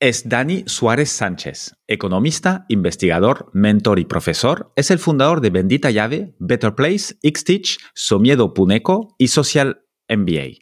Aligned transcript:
es 0.00 0.28
Dani 0.28 0.62
Suárez 0.66 1.10
Sánchez, 1.10 1.74
economista, 1.88 2.64
investigador, 2.68 3.50
mentor 3.52 3.98
y 3.98 4.04
profesor. 4.04 4.72
Es 4.76 4.90
el 4.90 4.98
fundador 4.98 5.40
de 5.40 5.50
Bendita 5.50 5.90
Llave, 5.90 6.34
Better 6.38 6.74
Place, 6.74 7.16
Xteach, 7.22 7.78
Somiedo 7.94 8.54
Puneco 8.54 9.16
y 9.18 9.28
Social 9.28 9.82
MBA. 10.08 10.58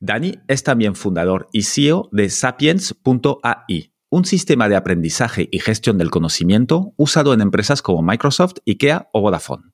Dani 0.00 0.40
es 0.48 0.64
también 0.64 0.96
fundador 0.96 1.48
y 1.52 1.62
CEO 1.62 2.08
de 2.10 2.28
Sapiens.ai, 2.28 3.92
un 4.10 4.24
sistema 4.24 4.68
de 4.68 4.76
aprendizaje 4.76 5.48
y 5.50 5.60
gestión 5.60 5.96
del 5.96 6.10
conocimiento 6.10 6.94
usado 6.96 7.32
en 7.32 7.40
empresas 7.40 7.80
como 7.80 8.02
Microsoft, 8.02 8.56
IKEA 8.66 9.08
o 9.12 9.20
Vodafone. 9.20 9.70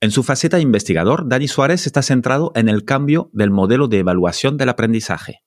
En 0.00 0.10
su 0.10 0.24
faceta 0.24 0.56
de 0.56 0.62
investigador, 0.62 1.28
Dani 1.28 1.48
Suárez 1.48 1.86
está 1.86 2.02
centrado 2.02 2.52
en 2.56 2.68
el 2.68 2.84
cambio 2.84 3.30
del 3.32 3.50
modelo 3.50 3.86
de 3.86 4.00
evaluación 4.00 4.56
del 4.56 4.68
aprendizaje 4.68 5.44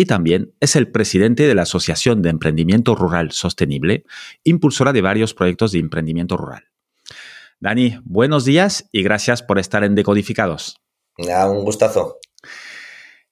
y 0.00 0.06
también 0.06 0.54
es 0.60 0.76
el 0.76 0.90
presidente 0.90 1.46
de 1.46 1.54
la 1.54 1.60
Asociación 1.60 2.22
de 2.22 2.30
Emprendimiento 2.30 2.94
Rural 2.94 3.32
Sostenible, 3.32 4.06
impulsora 4.44 4.94
de 4.94 5.02
varios 5.02 5.34
proyectos 5.34 5.72
de 5.72 5.78
emprendimiento 5.78 6.38
rural. 6.38 6.64
Dani, 7.60 8.00
buenos 8.04 8.46
días 8.46 8.88
y 8.92 9.02
gracias 9.02 9.42
por 9.42 9.58
estar 9.58 9.84
en 9.84 9.94
Decodificados. 9.94 10.80
un 11.18 11.64
gustazo. 11.64 12.16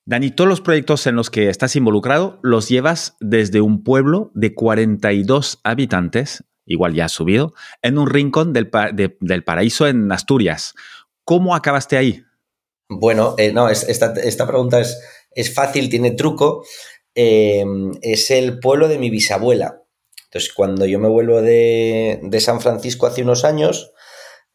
Dani, 0.05 0.31
todos 0.31 0.51
los 0.51 0.61
proyectos 0.61 1.07
en 1.07 1.17
los 1.17 1.31
que 1.31 1.49
estás 1.49 1.75
involucrado 1.75 2.39
los 2.43 2.69
llevas 2.69 3.17
desde 3.19 3.63
un 3.63 3.83
pueblo 3.83 4.31
de 4.35 4.53
42 4.53 5.61
habitantes, 5.65 6.45
igual 6.67 6.93
ya 6.93 7.07
has 7.07 7.13
subido, 7.13 7.55
en 7.81 7.97
un 7.97 8.11
rincón 8.11 8.53
del, 8.53 8.69
paraíso 8.69 9.87
en 9.87 10.13
Asturias. 10.13 10.75
¿Cómo 11.25 11.57
acabaste 11.57 11.97
ahí? 11.97 12.25
Bueno, 12.89 13.35
eh, 13.37 13.53
no, 13.53 13.69
esta, 13.69 14.15
esta 14.15 14.47
pregunta 14.47 14.81
es, 14.81 14.99
es 15.31 15.55
fácil, 15.55 15.91
tiene 15.91 16.13
truco. 16.13 16.65
Em, 17.15 17.93
es 18.03 18.31
el 18.31 18.61
pueblo 18.61 18.89
de 18.89 18.99
mi 18.99 19.11
bisabuela. 19.11 19.83
Entonces, 20.27 20.53
cuando 20.55 20.87
yo 20.87 20.99
me 20.99 21.09
vuelvo 21.09 21.43
de, 21.43 22.21
San 22.41 22.61
Francisco 22.61 23.07
hace 23.07 23.23
unos 23.23 23.45
años, 23.45 23.93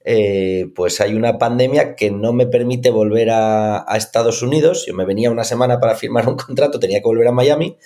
eh, 0.06 0.68
pues 0.76 1.02
hay 1.02 1.14
una 1.16 1.38
pandemia 1.38 1.96
que 1.96 2.12
no 2.12 2.34
me 2.34 2.48
permite 2.48 2.90
volver 2.90 3.30
a, 3.32 3.86
Estados 3.96 4.42
Unidos. 4.42 4.86
Yo 4.88 4.94
me 4.94 5.06
venía 5.06 5.32
una 5.32 5.44
semana 5.44 5.80
para 5.80 5.96
firmar 5.96 6.28
un 6.30 6.38
contrato, 6.38 6.80
tenía 6.80 7.00
que 7.00 7.08
volver 7.08 7.28
a 7.28 7.32
Miami 7.32 7.78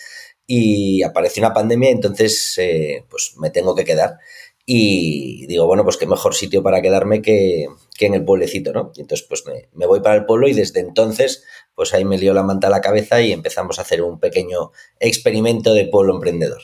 y 0.45 1.03
apareció 1.03 1.41
una 1.41 1.53
pandemia, 1.53 1.89
entonces 1.89 2.55
eh, 2.57 3.05
pues 3.09 3.35
me 3.37 3.49
tengo 3.49 3.75
que 3.75 3.85
quedar. 3.85 4.17
Y 4.69 5.45
digo, 5.47 5.65
bueno, 5.65 5.85
pues 5.85 5.95
qué 5.95 6.05
mejor 6.05 6.35
sitio 6.35 6.61
para 6.61 6.81
quedarme 6.81 7.21
que, 7.21 7.67
en 8.01 8.13
el 8.13 8.25
pueblecito, 8.25 8.73
¿no? 8.73 8.91
Y 8.95 9.01
entonces, 9.01 9.25
pues 9.25 9.45
me, 9.45 9.69
me, 9.73 9.85
voy 9.85 10.01
para 10.01 10.15
el 10.15 10.25
pueblo 10.25 10.49
y 10.49 10.53
desde 10.53 10.81
entonces 10.81 11.45
pues 11.73 11.93
ahí 11.93 12.03
me 12.03 12.17
lió 12.17 12.33
la 12.33 12.41
manta 12.41 12.67
a 12.67 12.71
la 12.71 12.81
cabeza 12.81 13.21
y 13.21 13.31
empezamos 13.31 13.77
a 13.77 13.83
hacer 13.83 14.01
un 14.01 14.19
pequeño 14.19 14.71
experimento 14.99 15.75
de 15.75 15.85
pueblo 15.85 16.15
emprendedor. 16.15 16.63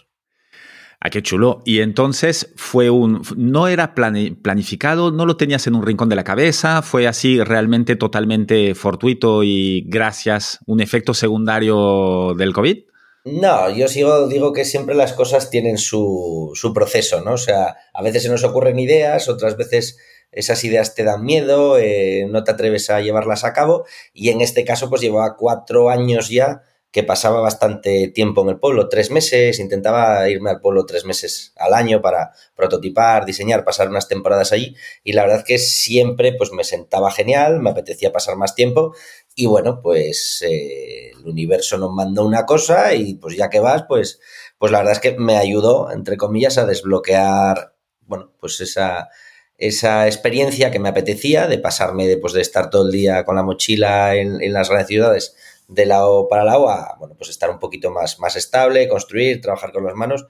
Ah, 1.00 1.10
qué 1.10 1.22
chulo. 1.22 1.62
Y 1.66 1.82
entonces 1.82 2.52
fue 2.56 2.90
un. 2.90 3.22
No 3.38 3.68
era 3.68 3.94
planificado, 3.94 5.12
no 5.12 5.26
lo 5.26 5.38
tenías 5.38 5.68
en 5.68 5.76
un 5.76 5.86
rincón 5.86 6.10
de 6.10 6.16
la 6.16 6.24
cabeza, 6.24 6.82
fue 6.82 7.08
así 7.08 7.44
realmente 7.44 7.96
totalmente 7.96 8.74
fortuito 8.74 9.44
y 9.44 9.84
gracias, 9.88 10.60
un 10.66 10.80
efecto 10.80 11.14
secundario 11.14 12.34
del 12.36 12.54
COVID. 12.54 12.86
No, 13.26 13.70
yo 13.70 13.88
sigo, 13.88 14.28
digo 14.28 14.52
que 14.52 14.66
siempre 14.66 14.96
las 14.96 15.14
cosas 15.14 15.50
tienen 15.50 15.78
su, 15.78 16.52
su 16.56 16.74
proceso, 16.74 17.22
¿no? 17.22 17.34
O 17.34 17.38
sea, 17.38 17.78
a 17.94 18.02
veces 18.04 18.24
se 18.24 18.30
nos 18.30 18.44
ocurren 18.44 18.80
ideas, 18.80 19.30
otras 19.30 19.56
veces 19.56 19.98
esas 20.32 20.62
ideas 20.66 20.94
te 20.94 21.06
dan 21.06 21.24
miedo, 21.24 21.78
eh, 21.78 22.26
no 22.30 22.44
te 22.44 22.52
atreves 22.52 22.90
a 22.90 23.00
llevarlas 23.00 23.46
a 23.46 23.54
cabo 23.54 23.86
y 24.14 24.30
en 24.30 24.42
este 24.42 24.66
caso 24.66 24.90
pues 24.90 25.00
llevaba 25.02 25.38
cuatro 25.38 25.90
años 25.90 26.30
ya 26.30 26.64
que 26.92 27.02
pasaba 27.04 27.40
bastante 27.40 28.08
tiempo 28.10 28.44
en 28.44 28.50
el 28.50 28.60
pueblo, 28.60 28.88
tres 28.90 29.10
meses, 29.10 29.60
intentaba 29.60 30.30
irme 30.30 30.52
al 30.52 30.60
pueblo 30.60 30.86
tres 30.86 31.06
meses 31.06 31.54
al 31.56 31.74
año 31.74 32.02
para 32.02 32.34
prototipar, 32.56 33.26
diseñar, 33.26 33.64
pasar 33.64 33.90
unas 33.90 34.08
temporadas 34.08 34.52
allí 34.52 34.76
y 35.04 35.14
la 35.14 35.24
verdad 35.24 35.44
que 35.46 35.58
siempre 35.60 36.34
pues 36.34 36.52
me 36.52 36.64
sentaba 36.64 37.10
genial, 37.10 37.62
me 37.62 37.70
apetecía 37.72 38.12
pasar 38.12 38.36
más 38.36 38.54
tiempo 38.54 38.94
y 39.36 39.48
bueno, 39.48 39.82
pues 39.82 40.44
eh, 40.48 41.12
el 41.12 41.26
universo 41.28 41.78
nos 41.78 41.92
mandó 41.92 42.26
una 42.26 42.46
cosa 42.46 42.94
y 42.94 43.16
pues 43.16 43.36
ya 43.36 43.50
que 43.50 43.60
vas, 43.60 43.86
pues, 43.88 44.20
pues 44.58 44.72
la 44.72 44.80
verdad 44.80 44.94
es 44.94 45.00
que 45.00 45.18
me 45.18 45.38
ayudó, 45.38 45.92
entre 45.92 46.18
comillas, 46.18 46.58
a 46.58 46.66
desbloquear, 46.66 47.76
bueno, 48.02 48.32
pues 48.40 48.62
esa, 48.62 49.10
esa 49.58 50.08
experiencia 50.08 50.72
que 50.72 50.80
me 50.80 50.90
apetecía 50.90 51.48
de 51.48 51.58
pasarme 51.58 52.08
después 52.08 52.34
de 52.34 52.42
estar 52.42 52.70
todo 52.70 52.86
el 52.86 52.92
día 52.92 53.26
con 53.26 53.36
la 53.36 53.44
mochila 53.44 54.16
en, 54.16 54.54
las 54.54 54.70
grandes 54.70 54.88
ciudades 54.88 55.36
de 55.68 55.86
lado 55.86 56.28
para 56.28 56.44
lado 56.44 56.70
a, 56.70 56.96
bueno, 57.00 57.16
pues 57.18 57.30
estar 57.30 57.50
un 57.50 57.60
poquito 57.60 57.90
más, 57.90 58.20
más 58.20 58.36
estable, 58.36 58.88
construir, 58.88 59.42
trabajar 59.42 59.72
con 59.72 59.86
las 59.86 59.96
manos. 59.96 60.28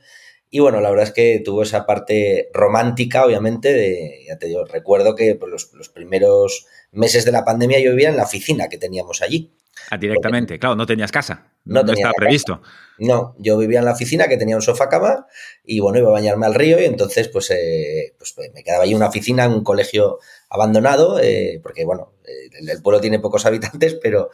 Y 0.50 0.60
bueno, 0.60 0.80
la 0.82 0.92
verdad 0.92 1.08
es 1.08 1.14
que 1.14 1.42
tuvo 1.44 1.64
esa 1.64 1.86
parte 1.86 2.50
romántica, 2.54 3.26
obviamente, 3.26 3.74
de, 3.74 4.24
ya 4.28 4.38
te 4.38 4.48
digo, 4.48 4.64
recuerdo 4.66 5.16
que 5.16 5.36
pues, 5.36 5.52
los, 5.52 5.74
los 5.74 5.90
primeros 5.90 6.68
meses 6.94 7.26
de 7.26 7.32
la 7.32 7.44
pandemia 7.44 7.80
yo 7.80 7.92
vivía 7.92 8.10
en 8.10 8.18
la 8.18 8.24
oficina 8.24 8.70
que 8.70 8.78
teníamos 8.78 9.22
allí. 9.22 9.54
Ah, 9.90 9.98
directamente, 9.98 10.60
claro, 10.60 10.76
no 10.76 10.86
tenías 10.86 11.12
casa. 11.12 11.52
No, 11.66 11.80
estaba 11.80 12.14
previsto. 12.16 12.62
No, 12.98 13.36
yo 13.40 13.58
vivía 13.58 13.80
en 13.80 13.86
la 13.86 13.94
oficina 13.94 14.28
que 14.28 14.38
tenía 14.38 14.56
un 14.56 14.62
sofá 14.62 14.90
cama 14.90 15.28
y 15.64 15.80
bueno, 15.80 15.98
iba 15.98 16.10
a 16.10 16.14
bañarme 16.14 16.46
al 16.46 16.54
río 16.54 16.80
y 16.80 16.86
entonces 16.86 17.30
pues, 17.30 17.52
eh, 17.52 18.16
pues 18.18 18.36
me 18.54 18.64
quedaba 18.64 18.84
ahí 18.84 18.94
una 18.94 19.08
oficina 19.08 19.46
en 19.46 19.54
un 19.54 19.64
colegio 19.64 20.20
abandonado, 20.50 21.20
eh, 21.22 21.60
porque 21.64 21.86
bueno, 21.86 22.14
el, 22.60 22.82
pueblo 22.82 23.00
tiene 23.00 23.20
pocos 23.20 23.46
habitantes, 23.48 23.96
pero 23.96 24.30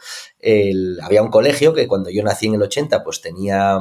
había 1.02 1.22
un 1.22 1.30
colegio 1.30 1.72
que 1.72 1.86
cuando 1.86 2.10
yo 2.10 2.22
nací 2.22 2.46
en 2.46 2.54
el 2.54 2.62
80 2.62 3.04
pues 3.04 3.20
tenía 3.20 3.78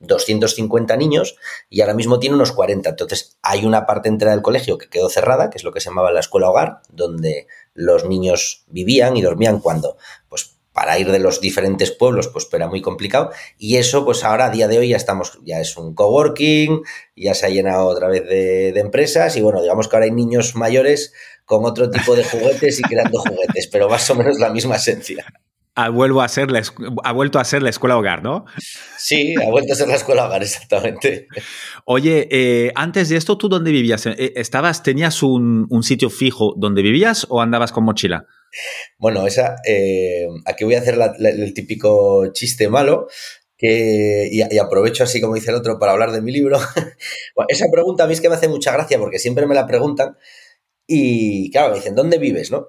250 0.00 0.94
mm, 0.94 0.98
niños 0.98 1.36
y 1.68 1.82
ahora 1.82 1.94
mismo 1.94 2.18
tiene 2.18 2.36
unos 2.36 2.52
40. 2.52 2.90
Entonces 2.90 3.36
hay 3.42 3.64
una 3.66 3.84
parte 3.84 4.08
entera 4.08 4.32
del 4.32 4.42
colegio 4.42 4.78
que 4.78 4.88
quedó 4.88 5.08
cerrada, 5.10 5.50
que 5.50 5.58
es 5.58 5.64
lo 5.64 5.72
que 5.72 5.80
se 5.80 5.90
llamaba 5.90 6.12
la 6.12 6.20
escuela 6.20 6.48
hogar, 6.48 6.80
donde 6.88 7.46
los 7.76 8.04
niños 8.04 8.64
vivían 8.66 9.16
y 9.16 9.22
dormían 9.22 9.60
cuando 9.60 9.96
pues 10.28 10.56
para 10.76 10.98
ir 10.98 11.10
de 11.10 11.18
los 11.18 11.40
diferentes 11.40 11.90
pueblos, 11.90 12.28
pues 12.28 12.46
era 12.52 12.68
muy 12.68 12.82
complicado. 12.82 13.30
Y 13.56 13.76
eso, 13.76 14.04
pues 14.04 14.24
ahora 14.24 14.44
a 14.44 14.50
día 14.50 14.68
de 14.68 14.76
hoy 14.76 14.90
ya 14.90 14.98
estamos, 14.98 15.38
ya 15.42 15.58
es 15.58 15.74
un 15.78 15.94
coworking, 15.94 16.82
ya 17.16 17.32
se 17.32 17.46
ha 17.46 17.48
llenado 17.48 17.86
otra 17.86 18.08
vez 18.08 18.26
de, 18.26 18.78
empresas 18.78 19.38
y 19.38 19.40
bueno, 19.40 19.62
digamos 19.62 19.88
que 19.88 19.96
ahora 19.96 20.04
hay 20.04 20.12
niños 20.12 20.54
mayores 20.54 21.14
con 21.46 21.64
otro 21.64 21.90
tipo 21.90 22.14
de 22.14 22.24
juguetes 22.24 22.78
y 22.78 22.82
creando 22.82 23.20
juguetes, 23.20 23.68
pero 23.68 23.88
más 23.88 24.10
o 24.10 24.16
menos 24.16 24.38
la 24.38 24.50
misma 24.50 24.76
esencia. 24.76 25.24
Ha, 25.76 25.90
vuelvo 25.90 26.22
a 26.22 26.28
ser 26.28 26.50
la, 26.50 26.62
ha 27.04 27.12
vuelto 27.12 27.38
a 27.38 27.44
ser 27.44 27.62
la 27.62 27.70
escuela 27.70 27.96
hogar, 27.96 28.22
¿no? 28.22 28.46
Sí, 28.98 29.34
ha 29.36 29.50
vuelto 29.50 29.74
a 29.74 29.76
ser 29.76 29.88
la 29.88 29.94
escuela 29.94 30.26
hogar, 30.26 30.42
exactamente. 30.42 31.28
Oye, 31.84 32.28
eh, 32.30 32.72
antes 32.74 33.08
de 33.10 33.16
esto, 33.16 33.38
¿tú 33.38 33.48
dónde 33.48 33.70
vivías? 33.70 34.06
Eh, 34.06 34.32
¿Estabas, 34.36 34.82
tenías 34.82 35.22
un, 35.22 35.66
un 35.70 35.82
sitio 35.82 36.10
fijo 36.10 36.54
donde 36.56 36.82
vivías 36.82 37.26
o 37.28 37.40
andabas 37.40 37.72
con 37.72 37.84
mochila? 37.84 38.26
Bueno, 38.98 39.26
esa, 39.26 39.56
eh, 39.66 40.26
aquí 40.46 40.64
voy 40.64 40.74
a 40.74 40.80
hacer 40.80 40.98
el 41.18 41.54
típico 41.54 42.32
chiste 42.32 42.68
malo, 42.68 43.08
que, 43.56 44.28
y, 44.30 44.58
aprovecho 44.58 45.04
así 45.04 45.20
como 45.20 45.34
dice 45.34 45.50
el 45.50 45.56
otro 45.56 45.78
para 45.78 45.92
hablar 45.92 46.12
de 46.12 46.22
mi 46.22 46.32
libro. 46.32 46.58
esa 47.48 47.66
pregunta 47.70 48.04
a 48.04 48.06
mí 48.06 48.12
es 48.12 48.20
que 48.20 48.28
me 48.28 48.34
hace 48.34 48.48
mucha 48.48 48.72
gracia 48.72 48.98
porque 48.98 49.18
siempre 49.18 49.46
me 49.46 49.54
la 49.54 49.66
preguntan 49.66 50.16
y 50.86 51.50
claro, 51.50 51.70
me 51.70 51.76
dicen, 51.76 51.94
¿dónde 51.94 52.18
vives? 52.18 52.50
¿no? 52.50 52.68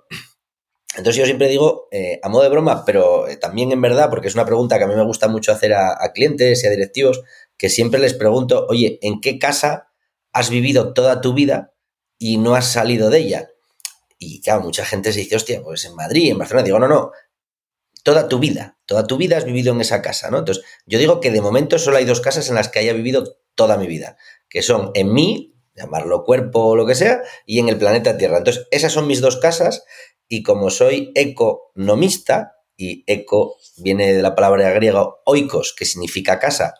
Entonces 0.97 1.15
yo 1.15 1.25
siempre 1.25 1.47
digo, 1.47 1.87
eh, 1.91 2.19
a 2.23 2.29
modo 2.29 2.43
de 2.43 2.49
broma, 2.49 2.83
pero 2.85 3.27
eh, 3.27 3.37
también 3.37 3.71
en 3.71 3.81
verdad, 3.81 4.09
porque 4.09 4.27
es 4.27 4.33
una 4.33 4.45
pregunta 4.45 4.77
que 4.77 4.83
a 4.83 4.87
mí 4.87 4.95
me 4.95 5.05
gusta 5.05 5.27
mucho 5.27 5.51
hacer 5.51 5.73
a, 5.73 5.91
a 5.91 6.11
clientes 6.11 6.63
y 6.63 6.67
a 6.67 6.71
directivos, 6.71 7.21
que 7.57 7.69
siempre 7.69 7.99
les 7.99 8.13
pregunto, 8.13 8.65
oye, 8.67 8.99
¿en 9.01 9.21
qué 9.21 9.39
casa 9.39 9.91
has 10.33 10.49
vivido 10.49 10.93
toda 10.93 11.21
tu 11.21 11.33
vida 11.33 11.73
y 12.17 12.37
no 12.37 12.55
has 12.55 12.65
salido 12.65 13.09
de 13.09 13.19
ella? 13.19 13.49
Y 14.19 14.41
claro, 14.41 14.61
mucha 14.61 14.85
gente 14.85 15.13
se 15.13 15.19
dice, 15.19 15.35
hostia, 15.35 15.61
pues 15.63 15.85
en 15.85 15.95
Madrid, 15.95 16.31
en 16.31 16.37
Barcelona. 16.37 16.65
Digo, 16.65 16.79
no, 16.79 16.87
no, 16.87 17.11
toda 18.03 18.27
tu 18.27 18.39
vida, 18.39 18.77
toda 18.85 19.05
tu 19.05 19.17
vida 19.17 19.37
has 19.37 19.45
vivido 19.45 19.73
en 19.73 19.81
esa 19.81 20.01
casa, 20.01 20.31
¿no? 20.31 20.39
Entonces, 20.39 20.63
yo 20.85 20.97
digo 20.97 21.19
que 21.19 21.29
de 21.31 21.41
momento 21.41 21.77
solo 21.77 21.97
hay 21.97 22.05
dos 22.05 22.21
casas 22.21 22.49
en 22.49 22.55
las 22.55 22.69
que 22.69 22.79
haya 22.79 22.93
vivido 22.93 23.37
toda 23.53 23.77
mi 23.77 23.85
vida, 23.85 24.17
que 24.49 24.61
son 24.61 24.91
en 24.93 25.13
mí, 25.13 25.55
llamarlo 25.75 26.23
cuerpo 26.23 26.67
o 26.67 26.75
lo 26.75 26.85
que 26.85 26.95
sea, 26.95 27.21
y 27.45 27.59
en 27.59 27.69
el 27.69 27.77
planeta 27.77 28.17
Tierra. 28.17 28.37
Entonces, 28.37 28.67
esas 28.71 28.93
son 28.93 29.07
mis 29.07 29.21
dos 29.21 29.37
casas, 29.37 29.83
y 30.27 30.43
como 30.43 30.69
soy 30.69 31.11
economista, 31.15 32.53
y 32.75 33.03
eco 33.07 33.55
viene 33.77 34.13
de 34.13 34.21
la 34.21 34.35
palabra 34.35 34.71
griega 34.71 35.07
oikos, 35.25 35.73
que 35.77 35.85
significa 35.85 36.39
casa, 36.39 36.75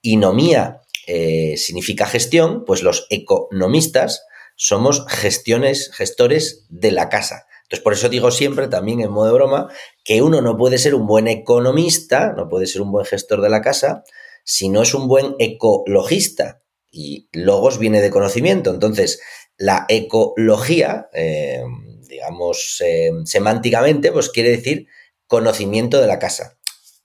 y 0.00 0.16
nomía 0.16 0.82
eh, 1.06 1.56
significa 1.56 2.06
gestión, 2.06 2.64
pues 2.64 2.82
los 2.82 3.06
economistas 3.10 4.24
somos 4.56 5.04
gestiones, 5.08 5.90
gestores 5.92 6.66
de 6.68 6.92
la 6.92 7.08
casa. 7.08 7.46
Entonces, 7.64 7.82
por 7.82 7.92
eso 7.94 8.08
digo 8.08 8.30
siempre, 8.30 8.68
también 8.68 9.00
en 9.00 9.10
modo 9.10 9.26
de 9.26 9.32
broma, 9.32 9.68
que 10.04 10.22
uno 10.22 10.40
no 10.40 10.56
puede 10.56 10.78
ser 10.78 10.94
un 10.94 11.06
buen 11.06 11.28
economista, 11.28 12.32
no 12.36 12.48
puede 12.48 12.66
ser 12.66 12.82
un 12.82 12.92
buen 12.92 13.06
gestor 13.06 13.40
de 13.40 13.48
la 13.48 13.62
casa, 13.62 14.04
si 14.44 14.68
no 14.68 14.82
es 14.82 14.94
un 14.94 15.08
buen 15.08 15.34
ecologista. 15.38 16.62
Y 16.90 17.28
logos 17.32 17.78
viene 17.78 18.00
de 18.00 18.10
conocimiento. 18.10 18.70
Entonces, 18.70 19.20
la 19.56 19.86
ecología, 19.88 21.08
eh, 21.12 21.64
digamos, 22.14 22.80
semánticamente, 23.24 24.12
pues 24.12 24.30
quiere 24.30 24.50
decir 24.50 24.86
conocimiento 25.26 26.00
de 26.00 26.06
la 26.06 26.20
casa. 26.20 26.56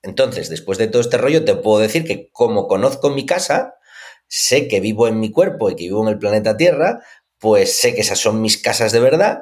Entonces, 0.03 0.49
después 0.49 0.77
de 0.77 0.87
todo 0.87 1.01
este 1.01 1.17
rollo, 1.17 1.43
te 1.43 1.55
puedo 1.55 1.79
decir 1.79 2.05
que 2.05 2.29
como 2.31 2.67
conozco 2.67 3.09
mi 3.09 3.25
casa, 3.25 3.73
sé 4.27 4.67
que 4.67 4.79
vivo 4.79 5.07
en 5.07 5.19
mi 5.19 5.31
cuerpo 5.31 5.71
y 5.71 5.75
que 5.75 5.85
vivo 5.85 6.03
en 6.03 6.09
el 6.09 6.19
planeta 6.19 6.57
Tierra, 6.57 7.03
pues 7.39 7.75
sé 7.75 7.95
que 7.95 8.01
esas 8.01 8.19
son 8.19 8.39
mis 8.39 8.57
casas 8.61 8.91
de 8.91 8.99
verdad 8.99 9.39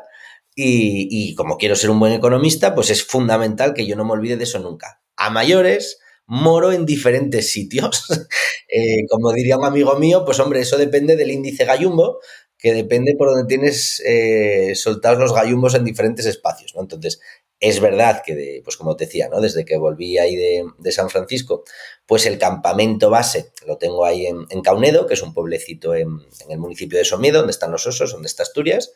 y, 0.55 1.35
como 1.35 1.57
quiero 1.57 1.75
ser 1.75 1.89
un 1.89 1.99
buen 1.99 2.13
economista, 2.13 2.73
pues 2.73 2.89
es 2.89 3.03
fundamental 3.03 3.73
que 3.73 3.85
yo 3.85 3.97
no 3.97 4.05
me 4.05 4.13
olvide 4.13 4.37
de 4.37 4.45
eso 4.45 4.59
nunca. 4.59 5.01
A 5.17 5.29
mayores, 5.29 5.99
moro 6.25 6.71
en 6.71 6.85
diferentes 6.85 7.51
sitios. 7.51 8.05
Eh, 8.69 9.07
como 9.09 9.31
diría 9.31 9.57
un 9.57 9.63
amigo 9.63 9.97
mío, 9.97 10.25
pues 10.25 10.41
hombre, 10.41 10.59
eso 10.59 10.77
depende 10.77 11.15
del 11.15 11.31
índice 11.31 11.63
gallumbo, 11.63 12.19
que 12.57 12.73
depende 12.73 13.15
por 13.17 13.29
donde 13.29 13.47
tienes 13.47 14.01
eh, 14.05 14.73
soltados 14.75 15.19
los 15.19 15.33
gallumbos 15.33 15.75
en 15.75 15.85
diferentes 15.85 16.25
espacios, 16.25 16.73
¿no? 16.75 16.81
Entonces, 16.81 17.19
es 17.59 17.79
verdad 17.79 18.21
que, 18.25 18.61
pues 18.63 18.77
como 18.77 18.95
te 18.95 19.05
decía, 19.05 19.29
¿no? 19.29 19.41
Desde 19.41 19.65
que 19.65 19.77
volví 19.77 20.17
ahí 20.17 20.35
de, 20.35 20.91
San 20.91 21.09
Francisco, 21.09 21.63
pues 22.05 22.25
el 22.25 22.37
campamento 22.37 23.09
base 23.09 23.51
lo 23.65 23.77
tengo 23.77 24.05
ahí 24.05 24.27
en, 24.27 24.61
Caunedo, 24.61 25.07
que 25.07 25.15
es 25.15 25.21
un 25.23 25.33
pueblecito 25.33 25.95
en, 25.95 26.07
en, 26.07 26.51
el 26.51 26.59
municipio 26.59 26.99
de 26.99 27.05
Somiedo, 27.05 27.39
donde 27.39 27.51
están 27.51 27.71
los 27.71 27.87
osos, 27.87 28.11
donde 28.11 28.27
está 28.27 28.43
Asturias. 28.43 28.91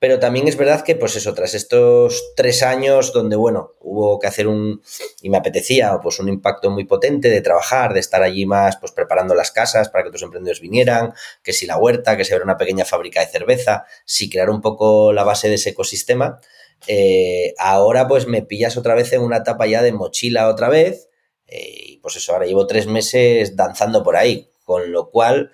Pero 0.00 0.18
también 0.18 0.48
es 0.48 0.56
verdad 0.56 0.82
que, 0.82 0.96
pues 0.96 1.14
eso, 1.14 1.34
tras 1.34 1.54
estos 1.54 2.32
tres 2.34 2.62
años 2.62 3.12
donde, 3.12 3.36
bueno, 3.36 3.74
hubo 3.80 4.18
que 4.18 4.26
hacer 4.26 4.48
un, 4.48 4.82
y 5.20 5.28
me 5.28 5.36
apetecía, 5.36 5.98
pues 6.02 6.18
un 6.18 6.30
impacto 6.30 6.70
muy 6.70 6.86
potente 6.86 7.28
de 7.28 7.42
trabajar, 7.42 7.92
de 7.92 8.00
estar 8.00 8.22
allí 8.22 8.46
más, 8.46 8.78
pues 8.78 8.92
preparando 8.92 9.34
las 9.34 9.50
casas 9.52 9.90
para 9.90 10.02
que 10.02 10.08
otros 10.08 10.22
emprendedores 10.22 10.62
vinieran, 10.62 11.12
que 11.42 11.52
si 11.52 11.66
la 11.66 11.76
huerta, 11.76 12.16
que 12.16 12.24
si 12.24 12.32
era 12.32 12.42
una 12.42 12.56
pequeña 12.56 12.86
fábrica 12.86 13.20
de 13.20 13.26
cerveza, 13.26 13.84
si 14.06 14.30
crear 14.30 14.48
un 14.48 14.62
poco 14.62 15.12
la 15.12 15.22
base 15.22 15.50
de 15.50 15.56
ese 15.56 15.70
ecosistema, 15.70 16.40
eh, 16.86 17.52
ahora 17.58 18.08
pues 18.08 18.26
me 18.26 18.40
pillas 18.40 18.78
otra 18.78 18.94
vez 18.94 19.12
en 19.12 19.20
una 19.20 19.36
etapa 19.36 19.66
ya 19.66 19.82
de 19.82 19.92
mochila 19.92 20.48
otra 20.48 20.70
vez, 20.70 21.10
eh, 21.46 21.74
y 21.84 21.96
pues 21.98 22.16
eso, 22.16 22.32
ahora 22.32 22.46
llevo 22.46 22.66
tres 22.66 22.86
meses 22.86 23.54
danzando 23.54 24.02
por 24.02 24.16
ahí, 24.16 24.50
con 24.64 24.92
lo 24.92 25.10
cual 25.10 25.50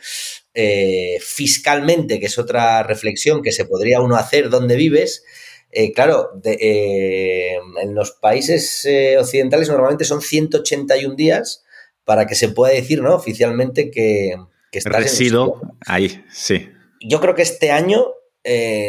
eh, 0.59 1.19
fiscalmente, 1.21 2.19
que 2.19 2.27
es 2.27 2.39
otra 2.39 2.83
reflexión 2.83 3.43
que 3.43 3.53
se 3.53 3.67
podría 3.67 4.01
uno 4.01 4.17
hacer 4.17 4.49
donde 4.49 4.75
vives, 4.75 5.23
eh, 5.71 5.93
claro, 5.93 6.31
eh, 6.45 7.59
en 7.83 7.95
los 7.95 8.13
países 8.13 8.89
occidentales 9.21 9.69
normalmente 9.69 10.07
son 10.07 10.23
181 10.23 11.15
días 11.15 11.63
para 12.05 12.27
que 12.27 12.35
se 12.35 12.49
pueda 12.49 12.73
decir 12.73 13.03
¿no? 13.03 13.15
oficialmente 13.15 13.91
que, 13.91 14.37
que 14.73 14.79
estás 14.79 15.03
Resido 15.03 15.61
ahí, 15.87 16.25
sí. 16.31 16.71
Yo 17.03 17.21
creo 17.21 17.35
que 17.35 17.43
este 17.43 17.71
año 17.71 18.07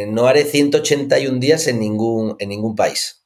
no 0.08 0.28
haré 0.28 0.46
181 0.46 1.38
días 1.40 1.68
en 1.68 1.82
ningún, 1.82 2.38
en 2.40 2.48
ningún 2.48 2.78
país. 2.78 3.26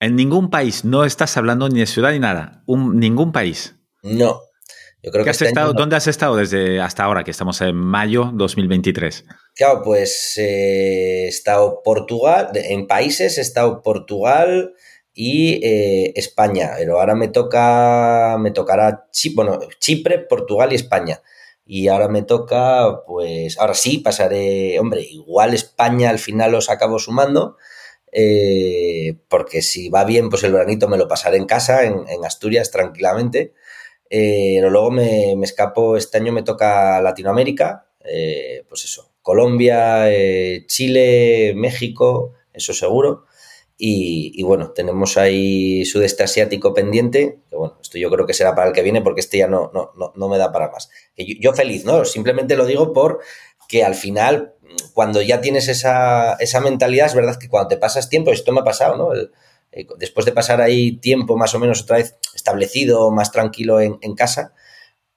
En 0.00 0.16
ningún 0.16 0.50
país, 0.50 0.84
no 0.84 1.04
estás 1.04 1.36
hablando 1.36 1.68
ni 1.68 1.78
de 1.78 1.86
ciudad 1.86 2.10
ni 2.10 2.18
nada, 2.18 2.64
un, 2.66 2.98
ningún 2.98 3.30
país. 3.30 3.76
No, 4.02 4.40
este 5.26 5.52
¿Dónde 5.52 5.96
has 5.96 6.06
estado 6.06 6.36
desde 6.36 6.80
hasta 6.80 7.04
ahora, 7.04 7.24
que 7.24 7.30
estamos 7.30 7.60
en 7.60 7.76
mayo 7.76 8.30
2023? 8.32 9.24
Claro, 9.54 9.82
pues 9.84 10.34
eh, 10.38 11.24
he 11.24 11.28
estado 11.28 11.82
Portugal, 11.84 12.50
en 12.54 12.86
países 12.86 13.38
he 13.38 13.40
estado 13.40 13.82
Portugal 13.82 14.74
y 15.12 15.60
eh, 15.64 16.12
España, 16.16 16.72
pero 16.76 16.98
ahora 16.98 17.14
me 17.14 17.28
toca, 17.28 18.36
me 18.38 18.50
tocará 18.50 19.06
bueno, 19.34 19.60
Chipre, 19.78 20.18
Portugal 20.18 20.72
y 20.72 20.76
España. 20.76 21.22
Y 21.66 21.88
ahora 21.88 22.08
me 22.08 22.22
toca, 22.22 23.04
pues, 23.06 23.58
ahora 23.58 23.74
sí, 23.74 23.98
pasaré, 23.98 24.78
hombre, 24.78 25.00
igual 25.02 25.54
España 25.54 26.10
al 26.10 26.18
final 26.18 26.52
los 26.52 26.68
acabo 26.68 26.98
sumando, 26.98 27.56
eh, 28.12 29.16
porque 29.28 29.62
si 29.62 29.88
va 29.88 30.04
bien, 30.04 30.28
pues 30.28 30.44
el 30.44 30.52
veranito 30.52 30.88
me 30.88 30.98
lo 30.98 31.08
pasaré 31.08 31.38
en 31.38 31.46
casa, 31.46 31.84
en, 31.84 32.06
en 32.08 32.24
Asturias, 32.24 32.70
tranquilamente. 32.70 33.54
Eh, 34.16 34.58
pero 34.60 34.70
luego 34.70 34.92
me, 34.92 35.32
escapo, 35.42 35.96
este 35.96 36.18
año 36.18 36.30
me 36.30 36.44
toca 36.44 37.02
Latinoamérica, 37.02 37.88
eh, 38.04 38.64
pues 38.68 38.84
eso, 38.84 39.10
Colombia, 39.22 40.08
eh, 40.08 40.66
Chile, 40.68 41.52
México, 41.56 42.32
eso 42.52 42.72
seguro. 42.72 43.24
Y, 43.76 44.40
bueno, 44.44 44.70
tenemos 44.70 45.16
ahí 45.18 45.84
sudeste 45.84 46.22
asiático 46.22 46.72
pendiente, 46.72 47.40
que 47.50 47.56
bueno, 47.56 47.76
esto 47.82 47.98
yo 47.98 48.08
creo 48.08 48.24
que 48.24 48.34
será 48.34 48.54
para 48.54 48.68
el 48.68 48.72
que 48.72 48.82
viene 48.82 49.02
porque 49.02 49.20
este 49.20 49.38
ya 49.38 49.48
no, 49.48 49.72
no, 49.74 49.90
no, 50.14 50.28
me 50.28 50.38
da 50.38 50.52
para 50.52 50.70
más. 50.70 50.90
Yo, 51.16 51.52
feliz, 51.52 51.84
¿no? 51.84 52.04
Simplemente 52.04 52.54
lo 52.54 52.66
digo 52.66 52.92
por 52.92 53.18
que 53.68 53.82
al 53.82 53.96
final, 53.96 54.54
cuando 54.92 55.22
ya 55.22 55.40
tienes 55.40 55.66
esa, 55.66 56.34
esa 56.34 56.60
mentalidad, 56.60 57.06
es 57.06 57.14
verdad 57.16 57.36
que 57.36 57.48
cuando 57.48 57.68
te 57.68 57.78
pasas 57.78 58.08
tiempo, 58.08 58.30
esto 58.30 58.52
me 58.52 58.60
ha 58.60 58.64
pasado, 58.64 58.96
¿no? 58.96 59.10
Eh, 59.74 59.86
después 59.98 60.24
de 60.24 60.32
pasar 60.32 60.60
ahí 60.60 60.98
tiempo 60.98 61.36
más 61.36 61.54
o 61.54 61.58
menos 61.58 61.82
otra 61.82 61.96
vez 61.96 62.16
establecido, 62.34 63.10
más 63.10 63.32
tranquilo 63.32 63.80
en, 63.80 64.14
casa, 64.14 64.54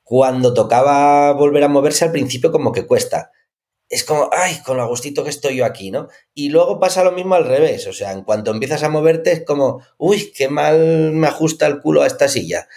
cuando 0.03 0.53
tocaba 0.53 1.31
volver 1.33 1.63
a 1.63 1.67
moverse 1.67 2.05
al 2.05 2.11
principio 2.11 2.51
como 2.51 2.71
que 2.71 2.87
cuesta. 2.87 3.31
Es 3.89 4.03
como, 4.03 4.29
ay, 4.33 4.61
con 4.65 4.77
lo 4.77 4.83
agustito 4.83 5.23
que 5.23 5.29
estoy 5.29 5.57
yo 5.57 5.65
aquí, 5.65 5.91
¿no? 5.91 6.09
Y 6.33 6.49
luego 6.49 6.79
pasa 6.79 7.03
lo 7.03 7.13
mismo 7.13 7.35
al 7.35 7.45
revés, 7.45 7.87
o 7.87 7.93
sea, 7.93 8.11
en 8.11 8.23
cuanto 8.23 8.51
empiezas 8.51 8.83
a 8.83 8.89
moverte 8.89 9.31
es 9.31 9.45
como, 9.45 9.81
uy, 9.97 10.33
qué 10.35 10.49
mal 10.49 11.11
me 11.13 11.27
ajusta 11.27 11.67
el 11.67 11.79
culo 11.79 12.01
a 12.01 12.07
esta 12.07 12.27
silla. 12.27 12.67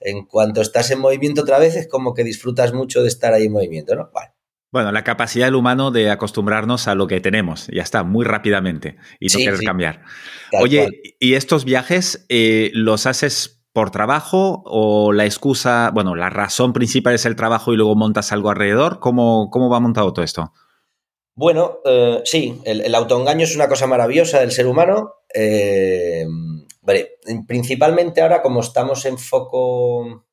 En 0.00 0.26
cuanto 0.26 0.60
estás 0.60 0.90
en 0.90 0.98
movimiento 0.98 1.42
otra 1.42 1.58
vez 1.58 1.76
es 1.76 1.88
como 1.88 2.14
que 2.14 2.24
disfrutas 2.24 2.72
mucho 2.74 3.02
de 3.02 3.08
estar 3.08 3.32
ahí 3.32 3.46
en 3.46 3.52
movimiento, 3.52 3.94
¿no? 3.94 4.10
Vale. 4.12 4.37
Bueno, 4.70 4.92
la 4.92 5.02
capacidad 5.02 5.46
del 5.46 5.54
humano 5.54 5.90
de 5.90 6.10
acostumbrarnos 6.10 6.88
a 6.88 6.94
lo 6.94 7.06
que 7.06 7.20
tenemos, 7.20 7.68
ya 7.68 7.82
está, 7.82 8.04
muy 8.04 8.24
rápidamente, 8.24 8.96
y 9.18 9.28
no 9.28 9.38
querer 9.38 9.60
cambiar. 9.60 10.02
Oye, 10.60 10.88
¿y 11.18 11.34
estos 11.34 11.64
viajes 11.64 12.26
eh, 12.28 12.70
los 12.74 13.06
haces 13.06 13.62
por 13.72 13.90
trabajo 13.90 14.62
o 14.66 15.12
la 15.12 15.24
excusa, 15.24 15.90
bueno, 15.94 16.14
la 16.14 16.28
razón 16.28 16.72
principal 16.72 17.14
es 17.14 17.24
el 17.24 17.36
trabajo 17.36 17.72
y 17.72 17.76
luego 17.76 17.94
montas 17.94 18.30
algo 18.32 18.50
alrededor? 18.50 18.98
¿Cómo, 19.00 19.48
cómo 19.50 19.70
va 19.70 19.80
montado 19.80 20.12
todo 20.12 20.24
esto? 20.24 20.52
Bueno, 21.34 21.78
eh, 21.84 22.20
sí, 22.24 22.60
el, 22.64 22.94
autoengaño 22.94 23.44
es 23.44 23.54
una 23.54 23.68
cosa 23.68 23.86
maravillosa 23.86 24.40
del 24.40 24.50
ser 24.50 24.66
humano. 24.66 25.14
Eh, 25.32 26.26
vale, 26.82 27.18
principalmente 27.46 28.20
ahora 28.20 28.42
como 28.42 28.60
estamos 28.60 29.04
en 29.06 29.16
foco 29.16 30.26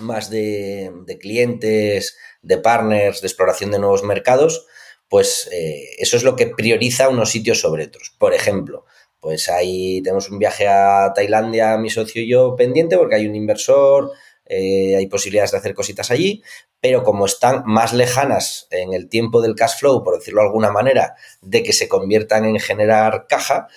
más 0.00 0.30
de, 0.30 0.92
clientes, 1.20 2.16
de 2.42 2.58
partners, 2.58 3.20
de 3.20 3.26
exploración 3.26 3.70
de 3.70 3.78
nuevos 3.78 4.02
mercados, 4.02 4.66
pues 5.08 5.48
eh, 5.52 5.90
eso 5.98 6.16
es 6.16 6.24
lo 6.24 6.36
que 6.36 6.46
prioriza 6.46 7.08
unos 7.08 7.30
sitios 7.30 7.60
sobre 7.60 7.84
otros. 7.84 8.14
Por 8.18 8.34
ejemplo, 8.34 8.84
pues 9.20 9.48
ahí 9.48 10.02
tenemos 10.02 10.30
un 10.30 10.38
viaje 10.38 10.68
a 10.68 11.12
Tailandia, 11.14 11.76
mi 11.78 11.90
socio 11.90 12.22
y 12.22 12.28
yo, 12.28 12.56
pendiente, 12.56 12.96
porque 12.96 13.16
hay 13.16 13.26
un 13.26 13.34
inversor, 13.34 14.12
eh, 14.44 14.96
hay 14.96 15.06
posibilidades 15.06 15.50
de 15.52 15.58
hacer 15.58 15.74
cositas 15.74 16.10
allí, 16.10 16.42
pero 16.80 17.02
como 17.02 17.26
están 17.26 17.62
más 17.66 17.92
lejanas 17.92 18.66
en 18.70 18.94
el 18.94 19.08
tiempo 19.08 19.42
del 19.42 19.54
cash 19.54 19.78
flow, 19.78 20.02
por 20.02 20.18
decirlo 20.18 20.40
de 20.40 20.46
alguna 20.46 20.70
manera, 20.70 21.16
de 21.42 21.62
que 21.62 21.72
se 21.72 21.88
conviertan 21.88 22.44
en 22.44 22.58
generar 22.58 23.26
caja, 23.28 23.68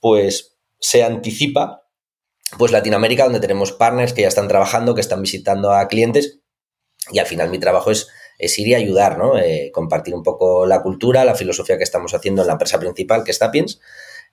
pues 0.00 0.56
se 0.78 1.02
anticipa 1.02 1.87
pues 2.56 2.72
Latinoamérica, 2.72 3.24
donde 3.24 3.40
tenemos 3.40 3.72
partners 3.72 4.12
que 4.12 4.22
ya 4.22 4.28
están 4.28 4.48
trabajando, 4.48 4.94
que 4.94 5.00
están 5.00 5.20
visitando 5.20 5.72
a 5.72 5.88
clientes 5.88 6.38
y 7.10 7.18
al 7.18 7.26
final 7.26 7.50
mi 7.50 7.58
trabajo 7.58 7.90
es, 7.90 8.08
es 8.38 8.58
ir 8.58 8.68
y 8.68 8.74
ayudar, 8.74 9.18
¿no? 9.18 9.38
Eh, 9.38 9.70
compartir 9.72 10.14
un 10.14 10.22
poco 10.22 10.66
la 10.66 10.82
cultura, 10.82 11.24
la 11.24 11.34
filosofía 11.34 11.78
que 11.78 11.84
estamos 11.84 12.14
haciendo 12.14 12.42
en 12.42 12.48
la 12.48 12.54
empresa 12.54 12.78
principal, 12.78 13.24
que 13.24 13.30
es 13.30 13.38
Tapiens, 13.38 13.80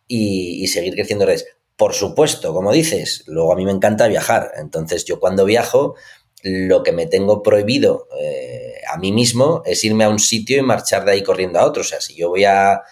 y, 0.08 0.68
seguir 0.68 0.94
creciendo 0.94 1.26
redes. 1.26 1.46
Por 1.76 1.94
supuesto, 1.94 2.54
como 2.54 2.72
dices, 2.72 3.24
luego 3.28 3.52
a 3.52 3.56
mí 3.56 3.66
me 3.66 3.72
encanta 3.72 4.08
viajar. 4.08 4.52
Entonces 4.58 5.04
yo 5.06 5.20
cuando 5.20 5.46
viajo, 5.46 5.96
lo 6.44 6.84
que 6.84 6.92
me 6.92 7.08
tengo 7.08 7.42
prohibido 7.42 8.08
eh, 8.22 8.76
a 8.88 8.98
mí 8.98 9.12
mismo 9.12 9.64
es 9.66 9.84
irme 9.84 10.04
a 10.04 10.10
un 10.10 10.20
sitio 10.20 10.58
y 10.58 10.62
marchar 10.62 11.06
de 11.06 11.14
ahí 11.14 11.24
corriendo 11.24 11.60
a 11.60 11.66
otro. 11.66 11.82
O 11.82 11.86
sea, 11.86 12.02
si 12.02 12.16
yo 12.16 12.30
voy 12.30 12.46
a, 12.46 12.84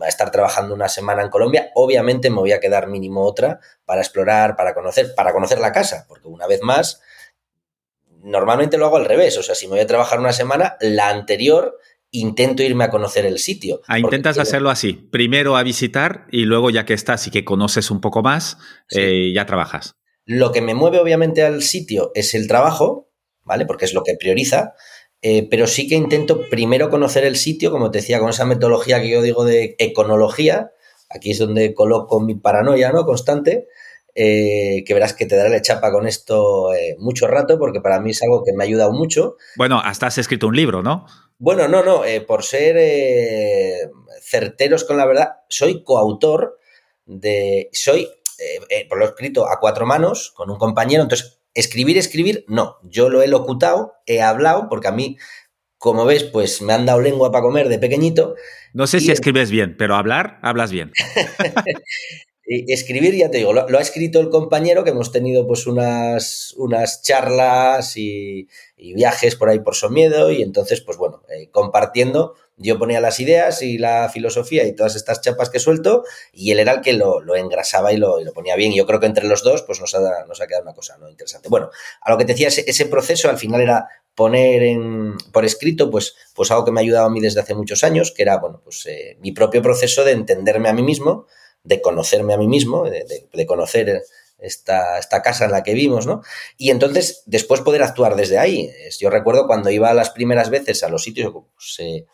a, 0.00 0.08
estar 0.08 0.30
trabajando 0.30 0.74
una 0.74 0.88
semana 0.88 1.22
en 1.22 1.28
Colombia, 1.28 1.70
obviamente 1.74 2.30
me 2.30 2.36
voy 2.36 2.52
a 2.52 2.60
quedar 2.60 2.88
mínimo 2.88 3.24
otra 3.24 3.60
para 3.84 4.00
explorar, 4.00 4.56
para 4.56 4.74
conocer, 4.74 5.14
para 5.14 5.32
conocer 5.32 5.58
la 5.58 5.72
casa, 5.72 6.06
porque 6.08 6.28
una 6.28 6.46
vez 6.46 6.62
más 6.62 7.00
normalmente 8.22 8.78
lo 8.78 8.86
hago 8.86 8.96
al 8.96 9.04
revés. 9.04 9.36
O 9.38 9.42
sea, 9.42 9.54
si 9.54 9.66
me 9.66 9.72
voy 9.72 9.80
a 9.80 9.86
trabajar 9.86 10.20
una 10.20 10.32
semana, 10.32 10.76
la 10.80 11.08
anterior 11.10 11.78
intento 12.12 12.62
irme 12.62 12.84
a 12.84 12.90
conocer 12.90 13.24
el 13.24 13.38
sitio. 13.38 13.80
Ah, 13.88 13.98
intentas 13.98 14.38
hacerlo 14.38 14.70
así. 14.70 14.92
Primero 14.92 15.56
a 15.56 15.62
visitar 15.62 16.26
y 16.30 16.44
luego 16.44 16.70
ya 16.70 16.84
que 16.84 16.94
estás 16.94 17.26
y 17.26 17.30
que 17.30 17.44
conoces 17.44 17.90
un 17.90 18.00
poco 18.00 18.22
más, 18.22 18.58
eh, 18.90 19.32
ya 19.34 19.46
trabajas. 19.46 19.96
Lo 20.24 20.52
que 20.52 20.60
me 20.60 20.74
mueve 20.74 21.00
obviamente 21.00 21.42
al 21.42 21.62
sitio 21.62 22.12
es 22.14 22.34
el 22.34 22.46
trabajo, 22.46 23.10
¿vale? 23.42 23.66
Porque 23.66 23.86
es 23.86 23.94
lo 23.94 24.04
que 24.04 24.14
prioriza. 24.18 24.74
Eh, 25.24 25.46
pero 25.48 25.68
sí 25.68 25.86
que 25.86 25.94
intento 25.94 26.48
primero 26.50 26.90
conocer 26.90 27.24
el 27.24 27.36
sitio, 27.36 27.70
como 27.70 27.92
te 27.92 27.98
decía, 27.98 28.18
con 28.18 28.30
esa 28.30 28.44
metodología 28.44 29.00
que 29.00 29.08
yo 29.08 29.22
digo 29.22 29.44
de 29.44 29.76
econología, 29.78 30.72
aquí 31.08 31.30
es 31.30 31.38
donde 31.38 31.74
coloco 31.74 32.18
mi 32.18 32.34
paranoia 32.34 32.90
¿no? 32.90 33.06
constante, 33.06 33.68
eh, 34.16 34.82
que 34.84 34.94
verás 34.94 35.14
que 35.14 35.26
te 35.26 35.36
daré 35.36 35.50
la 35.50 35.62
chapa 35.62 35.92
con 35.92 36.08
esto 36.08 36.74
eh, 36.74 36.96
mucho 36.98 37.28
rato, 37.28 37.56
porque 37.56 37.80
para 37.80 38.00
mí 38.00 38.10
es 38.10 38.22
algo 38.24 38.42
que 38.42 38.52
me 38.52 38.64
ha 38.64 38.66
ayudado 38.66 38.92
mucho. 38.92 39.36
Bueno, 39.56 39.80
hasta 39.82 40.08
has 40.08 40.18
escrito 40.18 40.48
un 40.48 40.56
libro, 40.56 40.82
¿no? 40.82 41.06
Bueno, 41.38 41.68
no, 41.68 41.84
no, 41.84 42.02
por 42.26 42.42
ser 42.42 43.88
certeros 44.22 44.84
con 44.84 44.96
la 44.96 45.06
verdad, 45.06 45.28
soy 45.48 45.84
coautor 45.84 46.58
de, 47.06 47.68
soy, 47.72 48.08
por 48.88 48.98
lo 48.98 49.04
escrito 49.04 49.48
a 49.48 49.58
cuatro 49.60 49.86
manos, 49.86 50.32
con 50.36 50.50
un 50.50 50.58
compañero, 50.58 51.02
entonces 51.02 51.41
Escribir, 51.54 51.98
escribir, 51.98 52.44
no. 52.48 52.78
Yo 52.82 53.08
lo 53.08 53.22
he 53.22 53.28
locutado, 53.28 53.94
he 54.06 54.22
hablado, 54.22 54.68
porque 54.68 54.88
a 54.88 54.92
mí, 54.92 55.18
como 55.78 56.04
ves, 56.04 56.24
pues 56.24 56.62
me 56.62 56.72
han 56.72 56.86
dado 56.86 57.00
lengua 57.00 57.30
para 57.30 57.42
comer 57.42 57.68
de 57.68 57.78
pequeñito. 57.78 58.34
No 58.72 58.86
sé 58.86 59.00
si 59.00 59.10
escribes 59.10 59.50
bien, 59.50 59.76
pero 59.76 59.96
hablar, 59.96 60.38
hablas 60.42 60.70
bien. 60.70 60.92
escribir, 62.44 63.14
ya 63.14 63.30
te 63.30 63.38
digo, 63.38 63.52
lo, 63.52 63.78
ha 63.78 63.82
escrito 63.82 64.20
el 64.20 64.28
compañero, 64.28 64.84
que 64.84 64.90
hemos 64.90 65.12
tenido 65.12 65.46
pues 65.46 65.66
unas, 65.66 66.54
unas 66.56 67.02
charlas 67.02 67.96
y, 67.96 68.48
viajes 68.76 69.36
por 69.36 69.48
ahí 69.48 69.60
por 69.60 69.74
Somiedo, 69.74 70.30
y 70.30 70.42
entonces, 70.42 70.80
pues 70.80 70.98
bueno, 70.98 71.22
eh, 71.28 71.50
compartiendo 71.50 72.34
yo 72.56 72.78
ponía 72.78 73.00
las 73.00 73.18
ideas 73.20 73.62
y 73.62 73.78
la 73.78 74.08
filosofía 74.08 74.64
y 74.64 74.74
todas 74.74 74.94
estas 74.94 75.20
chapas 75.20 75.50
que 75.50 75.58
suelto 75.58 76.04
y 76.32 76.50
él 76.50 76.60
era 76.60 76.72
el 76.72 76.80
que 76.80 76.92
lo, 76.92 77.22
engrasaba 77.34 77.92
y 77.92 77.96
lo, 77.96 78.18
ponía 78.34 78.56
bien. 78.56 78.72
Yo 78.72 78.86
creo 78.86 79.00
que 79.00 79.06
entre 79.06 79.26
los 79.26 79.42
dos 79.42 79.62
pues 79.62 79.80
nos 79.80 79.94
ha, 79.94 80.24
nos 80.26 80.40
ha 80.40 80.46
quedado 80.46 80.64
una 80.64 80.74
cosa 80.74 80.96
¿no? 80.98 81.08
interesante. 81.08 81.48
Bueno, 81.48 81.70
a 82.00 82.10
lo 82.10 82.18
que 82.18 82.24
te 82.24 82.32
decía, 82.32 82.48
ese, 82.48 82.86
proceso 82.86 83.28
al 83.28 83.38
final 83.38 83.60
era 83.60 83.88
poner 84.14 84.62
en, 84.62 85.16
por 85.32 85.44
escrito 85.44 85.90
pues, 85.90 86.14
pues 86.34 86.50
algo 86.50 86.64
que 86.64 86.72
me 86.72 86.80
ha 86.80 86.82
ayudado 86.82 87.06
a 87.06 87.10
mí 87.10 87.20
desde 87.20 87.40
hace 87.40 87.54
muchos 87.54 87.84
años, 87.84 88.12
que 88.12 88.22
era 88.22 88.38
bueno, 88.38 88.60
pues, 88.62 88.84
eh, 88.86 89.16
mi 89.20 89.32
propio 89.32 89.62
proceso 89.62 90.04
de 90.04 90.12
entenderme 90.12 90.68
a 90.68 90.72
mí 90.72 90.82
mismo, 90.82 91.26
de 91.64 91.80
conocerme 91.80 92.34
a 92.34 92.36
mí 92.36 92.48
mismo, 92.48 92.84
de, 92.84 93.46
conocer 93.46 94.02
esta, 94.38 94.98
esta, 94.98 95.22
casa 95.22 95.44
en 95.46 95.52
la 95.52 95.62
que 95.62 95.74
vimos, 95.74 96.06
¿no? 96.06 96.22
Y 96.58 96.70
entonces 96.70 97.22
después 97.26 97.60
poder 97.60 97.82
actuar 97.82 98.16
desde 98.16 98.38
ahí. 98.38 98.70
Yo 98.98 99.10
recuerdo 99.10 99.46
cuando 99.46 99.70
iba 99.70 99.94
las 99.94 100.10
primeras 100.10 100.50
veces 100.50 100.82
a 100.82 100.88
los 100.88 101.04
sitios, 101.04 101.32
pues, 101.32 101.76
eh, 101.78 102.04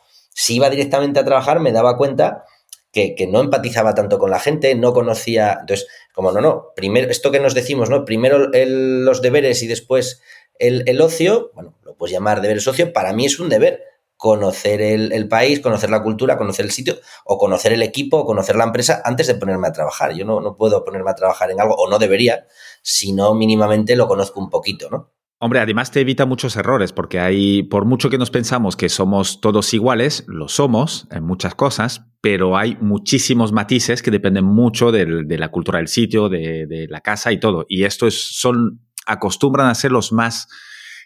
si 0.41 0.55
iba 0.55 0.71
directamente 0.71 1.19
a 1.19 1.25
trabajar 1.25 1.59
me 1.59 1.73
daba 1.73 1.97
cuenta 1.97 2.45
que, 2.93 3.27
no 3.29 3.41
empatizaba 3.41 3.95
tanto 3.95 4.21
con 4.21 4.31
la 4.31 4.39
gente, 4.39 4.73
no 4.77 4.93
conocía, 4.93 5.59
entonces, 5.61 5.89
como 6.15 6.31
no, 6.31 6.41
no, 6.41 6.67
primero, 6.77 7.11
esto 7.11 7.33
que 7.33 7.41
nos 7.41 7.55
decimos, 7.55 7.91
¿no? 7.91 8.05
Primero 8.05 8.49
los 8.53 9.21
deberes 9.21 9.65
y 9.65 9.67
después 9.67 10.23
el, 10.61 11.01
ocio, 11.01 11.51
bueno, 11.55 11.77
lo 11.83 11.97
puedes 11.97 12.13
llamar 12.13 12.41
deberes 12.41 12.69
ocio, 12.69 12.93
para 12.93 13.13
mí 13.13 13.27
es 13.27 13.41
un 13.41 13.49
deber 13.49 13.83
conocer 14.17 14.81
el, 14.81 15.29
país, 15.29 15.59
conocer 15.59 15.91
la 15.91 16.05
cultura, 16.05 16.39
conocer 16.39 16.67
el 16.67 16.71
sitio, 16.71 17.01
o 17.25 17.37
conocer 17.37 17.73
el 17.73 17.83
equipo, 17.83 18.19
o 18.19 18.25
conocer 18.25 18.55
la 18.55 18.65
empresa 18.65 19.03
antes 19.05 19.27
de 19.27 19.35
ponerme 19.35 19.67
a 19.67 19.73
trabajar. 19.73 20.13
Yo 20.15 20.25
no, 20.25 20.41
no 20.41 20.57
puedo 20.57 20.85
ponerme 20.85 21.11
a 21.11 21.15
trabajar 21.17 21.51
en 21.51 21.61
algo, 21.61 21.75
o 21.75 21.91
no 21.91 21.99
debería, 21.99 22.47
si 22.83 23.13
no 23.13 23.35
mínimamente 23.35 23.97
lo 23.97 24.07
conozco 24.07 24.39
un 24.39 24.51
poquito, 24.51 24.89
¿no? 24.89 25.11
Hombre, 25.41 25.61
además 25.61 25.93
te 25.93 26.01
evita 26.01 26.27
muchos 26.27 26.57
errores, 26.57 26.93
porque 26.93 27.21
hay, 27.21 27.63
por 27.63 27.85
mucho 27.85 28.11
que 28.11 28.19
nos 28.19 28.31
pensamos 28.31 28.75
que 28.75 28.89
somos 28.89 29.41
todos 29.41 29.73
iguales, 29.73 30.25
lo 30.27 30.49
somos 30.49 31.07
en 31.13 31.23
muchas 31.23 31.55
cosas, 31.55 32.07
pero 32.21 32.57
hay 32.57 32.77
muchísimos 32.81 33.53
matices 33.53 34.03
que 34.03 34.11
dependen 34.11 34.45
mucho 34.45 34.91
de 34.91 35.39
la 35.39 35.49
cultura 35.51 35.79
del 35.79 35.87
sitio, 35.87 36.29
de, 36.29 36.87
la 36.89 37.01
casa 37.01 37.31
y 37.31 37.39
todo. 37.39 37.67
Y 37.69 37.85
esto 37.85 38.09
es, 38.09 38.21
son, 38.21 38.81
acostumbran 39.07 39.69
a 39.69 39.77
ser 39.77 39.93
los 39.93 40.11
más 40.11 40.49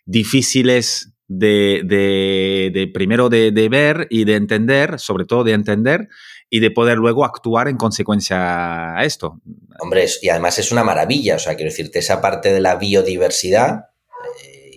difíciles 0.07 1.13
de, 1.29 1.83
de 1.85 2.91
primero 2.93 3.29
de, 3.29 3.69
ver 3.71 4.07
y 4.09 4.25
de 4.25 4.37
entender, 4.37 4.99
sobre 4.99 5.27
todo 5.27 5.45
de 5.45 5.53
entender, 5.53 6.09
y 6.49 6.61
de 6.61 6.71
poder 6.71 6.97
luego 6.97 7.27
actuar 7.27 7.69
en 7.69 7.77
consecuencia 7.77 8.97
a 8.97 9.05
esto. 9.05 9.43
Hombre, 9.79 10.07
y 10.23 10.31
además 10.31 10.59
es 10.59 10.73
una 10.73 10.85
maravilla, 10.85 11.37
o 11.37 11.39
sea, 11.39 11.55
quiero 11.55 11.71
decirte, 11.71 11.99
esa 11.99 12.23
parte 12.23 12.51
de 12.51 12.61
la 12.61 12.77
biodiversidad 12.77 13.92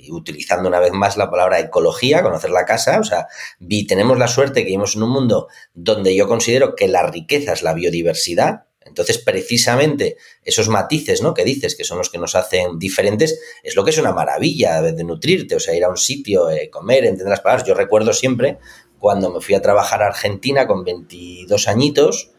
utilizando 0.09 0.69
una 0.69 0.79
vez 0.79 0.91
más 0.91 1.17
la 1.17 1.29
palabra 1.29 1.59
ecología, 1.59 2.21
conocer 2.21 2.51
la 2.51 2.65
casa, 2.65 2.99
o 2.99 3.03
sea, 3.03 3.27
vi, 3.59 3.87
tenemos 3.87 4.17
la 4.19 4.27
suerte 4.27 4.61
que 4.61 4.65
vivimos 4.65 4.95
en 4.95 5.03
un 5.03 5.09
mundo 5.09 5.47
donde 5.73 6.15
yo 6.15 6.27
considero 6.27 6.75
que 6.75 6.87
la 6.87 7.07
riqueza 7.07 7.53
es 7.53 7.63
la 7.63 7.73
biodiversidad, 7.73 8.65
entonces, 8.85 9.17
precisamente 9.17 10.15
esos 10.43 10.69
matices, 10.69 11.21
¿no? 11.21 11.33
Que 11.33 11.43
dices 11.43 11.75
que 11.75 11.83
son 11.83 11.97
los 11.97 12.11
que 12.11 12.19
nos 12.19 12.35
hacen 12.35 12.77
diferentes, 12.77 13.39
es 13.63 13.75
lo 13.75 13.83
que 13.83 13.89
es 13.89 13.97
una 13.97 14.13
maravilla 14.13 14.81
de, 14.81 15.03
nutrirte, 15.03 15.55
o 15.55 15.59
sea, 15.59 15.75
ir 15.75 15.83
a 15.83 15.89
un 15.89 15.97
sitio, 15.97 16.51
eh, 16.51 16.69
comer, 16.69 17.03
entender 17.03 17.29
las 17.29 17.41
palabras. 17.41 17.67
Yo 17.67 17.73
recuerdo 17.73 18.13
siempre 18.13 18.59
cuando 18.99 19.31
me 19.31 19.41
fui 19.41 19.55
a 19.55 19.61
trabajar 19.61 20.03
a 20.03 20.07
Argentina 20.07 20.67
con 20.67 20.83
22 20.83 21.67
añitos, 21.67 22.31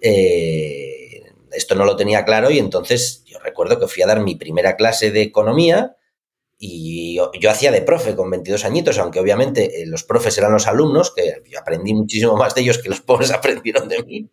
eh, 0.00 1.32
esto 1.52 1.74
no 1.74 1.86
lo 1.86 1.96
tenía 1.96 2.24
claro 2.24 2.50
y 2.50 2.58
entonces 2.58 3.24
yo 3.24 3.38
recuerdo 3.40 3.80
que 3.80 3.88
fui 3.88 4.02
a 4.02 4.06
dar 4.06 4.20
mi 4.20 4.36
primera 4.36 4.76
clase 4.76 5.10
de 5.10 5.22
economía 5.22 5.96
y 6.58 7.14
yo, 7.14 7.30
hacía 7.50 7.70
de 7.70 7.82
profe 7.82 8.16
con 8.16 8.30
22 8.30 8.64
añitos, 8.64 8.98
aunque 8.98 9.20
obviamente 9.20 9.82
eh, 9.82 9.86
los 9.86 10.02
profes 10.04 10.36
eran 10.38 10.52
los 10.52 10.66
alumnos, 10.66 11.14
que 11.14 11.34
aprendí 11.56 11.94
muchísimo 11.94 12.36
más 12.36 12.54
de 12.54 12.62
ellos 12.62 12.78
que 12.78 12.88
los 12.88 13.00
pobres 13.02 13.30
aprendieron 13.30 13.88
de 13.88 14.02
mí. 14.02 14.30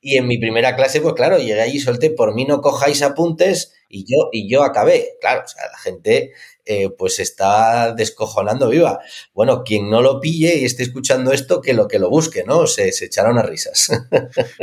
Y 0.00 0.18
en 0.18 0.26
mi 0.26 0.38
primera 0.38 0.76
clase, 0.76 1.00
pues 1.00 1.14
claro, 1.14 1.38
llegué 1.38 1.60
allí 1.60 1.76
y 1.78 1.80
solté, 1.80 2.10
por 2.10 2.34
mí 2.34 2.44
no 2.44 2.60
cojáis 2.60 3.02
apuntes 3.02 3.72
y 3.88 4.04
yo, 4.04 4.28
y 4.32 4.50
yo 4.50 4.62
acabé. 4.62 5.16
Claro, 5.20 5.42
o 5.44 5.48
sea, 5.48 5.64
la 5.70 5.78
gente 5.78 6.32
eh, 6.66 6.90
pues 6.90 7.20
está 7.20 7.94
descojonando 7.94 8.68
viva. 8.68 9.00
Bueno, 9.34 9.62
quien 9.64 9.90
no 9.90 10.00
lo 10.00 10.20
pille 10.20 10.56
y 10.56 10.64
esté 10.64 10.82
escuchando 10.82 11.32
esto, 11.32 11.60
que 11.60 11.74
lo 11.74 11.88
que 11.88 11.98
lo 11.98 12.08
busque, 12.08 12.44
¿no? 12.44 12.66
Se, 12.66 12.92
se 12.92 13.06
echaron 13.06 13.38
a 13.38 13.42
risas. 13.42 13.90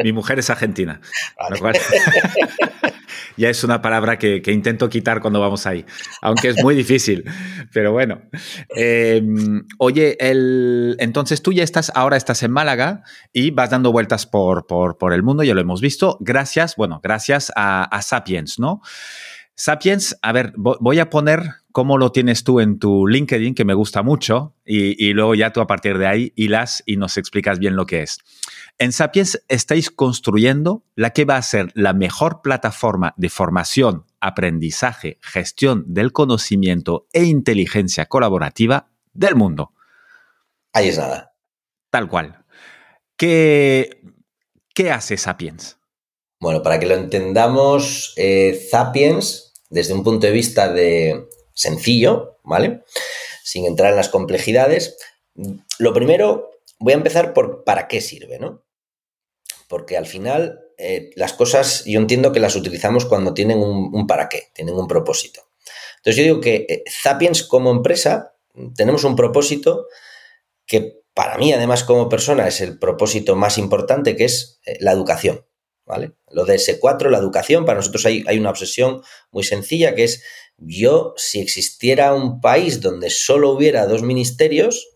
Mi 0.03 0.11
mujer 0.11 0.39
es 0.39 0.49
argentina. 0.49 1.01
ya 3.37 3.49
es 3.49 3.63
una 3.63 3.81
palabra 3.81 4.17
que, 4.17 4.41
intento 4.47 4.89
quitar 4.89 5.21
cuando 5.21 5.39
vamos 5.39 5.65
ahí, 5.65 5.85
aunque 6.21 6.49
es 6.49 6.63
muy 6.63 6.75
difícil. 6.75 7.25
Pero 7.73 7.91
bueno. 7.91 8.21
Em, 8.69 9.65
oye, 9.77 10.17
el, 10.19 10.95
entonces 10.99 11.41
tú 11.41 11.53
ya 11.53 11.63
estás, 11.63 11.91
ahora 11.95 12.17
estás 12.17 12.43
en 12.43 12.51
Málaga 12.51 13.03
y 13.33 13.51
vas 13.51 13.69
dando 13.69 13.91
vueltas 13.91 14.25
por, 14.25 14.67
por, 14.67 15.13
el 15.13 15.23
mundo, 15.23 15.43
ya 15.43 15.53
lo 15.53 15.61
hemos 15.61 15.81
visto, 15.81 16.17
gracias, 16.19 16.75
bueno, 16.75 16.99
gracias 17.03 17.51
a, 17.55 17.83
a 17.83 18.01
Sapiens, 18.01 18.59
¿no? 18.59 18.81
Sapiens, 19.55 20.17
a 20.21 20.31
ver, 20.31 20.53
voy 20.55 20.99
a 20.99 21.09
poner 21.09 21.61
cómo 21.71 21.97
lo 21.97 22.11
tienes 22.11 22.43
tú 22.43 22.59
en 22.59 22.79
tu 22.79 23.07
LinkedIn, 23.07 23.55
que 23.55 23.65
me 23.65 23.73
gusta 23.73 24.03
mucho, 24.03 24.55
y, 24.65 25.13
luego 25.13 25.35
ya 25.35 25.51
tú 25.51 25.61
a 25.61 25.67
partir 25.67 25.97
de 25.97 26.07
ahí 26.07 26.33
hilas 26.35 26.83
y 26.85 26.97
nos 26.97 27.17
explicas 27.17 27.59
bien 27.59 27.75
lo 27.75 27.85
que 27.85 28.01
es. 28.01 28.19
En 28.77 28.91
Sapiens 28.91 29.43
estáis 29.47 29.91
construyendo 29.91 30.83
la 30.95 31.11
que 31.11 31.25
va 31.25 31.37
a 31.37 31.41
ser 31.41 31.71
la 31.75 31.93
mejor 31.93 32.41
plataforma 32.41 33.13
de 33.17 33.29
formación, 33.29 34.05
aprendizaje, 34.19 35.19
gestión 35.21 35.85
del 35.87 36.11
conocimiento 36.11 37.07
e 37.13 37.23
inteligencia 37.23 38.07
colaborativa 38.07 38.89
del 39.13 39.35
mundo. 39.35 39.73
Ahí 40.73 40.89
es 40.89 40.97
nada. 40.97 41.33
Tal 41.89 42.07
cual. 42.07 42.45
¿Qué, 43.17 44.01
qué 44.73 44.91
hace 44.91 45.17
Sapiens? 45.17 45.80
Bueno, 46.41 46.63
para 46.63 46.79
que 46.79 46.87
lo 46.87 46.95
entendamos, 46.95 48.13
eh, 48.17 48.67
Sapiens 48.69 49.53
desde 49.69 49.93
un 49.93 50.03
punto 50.03 50.25
de 50.25 50.33
vista 50.33 50.73
de 50.73 51.29
sencillo, 51.53 52.39
¿vale? 52.43 52.81
Sin 53.43 53.65
entrar 53.65 53.91
en 53.91 53.95
las 53.95 54.09
complejidades. 54.09 54.97
Lo 55.77 55.93
primero, 55.93 56.49
voy 56.79 56.93
a 56.93 56.97
empezar 56.97 57.33
por 57.33 57.63
para 57.63 57.87
qué 57.87 58.01
sirve, 58.01 58.39
¿no? 58.39 58.63
Porque 59.67 59.97
al 59.97 60.07
final 60.07 60.59
eh, 60.79 61.11
las 61.15 61.33
cosas 61.33 61.85
yo 61.85 61.99
entiendo 61.99 62.31
que 62.31 62.39
las 62.39 62.55
utilizamos 62.55 63.05
cuando 63.05 63.35
tienen 63.35 63.59
un, 63.59 64.07
para 64.07 64.27
qué, 64.27 64.49
tienen 64.55 64.73
un 64.73 64.87
propósito. 64.87 65.43
Entonces 65.97 66.15
yo 66.15 66.23
digo 66.23 66.41
que 66.41 66.65
eh, 66.67 66.83
Sapiens 66.87 67.43
como 67.43 67.69
empresa 67.69 68.35
tenemos 68.75 69.03
un 69.03 69.15
propósito 69.15 69.85
que 70.65 71.03
para 71.13 71.37
mí 71.37 71.53
además 71.53 71.83
como 71.83 72.09
persona 72.09 72.47
es 72.47 72.61
el 72.61 72.79
propósito 72.79 73.35
más 73.35 73.59
importante 73.59 74.15
que 74.15 74.25
es 74.25 74.59
eh, 74.65 74.77
la 74.79 74.91
educación. 74.91 75.45
Lo 76.29 76.45
de 76.45 76.55
S4, 76.55 77.09
la 77.09 77.17
educación, 77.17 77.65
para 77.65 77.77
nosotros 77.77 78.05
hay, 78.05 78.23
hay, 78.27 78.39
una 78.39 78.49
obsesión 78.49 79.01
muy 79.31 79.43
sencilla 79.43 79.95
que 79.95 80.05
es 80.05 80.23
yo, 80.57 81.13
si 81.17 81.39
existiera 81.39 82.13
un 82.13 82.39
país 82.39 82.81
donde 82.81 83.09
solo 83.09 83.51
hubiera 83.51 83.87
dos 83.87 84.03
ministerios, 84.03 84.89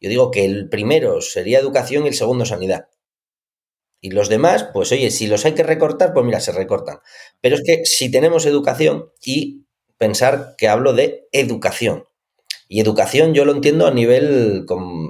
yo 0.00 0.08
digo 0.08 0.30
que 0.30 0.44
el 0.44 0.68
primero 0.68 1.20
sería 1.20 1.58
educación 1.58 2.04
y 2.04 2.08
el 2.08 2.14
segundo 2.14 2.44
sanidad. 2.44 2.88
Y 4.00 4.10
los 4.10 4.28
demás, 4.28 4.68
pues 4.72 4.92
oye, 4.92 5.10
si 5.10 5.26
los 5.26 5.44
hay 5.44 5.54
que 5.54 5.64
recortar, 5.64 6.12
pues 6.12 6.24
mira, 6.24 6.38
se 6.40 6.52
recortan. 6.52 7.00
Pero 7.40 7.56
es 7.56 7.62
que 7.64 7.84
si 7.84 8.10
tenemos 8.10 8.46
educación 8.46 9.12
y 9.24 9.66
pensar 9.96 10.54
que 10.56 10.68
hablo 10.68 10.92
de 10.92 11.28
educación, 11.32 12.04
y 12.68 12.80
educación 12.80 13.32
yo 13.32 13.44
lo 13.46 13.52
entiendo 13.52 13.86
a 13.86 13.90
nivel 13.90 14.66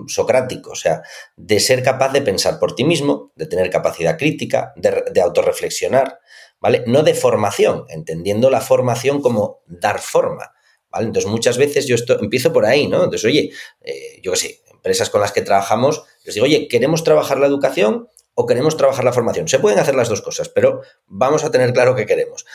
socrático, 0.06 0.70
o 0.70 0.76
sea, 0.76 1.02
de 1.36 1.58
ser 1.58 1.82
capaz 1.82 2.12
de 2.12 2.22
pensar 2.22 2.58
por 2.60 2.74
ti 2.74 2.84
mismo, 2.84 3.32
de 3.34 3.46
tener 3.46 3.68
capacidad 3.68 4.16
crítica, 4.16 4.72
de, 4.76 5.04
de 5.12 5.20
autorreflexionar, 5.20 6.20
¿vale? 6.60 6.84
No 6.86 7.02
de 7.02 7.14
formación, 7.14 7.84
entendiendo 7.88 8.48
la 8.48 8.60
formación 8.60 9.20
como 9.20 9.62
dar 9.66 9.98
forma, 9.98 10.52
¿vale? 10.90 11.06
Entonces, 11.06 11.30
muchas 11.30 11.58
veces 11.58 11.86
yo 11.86 11.96
esto, 11.96 12.18
empiezo 12.20 12.52
por 12.52 12.64
ahí, 12.64 12.86
¿no? 12.86 12.98
Entonces, 12.98 13.24
oye, 13.24 13.50
eh, 13.80 14.20
yo 14.22 14.32
qué 14.32 14.38
sé, 14.38 14.60
empresas 14.70 15.10
con 15.10 15.20
las 15.20 15.32
que 15.32 15.42
trabajamos, 15.42 16.04
les 16.24 16.34
digo, 16.34 16.44
oye, 16.44 16.68
¿queremos 16.68 17.02
trabajar 17.02 17.38
la 17.38 17.46
educación 17.46 18.08
o 18.34 18.46
queremos 18.46 18.76
trabajar 18.76 19.04
la 19.04 19.12
formación? 19.12 19.48
Se 19.48 19.58
pueden 19.58 19.80
hacer 19.80 19.96
las 19.96 20.08
dos 20.08 20.22
cosas, 20.22 20.48
pero 20.48 20.82
vamos 21.06 21.42
a 21.42 21.50
tener 21.50 21.72
claro 21.72 21.96
qué 21.96 22.06
queremos. 22.06 22.46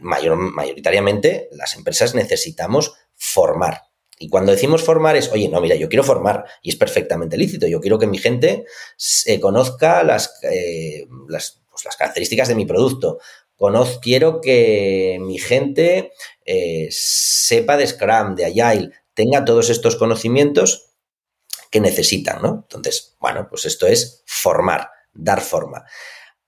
Mayor, 0.00 0.36
mayoritariamente, 0.36 1.48
las 1.52 1.74
empresas 1.74 2.14
necesitamos 2.14 2.94
formar. 3.14 3.82
Y 4.18 4.28
cuando 4.28 4.52
decimos 4.52 4.82
formar 4.82 5.16
es, 5.16 5.30
oye, 5.32 5.48
no, 5.48 5.60
mira, 5.60 5.74
yo 5.74 5.88
quiero 5.88 6.04
formar 6.04 6.44
y 6.62 6.70
es 6.70 6.76
perfectamente 6.76 7.36
lícito. 7.36 7.66
Yo 7.66 7.80
quiero 7.80 7.98
que 7.98 8.06
mi 8.06 8.18
gente 8.18 8.64
se 8.96 9.40
conozca 9.40 10.02
las, 10.04 10.38
eh, 10.42 11.06
las, 11.28 11.62
pues, 11.68 11.84
las 11.84 11.96
características 11.96 12.48
de 12.48 12.54
mi 12.54 12.64
producto, 12.64 13.18
Conozco, 13.56 14.00
quiero 14.00 14.40
que 14.40 15.18
mi 15.20 15.38
gente 15.38 16.12
eh, 16.44 16.88
sepa 16.90 17.76
de 17.76 17.86
Scrum, 17.86 18.34
de 18.34 18.46
Agile, 18.46 18.90
tenga 19.14 19.44
todos 19.44 19.70
estos 19.70 19.96
conocimientos 19.96 20.90
que 21.70 21.80
necesitan, 21.80 22.42
¿no? 22.42 22.66
Entonces, 22.68 23.16
bueno, 23.20 23.46
pues 23.48 23.64
esto 23.64 23.86
es 23.86 24.22
formar, 24.26 24.90
dar 25.12 25.40
forma. 25.40 25.84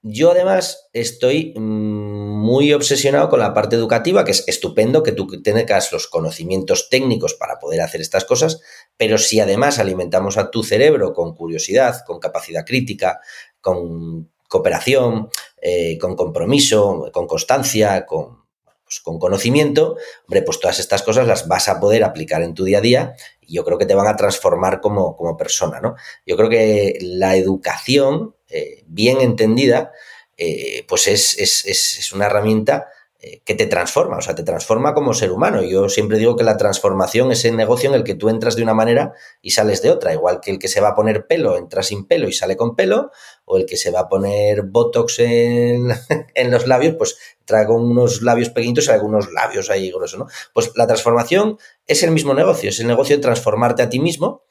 Yo 0.09 0.31
además 0.31 0.89
estoy 0.93 1.53
muy 1.57 2.73
obsesionado 2.73 3.29
con 3.29 3.41
la 3.41 3.53
parte 3.53 3.75
educativa, 3.75 4.25
que 4.25 4.31
es 4.31 4.45
estupendo 4.47 5.03
que 5.03 5.11
tú 5.11 5.43
tengas 5.43 5.91
los 5.91 6.07
conocimientos 6.07 6.89
técnicos 6.89 7.35
para 7.35 7.59
poder 7.59 7.81
hacer 7.81 8.01
estas 8.01 8.25
cosas, 8.25 8.61
pero 8.97 9.19
si 9.19 9.41
además 9.41 9.81
alimentamos 9.81 10.39
a 10.39 10.53
tu 10.53 10.63
cerebro 10.63 11.13
con 11.13 11.35
curiosidad, 11.35 12.05
con 12.07 12.21
capacidad 12.21 12.65
crítica, 12.65 13.19
con 13.61 14.31
cooperación, 14.47 15.29
eh, 15.61 15.99
con 15.99 16.15
compromiso, 16.15 17.11
con 17.13 17.27
constancia, 17.27 18.07
con, 18.07 18.45
pues, 18.85 19.01
con 19.01 19.19
conocimiento, 19.19 19.97
hombre, 20.29 20.43
pues 20.43 20.61
todas 20.61 20.79
estas 20.79 21.03
cosas 21.03 21.27
las 21.27 21.49
vas 21.49 21.69
a 21.69 21.81
poder 21.81 22.05
aplicar 22.05 22.43
en 22.43 22.55
tu 22.55 22.63
día 22.63 22.79
a 22.79 22.83
día 22.83 23.17
y 23.41 23.57
yo 23.57 23.65
creo 23.65 23.77
que 23.77 23.87
te 23.87 23.97
van 23.97 24.07
a 24.07 24.15
transformar 24.15 24.81
como, 24.81 25.17
como 25.17 25.37
persona, 25.37 25.81
¿no? 25.81 25.97
Yo 26.25 26.37
creo 26.37 26.49
que 26.49 26.97
la 27.01 27.35
educación, 27.35 28.36
eh, 28.49 28.83
bien 28.87 29.21
entendida, 29.21 29.93
eh, 30.37 30.85
pues 30.89 31.09
es, 31.09 31.39
es, 31.39 31.65
es, 31.65 32.13
una 32.13 32.27
herramienta 32.27 32.89
eh, 33.19 33.41
que 33.45 33.55
te 33.55 33.67
transforma, 33.67 34.19
o 34.19 34.21
sea, 34.21 34.35
te 34.35 34.43
transforma 34.43 34.93
como 34.93 35.15
ser 35.15 35.33
humano. 35.33 35.63
Yo 35.63 35.89
siempre 35.89 36.19
digo 36.19 36.37
que 36.37 36.45
la 36.45 36.59
transformación 36.59 37.33
es 37.33 37.45
el 37.47 37.57
negocio 37.57 37.89
en 37.89 37.95
el 37.95 38.05
que 38.05 38.15
tú 38.15 38.29
entras 38.29 38.55
de 38.55 38.63
una 38.63 38.75
manera 38.75 39.15
y 39.41 39.53
sales 39.53 39.81
de 39.81 39.91
otra, 39.91 40.13
igual 40.13 40.41
que 40.41 40.51
el 40.51 40.59
que 40.59 40.69
se 40.69 40.83
va 40.83 40.89
a 40.89 40.95
poner 40.95 41.27
pelo 41.27 41.57
entra 41.57 41.83
sin 41.83 42.07
pelo 42.07 42.29
y 42.29 42.33
sale 42.35 42.57
con 42.57 42.77
pelo, 42.77 43.11
o 43.47 43.57
el 43.57 43.65
que 43.65 43.79
se 43.79 43.91
va 43.91 44.01
a 44.01 44.09
poner 44.09 44.63
botox 44.63 45.21
en, 45.21 45.89
en 46.35 46.51
los 46.51 46.67
labios, 46.67 46.97
pues 46.99 47.17
trae 47.47 47.67
con 47.67 47.83
unos 47.83 48.21
labios 48.21 48.51
pequeñitos 48.51 48.85
y 48.85 48.87
sale 48.89 49.01
con 49.01 49.09
unos 49.09 49.33
labios 49.33 49.71
ahí 49.71 49.91
gruesos, 49.91 50.19
¿no? 50.19 50.27
Pues 50.53 50.73
la 50.77 50.87
transformación 50.87 51.59
es 51.87 52.03
el 52.03 52.11
mismo 52.11 52.35
negocio, 52.35 52.69
es 52.69 52.79
el 52.79 52.87
negocio 52.87 53.17
de 53.17 53.23
transformarte 53.23 53.83
a 53.83 53.89
ti 53.89 54.01
mismo 54.01 54.43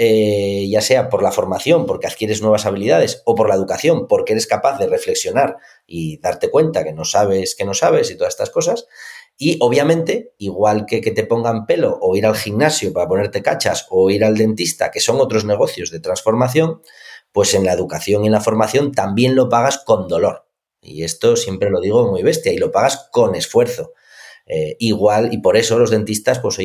eh, 0.00 0.68
ya 0.70 0.80
sea 0.80 1.08
por 1.08 1.24
la 1.24 1.32
formación, 1.32 1.84
porque 1.84 2.06
adquieres 2.06 2.40
nuevas 2.40 2.66
habilidades, 2.66 3.22
o 3.24 3.34
por 3.34 3.48
la 3.48 3.56
educación, 3.56 4.06
porque 4.06 4.32
eres 4.32 4.46
capaz 4.46 4.78
de 4.78 4.86
reflexionar 4.86 5.56
y 5.88 6.18
darte 6.18 6.50
cuenta 6.50 6.84
que 6.84 6.92
no 6.92 7.04
sabes, 7.04 7.56
que 7.56 7.64
no 7.64 7.74
sabes 7.74 8.10
y 8.12 8.16
todas 8.16 8.32
estas 8.32 8.50
cosas. 8.50 8.86
Y 9.36 9.56
obviamente, 9.60 10.34
igual 10.38 10.86
que 10.86 11.00
que 11.00 11.10
te 11.10 11.24
pongan 11.24 11.66
pelo 11.66 11.98
o 12.00 12.16
ir 12.16 12.26
al 12.26 12.36
gimnasio 12.36 12.92
para 12.92 13.08
ponerte 13.08 13.42
cachas 13.42 13.86
o 13.90 14.08
ir 14.10 14.24
al 14.24 14.36
dentista, 14.36 14.92
que 14.92 15.00
son 15.00 15.20
otros 15.20 15.44
negocios 15.44 15.90
de 15.90 15.98
transformación, 15.98 16.80
pues 17.32 17.54
en 17.54 17.64
la 17.64 17.72
educación 17.72 18.22
y 18.22 18.26
en 18.26 18.32
la 18.32 18.40
formación 18.40 18.92
también 18.92 19.34
lo 19.34 19.48
pagas 19.48 19.78
con 19.78 20.06
dolor. 20.06 20.46
Y 20.80 21.02
esto 21.02 21.34
siempre 21.34 21.70
lo 21.70 21.80
digo 21.80 22.08
muy 22.08 22.22
bestia, 22.22 22.52
y 22.52 22.58
lo 22.58 22.70
pagas 22.70 23.08
con 23.10 23.34
esfuerzo. 23.34 23.94
Eh, 24.48 24.76
igual, 24.78 25.32
y 25.32 25.38
por 25.38 25.56
eso 25.56 25.78
los 25.78 25.90
dentistas, 25.90 26.38
pues 26.40 26.58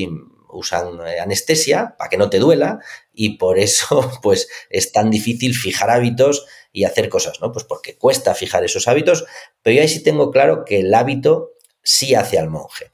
usan 0.49 0.99
eh, 1.05 1.19
anestesia 1.19 1.95
para 1.97 2.09
que 2.09 2.17
no 2.17 2.29
te 2.29 2.39
duela 2.39 2.79
y 3.13 3.37
por 3.37 3.59
eso 3.59 4.11
pues 4.21 4.47
es 4.69 4.91
tan 4.91 5.11
difícil 5.11 5.53
fijar 5.55 5.89
hábitos 5.89 6.45
y 6.71 6.85
hacer 6.85 7.09
cosas, 7.09 7.41
¿no? 7.41 7.51
Pues 7.51 7.65
porque 7.65 7.97
cuesta 7.97 8.33
fijar 8.33 8.63
esos 8.63 8.87
hábitos, 8.87 9.25
pero 9.61 9.75
yo 9.75 9.81
ahí 9.81 9.89
sí 9.89 10.01
tengo 10.01 10.31
claro 10.31 10.63
que 10.65 10.79
el 10.79 10.93
hábito 10.93 11.51
sí 11.83 12.15
hace 12.15 12.39
al 12.39 12.49
monje. 12.49 12.91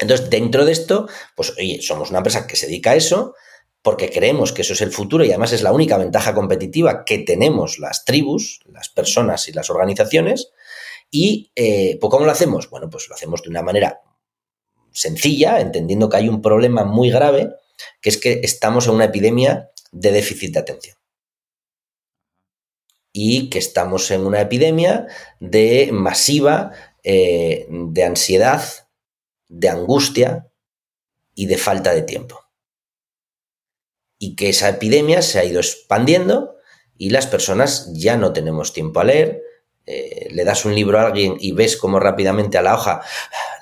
Entonces, 0.00 0.28
dentro 0.28 0.64
de 0.64 0.72
esto, 0.72 1.08
pues 1.34 1.52
oye, 1.56 1.80
somos 1.80 2.10
una 2.10 2.18
empresa 2.18 2.46
que 2.46 2.56
se 2.56 2.66
dedica 2.66 2.90
a 2.90 2.96
eso 2.96 3.34
porque 3.82 4.10
creemos 4.10 4.52
que 4.52 4.62
eso 4.62 4.72
es 4.72 4.80
el 4.80 4.90
futuro 4.90 5.24
y 5.24 5.28
además 5.28 5.52
es 5.52 5.62
la 5.62 5.72
única 5.72 5.96
ventaja 5.96 6.34
competitiva 6.34 7.04
que 7.04 7.18
tenemos 7.18 7.78
las 7.78 8.04
tribus, 8.04 8.60
las 8.66 8.88
personas 8.88 9.46
y 9.48 9.52
las 9.52 9.70
organizaciones. 9.70 10.50
¿Y 11.08 11.52
eh, 11.54 11.96
pues, 12.00 12.10
cómo 12.10 12.26
lo 12.26 12.32
hacemos? 12.32 12.68
Bueno, 12.68 12.90
pues 12.90 13.08
lo 13.08 13.14
hacemos 13.14 13.42
de 13.42 13.50
una 13.50 13.62
manera 13.62 14.00
sencilla, 14.96 15.60
entendiendo 15.60 16.08
que 16.08 16.16
hay 16.16 16.28
un 16.28 16.40
problema 16.40 16.84
muy 16.84 17.10
grave, 17.10 17.54
que 18.00 18.08
es 18.08 18.16
que 18.16 18.40
estamos 18.42 18.86
en 18.86 18.94
una 18.94 19.04
epidemia 19.04 19.70
de 19.92 20.10
déficit 20.10 20.54
de 20.54 20.60
atención. 20.60 20.96
Y 23.12 23.50
que 23.50 23.58
estamos 23.58 24.10
en 24.10 24.22
una 24.22 24.40
epidemia 24.40 25.06
de 25.38 25.90
masiva 25.92 26.72
eh, 27.04 27.66
de 27.68 28.04
ansiedad, 28.04 28.62
de 29.48 29.68
angustia 29.68 30.50
y 31.34 31.46
de 31.46 31.58
falta 31.58 31.94
de 31.94 32.02
tiempo. 32.02 32.40
Y 34.18 34.34
que 34.34 34.48
esa 34.48 34.70
epidemia 34.70 35.20
se 35.20 35.38
ha 35.38 35.44
ido 35.44 35.60
expandiendo 35.60 36.56
y 36.96 37.10
las 37.10 37.26
personas 37.26 37.90
ya 37.92 38.16
no 38.16 38.32
tenemos 38.32 38.72
tiempo 38.72 39.00
a 39.00 39.04
leer, 39.04 39.42
eh, 39.86 40.28
le 40.32 40.44
das 40.44 40.64
un 40.64 40.74
libro 40.74 40.98
a 40.98 41.06
alguien 41.06 41.36
y 41.38 41.52
ves 41.52 41.76
cómo 41.76 42.00
rápidamente 42.00 42.58
a 42.58 42.62
la 42.62 42.74
hoja 42.74 43.02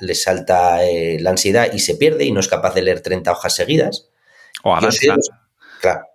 le 0.01 0.15
salta 0.15 0.85
eh, 0.85 1.19
la 1.21 1.31
ansiedad 1.31 1.71
y 1.73 1.79
se 1.79 1.97
pierde 1.97 2.25
y 2.25 2.33
no 2.33 2.41
es 2.41 2.49
capaz 2.49 2.75
de 2.75 2.83
leer 2.83 3.01
30 3.01 3.31
hojas 3.31 3.55
seguidas. 3.55 4.09
O 4.63 4.75
Claro. 5.81 6.07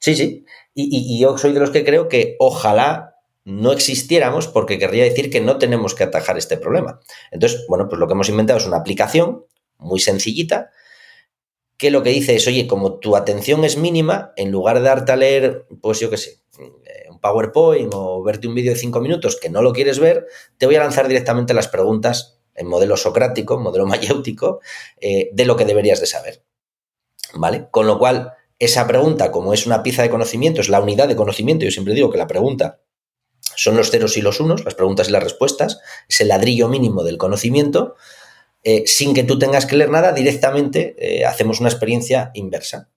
Sí, 0.00 0.16
sí. 0.16 0.44
Y, 0.74 1.20
yo 1.20 1.38
soy 1.38 1.52
de 1.52 1.60
los 1.60 1.70
que 1.70 1.84
creo 1.84 2.08
que 2.08 2.34
ojalá 2.40 3.16
no 3.44 3.72
existiéramos 3.72 4.48
porque 4.48 4.78
querría 4.78 5.04
decir 5.04 5.30
que 5.30 5.40
no 5.40 5.58
tenemos 5.58 5.94
que 5.94 6.04
atajar 6.04 6.36
este 6.38 6.56
problema. 6.56 7.00
Entonces, 7.30 7.64
bueno, 7.68 7.88
pues 7.88 8.00
lo 8.00 8.08
que 8.08 8.14
hemos 8.14 8.28
inventado 8.28 8.58
es 8.58 8.66
una 8.66 8.78
aplicación 8.78 9.44
muy 9.78 10.00
sencillita 10.00 10.70
que 11.76 11.90
lo 11.90 12.02
que 12.02 12.10
dice 12.10 12.34
es, 12.36 12.46
oye, 12.46 12.66
como 12.66 12.98
tu 13.00 13.16
atención 13.16 13.64
es 13.64 13.76
mínima, 13.76 14.32
en 14.36 14.50
lugar 14.50 14.78
de 14.78 14.84
darte 14.84 15.12
a 15.12 15.16
leer, 15.16 15.66
pues 15.80 16.00
yo 16.00 16.10
qué 16.10 16.16
sé, 16.16 16.41
PowerPoint 17.22 17.90
o 17.94 18.22
verte 18.22 18.48
un 18.48 18.54
vídeo 18.54 18.74
de 18.74 18.78
cinco 18.78 19.00
minutos 19.00 19.38
que 19.40 19.48
no 19.48 19.62
lo 19.62 19.72
quieres 19.72 19.98
ver, 19.98 20.26
te 20.58 20.66
voy 20.66 20.74
a 20.74 20.80
lanzar 20.80 21.08
directamente 21.08 21.54
las 21.54 21.68
preguntas 21.68 22.40
en 22.54 22.66
modelo 22.66 22.98
socrático, 22.98 23.58
modelo 23.58 23.86
mayéutico, 23.92 24.60
eh, 25.00 25.30
de 25.32 25.46
lo 25.46 25.56
que 25.56 25.64
deberías 25.64 26.00
de 26.00 26.06
saber. 26.06 26.44
¿Vale? 27.34 27.68
Con 27.70 27.86
lo 27.86 27.98
cual, 27.98 28.34
esa 28.58 28.86
pregunta, 28.86 29.32
como 29.32 29.54
es 29.54 29.64
una 29.64 29.82
pieza 29.82 30.02
de 30.02 30.10
conocimiento, 30.10 30.60
es 30.60 30.68
la 30.68 30.80
unidad 30.80 31.08
de 31.08 31.16
conocimiento, 31.16 31.64
yo 31.64 31.70
siempre 31.70 31.94
digo 31.94 32.10
que 32.10 32.18
la 32.18 32.26
pregunta 32.26 32.82
son 33.56 33.76
los 33.76 33.90
ceros 33.90 34.16
y 34.16 34.22
los 34.22 34.40
unos, 34.40 34.64
las 34.64 34.74
preguntas 34.74 35.08
y 35.08 35.12
las 35.12 35.22
respuestas, 35.22 35.80
es 36.08 36.20
el 36.20 36.28
ladrillo 36.28 36.68
mínimo 36.68 37.04
del 37.04 37.18
conocimiento, 37.18 37.94
eh, 38.64 38.84
sin 38.86 39.14
que 39.14 39.24
tú 39.24 39.38
tengas 39.38 39.66
que 39.66 39.76
leer 39.76 39.90
nada, 39.90 40.12
directamente 40.12 40.94
eh, 40.98 41.24
hacemos 41.24 41.60
una 41.60 41.68
experiencia 41.68 42.30
inversa. 42.34 42.90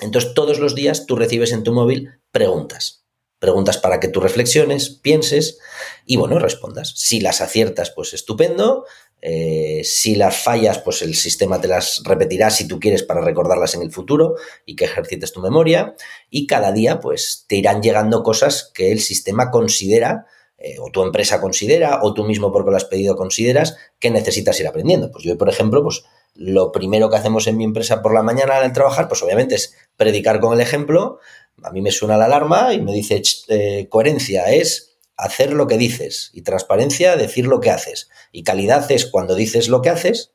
Entonces, 0.00 0.34
todos 0.34 0.58
los 0.58 0.74
días 0.74 1.06
tú 1.06 1.16
recibes 1.16 1.52
en 1.52 1.62
tu 1.62 1.72
móvil 1.72 2.20
preguntas 2.30 3.01
preguntas 3.42 3.76
para 3.76 3.98
que 3.98 4.06
tú 4.06 4.20
reflexiones, 4.20 4.88
pienses 4.88 5.58
y 6.06 6.16
bueno, 6.16 6.38
respondas. 6.38 6.92
Si 6.96 7.20
las 7.20 7.40
aciertas, 7.40 7.90
pues 7.90 8.14
estupendo. 8.14 8.84
Eh, 9.20 9.82
si 9.84 10.14
las 10.14 10.36
fallas, 10.36 10.78
pues 10.78 11.02
el 11.02 11.16
sistema 11.16 11.60
te 11.60 11.66
las 11.66 12.02
repetirá 12.04 12.50
si 12.50 12.68
tú 12.68 12.78
quieres 12.78 13.02
para 13.02 13.20
recordarlas 13.20 13.74
en 13.74 13.82
el 13.82 13.90
futuro 13.90 14.36
y 14.64 14.76
que 14.76 14.84
ejercites 14.84 15.32
tu 15.32 15.40
memoria. 15.40 15.96
Y 16.30 16.46
cada 16.46 16.70
día, 16.70 17.00
pues 17.00 17.44
te 17.48 17.56
irán 17.56 17.82
llegando 17.82 18.22
cosas 18.22 18.70
que 18.72 18.92
el 18.92 19.00
sistema 19.00 19.50
considera 19.50 20.26
eh, 20.56 20.76
o 20.78 20.92
tu 20.92 21.02
empresa 21.02 21.40
considera, 21.40 21.98
o 22.02 22.14
tú 22.14 22.22
mismo 22.22 22.52
porque 22.52 22.70
lo 22.70 22.76
has 22.76 22.84
pedido 22.84 23.16
consideras 23.16 23.76
que 23.98 24.12
necesitas 24.12 24.60
ir 24.60 24.68
aprendiendo. 24.68 25.10
Pues 25.10 25.24
yo, 25.24 25.36
por 25.36 25.48
ejemplo, 25.48 25.82
pues 25.82 26.04
lo 26.34 26.70
primero 26.70 27.10
que 27.10 27.16
hacemos 27.16 27.48
en 27.48 27.56
mi 27.56 27.64
empresa 27.64 28.00
por 28.00 28.14
la 28.14 28.22
mañana 28.22 28.56
al 28.56 28.72
trabajar, 28.72 29.08
pues 29.08 29.20
obviamente 29.24 29.56
es 29.56 29.74
predicar 29.96 30.38
con 30.38 30.54
el 30.54 30.60
ejemplo, 30.60 31.18
a 31.62 31.70
mí 31.70 31.80
me 31.82 31.90
suena 31.90 32.16
la 32.16 32.26
alarma 32.26 32.74
y 32.74 32.80
me 32.80 32.92
dice, 32.92 33.22
eh, 33.48 33.86
coherencia 33.88 34.52
es 34.52 34.96
hacer 35.16 35.52
lo 35.52 35.66
que 35.66 35.78
dices 35.78 36.30
y 36.32 36.42
transparencia 36.42 37.16
decir 37.16 37.46
lo 37.46 37.60
que 37.60 37.70
haces. 37.70 38.08
Y 38.32 38.42
calidad 38.42 38.90
es 38.90 39.06
cuando 39.06 39.34
dices 39.34 39.68
lo 39.68 39.82
que 39.82 39.90
haces 39.90 40.32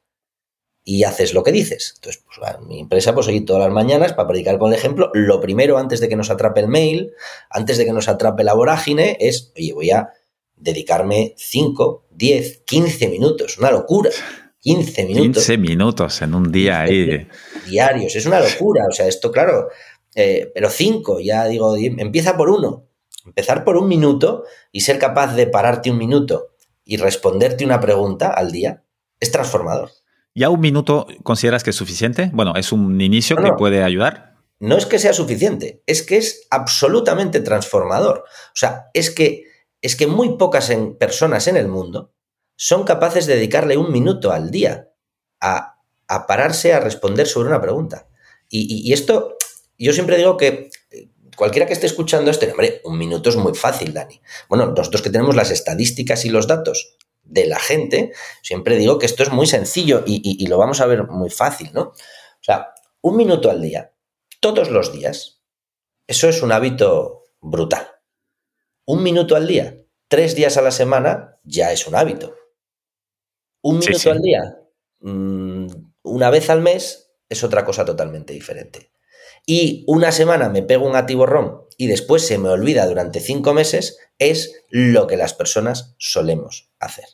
y 0.83 1.03
haces 1.03 1.33
lo 1.33 1.43
que 1.43 1.51
dices. 1.51 1.93
Entonces, 1.95 2.23
pues 2.25 2.39
mi 2.65 2.79
empresa, 2.79 3.13
pues 3.13 3.27
oye, 3.27 3.41
todas 3.41 3.63
las 3.63 3.73
mañanas, 3.73 4.13
para 4.13 4.29
predicar 4.29 4.57
con 4.57 4.71
el 4.71 4.77
ejemplo, 4.77 5.11
lo 5.13 5.41
primero 5.41 5.77
antes 5.77 5.99
de 5.99 6.07
que 6.07 6.15
nos 6.15 6.29
atrape 6.29 6.61
el 6.61 6.69
mail, 6.69 7.11
antes 7.49 7.77
de 7.77 7.85
que 7.85 7.91
nos 7.91 8.07
atrape 8.07 8.45
la 8.45 8.53
vorágine, 8.53 9.17
es, 9.19 9.51
oye, 9.57 9.73
voy 9.73 9.91
a 9.91 10.09
dedicarme 10.55 11.33
5, 11.37 12.07
10, 12.11 12.61
15 12.65 13.09
minutos, 13.09 13.57
una 13.57 13.71
locura. 13.71 14.11
15 14.59 15.05
minutos. 15.05 15.45
15 15.45 15.57
minutos 15.57 16.21
en 16.21 16.33
un 16.33 16.51
día 16.51 16.81
ahí. 16.81 17.27
Diarios, 17.67 18.15
es 18.15 18.25
una 18.25 18.39
locura. 18.39 18.85
O 18.89 18.91
sea, 18.91 19.07
esto, 19.07 19.31
claro, 19.31 19.69
eh, 20.17 20.51
pero 20.53 20.71
cinco, 20.71 21.19
ya 21.19 21.45
digo, 21.45 21.75
empieza 21.77 22.35
por 22.35 22.49
uno. 22.49 22.87
Empezar 23.23 23.63
por 23.63 23.77
un 23.77 23.87
minuto 23.87 24.45
y 24.71 24.81
ser 24.81 24.97
capaz 24.97 25.35
de 25.35 25.45
pararte 25.45 25.91
un 25.91 25.97
minuto 25.99 26.55
y 26.83 26.97
responderte 26.97 27.63
una 27.63 27.79
pregunta 27.79 28.29
al 28.29 28.51
día 28.51 28.83
es 29.19 29.31
transformador. 29.31 29.91
¿Ya 30.33 30.49
un 30.49 30.59
minuto 30.59 31.05
consideras 31.21 31.63
que 31.63 31.69
es 31.69 31.75
suficiente? 31.75 32.31
Bueno, 32.33 32.55
es 32.55 32.71
un 32.71 32.99
inicio 32.99 33.35
que 33.35 33.53
puede 33.53 33.83
ayudar. 33.83 34.37
No 34.59 34.75
es 34.75 34.87
que 34.87 34.97
sea 34.97 35.13
suficiente, 35.13 35.83
es 35.85 36.01
que 36.01 36.17
es 36.17 36.47
absolutamente 36.49 37.39
transformador. 37.41 38.23
O 38.25 38.55
sea, 38.55 38.87
es 38.95 39.11
que, 39.11 39.43
es 39.83 39.95
que 39.95 40.07
muy 40.07 40.35
pocas 40.37 40.71
personas 40.99 41.47
en 41.47 41.57
el 41.57 41.67
mundo 41.67 42.11
son 42.55 42.85
capaces 42.85 43.27
de 43.27 43.35
dedicarle 43.35 43.77
un 43.77 43.91
minuto 43.91 44.31
al 44.31 44.49
día 44.49 44.89
a, 45.39 45.75
pararse 46.27 46.73
a 46.73 46.79
responder 46.79 47.27
sobre 47.27 47.49
una 47.49 47.61
pregunta. 47.61 48.07
Y, 48.49 48.93
esto, 48.93 49.35
yo 49.85 49.93
siempre 49.93 50.17
digo 50.17 50.37
que 50.37 50.69
eh, 50.91 51.09
cualquiera 51.35 51.67
que 51.67 51.73
esté 51.73 51.85
escuchando 51.85 52.31
esto, 52.31 52.45
hombre, 52.47 52.81
un 52.83 52.97
minuto 52.97 53.29
es 53.29 53.35
muy 53.35 53.53
fácil, 53.53 53.93
Dani. 53.93 54.19
Bueno, 54.49 54.67
nosotros 54.67 55.01
que 55.01 55.09
tenemos 55.09 55.35
las 55.35 55.51
estadísticas 55.51 56.25
y 56.25 56.29
los 56.29 56.47
datos 56.47 56.97
de 57.23 57.45
la 57.45 57.59
gente, 57.59 58.13
siempre 58.41 58.77
digo 58.77 58.97
que 58.97 59.05
esto 59.05 59.23
es 59.23 59.31
muy 59.31 59.47
sencillo 59.47 60.03
y, 60.05 60.45
lo 60.47 60.57
vamos 60.57 60.81
a 60.81 60.85
ver 60.85 61.07
muy 61.07 61.29
fácil, 61.29 61.71
¿no? 61.73 61.81
O 61.81 62.43
sea, 62.43 62.73
un 63.01 63.17
minuto 63.17 63.49
al 63.49 63.61
día, 63.61 63.93
todos 64.39 64.71
los 64.71 64.93
días, 64.93 65.41
eso 66.07 66.29
es 66.29 66.41
un 66.41 66.51
hábito 66.51 67.25
brutal. 67.41 67.87
Un 68.85 69.03
minuto 69.03 69.35
al 69.35 69.47
día, 69.47 69.77
tres 70.07 70.35
días 70.35 70.57
a 70.57 70.61
la 70.61 70.71
semana, 70.71 71.37
ya 71.43 71.71
es 71.71 71.85
un 71.87 71.95
hábito. 71.95 72.35
Un 73.61 73.79
minuto 73.79 74.11
al 74.11 74.21
día, 74.21 74.57
mm, 75.01 75.67
una 76.03 76.29
vez 76.29 76.49
al 76.49 76.61
mes, 76.61 77.11
es 77.27 77.43
otra 77.43 77.65
cosa 77.65 77.83
totalmente 77.83 78.33
diferente. 78.33 78.91
Y 79.49 79.85
una 79.87 80.11
semana 80.11 80.49
me 80.49 80.61
pego 80.61 80.85
un 80.85 80.97
atiborrón 80.97 81.61
y 81.77 81.87
después 81.87 82.27
se 82.27 82.37
me 82.37 82.49
olvida 82.49 82.85
durante 82.85 83.21
cinco 83.21 83.53
meses, 83.53 83.97
es 84.19 84.65
lo 84.69 85.07
que 85.07 85.15
las 85.15 85.33
personas 85.33 85.95
solemos 85.97 86.69
hacer. 86.79 87.05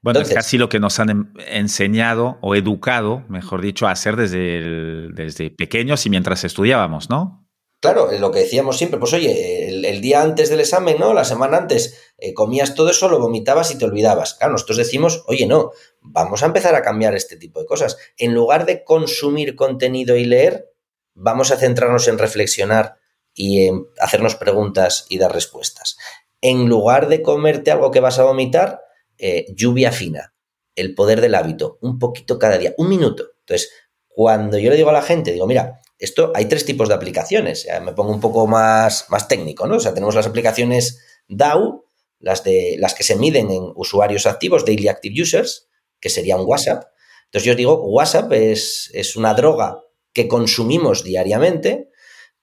Bueno, 0.00 0.20
es 0.20 0.30
casi 0.30 0.56
lo 0.56 0.70
que 0.70 0.80
nos 0.80 0.98
han 0.98 1.10
em, 1.10 1.34
enseñado 1.46 2.38
o 2.40 2.56
educado, 2.56 3.24
mejor 3.28 3.60
dicho, 3.60 3.86
a 3.86 3.90
hacer 3.90 4.16
desde, 4.16 5.12
desde 5.12 5.50
pequeños 5.50 6.06
y 6.06 6.10
mientras 6.10 6.44
estudiábamos, 6.44 7.10
¿no? 7.10 7.46
Claro, 7.82 8.10
lo 8.18 8.30
que 8.30 8.40
decíamos 8.40 8.78
siempre, 8.78 8.98
pues 8.98 9.12
oye, 9.12 9.68
el, 9.68 10.00
día 10.00 10.22
antes 10.22 10.48
del 10.48 10.60
examen, 10.60 10.96
¿no? 10.98 11.12
La 11.12 11.24
semana 11.24 11.58
antes 11.58 12.12
eh, 12.16 12.32
comías 12.32 12.74
todo 12.74 12.90
eso, 12.90 13.08
lo 13.08 13.18
vomitabas 13.20 13.70
y 13.72 13.78
te 13.78 13.84
olvidabas. 13.84 14.34
Claro, 14.34 14.52
nosotros 14.52 14.78
decimos, 14.78 15.24
oye, 15.26 15.46
no, 15.46 15.72
vamos 16.00 16.42
a 16.42 16.46
empezar 16.46 16.74
a 16.74 16.82
cambiar 16.82 17.14
este 17.14 17.36
tipo 17.36 17.60
de 17.60 17.66
cosas. 17.66 17.98
En 18.16 18.34
lugar 18.34 18.64
de 18.64 18.84
consumir 18.84 19.56
contenido 19.56 20.16
y 20.16 20.24
leer, 20.24 20.71
vamos 21.14 21.50
a 21.50 21.56
centrarnos 21.56 22.08
en 22.08 22.18
reflexionar 22.18 22.96
y 23.34 23.66
en 23.66 23.86
hacernos 23.98 24.36
preguntas 24.36 25.06
y 25.08 25.18
dar 25.18 25.32
respuestas. 25.32 25.96
En 26.40 26.68
lugar 26.68 27.08
de 27.08 27.22
comerte 27.22 27.70
algo 27.70 27.90
que 27.90 28.00
vas 28.00 28.18
a 28.18 28.24
vomitar, 28.24 28.80
eh, 29.18 29.46
lluvia 29.54 29.92
fina, 29.92 30.34
el 30.74 30.94
poder 30.94 31.20
del 31.20 31.34
hábito, 31.34 31.78
un 31.80 31.98
poquito 31.98 32.38
cada 32.38 32.58
día, 32.58 32.74
un 32.76 32.88
minuto. 32.88 33.24
Entonces, 33.40 33.70
cuando 34.08 34.58
yo 34.58 34.70
le 34.70 34.76
digo 34.76 34.90
a 34.90 34.94
la 34.94 35.02
gente, 35.02 35.32
digo, 35.32 35.46
mira, 35.46 35.80
esto 35.98 36.32
hay 36.34 36.46
tres 36.46 36.64
tipos 36.64 36.88
de 36.88 36.94
aplicaciones, 36.94 37.66
me 37.82 37.92
pongo 37.92 38.12
un 38.12 38.20
poco 38.20 38.46
más, 38.46 39.06
más 39.08 39.28
técnico, 39.28 39.66
¿no? 39.66 39.76
O 39.76 39.80
sea, 39.80 39.94
tenemos 39.94 40.14
las 40.14 40.26
aplicaciones 40.26 41.00
DAO, 41.28 41.86
las, 42.18 42.42
de, 42.44 42.76
las 42.78 42.94
que 42.94 43.04
se 43.04 43.16
miden 43.16 43.50
en 43.50 43.72
usuarios 43.76 44.26
activos, 44.26 44.64
Daily 44.64 44.88
Active 44.88 45.22
Users, 45.22 45.68
que 46.00 46.08
sería 46.08 46.36
un 46.36 46.46
WhatsApp. 46.46 46.84
Entonces 47.26 47.46
yo 47.46 47.52
os 47.52 47.56
digo, 47.56 47.86
WhatsApp 47.86 48.32
es, 48.32 48.90
es 48.92 49.16
una 49.16 49.34
droga 49.34 49.80
que 50.12 50.28
consumimos 50.28 51.04
diariamente 51.04 51.88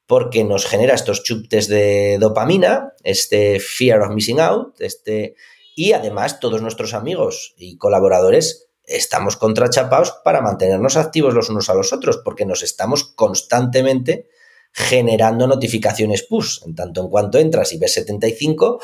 porque 0.06 0.44
nos 0.44 0.66
genera 0.66 0.96
estos 0.96 1.24
chuptes 1.24 1.68
de 1.68 2.18
dopamina, 2.20 2.94
este 3.04 3.60
fear 3.60 4.02
of 4.02 4.10
missing 4.16 4.40
out, 4.40 4.82
este, 4.82 5.36
y 5.76 5.94
además 5.94 6.40
todos 6.40 6.64
nuestros 6.64 6.96
amigos 6.96 7.54
y 7.58 7.78
colaboradores 7.78 8.70
estamos 8.84 9.38
contrachapados 9.38 10.16
para 10.24 10.42
mantenernos 10.42 10.98
activos 10.98 11.36
los 11.36 11.50
unos 11.50 11.70
a 11.70 11.76
los 11.76 11.94
otros, 11.94 12.22
porque 12.26 12.48
nos 12.48 12.64
estamos 12.64 13.04
constantemente 13.04 14.28
generando 14.72 15.46
notificaciones 15.46 16.24
push, 16.24 16.64
en 16.66 16.74
tanto 16.74 17.02
en 17.02 17.10
cuanto 17.10 17.38
entras 17.38 17.72
y 17.74 17.78
ves 17.78 17.94
75 17.94 18.82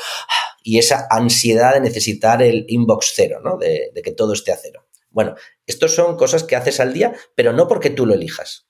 y 0.62 0.78
esa 0.78 1.08
ansiedad 1.10 1.74
de 1.74 1.80
necesitar 1.80 2.40
el 2.40 2.66
inbox 2.68 3.12
cero, 3.14 3.40
¿no? 3.42 3.56
de, 3.56 3.90
de 3.92 4.02
que 4.02 4.12
todo 4.12 4.32
esté 4.32 4.52
a 4.52 4.56
cero. 4.56 4.86
Bueno, 5.10 5.34
estos 5.66 5.94
son 5.94 6.16
cosas 6.16 6.44
que 6.44 6.56
haces 6.56 6.78
al 6.78 6.92
día, 6.92 7.14
pero 7.34 7.52
no 7.52 7.66
porque 7.68 7.90
tú 7.90 8.06
lo 8.06 8.14
elijas. 8.14 8.65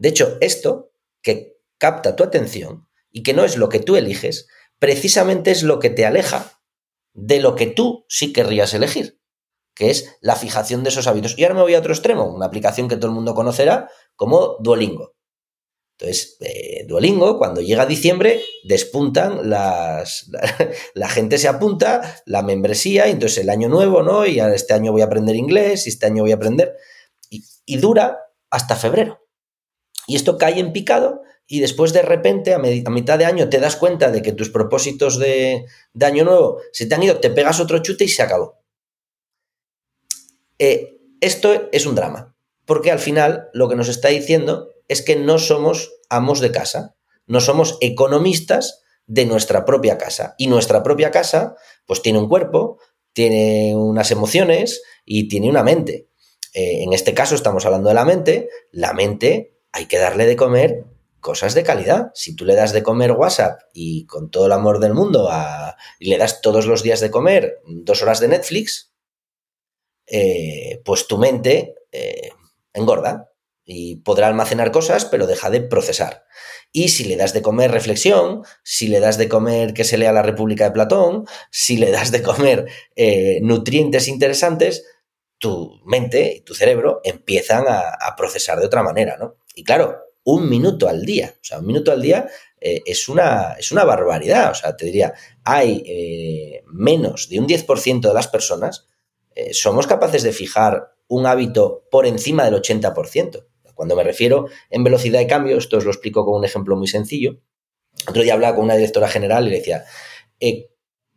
De 0.00 0.08
hecho, 0.08 0.38
esto 0.40 0.94
que 1.20 1.58
capta 1.76 2.16
tu 2.16 2.24
atención 2.24 2.88
y 3.10 3.22
que 3.22 3.34
no 3.34 3.44
es 3.44 3.58
lo 3.58 3.68
que 3.68 3.80
tú 3.80 3.96
eliges, 3.96 4.48
precisamente 4.78 5.50
es 5.50 5.62
lo 5.62 5.78
que 5.78 5.90
te 5.90 6.06
aleja 6.06 6.62
de 7.12 7.38
lo 7.38 7.54
que 7.54 7.66
tú 7.66 8.06
sí 8.08 8.32
querrías 8.32 8.72
elegir, 8.72 9.20
que 9.74 9.90
es 9.90 10.16
la 10.22 10.36
fijación 10.36 10.84
de 10.84 10.88
esos 10.88 11.06
hábitos. 11.06 11.38
Y 11.38 11.42
ahora 11.42 11.56
me 11.56 11.60
voy 11.60 11.74
a 11.74 11.80
otro 11.80 11.92
extremo, 11.92 12.34
una 12.34 12.46
aplicación 12.46 12.88
que 12.88 12.96
todo 12.96 13.08
el 13.08 13.14
mundo 13.14 13.34
conocerá 13.34 13.90
como 14.16 14.56
Duolingo. 14.60 15.16
Entonces, 15.98 16.38
eh, 16.40 16.86
Duolingo, 16.88 17.36
cuando 17.36 17.60
llega 17.60 17.84
diciembre, 17.84 18.42
despuntan 18.64 19.50
las. 19.50 20.30
La, 20.94 21.10
gente 21.10 21.36
se 21.36 21.46
apunta, 21.46 22.22
la 22.24 22.40
membresía, 22.40 23.06
y 23.06 23.10
entonces 23.10 23.36
el 23.36 23.50
año 23.50 23.68
nuevo, 23.68 24.02
¿no? 24.02 24.24
Y 24.24 24.40
este 24.40 24.72
año 24.72 24.92
voy 24.92 25.02
a 25.02 25.06
aprender 25.06 25.36
inglés, 25.36 25.86
y 25.86 25.90
este 25.90 26.06
año 26.06 26.22
voy 26.22 26.32
a 26.32 26.36
aprender. 26.36 26.74
y 27.28 27.76
dura 27.76 28.18
hasta 28.48 28.76
febrero. 28.76 29.20
Y 30.10 30.16
esto 30.16 30.38
cae 30.38 30.58
en 30.58 30.72
picado 30.72 31.22
y 31.46 31.60
después 31.60 31.92
de 31.92 32.02
repente, 32.02 32.52
a, 32.52 32.58
mitad 32.58 33.16
de 33.16 33.26
año, 33.26 33.48
te 33.48 33.60
das 33.60 33.76
cuenta 33.76 34.10
de 34.10 34.22
que 34.22 34.32
tus 34.32 34.50
propósitos 34.50 35.20
de, 35.20 35.66
año 36.00 36.24
nuevo 36.24 36.58
se 36.72 36.86
te 36.86 36.96
han 36.96 37.04
ido, 37.04 37.20
te 37.20 37.30
pegas 37.30 37.60
otro 37.60 37.78
chute 37.78 38.02
y 38.02 38.08
se 38.08 38.22
acabó. 38.22 38.58
Eh, 40.58 40.98
esto 41.20 41.68
es 41.70 41.86
un 41.86 41.94
drama, 41.94 42.34
porque 42.64 42.90
al 42.90 42.98
final 42.98 43.50
lo 43.52 43.68
que 43.68 43.76
nos 43.76 43.86
está 43.86 44.08
diciendo 44.08 44.70
es 44.88 45.00
que 45.00 45.14
no 45.14 45.38
somos 45.38 45.92
amos 46.08 46.40
de 46.40 46.50
casa, 46.50 46.96
no 47.28 47.40
somos 47.40 47.78
economistas 47.80 48.82
de 49.06 49.26
nuestra 49.26 49.64
propia 49.64 49.96
casa. 49.96 50.34
Y 50.38 50.48
nuestra 50.48 50.82
propia 50.82 51.12
casa, 51.12 51.54
pues 51.86 52.02
tiene 52.02 52.18
un 52.18 52.28
cuerpo, 52.28 52.80
tiene 53.12 53.76
unas 53.76 54.10
emociones 54.10 54.82
y 55.04 55.28
tiene 55.28 55.48
una 55.48 55.62
mente. 55.62 56.08
Eh, 56.52 56.82
en 56.82 56.94
este 56.94 57.14
caso 57.14 57.36
estamos 57.36 57.64
hablando 57.64 57.90
de 57.90 57.94
la 57.94 58.04
mente. 58.04 58.48
La 58.72 58.92
mente 58.92 59.59
hay 59.72 59.86
que 59.86 59.98
darle 59.98 60.26
de 60.26 60.36
comer 60.36 60.84
cosas 61.20 61.54
de 61.54 61.62
calidad. 61.62 62.10
Si 62.14 62.34
tú 62.34 62.44
le 62.44 62.54
das 62.54 62.72
de 62.72 62.82
comer 62.82 63.12
WhatsApp 63.12 63.60
y 63.72 64.06
con 64.06 64.30
todo 64.30 64.46
el 64.46 64.52
amor 64.52 64.80
del 64.80 64.94
mundo 64.94 65.30
y 65.98 66.10
le 66.10 66.18
das 66.18 66.40
todos 66.40 66.66
los 66.66 66.82
días 66.82 67.00
de 67.00 67.10
comer 67.10 67.60
dos 67.66 68.02
horas 68.02 68.20
de 68.20 68.28
Netflix, 68.28 68.92
eh, 70.06 70.80
pues 70.84 71.06
tu 71.06 71.18
mente 71.18 71.74
eh, 71.92 72.30
engorda 72.72 73.30
y 73.64 73.96
podrá 73.96 74.26
almacenar 74.26 74.72
cosas, 74.72 75.04
pero 75.04 75.28
deja 75.28 75.50
de 75.50 75.60
procesar. 75.60 76.24
Y 76.72 76.88
si 76.88 77.04
le 77.04 77.16
das 77.16 77.32
de 77.32 77.42
comer 77.42 77.70
reflexión, 77.70 78.42
si 78.64 78.88
le 78.88 78.98
das 78.98 79.18
de 79.18 79.28
comer 79.28 79.74
que 79.74 79.84
se 79.84 79.98
lea 79.98 80.12
la 80.12 80.22
República 80.22 80.64
de 80.64 80.72
Platón, 80.72 81.26
si 81.52 81.76
le 81.76 81.92
das 81.92 82.10
de 82.10 82.22
comer 82.22 82.66
eh, 82.96 83.38
nutrientes 83.42 84.08
interesantes, 84.08 84.84
tu 85.38 85.80
mente 85.84 86.34
y 86.36 86.40
tu 86.40 86.54
cerebro 86.54 87.00
empiezan 87.04 87.66
a, 87.68 87.90
a 87.90 88.16
procesar 88.16 88.58
de 88.58 88.66
otra 88.66 88.82
manera, 88.82 89.16
¿no? 89.16 89.36
Y 89.60 89.62
claro, 89.62 89.98
un 90.24 90.48
minuto 90.48 90.88
al 90.88 91.04
día, 91.04 91.34
o 91.34 91.44
sea, 91.44 91.58
un 91.58 91.66
minuto 91.66 91.92
al 91.92 92.00
día 92.00 92.26
eh, 92.58 92.80
es, 92.86 93.10
una, 93.10 93.56
es 93.58 93.70
una 93.72 93.84
barbaridad, 93.84 94.52
o 94.52 94.54
sea, 94.54 94.74
te 94.74 94.86
diría, 94.86 95.12
hay 95.44 95.82
eh, 95.84 96.62
menos 96.72 97.28
de 97.28 97.38
un 97.38 97.46
10% 97.46 98.00
de 98.00 98.14
las 98.14 98.26
personas, 98.26 98.88
eh, 99.34 99.52
somos 99.52 99.86
capaces 99.86 100.22
de 100.22 100.32
fijar 100.32 100.94
un 101.08 101.26
hábito 101.26 101.86
por 101.90 102.06
encima 102.06 102.42
del 102.46 102.54
80%. 102.54 103.48
Cuando 103.74 103.96
me 103.96 104.02
refiero 104.02 104.46
en 104.70 104.82
velocidad 104.82 105.18
de 105.18 105.26
cambio, 105.26 105.58
esto 105.58 105.76
os 105.76 105.84
lo 105.84 105.90
explico 105.90 106.24
con 106.24 106.38
un 106.38 106.46
ejemplo 106.46 106.74
muy 106.74 106.88
sencillo. 106.88 107.42
Otro 108.08 108.22
día 108.22 108.32
hablaba 108.32 108.56
con 108.56 108.64
una 108.64 108.76
directora 108.76 109.08
general 109.08 109.46
y 109.46 109.50
le 109.50 109.58
decía, 109.58 109.84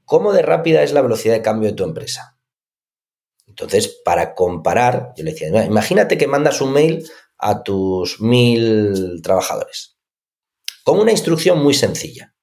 ¿cómo 0.04 0.34
de 0.34 0.42
rápida 0.42 0.84
es 0.84 0.92
la 0.92 1.02
velocidad 1.02 1.36
de 1.36 1.42
cambio 1.42 1.70
de 1.70 1.76
tu 1.78 1.86
empresa? 1.86 2.38
Entonces, 3.48 4.02
para 4.04 4.34
comparar, 4.34 5.14
yo 5.16 5.24
le 5.24 5.32
decía, 5.32 5.48
imagínate 5.64 6.18
que 6.18 6.28
mandas 6.28 6.60
un 6.60 6.74
mail 6.74 7.06
a 7.38 7.64
tus 7.64 8.22
mil 8.22 9.22
trabajadores. 9.22 9.98
Con 10.84 11.00
una 11.00 11.12
instrucción 11.12 11.62
muy 11.62 11.74
sencilla. 11.74 12.36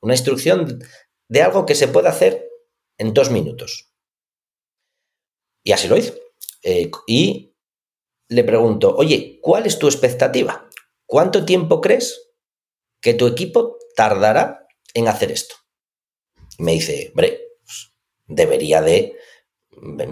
Una 0.00 0.14
instrucción 0.14 0.82
de 1.28 1.42
algo 1.42 1.66
que 1.66 1.74
se 1.74 1.88
puede 1.88 2.08
hacer 2.08 2.48
en 2.98 3.14
dos 3.14 3.30
minutos. 3.30 3.92
Y 5.62 5.72
así 5.72 5.88
lo 5.88 5.96
hizo. 5.96 6.14
Eh, 6.62 6.90
y 7.06 7.54
le 8.28 8.44
pregunto, 8.44 8.94
oye, 8.96 9.38
¿cuál 9.42 9.66
es 9.66 9.78
tu 9.78 9.86
expectativa? 9.86 10.68
¿Cuánto 11.06 11.44
tiempo 11.44 11.80
crees 11.80 12.30
que 13.00 13.14
tu 13.14 13.26
equipo 13.26 13.78
tardará 13.96 14.66
en 14.94 15.08
hacer 15.08 15.32
esto? 15.32 15.56
Me 16.58 16.72
dice, 16.72 17.08
hombre, 17.10 17.40
pues, 17.64 17.92
debería 18.26 18.82
de 18.82 19.16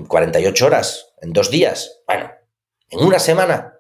48 0.09 0.67
horas, 0.67 1.15
en 1.21 1.33
dos 1.33 1.51
días. 1.51 2.03
Bueno, 2.07 2.31
en 2.91 3.01
una 3.01 3.19
semana. 3.19 3.78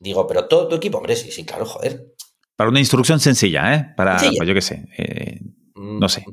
Digo, 0.00 0.26
pero 0.26 0.48
todo 0.48 0.66
tu 0.66 0.76
equipo, 0.76 0.98
hombre, 0.98 1.14
sí, 1.14 1.30
sí, 1.30 1.44
claro, 1.44 1.66
joder. 1.66 2.14
Para 2.56 2.70
una 2.70 2.80
instrucción 2.80 3.20
sencilla, 3.20 3.74
¿eh? 3.74 3.94
Para, 3.96 4.16
pues 4.16 4.48
yo 4.48 4.54
qué 4.54 4.62
sé, 4.62 4.86
eh, 4.96 5.40
no 5.74 6.08
sé. 6.08 6.24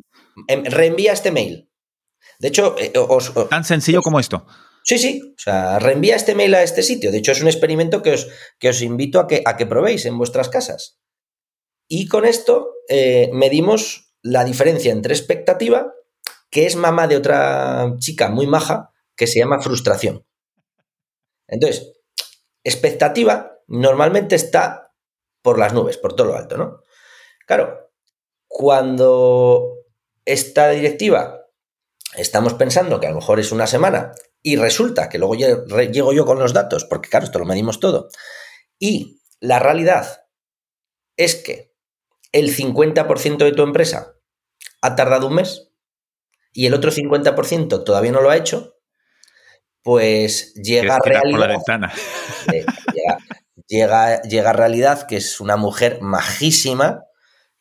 Em, 0.48 0.64
reenvía 0.64 1.12
este 1.12 1.32
mail. 1.32 1.70
De 2.40 2.48
hecho, 2.48 2.76
eh, 2.80 2.94
Tan 3.50 3.66
sencillo 3.66 4.02
como 4.02 4.20
esto. 4.20 4.46
Sí, 4.84 4.98
sí, 4.98 5.22
o 5.22 5.40
sea, 5.40 5.80
reenvía 5.80 6.16
este 6.16 6.34
mail 6.34 6.56
a 6.56 6.64
este 6.64 6.82
sitio. 6.82 7.12
De 7.12 7.18
hecho, 7.18 7.34
es 7.34 7.42
un 7.42 7.48
experimento 7.48 8.02
que 8.02 8.14
os, 8.14 8.30
que 8.58 8.70
os 8.70 8.82
invito 8.82 9.20
a 9.20 9.28
que, 9.28 9.42
a 9.46 9.58
que 9.58 9.66
probéis 9.66 10.06
en 10.06 10.18
vuestras 10.18 10.48
casas. 10.48 10.98
Y 11.90 12.08
con 12.08 12.24
esto 12.26 12.70
eh, 12.88 13.30
medimos 13.34 14.14
la 14.22 14.46
diferencia 14.46 14.94
entre 14.94 15.14
expectativa, 15.14 15.92
que 16.50 16.66
es 16.66 16.78
mamá 16.78 17.08
de 17.08 17.18
otra 17.18 17.96
chica 18.00 18.30
muy 18.30 18.48
maja, 18.48 18.92
que 19.16 19.28
se 19.28 19.40
llama 19.40 19.62
frustración. 19.62 20.26
Entonces, 21.48 21.97
expectativa 22.68 23.60
normalmente 23.68 24.36
está 24.36 24.94
por 25.42 25.60
las 25.60 25.74
nubes, 25.74 25.98
por 25.98 26.16
todo 26.16 26.28
lo 26.28 26.36
alto, 26.36 26.58
¿no? 26.58 26.82
Claro, 27.46 27.92
cuando 28.48 29.86
esta 30.26 30.70
directiva 30.70 31.46
estamos 32.16 32.54
pensando 32.54 33.00
que 33.00 33.08
a 33.08 33.12
lo 33.12 33.18
mejor 33.18 33.40
es 33.40 33.52
una 33.52 33.68
semana 33.68 34.12
y 34.42 34.56
resulta 34.56 35.10
que 35.10 35.18
luego 35.18 35.36
llego 35.36 36.14
yo 36.14 36.26
con 36.26 36.40
los 36.40 36.54
datos, 36.54 36.86
porque 36.86 37.10
claro, 37.10 37.26
esto 37.26 37.40
lo 37.40 37.46
medimos 37.46 37.80
todo, 37.80 38.10
y 38.80 39.22
la 39.40 39.60
realidad 39.60 40.26
es 41.16 41.36
que 41.36 41.74
el 42.32 42.56
50% 42.56 43.38
de 43.38 43.52
tu 43.52 43.64
empresa 43.64 44.16
ha 44.82 44.96
tardado 44.96 45.28
un 45.28 45.36
mes 45.36 45.72
y 46.54 46.66
el 46.66 46.74
otro 46.74 46.92
50% 46.92 47.84
todavía 47.84 48.12
no 48.12 48.22
lo 48.22 48.30
ha 48.30 48.38
hecho, 48.38 48.77
pues 49.88 50.54
llega 50.56 50.96
a 50.96 51.00
realidad. 51.02 51.56
Llega, 53.70 54.22
llega, 54.22 54.50
a 54.50 54.54
realidad 54.54 55.08
que 55.08 55.16
es 55.16 55.40
una 55.40 55.56
mujer 55.56 56.00
majísima 56.02 57.04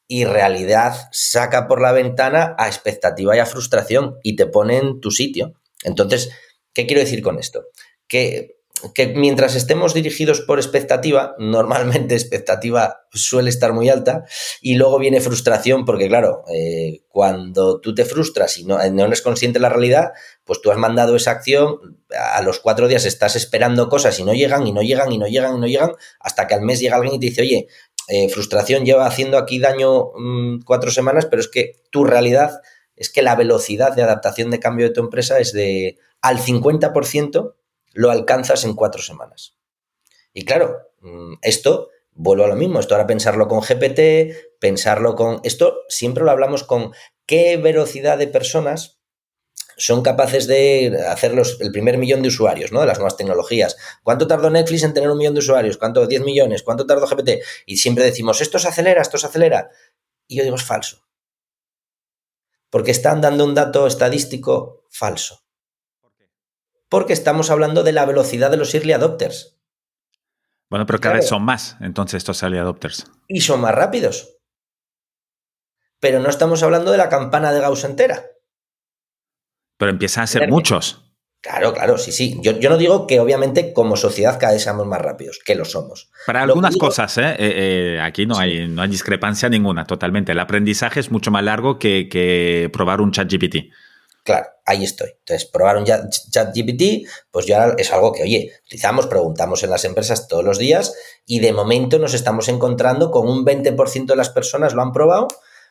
y 0.09 0.25
realidad 0.25 1.09
saca 1.13 1.69
por 1.69 1.81
la 1.81 1.93
ventana 1.93 2.57
a 2.59 2.67
expectativa 2.67 3.37
y 3.37 3.39
a 3.39 3.47
frustración 3.47 4.17
y 4.25 4.35
te 4.35 4.47
pone 4.47 4.79
en 4.79 5.01
tu 5.01 5.13
sitio. 5.13 5.53
Entonces, 5.85 6.31
¿qué 6.75 6.87
quiero 6.87 7.01
decir 7.01 7.23
con 7.23 7.39
esto? 7.39 7.67
Que 8.09 8.56
que 8.95 9.09
mientras 9.09 9.55
estemos 9.55 9.95
dirigidos 9.95 10.43
por 10.43 10.59
expectativa, 10.59 11.35
normalmente 11.39 12.15
expectativa 12.15 13.07
suele 13.13 13.49
estar 13.49 13.73
muy 13.73 13.89
alta 13.89 14.25
y 14.61 14.75
luego 14.75 14.99
viene 14.99 15.21
frustración 15.21 15.85
porque 15.85 16.09
claro, 16.09 16.45
eh, 16.53 17.03
cuando 17.09 17.81
tú 17.81 17.95
te 17.95 18.05
frustras 18.05 18.59
y 18.59 18.65
no, 18.65 18.79
no, 18.91 19.05
eres 19.07 19.23
consciente 19.23 19.59
de 19.59 19.63
la 19.63 19.71
realidad, 19.71 20.13
pues 20.45 20.61
tú 20.61 20.71
has 20.71 20.79
mandado 20.79 21.17
esa 21.17 21.31
acción, 21.31 21.99
a 22.11 22.43
los 22.43 22.61
cuatro 22.61 22.87
días 22.87 23.07
estás 23.07 23.35
esperando 23.35 23.89
cosas 23.89 24.19
y 24.21 24.25
no 24.25 24.35
llegan 24.35 24.67
y 24.67 24.73
no 24.73 24.83
llegan 24.83 25.11
y 25.11 25.19
no 25.19 25.27
llegan 25.27 25.57
y 25.57 25.61
no 25.61 25.67
llegan 25.67 25.93
hasta 26.21 26.47
que 26.47 26.55
al 26.55 26.63
mes 26.63 26.81
llega 26.81 26.97
alguien 26.97 27.15
y 27.15 27.21
te 27.21 27.27
dice, 27.27 27.43
oye, 27.43 27.69
eh, 28.09 28.29
frustración 28.29 28.85
lleva 28.85 29.07
haciendo 29.07 29.39
aquí 29.39 29.59
daño 29.59 30.13
mmm, 30.17 30.61
cuatro 30.65 30.91
semanas, 30.91 31.27
pero 31.27 31.41
es 31.41 31.49
que 31.49 31.73
tu 31.91 32.05
realidad 32.05 32.61
es 32.95 33.11
que 33.11 33.23
la 33.23 33.35
velocidad 33.37 33.95
de 33.95 34.03
adaptación 34.03 34.51
de 34.51 34.61
cambio 34.61 34.87
de 34.87 34.93
tu 34.93 35.01
empresa 35.01 35.39
es 35.39 35.53
de 35.53 35.99
al 36.21 36.39
50% 36.39 37.55
lo 37.97 38.11
alcanzas 38.11 38.65
en 38.65 38.75
cuatro 38.75 39.03
semanas. 39.03 39.57
Y 40.35 40.45
claro, 40.45 40.93
mm, 41.01 41.37
esto, 41.41 41.89
vuelvo 42.13 42.45
a 42.45 42.49
lo 42.49 42.55
mismo, 42.55 42.79
esto 42.79 42.95
ahora 42.95 43.07
pensarlo 43.07 43.49
con 43.49 43.61
GPT, 43.61 44.59
pensarlo 44.61 45.17
con... 45.17 45.41
Esto 45.45 45.79
siempre 45.89 46.23
lo 46.23 46.31
hablamos 46.31 46.63
con 46.63 46.93
qué 47.25 47.57
velocidad 47.57 48.19
de 48.19 48.29
personas 48.29 49.01
son 49.79 50.03
capaces 50.03 50.47
de 50.47 51.05
hacer 51.09 51.33
el 51.61 51.73
primer 51.73 51.97
millón 51.97 52.21
de 52.21 52.29
usuarios, 52.29 52.71
¿no? 52.71 52.81
De 52.81 52.87
las 52.87 52.99
nuevas 52.99 53.17
tecnologías. 53.17 53.77
¿Cuánto 54.03 54.27
tardó 54.27 54.51
Netflix 54.51 54.83
en 54.83 54.95
tener 54.95 55.11
un 55.11 55.19
millón 55.19 55.35
de 55.35 55.41
usuarios? 55.41 55.79
¿Cuánto? 55.79 56.07
10 56.07 56.23
millones. 56.23 56.63
¿Cuánto 56.63 56.87
tardó 56.87 57.07
GPT? 57.07 57.43
Y 57.65 57.79
siempre 57.79 58.05
decimos, 58.05 58.41
esto 58.41 58.59
se 58.59 58.69
acelera, 58.69 59.03
esto 59.03 59.19
se 59.19 59.27
acelera. 59.27 59.71
Y 60.27 60.37
yo 60.37 60.45
digo, 60.45 60.57
es 60.57 60.65
falso. 60.65 61.03
Porque 62.71 62.91
están 62.91 63.21
dando 63.21 63.45
un 63.45 63.55
dato 63.55 63.87
estadístico 63.87 64.85
falso 64.91 65.46
porque 66.89 67.13
estamos 67.13 67.51
hablando 67.51 67.83
de 67.83 67.93
la 67.93 68.05
velocidad 68.05 68.51
de 68.51 68.57
los 68.57 68.75
early 68.75 68.93
adopters. 68.93 69.57
Bueno, 70.69 70.87
pero 70.87 70.99
cada 70.99 71.17
vez 71.17 71.29
son 71.29 71.43
más, 71.43 71.77
entonces, 71.81 72.19
estos 72.19 72.43
early 72.43 72.59
adopters. 72.59 73.11
Y 73.29 73.41
son 73.41 73.61
más 73.61 73.75
rápidos. 73.75 74.39
Pero 76.01 76.21
no 76.21 76.29
estamos 76.29 76.63
hablando 76.63 76.91
de 76.91 76.99
la 76.99 77.09
campana 77.09 77.53
de 77.53 77.61
Gauss 77.61 77.85
entera. 77.85 78.25
Pero 79.79 79.91
empiezan 79.91 80.25
a 80.25 80.27
ser 80.27 80.49
muchos. 80.49 81.03
Claro, 81.41 81.73
claro, 81.73 81.97
sí, 81.97 82.11
sí. 82.11 82.39
Yo, 82.43 82.59
yo, 82.59 82.71
no 82.71 82.77
digo 82.77 83.07
que 83.07 83.21
obviamente 83.21 83.73
como 83.73 83.97
sociedad 83.97 84.39
cada 84.41 84.55
vez 84.55 84.63
seamos 84.63 84.87
más 84.87 85.01
rápidos, 85.01 85.39
que 85.45 85.55
lo 85.55 85.65
somos. 85.65 86.11
Para 86.27 86.43
algunas 86.43 86.75
digo, 86.75 86.87
cosas, 86.87 87.17
¿eh? 87.19 87.37
Eh, 87.39 87.39
eh, 87.39 88.01
aquí 88.01 88.27
no, 88.27 88.35
sí. 88.35 88.43
hay, 88.43 88.69
no 88.69 88.83
hay 88.83 88.89
discrepancia 88.89 89.49
ninguna, 89.49 89.85
totalmente. 89.85 90.33
El 90.33 90.41
aprendizaje 90.41 90.99
es 90.99 91.13
mucho 91.13 91.31
más 91.31 91.45
largo 91.45 91.79
que, 91.79 92.09
que 92.09 92.69
probar 92.73 93.01
un 93.01 93.13
chat 93.13 93.31
GPT. 93.31 93.71
Claro, 94.27 94.49
ahí 94.65 94.83
estoy. 94.83 95.11
Entonces, 95.21 95.49
probar 95.49 95.77
un 95.77 95.85
chat 95.85 96.53
GPT, 96.53 97.09
pues 97.31 97.47
ya 97.47 97.77
es 97.79 97.93
algo 97.93 98.11
que, 98.11 98.25
oye, 98.25 98.55
utilizamos, 98.67 99.07
preguntamos 99.07 99.63
en 99.63 99.71
las 99.71 99.85
empresas 99.85 100.27
todos 100.27 100.45
los 100.45 100.59
días 100.59 100.97
y 101.25 101.39
de 101.39 101.53
momento 101.53 102.01
nos 102.01 102.13
estamos 102.13 102.49
encontrando 102.49 103.13
con 103.13 103.29
un 103.29 103.47
20% 103.47 104.07
de 104.07 104.17
las 104.17 104.31
personas 104.31 104.75
lo 104.75 104.83
han 104.83 104.91
probado, 104.91 105.29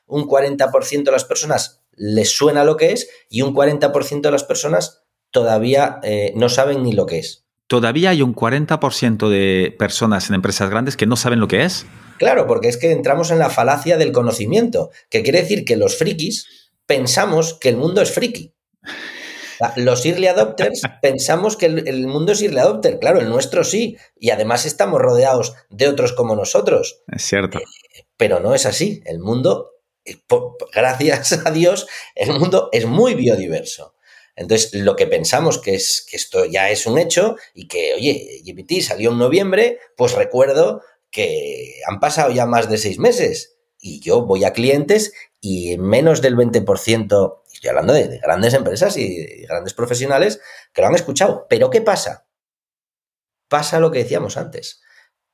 un 0.07 0.25
40% 0.25 1.03
de 1.03 1.11
las 1.11 1.25
personas 1.25 1.81
les 1.97 2.29
suena 2.29 2.63
lo 2.63 2.77
que 2.77 2.93
es 2.93 3.09
y 3.29 3.41
un 3.41 3.53
40% 3.53 4.21
de 4.21 4.31
las 4.31 4.45
personas 4.45 5.03
todavía 5.31 5.99
eh, 6.03 6.31
no 6.37 6.47
saben 6.47 6.81
ni 6.81 6.93
lo 6.93 7.05
que 7.05 7.19
es. 7.19 7.43
¿Todavía 7.67 8.11
hay 8.11 8.21
un 8.21 8.33
40% 8.33 9.27
de 9.27 9.75
personas 9.77 10.29
en 10.29 10.35
empresas 10.35 10.69
grandes 10.69 10.95
que 10.95 11.07
no 11.07 11.17
saben 11.17 11.41
lo 11.41 11.49
que 11.49 11.65
es? 11.65 11.85
Claro, 12.19 12.47
porque 12.47 12.69
es 12.69 12.77
que 12.77 12.93
entramos 12.93 13.31
en 13.31 13.39
la 13.39 13.49
falacia 13.49 13.97
del 13.97 14.13
conocimiento, 14.13 14.91
que 15.09 15.23
quiere 15.23 15.41
decir 15.41 15.65
que 15.65 15.75
los 15.75 15.97
frikis 15.97 16.64
pensamos 16.85 17.53
que 17.53 17.69
el 17.69 17.77
mundo 17.77 18.01
es 18.01 18.11
friki. 18.11 18.53
Los 19.77 20.05
early 20.05 20.27
adopters 20.27 20.81
pensamos 21.01 21.55
que 21.55 21.67
el, 21.67 21.87
el, 21.87 22.07
mundo 22.07 22.33
es 22.33 22.41
early 22.41 22.59
adopter, 22.59 22.99
claro, 22.99 23.19
el 23.19 23.29
nuestro 23.29 23.63
sí, 23.63 23.97
y 24.19 24.31
además 24.31 24.65
estamos 24.65 25.01
rodeados 25.01 25.55
de 25.69 25.87
otros 25.87 26.13
como 26.13 26.35
nosotros. 26.35 27.03
Es 27.07 27.23
cierto. 27.23 27.59
Eh, 27.59 28.05
pero 28.17 28.39
no 28.39 28.53
es 28.53 28.65
así, 28.65 29.01
el 29.05 29.19
mundo, 29.19 29.71
eh, 30.03 30.17
gracias 30.73 31.33
a 31.45 31.51
Dios, 31.51 31.87
el 32.15 32.37
mundo 32.37 32.69
es 32.71 32.85
muy 32.85 33.15
biodiverso. 33.15 33.95
Entonces, 34.35 34.73
lo 34.73 34.97
que 34.97 35.07
pensamos 35.07 35.59
que 35.59 35.75
es 35.75 36.05
que 36.09 36.17
esto 36.17 36.45
ya 36.45 36.69
es 36.69 36.85
un 36.85 36.97
hecho 36.97 37.37
y 37.53 37.67
que, 37.69 37.93
oye, 37.93 38.41
GPT 38.43 38.81
salió 38.81 39.11
en 39.11 39.17
noviembre, 39.17 39.79
pues 39.95 40.13
recuerdo 40.13 40.81
que 41.09 41.79
han 41.87 42.01
pasado 42.01 42.31
ya 42.31 42.45
más 42.45 42.69
de 42.69 42.77
seis 42.77 42.99
meses 42.99 43.55
y 43.79 43.99
yo 44.01 44.25
voy 44.25 44.43
a 44.43 44.51
clientes 44.51 45.13
y 45.45 45.77
menos 45.77 46.23
del 46.23 46.35
20%, 46.35 47.41
estoy 47.53 47.69
hablando 47.69 47.93
de, 47.93 48.07
de 48.07 48.17
grandes 48.17 48.55
empresas 48.55 48.97
y 48.97 49.15
de 49.15 49.45
grandes 49.47 49.75
profesionales 49.75 50.41
que 50.73 50.81
lo 50.81 50.87
han 50.87 50.95
escuchado. 50.95 51.45
Pero 51.47 51.69
¿qué 51.69 51.81
pasa? 51.81 52.27
Pasa 53.47 53.79
lo 53.79 53.91
que 53.91 53.99
decíamos 53.99 54.37
antes, 54.37 54.81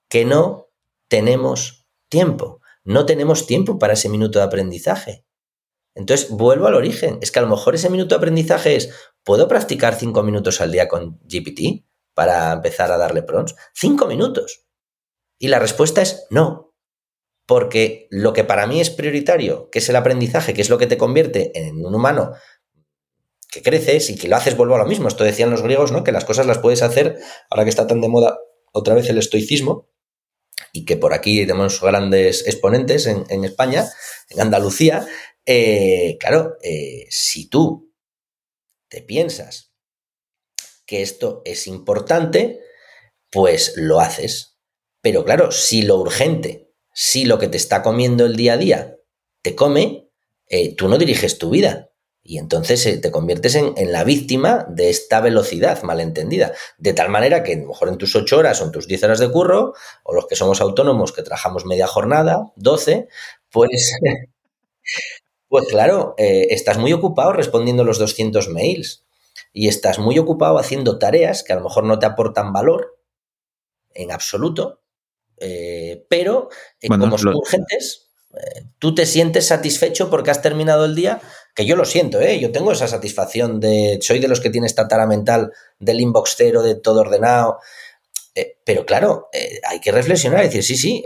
que 0.10 0.26
no 0.26 0.68
tenemos 1.08 1.88
tiempo, 2.10 2.60
no 2.84 3.06
tenemos 3.06 3.48
tiempo 3.48 3.80
para 3.80 3.94
ese 3.94 4.10
minuto 4.10 4.40
de 4.40 4.46
aprendizaje. 4.46 5.26
Entonces, 5.96 6.30
vuelvo 6.30 6.68
al 6.68 6.76
origen. 6.76 7.18
Es 7.22 7.32
que 7.32 7.40
a 7.40 7.44
lo 7.44 7.48
mejor 7.48 7.76
ese 7.76 7.90
minuto 7.90 8.16
de 8.16 8.18
aprendizaje 8.18 8.76
es, 8.76 8.94
¿puedo 9.24 9.48
practicar 9.48 9.96
cinco 9.96 10.24
minutos 10.24 10.60
al 10.60 10.74
día 10.74 10.90
con 10.90 11.22
GPT 11.24 11.86
para 12.14 12.52
empezar 12.52 12.92
a 12.92 12.98
darle 12.98 13.24
prompts? 13.24 13.56
Cinco 13.74 14.08
minutos. 14.08 14.66
Y 15.40 15.48
la 15.48 15.60
respuesta 15.60 16.02
es 16.02 16.28
no 16.30 16.71
porque 17.52 18.08
lo 18.12 18.32
que 18.32 18.46
para 18.46 18.66
mí 18.66 18.80
es 18.80 18.90
prioritario, 18.90 19.70
que 19.72 19.80
es 19.80 19.90
el 19.90 19.98
aprendizaje, 19.98 20.54
que 20.54 20.62
es 20.62 20.70
lo 20.70 20.78
que 20.78 20.88
te 20.88 20.98
convierte 20.98 21.52
en 21.54 21.86
un 21.86 21.94
humano 21.94 22.32
que 23.52 23.62
creces 23.62 24.10
y 24.10 24.18
que 24.18 24.30
lo 24.30 24.38
haces, 24.38 24.56
vuelvo 24.56 24.76
a 24.76 24.78
lo 24.78 24.86
mismo. 24.86 25.10
Esto 25.10 25.26
decían 25.26 25.50
los 25.50 25.62
griegos, 25.62 25.92
¿no? 25.92 26.06
Que 26.06 26.14
las 26.14 26.24
cosas 26.24 26.46
las 26.46 26.60
puedes 26.60 26.82
hacer, 26.82 27.20
ahora 27.50 27.66
que 27.66 27.70
está 27.70 27.88
tan 27.88 28.00
de 28.00 28.08
moda 28.08 28.40
otra 28.72 28.96
vez 28.96 29.10
el 29.10 29.18
estoicismo, 29.18 29.90
y 30.72 30.86
que 30.86 30.96
por 30.96 31.14
aquí 31.14 31.42
tenemos 31.42 31.82
grandes 31.82 32.48
exponentes 32.48 33.06
en, 33.06 33.44
España, 33.44 33.86
en 34.30 34.40
Andalucía. 34.40 35.06
Eh, 35.46 36.16
claro, 36.22 36.56
eh, 36.64 37.06
si 37.10 37.50
tú 37.50 37.92
te 38.88 39.02
piensas 39.02 39.74
que 40.86 41.02
esto 41.02 41.42
es 41.44 41.68
importante, 41.68 42.62
pues 43.30 43.74
lo 43.76 44.00
haces. 44.00 44.58
Pero 45.02 45.26
claro, 45.26 45.52
si 45.52 45.82
lo 45.82 45.98
urgente 45.98 46.61
si 46.94 47.26
lo 47.26 47.40
que 47.40 47.48
te 47.48 47.58
está 47.58 47.82
comiendo 47.82 48.26
el 48.26 48.36
día 48.36 48.54
a 48.54 48.58
día 48.58 48.98
te 49.42 49.56
come, 49.56 50.10
eh, 50.48 50.76
tú 50.76 50.88
no 50.88 50.98
diriges 50.98 51.38
tu 51.38 51.50
vida. 51.50 51.90
Y 52.24 52.38
entonces 52.38 52.86
eh, 52.86 52.98
te 52.98 53.10
conviertes 53.10 53.56
en, 53.56 53.92
la 53.92 54.04
víctima 54.04 54.66
de 54.70 54.90
esta 54.90 55.22
velocidad 55.22 55.82
malentendida. 55.84 56.54
De 56.78 56.94
tal 56.94 57.10
manera 57.10 57.42
que 57.42 57.54
a 57.54 57.58
lo 57.58 57.68
mejor 57.68 57.90
en 57.90 57.98
tus 57.98 58.16
ocho 58.16 58.38
horas 58.38 58.62
o 58.62 58.66
en 58.66 58.72
tus 58.72 58.88
diez 58.88 59.04
horas 59.04 59.20
de 59.20 59.32
curro, 59.32 59.74
o 60.04 60.14
los 60.14 60.28
que 60.28 60.36
somos 60.36 60.62
autónomos 60.62 61.14
que 61.14 61.24
trabajamos 61.24 61.66
media 61.66 61.88
jornada, 61.88 62.52
12, 62.58 63.08
pues, 63.50 63.98
pues 65.48 65.68
claro, 65.70 66.14
eh, 66.18 66.48
estás 66.52 66.78
muy 66.78 66.94
ocupado 66.94 67.34
respondiendo 67.34 67.84
los 67.84 67.98
200 67.98 68.50
mails 68.50 69.04
y 69.52 69.68
estás 69.68 69.98
muy 69.98 70.20
ocupado 70.20 70.60
haciendo 70.60 71.00
tareas 71.00 71.44
que 71.44 71.54
a 71.54 71.56
lo 71.56 71.64
mejor 71.64 71.86
no 71.86 71.98
te 71.98 72.06
aportan 72.06 72.54
valor 72.54 73.00
en 73.94 74.12
absoluto 74.12 74.81
eh, 75.42 76.06
pero 76.08 76.50
eh, 76.80 76.88
bueno, 76.88 77.06
como 77.06 77.18
son 77.18 77.32
lo... 77.32 77.40
urgentes, 77.40 78.12
eh, 78.34 78.64
tú 78.80 78.96
te 78.96 79.06
sientes 79.06 79.48
satisfecho 79.48 80.10
porque 80.10 80.32
has 80.32 80.42
terminado 80.42 80.86
el 80.86 80.96
día 80.96 81.20
Que 81.54 81.66
yo 81.66 81.76
lo 81.76 81.84
siento, 81.84 82.22
¿eh? 82.22 82.40
Yo 82.40 82.52
tengo 82.52 82.72
esa 82.72 82.88
satisfacción 82.88 83.60
de. 83.60 84.00
Soy 84.02 84.20
de 84.20 84.30
los 84.30 84.40
que 84.40 84.50
tiene 84.50 84.68
esta 84.68 84.88
tara 84.88 85.06
mental 85.06 85.52
del 85.80 86.00
inbox 86.00 86.36
cero, 86.38 86.64
de 86.64 86.76
todo 86.76 87.02
ordenado. 87.02 87.58
Pero 88.64 88.86
claro, 88.86 89.28
hay 89.68 89.82
que 89.82 89.92
reflexionar 89.92 90.40
y 90.40 90.48
decir, 90.48 90.64
sí, 90.64 90.78
sí, 90.78 91.04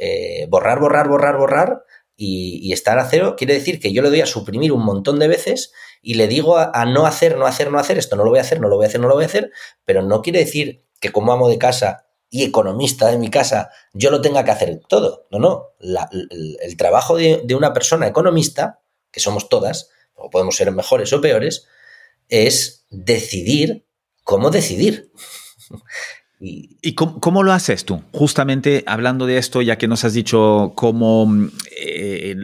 borrar, 0.48 0.80
borrar, 0.80 1.08
borrar, 1.08 1.38
borrar 1.38 1.82
y, 2.18 2.72
estar 2.72 3.00
a 3.00 3.10
cero 3.10 3.36
quiere 3.38 3.56
decir 3.56 3.80
que 3.80 3.92
yo 3.92 4.02
le 4.02 4.10
doy 4.10 4.22
a 4.22 4.26
suprimir 4.26 4.72
un 4.72 4.84
montón 4.86 5.20
de 5.20 5.28
veces 5.28 5.74
y 6.02 6.14
le 6.16 6.28
digo 6.28 6.58
a, 6.58 6.86
no 6.86 7.06
hacer, 7.06 7.38
no 7.38 7.46
hacer, 7.46 7.72
no 7.72 7.80
hacer, 7.80 7.98
esto 7.98 8.16
no 8.16 8.24
lo 8.24 8.30
voy 8.30 8.40
a 8.40 8.44
hacer, 8.44 8.62
no 8.62 8.70
lo 8.70 8.76
voy 8.76 8.86
a 8.86 8.88
hacer, 8.88 9.02
no 9.02 9.08
lo 9.08 9.16
voy 9.16 9.24
a 9.24 9.28
hacer, 9.28 9.52
pero 9.84 10.04
no 10.04 10.22
quiere 10.22 10.40
decir 10.40 10.86
que 11.00 11.12
como 11.12 11.34
amo 11.34 11.50
de 11.50 11.58
casa 11.58 12.05
y 12.36 12.44
economista 12.44 13.08
de 13.08 13.18
mi 13.18 13.30
casa 13.30 13.70
yo 13.94 14.12
lo 14.12 14.20
tenga 14.20 14.44
que 14.44 14.52
hacer 14.52 14.82
todo. 14.90 15.26
No, 15.32 15.40
no. 15.40 15.70
el, 15.80 16.76
trabajo 16.76 17.16
de, 17.16 17.42
de 17.46 17.56
una 17.56 17.72
persona 17.72 18.08
economista, 18.08 18.82
que 19.10 19.22
somos 19.22 19.48
todas, 19.48 19.90
o 20.16 20.30
podemos 20.30 20.58
ser 20.58 20.70
mejores 20.74 21.14
o 21.14 21.22
peores, 21.22 21.66
es 22.28 22.86
decidir 22.90 23.88
cómo 24.26 24.50
decidir. 24.50 25.14
¿Y, 26.38 26.96
cómo, 26.96 27.44
lo 27.44 27.54
haces 27.54 27.86
tú? 27.86 28.04
Justamente 28.12 28.84
hablando 28.88 29.26
de 29.26 29.38
esto, 29.38 29.62
ya 29.62 29.78
que 29.78 29.88
nos 29.88 30.04
has 30.04 30.14
dicho 30.14 30.74
cómo 30.76 31.28
eh, 31.80 32.36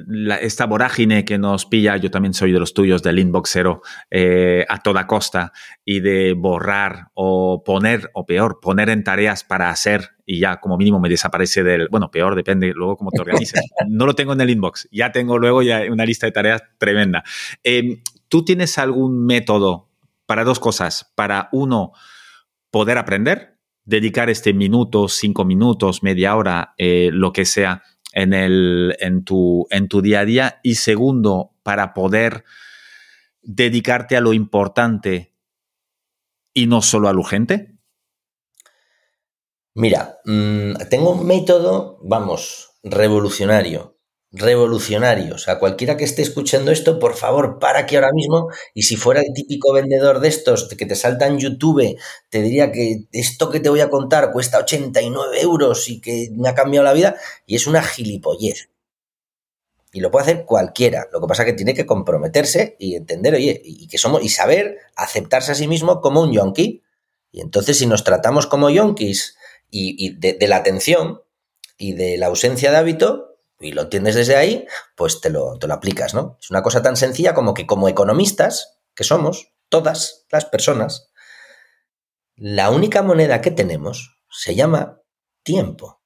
esta 0.41 0.65
vorágine 0.65 1.25
que 1.25 1.37
nos 1.37 1.65
pilla, 1.65 1.97
yo 1.97 2.09
también 2.09 2.33
soy 2.33 2.53
de 2.53 2.59
los 2.59 2.73
tuyos 2.73 3.03
del 3.03 3.19
inboxero 3.19 3.81
eh, 4.09 4.65
a 4.69 4.81
toda 4.81 5.07
costa 5.07 5.51
y 5.83 5.99
de 5.99 6.33
borrar 6.33 7.09
o 7.15 7.63
poner, 7.65 8.09
o 8.13 8.25
peor, 8.25 8.59
poner 8.61 8.89
en 8.89 9.03
tareas 9.03 9.43
para 9.43 9.69
hacer 9.69 10.11
y 10.25 10.39
ya 10.39 10.61
como 10.61 10.77
mínimo 10.77 11.01
me 11.01 11.09
desaparece 11.09 11.61
del, 11.61 11.89
bueno, 11.89 12.09
peor, 12.09 12.35
depende 12.35 12.71
luego 12.73 12.95
cómo 12.95 13.11
te 13.11 13.19
organizas. 13.19 13.61
no 13.89 14.05
lo 14.05 14.15
tengo 14.15 14.31
en 14.31 14.39
el 14.39 14.49
inbox, 14.49 14.87
ya 14.89 15.11
tengo 15.11 15.37
luego 15.37 15.63
ya 15.63 15.81
una 15.91 16.05
lista 16.05 16.27
de 16.27 16.31
tareas 16.31 16.63
tremenda. 16.77 17.23
Em, 17.63 18.01
¿Tú 18.29 18.45
tienes 18.45 18.77
algún 18.77 19.25
método 19.25 19.89
para 20.25 20.45
dos 20.45 20.61
cosas? 20.61 21.11
Para 21.15 21.49
uno, 21.51 21.91
poder 22.71 22.97
aprender 22.97 23.50
dedicar 23.91 24.29
este 24.29 24.53
minuto, 24.53 25.07
cinco 25.07 25.45
minutos, 25.45 26.01
media 26.01 26.35
hora, 26.35 26.73
eh, 26.77 27.09
lo 27.11 27.33
que 27.33 27.45
sea, 27.45 27.83
en, 28.13 28.33
el, 28.33 28.95
en, 28.99 29.23
tu, 29.23 29.67
en 29.69 29.87
tu 29.87 30.01
día 30.01 30.21
a 30.21 30.25
día. 30.25 30.59
Y 30.63 30.75
segundo, 30.75 31.51
para 31.61 31.93
poder 31.93 32.45
dedicarte 33.41 34.15
a 34.15 34.21
lo 34.21 34.33
importante 34.33 35.35
y 36.53 36.67
no 36.67 36.81
solo 36.81 37.09
a 37.09 37.13
lo 37.13 37.19
urgente? 37.19 37.75
Mira, 39.73 40.17
mm, 40.25 40.73
tengo 40.89 41.11
un 41.11 41.27
método, 41.27 41.99
vamos, 42.01 42.71
revolucionario 42.83 43.90
revolucionario. 44.31 45.35
O 45.35 45.37
sea, 45.37 45.59
cualquiera 45.59 45.97
que 45.97 46.05
esté 46.05 46.21
escuchando 46.21 46.71
esto, 46.71 46.99
por 46.99 47.15
favor, 47.15 47.59
para 47.59 47.79
aquí 47.79 47.95
ahora 47.95 48.11
mismo. 48.13 48.49
Y 48.73 48.83
si 48.83 48.95
fuera 48.95 49.21
el 49.21 49.33
típico 49.33 49.73
vendedor 49.73 50.19
de 50.19 50.29
estos 50.29 50.67
que 50.69 50.85
te 50.85 50.95
salta 50.95 51.27
en 51.27 51.39
YouTube, 51.39 51.97
te 52.29 52.41
diría 52.41 52.71
que 52.71 53.05
esto 53.11 53.49
que 53.49 53.59
te 53.59 53.69
voy 53.69 53.81
a 53.81 53.89
contar 53.89 54.31
cuesta 54.31 54.59
89 54.59 55.41
euros 55.41 55.89
y 55.89 55.99
que 55.99 56.29
me 56.33 56.49
ha 56.49 56.55
cambiado 56.55 56.85
la 56.85 56.93
vida. 56.93 57.15
Y 57.45 57.55
es 57.55 57.67
una 57.67 57.83
gilipollez. 57.83 58.69
Y 59.93 59.99
lo 59.99 60.09
puede 60.09 60.23
hacer 60.23 60.45
cualquiera. 60.45 61.07
Lo 61.11 61.19
que 61.19 61.27
pasa 61.27 61.43
es 61.43 61.47
que 61.47 61.57
tiene 61.57 61.73
que 61.73 61.85
comprometerse 61.85 62.77
y 62.79 62.95
entender, 62.95 63.35
oye, 63.35 63.61
y 63.63 63.87
que 63.87 63.97
somos, 63.97 64.23
y 64.23 64.29
saber 64.29 64.77
aceptarse 64.95 65.51
a 65.51 65.55
sí 65.55 65.67
mismo 65.67 65.99
como 65.99 66.21
un 66.21 66.31
yonki. 66.31 66.81
Y 67.33 67.41
entonces, 67.41 67.77
si 67.77 67.87
nos 67.87 68.05
tratamos 68.05 68.47
como 68.47 68.69
yonkis 68.69 69.35
y, 69.69 70.15
de, 70.15 70.33
de 70.33 70.47
la 70.47 70.57
atención 70.57 71.21
y 71.77 71.93
de 71.93 72.17
la 72.17 72.27
ausencia 72.27 72.71
de 72.71 72.77
hábito, 72.77 73.30
y 73.61 73.71
lo 73.71 73.83
entiendes 73.83 74.15
desde 74.15 74.35
ahí, 74.35 74.67
pues 74.95 75.21
te 75.21 75.29
lo, 75.29 75.57
te 75.59 75.67
lo 75.67 75.73
aplicas, 75.75 76.13
¿no? 76.13 76.37
Es 76.41 76.49
una 76.49 76.63
cosa 76.63 76.81
tan 76.81 76.97
sencilla 76.97 77.33
como 77.33 77.53
que 77.53 77.67
como 77.67 77.87
economistas, 77.87 78.81
que 78.95 79.03
somos, 79.03 79.53
todas 79.69 80.25
las 80.31 80.45
personas, 80.45 81.11
la 82.35 82.71
única 82.71 83.03
moneda 83.03 83.41
que 83.41 83.51
tenemos 83.51 84.19
se 84.29 84.55
llama 84.55 85.01
tiempo. 85.43 86.01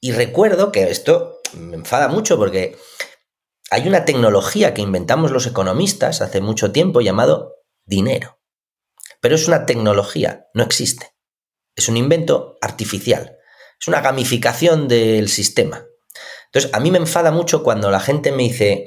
Y 0.00 0.12
recuerdo 0.12 0.72
que 0.72 0.90
esto 0.90 1.40
me 1.54 1.76
enfada 1.76 2.08
mucho 2.08 2.36
porque 2.36 2.76
hay 3.70 3.88
una 3.88 4.04
tecnología 4.04 4.74
que 4.74 4.82
inventamos 4.82 5.30
los 5.30 5.46
economistas 5.46 6.20
hace 6.20 6.40
mucho 6.40 6.72
tiempo 6.72 7.00
llamado 7.00 7.56
dinero. 7.84 8.38
Pero 9.20 9.36
es 9.36 9.48
una 9.48 9.64
tecnología, 9.64 10.48
no 10.54 10.62
existe. 10.62 11.14
Es 11.74 11.88
un 11.88 11.96
invento 11.96 12.58
artificial. 12.60 13.38
Es 13.82 13.88
una 13.88 14.00
gamificación 14.00 14.86
del 14.86 15.28
sistema. 15.28 15.84
Entonces, 16.46 16.72
a 16.72 16.78
mí 16.78 16.92
me 16.92 16.98
enfada 16.98 17.32
mucho 17.32 17.64
cuando 17.64 17.90
la 17.90 17.98
gente 17.98 18.30
me 18.30 18.44
dice, 18.44 18.86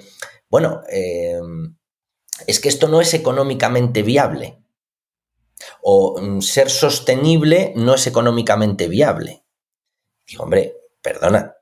bueno, 0.49 0.83
eh, 0.89 1.37
es 2.47 2.61
que 2.61 2.69
esto 2.69 2.87
no 2.87 3.01
es 3.01 3.13
económicamente 3.13 4.03
viable. 4.03 4.63
O 5.81 6.21
mm, 6.21 6.39
ser 6.39 6.69
sostenible 6.69 7.73
no 7.75 7.95
es 7.95 8.07
económicamente 8.07 8.87
viable. 8.87 9.43
Digo, 10.25 10.43
hombre, 10.43 10.77
perdona, 11.01 11.57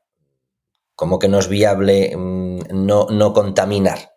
¿cómo 0.94 1.18
que 1.18 1.28
no 1.28 1.40
es 1.40 1.48
viable 1.48 2.16
mm, 2.16 2.86
no, 2.86 3.08
no 3.10 3.34
contaminar? 3.34 4.12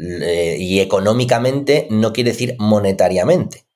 y 0.00 0.78
económicamente 0.78 1.88
no 1.90 2.12
quiere 2.12 2.30
decir 2.30 2.54
monetariamente 2.60 3.67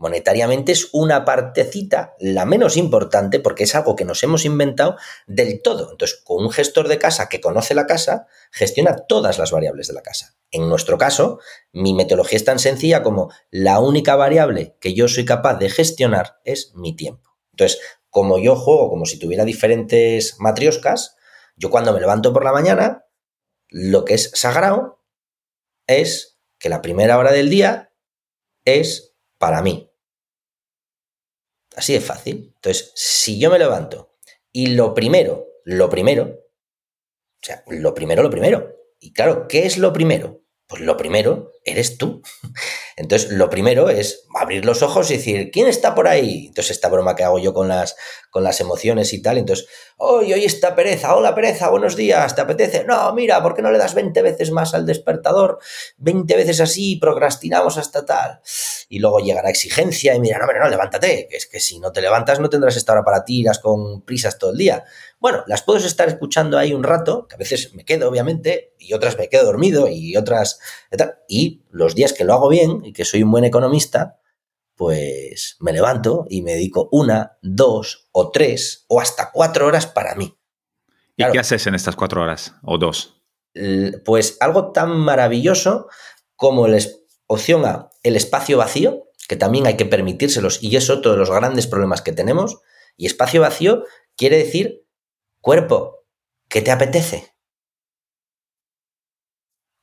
monetariamente 0.00 0.72
es 0.72 0.88
una 0.92 1.26
partecita, 1.26 2.14
la 2.18 2.46
menos 2.46 2.78
importante, 2.78 3.38
porque 3.38 3.64
es 3.64 3.74
algo 3.74 3.94
que 3.96 4.06
nos 4.06 4.22
hemos 4.22 4.46
inventado 4.46 4.96
del 5.26 5.60
todo. 5.60 5.90
Entonces, 5.92 6.18
con 6.24 6.42
un 6.42 6.50
gestor 6.50 6.88
de 6.88 6.98
casa 6.98 7.28
que 7.28 7.42
conoce 7.42 7.74
la 7.74 7.86
casa, 7.86 8.26
gestiona 8.50 8.96
todas 8.96 9.38
las 9.38 9.52
variables 9.52 9.88
de 9.88 9.92
la 9.94 10.00
casa. 10.00 10.34
En 10.50 10.70
nuestro 10.70 10.96
caso, 10.96 11.38
mi 11.72 11.92
metodología 11.92 12.38
es 12.38 12.46
tan 12.46 12.58
sencilla 12.58 13.02
como 13.02 13.30
la 13.50 13.78
única 13.78 14.16
variable 14.16 14.74
que 14.80 14.94
yo 14.94 15.06
soy 15.06 15.26
capaz 15.26 15.58
de 15.58 15.68
gestionar 15.68 16.40
es 16.44 16.72
mi 16.74 16.96
tiempo. 16.96 17.36
Entonces, 17.52 17.78
como 18.08 18.38
yo 18.38 18.56
juego 18.56 18.88
como 18.88 19.04
si 19.04 19.18
tuviera 19.18 19.44
diferentes 19.44 20.40
matrioscas, 20.40 21.16
yo 21.56 21.68
cuando 21.68 21.92
me 21.92 22.00
levanto 22.00 22.32
por 22.32 22.42
la 22.42 22.52
mañana, 22.52 23.04
lo 23.68 24.06
que 24.06 24.14
es 24.14 24.30
sagrado 24.32 25.04
es 25.86 26.40
que 26.58 26.70
la 26.70 26.80
primera 26.80 27.18
hora 27.18 27.32
del 27.32 27.50
día 27.50 27.92
es 28.64 29.14
para 29.36 29.60
mí, 29.60 29.89
Así 31.80 31.94
de 31.94 32.02
fácil. 32.02 32.52
Entonces, 32.56 32.92
si 32.94 33.40
yo 33.40 33.50
me 33.50 33.58
levanto 33.58 34.14
y 34.52 34.66
lo 34.74 34.92
primero, 34.92 35.46
lo 35.64 35.88
primero, 35.88 36.24
o 36.24 37.40
sea, 37.40 37.64
lo 37.68 37.94
primero, 37.94 38.22
lo 38.22 38.28
primero. 38.28 38.76
Y 38.98 39.14
claro, 39.14 39.48
¿qué 39.48 39.64
es 39.64 39.78
lo 39.78 39.90
primero? 39.90 40.42
Pues 40.66 40.82
lo 40.82 40.98
primero 40.98 41.52
eres 41.64 41.96
tú. 41.96 42.20
Entonces, 43.00 43.30
lo 43.32 43.48
primero 43.48 43.88
es 43.88 44.26
abrir 44.38 44.66
los 44.66 44.82
ojos 44.82 45.10
y 45.10 45.16
decir, 45.16 45.50
¿quién 45.50 45.66
está 45.68 45.94
por 45.94 46.06
ahí? 46.06 46.48
Entonces, 46.48 46.72
esta 46.72 46.90
broma 46.90 47.16
que 47.16 47.24
hago 47.24 47.38
yo 47.38 47.54
con 47.54 47.66
las, 47.66 47.96
con 48.28 48.44
las 48.44 48.60
emociones 48.60 49.14
y 49.14 49.22
tal. 49.22 49.38
Entonces, 49.38 49.66
hoy, 49.96 50.34
hoy 50.34 50.44
está 50.44 50.74
pereza, 50.74 51.16
hola 51.16 51.34
pereza, 51.34 51.70
buenos 51.70 51.96
días, 51.96 52.34
¿te 52.34 52.42
apetece? 52.42 52.84
No, 52.84 53.14
mira, 53.14 53.42
¿por 53.42 53.54
qué 53.54 53.62
no 53.62 53.72
le 53.72 53.78
das 53.78 53.94
20 53.94 54.20
veces 54.20 54.50
más 54.50 54.74
al 54.74 54.84
despertador? 54.84 55.60
20 55.96 56.36
veces 56.36 56.60
así, 56.60 56.96
procrastinamos 56.96 57.78
hasta 57.78 58.04
tal. 58.04 58.40
Y 58.90 58.98
luego 58.98 59.20
llega 59.20 59.42
la 59.42 59.50
exigencia 59.50 60.14
y 60.14 60.20
mira, 60.20 60.38
no, 60.38 60.46
no, 60.46 60.68
levántate, 60.68 61.26
que 61.30 61.38
es 61.38 61.46
que 61.46 61.58
si 61.58 61.80
no 61.80 61.92
te 61.92 62.02
levantas 62.02 62.38
no 62.38 62.50
tendrás 62.50 62.76
esta 62.76 62.92
hora 62.92 63.02
para 63.02 63.24
ti, 63.24 63.40
irás 63.40 63.60
con 63.60 64.02
prisas 64.02 64.38
todo 64.38 64.50
el 64.50 64.58
día. 64.58 64.84
Bueno, 65.20 65.44
las 65.46 65.62
puedo 65.62 65.78
estar 65.78 66.08
escuchando 66.08 66.56
ahí 66.56 66.72
un 66.72 66.82
rato, 66.82 67.28
que 67.28 67.34
a 67.34 67.38
veces 67.38 67.74
me 67.74 67.84
quedo, 67.84 68.08
obviamente, 68.08 68.74
y 68.78 68.94
otras 68.94 69.18
me 69.18 69.28
quedo 69.28 69.44
dormido 69.44 69.86
y 69.86 70.16
otras... 70.16 70.58
Y 71.28 71.62
los 71.70 71.94
días 71.94 72.14
que 72.14 72.24
lo 72.24 72.32
hago 72.32 72.48
bien 72.48 72.80
y 72.84 72.94
que 72.94 73.04
soy 73.04 73.22
un 73.22 73.30
buen 73.30 73.44
economista, 73.44 74.18
pues 74.76 75.58
me 75.60 75.74
levanto 75.74 76.24
y 76.30 76.40
me 76.40 76.54
dedico 76.54 76.88
una, 76.90 77.36
dos 77.42 78.08
o 78.12 78.30
tres 78.30 78.86
o 78.88 78.98
hasta 78.98 79.30
cuatro 79.30 79.66
horas 79.66 79.86
para 79.86 80.14
mí. 80.14 80.38
¿Y 81.16 81.30
qué 81.30 81.38
haces 81.38 81.66
en 81.66 81.74
estas 81.74 81.96
cuatro 81.96 82.22
horas 82.22 82.54
o 82.62 82.78
dos? 82.78 83.20
Pues 84.06 84.38
algo 84.40 84.72
tan 84.72 84.96
maravilloso 84.96 85.88
como 86.34 86.66
la 86.66 86.78
opción 87.26 87.66
A, 87.66 87.90
el 88.02 88.16
espacio 88.16 88.56
vacío, 88.56 89.10
que 89.28 89.36
también 89.36 89.66
hay 89.66 89.76
que 89.76 89.84
permitírselos 89.84 90.62
y 90.62 90.74
es 90.76 90.88
otro 90.88 91.12
de 91.12 91.18
los 91.18 91.30
grandes 91.30 91.66
problemas 91.66 92.00
que 92.00 92.12
tenemos. 92.12 92.60
Y 92.96 93.04
espacio 93.04 93.42
vacío 93.42 93.84
quiere 94.16 94.38
decir 94.38 94.86
cuerpo, 95.40 96.04
¿qué 96.48 96.62
te 96.62 96.70
apetece? 96.70 97.34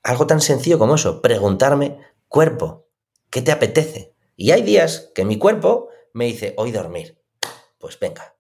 Algo 0.04 0.28
tan 0.28 0.42
sencillo 0.42 0.80
como 0.80 0.96
eso, 0.96 1.22
preguntarme, 1.22 2.00
cuerpo, 2.28 2.88
¿qué 3.30 3.42
te 3.42 3.52
apetece? 3.52 4.16
Y 4.36 4.52
hay 4.52 4.62
días 4.62 5.12
que 5.14 5.26
mi 5.26 5.38
cuerpo 5.38 5.90
me 6.14 6.26
dice, 6.26 6.54
hoy 6.58 6.72
dormir. 6.72 7.22
Pues 7.78 8.00
venga, 8.00 8.36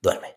duerme. 0.00 0.36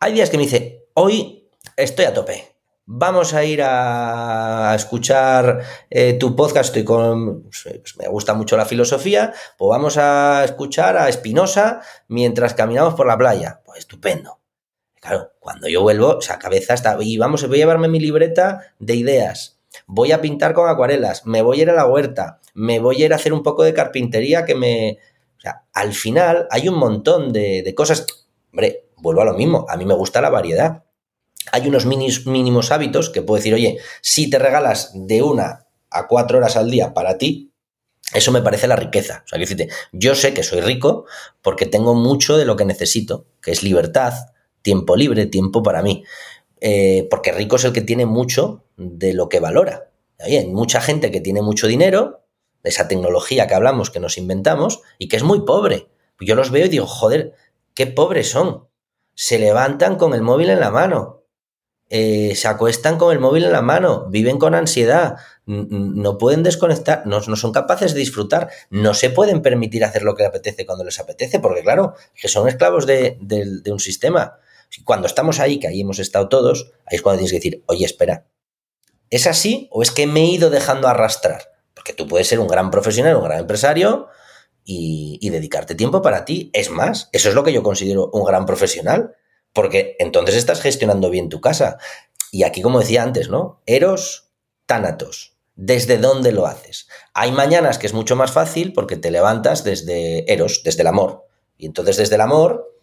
Hay 0.00 0.12
días 0.12 0.30
que 0.30 0.36
me 0.36 0.44
dice, 0.44 0.88
hoy 0.94 1.50
estoy 1.76 2.06
a 2.06 2.14
tope. 2.14 2.56
Vamos 2.90 3.34
a 3.34 3.44
ir 3.44 3.60
a 3.62 4.72
escuchar 4.74 5.60
eh, 5.90 6.14
tu 6.14 6.34
podcast. 6.34 6.68
Estoy 6.68 6.84
con. 6.84 7.42
Pues 7.42 7.96
me 7.98 8.08
gusta 8.08 8.32
mucho 8.32 8.56
la 8.56 8.64
filosofía. 8.64 9.34
Pues 9.58 9.68
vamos 9.68 9.98
a 9.98 10.42
escuchar 10.42 10.96
a 10.96 11.10
Espinosa 11.10 11.82
mientras 12.08 12.54
caminamos 12.54 12.94
por 12.94 13.06
la 13.06 13.18
playa. 13.18 13.60
Pues 13.66 13.80
estupendo. 13.80 14.40
Claro, 15.00 15.32
cuando 15.38 15.68
yo 15.68 15.82
vuelvo, 15.82 16.16
o 16.16 16.20
sea, 16.20 16.38
cabeza 16.38 16.74
está. 16.74 16.96
Y 17.00 17.18
vamos, 17.18 17.46
voy 17.46 17.58
a 17.58 17.60
llevarme 17.60 17.88
mi 17.88 18.00
libreta 18.00 18.74
de 18.78 18.96
ideas 18.96 19.58
voy 19.86 20.12
a 20.12 20.20
pintar 20.20 20.54
con 20.54 20.68
acuarelas, 20.68 21.26
me 21.26 21.42
voy 21.42 21.60
a 21.60 21.62
ir 21.62 21.70
a 21.70 21.74
la 21.74 21.86
huerta, 21.86 22.40
me 22.54 22.80
voy 22.80 23.02
a 23.02 23.06
ir 23.06 23.12
a 23.12 23.16
hacer 23.16 23.32
un 23.32 23.42
poco 23.42 23.64
de 23.64 23.74
carpintería 23.74 24.44
que 24.44 24.54
me... 24.54 24.98
O 25.36 25.40
sea, 25.40 25.64
al 25.72 25.92
final 25.92 26.48
hay 26.50 26.68
un 26.68 26.76
montón 26.76 27.32
de, 27.32 27.72
cosas. 27.76 28.06
Hombre, 28.52 28.88
vuelvo 28.96 29.22
a 29.22 29.24
lo 29.24 29.34
mismo, 29.34 29.66
a 29.68 29.76
mí 29.76 29.84
me 29.84 29.94
gusta 29.94 30.20
la 30.20 30.30
variedad. 30.30 30.84
Hay 31.52 31.68
unos 31.68 31.86
mínimos 31.86 32.72
hábitos 32.72 33.10
que 33.10 33.22
puedo 33.22 33.38
decir, 33.38 33.54
oye, 33.54 33.78
si 34.02 34.28
te 34.28 34.38
regalas 34.38 34.90
de 34.94 35.22
una 35.22 35.66
a 35.90 36.06
cuatro 36.08 36.38
horas 36.38 36.56
al 36.56 36.70
día 36.70 36.92
para 36.92 37.18
ti, 37.18 37.52
eso 38.12 38.32
me 38.32 38.42
parece 38.42 38.66
la 38.66 38.76
riqueza. 38.76 39.22
O 39.24 39.28
sea, 39.28 39.38
que 39.38 39.68
yo 39.92 40.14
sé 40.14 40.34
que 40.34 40.42
soy 40.42 40.60
rico 40.60 41.06
porque 41.40 41.66
tengo 41.66 41.94
mucho 41.94 42.36
de 42.36 42.44
lo 42.44 42.56
que 42.56 42.64
necesito, 42.64 43.26
que 43.40 43.52
es 43.52 43.62
libertad, 43.62 44.14
tiempo 44.62 44.96
libre, 44.96 45.26
tiempo 45.26 45.62
para 45.62 45.82
mí. 45.82 46.04
Eh, 46.60 47.06
porque 47.10 47.32
rico 47.32 47.56
es 47.56 47.64
el 47.64 47.72
que 47.72 47.82
tiene 47.82 48.06
mucho 48.06 48.64
de 48.76 49.12
lo 49.14 49.28
que 49.28 49.40
valora. 49.40 49.90
Hay 50.18 50.46
mucha 50.46 50.80
gente 50.80 51.10
que 51.10 51.20
tiene 51.20 51.42
mucho 51.42 51.66
dinero, 51.66 52.24
de 52.62 52.70
esa 52.70 52.88
tecnología 52.88 53.46
que 53.46 53.54
hablamos, 53.54 53.90
que 53.90 54.00
nos 54.00 54.18
inventamos, 54.18 54.80
y 54.98 55.08
que 55.08 55.16
es 55.16 55.22
muy 55.22 55.42
pobre. 55.42 55.88
Yo 56.20 56.34
los 56.34 56.50
veo 56.50 56.66
y 56.66 56.68
digo, 56.68 56.86
joder, 56.86 57.34
qué 57.74 57.86
pobres 57.86 58.30
son. 58.30 58.66
Se 59.14 59.38
levantan 59.38 59.96
con 59.96 60.14
el 60.14 60.22
móvil 60.22 60.50
en 60.50 60.60
la 60.60 60.70
mano, 60.70 61.22
eh, 61.90 62.34
se 62.34 62.48
acuestan 62.48 62.98
con 62.98 63.12
el 63.12 63.18
móvil 63.18 63.44
en 63.44 63.52
la 63.52 63.62
mano, 63.62 64.06
viven 64.10 64.38
con 64.38 64.54
ansiedad, 64.54 65.16
no 65.46 66.18
pueden 66.18 66.42
desconectar, 66.42 67.06
no, 67.06 67.20
son 67.22 67.52
capaces 67.52 67.94
de 67.94 68.00
disfrutar, 68.00 68.50
no 68.68 68.92
se 68.92 69.08
pueden 69.10 69.40
permitir 69.40 69.84
hacer 69.84 70.02
lo 70.02 70.14
que 70.14 70.24
les 70.24 70.28
apetece 70.28 70.66
cuando 70.66 70.84
les 70.84 70.98
apetece, 71.00 71.40
porque 71.40 71.62
claro, 71.62 71.94
que 72.14 72.28
son 72.28 72.46
esclavos 72.48 72.86
de 72.86 73.62
un 73.66 73.80
sistema. 73.80 74.38
Cuando 74.84 75.06
estamos 75.06 75.40
ahí, 75.40 75.58
que 75.58 75.68
ahí 75.68 75.80
hemos 75.80 75.98
estado 75.98 76.28
todos, 76.28 76.72
ahí 76.86 76.96
es 76.96 77.02
cuando 77.02 77.18
tienes 77.18 77.32
que 77.32 77.38
decir, 77.38 77.64
oye, 77.66 77.84
espera, 77.84 78.26
¿es 79.10 79.26
así 79.26 79.68
o 79.70 79.82
es 79.82 79.90
que 79.90 80.06
me 80.06 80.20
he 80.20 80.26
ido 80.26 80.50
dejando 80.50 80.88
arrastrar? 80.88 81.42
Porque 81.74 81.92
tú 81.92 82.06
puedes 82.06 82.28
ser 82.28 82.40
un 82.40 82.48
gran 82.48 82.70
profesional, 82.70 83.16
un 83.16 83.24
gran 83.24 83.40
empresario 83.40 84.08
y, 84.64 85.30
dedicarte 85.30 85.74
tiempo 85.74 86.02
para 86.02 86.24
ti. 86.24 86.50
Es 86.52 86.70
más, 86.70 87.08
eso 87.12 87.28
es 87.28 87.34
lo 87.34 87.44
que 87.44 87.52
yo 87.52 87.62
considero 87.62 88.10
un 88.12 88.24
gran 88.24 88.44
profesional, 88.44 89.14
porque 89.52 89.96
entonces 89.98 90.36
estás 90.36 90.60
gestionando 90.60 91.10
bien 91.10 91.28
tu 91.28 91.40
casa. 91.40 91.78
Y 92.30 92.42
aquí, 92.42 92.60
como 92.60 92.80
decía 92.80 93.02
antes, 93.02 93.30
¿no? 93.30 93.62
Eros, 93.66 94.30
tánatos. 94.66 95.36
¿Desde 95.54 95.98
dónde 95.98 96.32
lo 96.32 96.46
haces? 96.46 96.86
Hay 97.14 97.32
mañanas 97.32 97.78
que 97.78 97.86
es 97.86 97.92
mucho 97.92 98.14
más 98.14 98.30
fácil 98.30 98.72
porque 98.72 98.96
te 98.96 99.10
levantas 99.10 99.64
desde 99.64 100.30
Eros, 100.32 100.62
desde 100.64 100.82
el 100.82 100.86
amor. 100.86 101.26
Y 101.56 101.66
entonces 101.66 101.96
desde 101.96 102.14
el 102.14 102.20
amor 102.20 102.77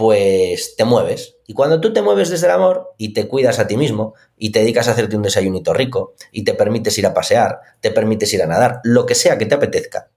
pues 0.00 0.76
te 0.76 0.86
mueves. 0.86 1.36
Y 1.46 1.52
cuando 1.52 1.78
tú 1.78 1.92
te 1.92 2.00
mueves 2.00 2.30
desde 2.30 2.46
el 2.46 2.52
amor 2.52 2.94
y 2.96 3.12
te 3.12 3.28
cuidas 3.28 3.58
a 3.58 3.66
ti 3.66 3.76
mismo 3.76 4.14
y 4.38 4.50
te 4.50 4.60
dedicas 4.60 4.88
a 4.88 4.92
hacerte 4.92 5.14
un 5.14 5.20
desayunito 5.20 5.74
rico 5.74 6.14
y 6.32 6.42
te 6.42 6.54
permites 6.54 6.96
ir 6.96 7.04
a 7.04 7.12
pasear, 7.12 7.60
te 7.80 7.90
permites 7.90 8.32
ir 8.32 8.42
a 8.42 8.46
nadar, 8.46 8.80
lo 8.82 9.04
que 9.04 9.14
sea 9.14 9.36
que 9.36 9.44
te 9.44 9.56
apetezca, 9.56 10.10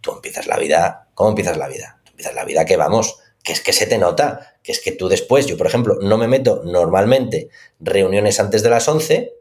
tú 0.00 0.10
empiezas 0.10 0.48
la 0.48 0.56
vida. 0.56 1.10
¿Cómo 1.14 1.30
empiezas 1.30 1.56
la 1.56 1.68
vida? 1.68 2.00
empiezas 2.10 2.34
la 2.34 2.44
vida 2.44 2.64
que 2.64 2.76
vamos, 2.76 3.20
que 3.44 3.52
es 3.52 3.60
que 3.60 3.72
se 3.72 3.86
te 3.86 3.98
nota, 3.98 4.56
que 4.64 4.72
es 4.72 4.80
que 4.80 4.90
tú 4.90 5.08
después, 5.08 5.46
yo 5.46 5.56
por 5.56 5.68
ejemplo, 5.68 5.96
no 6.02 6.18
me 6.18 6.26
meto 6.26 6.62
normalmente 6.64 7.50
reuniones 7.78 8.40
antes 8.40 8.64
de 8.64 8.70
las 8.70 8.88
11, 8.88 9.32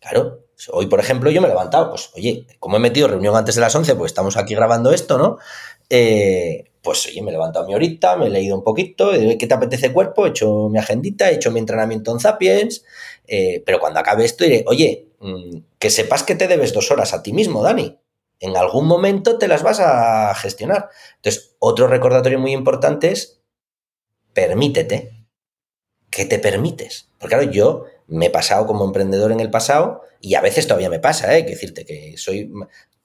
claro, 0.00 0.44
hoy 0.70 0.86
por 0.86 1.00
ejemplo 1.00 1.30
yo 1.30 1.40
me 1.40 1.46
he 1.46 1.50
levantado, 1.50 1.88
pues 1.88 2.10
oye, 2.14 2.46
como 2.58 2.76
he 2.76 2.80
metido 2.80 3.08
reunión 3.08 3.34
antes 3.36 3.54
de 3.54 3.62
las 3.62 3.74
11, 3.74 3.94
pues 3.94 4.10
estamos 4.10 4.36
aquí 4.36 4.54
grabando 4.54 4.92
esto, 4.92 5.16
¿no? 5.16 5.38
Eh, 5.88 6.69
pues 6.82 7.06
oye, 7.06 7.22
me 7.22 7.30
he 7.30 7.32
levantado 7.32 7.66
mi 7.66 7.74
horita, 7.74 8.16
me 8.16 8.26
he 8.26 8.30
leído 8.30 8.56
un 8.56 8.64
poquito, 8.64 9.10
¿qué 9.12 9.46
te 9.46 9.54
apetece 9.54 9.92
cuerpo? 9.92 10.26
He 10.26 10.30
hecho 10.30 10.68
mi 10.68 10.78
agendita, 10.78 11.30
he 11.30 11.34
hecho 11.34 11.50
mi 11.50 11.60
entrenamiento 11.60 12.12
en 12.12 12.20
Zapiens, 12.20 12.84
eh, 13.26 13.62
pero 13.66 13.80
cuando 13.80 14.00
acabe 14.00 14.24
esto 14.24 14.44
diré, 14.44 14.64
oye, 14.66 15.08
mm, 15.20 15.58
que 15.78 15.90
sepas 15.90 16.22
que 16.22 16.34
te 16.34 16.48
debes 16.48 16.72
dos 16.72 16.90
horas 16.90 17.12
a 17.14 17.22
ti 17.22 17.32
mismo, 17.32 17.62
Dani. 17.62 17.98
En 18.40 18.56
algún 18.56 18.86
momento 18.86 19.38
te 19.38 19.48
las 19.48 19.62
vas 19.62 19.80
a 19.80 20.34
gestionar. 20.34 20.88
Entonces, 21.16 21.54
otro 21.58 21.86
recordatorio 21.86 22.38
muy 22.38 22.52
importante 22.52 23.10
es, 23.10 23.42
permítete. 24.32 25.26
¿Qué 26.10 26.24
te 26.24 26.38
permites? 26.38 27.08
Porque 27.18 27.36
claro, 27.36 27.50
yo 27.50 27.84
me 28.06 28.26
he 28.26 28.30
pasado 28.30 28.66
como 28.66 28.84
emprendedor 28.84 29.30
en 29.30 29.40
el 29.40 29.50
pasado 29.50 30.02
y 30.20 30.34
a 30.34 30.40
veces 30.40 30.66
todavía 30.66 30.90
me 30.90 30.98
pasa, 30.98 31.36
¿eh? 31.36 31.44
Que 31.44 31.52
decirte 31.52 31.84
que 31.84 32.16
soy 32.16 32.50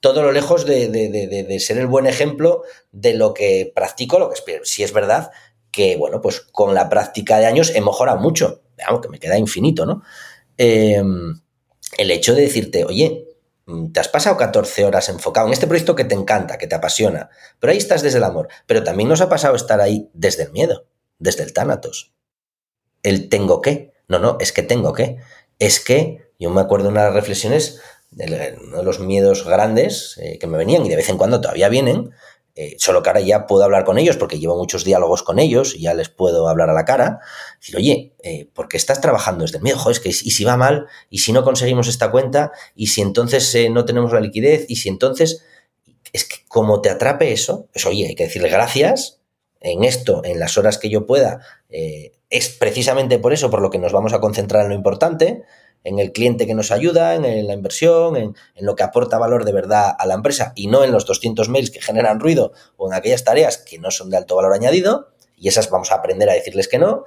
todo 0.06 0.22
lo 0.22 0.30
lejos 0.30 0.64
de, 0.66 1.56
ser 1.58 1.78
el 1.78 1.88
buen 1.88 2.06
ejemplo 2.06 2.62
de 2.92 3.14
lo 3.14 3.34
que 3.34 3.72
practico, 3.74 4.20
lo 4.20 4.30
que 4.30 4.60
si 4.62 4.84
es 4.84 4.92
verdad 4.92 5.32
que, 5.72 5.96
bueno, 5.96 6.20
pues 6.20 6.42
con 6.42 6.76
la 6.76 6.88
práctica 6.88 7.40
de 7.40 7.46
años 7.46 7.72
he 7.74 7.80
mejorado 7.80 8.20
mucho, 8.20 8.62
aunque 8.86 9.08
me 9.08 9.18
queda 9.18 9.36
infinito, 9.36 9.84
¿no? 9.84 10.04
Em, 10.58 11.40
el 11.98 12.10
hecho 12.12 12.36
de 12.36 12.42
decirte, 12.42 12.84
oye, 12.84 13.26
te 13.92 13.98
has 13.98 14.06
pasado 14.06 14.36
14 14.36 14.84
horas 14.84 15.08
enfocado 15.08 15.48
en 15.48 15.54
este 15.54 15.66
proyecto 15.66 15.96
que 15.96 16.04
te 16.04 16.14
encanta, 16.14 16.56
que 16.56 16.68
te 16.68 16.76
apasiona, 16.76 17.28
pero 17.58 17.72
ahí 17.72 17.78
estás 17.78 18.02
desde 18.02 18.18
el 18.18 18.24
amor, 18.24 18.46
pero 18.68 18.84
también 18.84 19.08
nos 19.08 19.20
ha 19.22 19.28
pasado 19.28 19.56
estar 19.56 19.80
ahí 19.80 20.08
desde 20.14 20.44
el 20.44 20.52
miedo, 20.52 20.86
desde 21.18 21.42
el 21.42 21.52
tánatos. 21.52 22.14
El 23.02 23.28
tengo 23.28 23.60
que. 23.60 23.92
No, 24.06 24.20
no, 24.20 24.36
es 24.38 24.52
que 24.52 24.62
tengo 24.62 24.92
que. 24.92 25.16
Es 25.58 25.80
que, 25.80 26.30
yo 26.38 26.50
me 26.50 26.60
acuerdo 26.60 26.84
de 26.84 26.92
unas 26.92 27.12
reflexiones 27.12 27.80
uno 28.16 28.78
de 28.78 28.82
los 28.82 29.00
miedos 29.00 29.44
grandes 29.44 30.18
eh, 30.18 30.38
que 30.38 30.46
me 30.46 30.56
venían 30.56 30.84
y 30.86 30.88
de 30.88 30.96
vez 30.96 31.08
en 31.08 31.18
cuando 31.18 31.40
todavía 31.40 31.68
vienen, 31.68 32.10
eh, 32.54 32.76
solo 32.78 33.02
que 33.02 33.10
ahora 33.10 33.20
ya 33.20 33.46
puedo 33.46 33.64
hablar 33.64 33.84
con 33.84 33.98
ellos 33.98 34.16
porque 34.16 34.38
llevo 34.38 34.56
muchos 34.56 34.84
diálogos 34.84 35.22
con 35.22 35.38
ellos 35.38 35.74
y 35.74 35.82
ya 35.82 35.92
les 35.92 36.08
puedo 36.08 36.48
hablar 36.48 36.70
a 36.70 36.72
la 36.72 36.86
cara. 36.86 37.20
Decir, 37.60 37.76
oye, 37.76 38.14
eh, 38.22 38.48
¿por 38.54 38.68
qué 38.68 38.78
estás 38.78 39.02
trabajando 39.02 39.42
desde 39.42 39.58
el 39.58 39.64
miedo? 39.64 39.90
Es 39.90 40.00
que 40.00 40.08
y 40.08 40.12
si 40.12 40.44
va 40.44 40.56
mal, 40.56 40.86
y 41.10 41.18
si 41.18 41.32
no 41.32 41.44
conseguimos 41.44 41.88
esta 41.88 42.10
cuenta, 42.10 42.52
y 42.74 42.86
si 42.86 43.02
entonces 43.02 43.54
no 43.70 43.84
tenemos 43.84 44.12
la 44.12 44.20
liquidez, 44.20 44.64
y 44.68 44.76
si 44.76 44.88
entonces. 44.88 45.42
Es 46.12 46.24
que 46.24 46.36
como 46.48 46.80
te 46.80 46.88
atrape 46.88 47.32
eso, 47.32 47.68
pues 47.72 47.84
oye, 47.84 48.06
hay 48.06 48.14
que 48.14 48.24
decirle 48.24 48.48
gracias 48.48 49.20
en 49.60 49.84
esto, 49.84 50.22
en 50.24 50.38
las 50.38 50.56
horas 50.56 50.78
que 50.78 50.88
yo 50.88 51.04
pueda. 51.04 51.40
es 51.68 52.48
precisamente 52.48 53.18
por 53.18 53.34
eso 53.34 53.50
por 53.50 53.60
lo 53.60 53.68
que 53.68 53.78
nos 53.78 53.92
vamos 53.92 54.14
a 54.14 54.20
concentrar 54.20 54.62
en 54.62 54.70
lo 54.70 54.74
importante 54.74 55.44
en 55.86 56.00
el 56.00 56.10
cliente 56.10 56.48
que 56.48 56.54
nos 56.54 56.72
ayuda, 56.72 57.14
en 57.14 57.46
la 57.46 57.54
inversión, 57.54 58.16
en, 58.16 58.34
lo 58.58 58.74
que 58.74 58.82
aporta 58.82 59.18
valor 59.18 59.44
de 59.44 59.52
verdad 59.52 59.94
a 59.96 60.04
la 60.06 60.14
empresa 60.14 60.52
y 60.56 60.66
no 60.66 60.82
en 60.82 60.90
los 60.90 61.06
200 61.06 61.48
mails 61.48 61.70
que 61.70 61.80
generan 61.80 62.18
ruido 62.18 62.52
o 62.76 62.88
en 62.90 62.94
aquellas 62.94 63.22
tareas 63.22 63.58
que 63.58 63.78
no 63.78 63.92
son 63.92 64.10
de 64.10 64.16
alto 64.16 64.34
valor 64.34 64.52
añadido, 64.52 65.10
y 65.36 65.46
esas 65.46 65.70
vamos 65.70 65.92
a 65.92 65.96
aprender 65.96 66.28
a 66.28 66.32
decirles 66.32 66.66
que 66.66 66.78
no. 66.78 67.04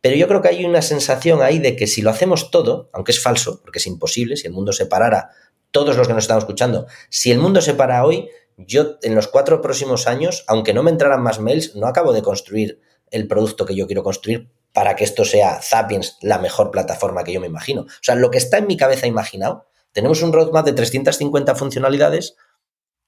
Pero 0.00 0.16
yo 0.16 0.26
creo 0.26 0.42
que 0.42 0.48
hay 0.48 0.64
una 0.64 0.82
sensación 0.82 1.40
ahí 1.40 1.60
de 1.60 1.76
que 1.76 1.86
si 1.86 2.02
lo 2.02 2.10
hacemos 2.10 2.50
todo, 2.50 2.90
aunque 2.92 3.12
es 3.12 3.22
falso, 3.22 3.60
porque 3.62 3.78
es 3.78 3.86
imposible, 3.86 4.36
si 4.36 4.48
el 4.48 4.52
mundo 4.52 4.72
se 4.72 4.86
parara, 4.86 5.30
todos 5.70 5.96
los 5.96 6.08
que 6.08 6.14
nos 6.14 6.24
estamos 6.24 6.42
escuchando, 6.42 6.86
si 7.10 7.30
el 7.30 7.38
mundo 7.38 7.60
se 7.60 7.74
para 7.74 8.04
hoy, 8.04 8.28
yo 8.56 8.96
en 9.02 9.14
los 9.14 9.28
cuatro 9.28 9.62
próximos 9.62 10.08
años, 10.08 10.44
aunque 10.48 10.74
no 10.74 10.82
me 10.82 10.90
entraran 10.90 11.22
más 11.22 11.38
mails, 11.38 11.76
no 11.76 11.86
acabo 11.86 12.12
de 12.12 12.22
construir 12.22 12.80
el 13.12 13.28
producto 13.28 13.64
que 13.66 13.76
yo 13.76 13.86
quiero 13.86 14.02
construir 14.02 14.48
para 14.74 14.96
que 14.96 15.04
esto 15.04 15.24
sea 15.24 15.62
Zapiens 15.62 16.18
la 16.20 16.38
mejor 16.38 16.72
plataforma 16.72 17.22
que 17.22 17.32
yo 17.32 17.40
me 17.40 17.46
imagino. 17.46 17.82
O 17.82 18.02
sea, 18.02 18.16
lo 18.16 18.30
que 18.30 18.38
está 18.38 18.58
en 18.58 18.66
mi 18.66 18.76
cabeza 18.76 19.06
imaginado, 19.06 19.68
tenemos 19.92 20.20
un 20.20 20.32
roadmap 20.32 20.66
de 20.66 20.72
350 20.72 21.54
funcionalidades 21.54 22.34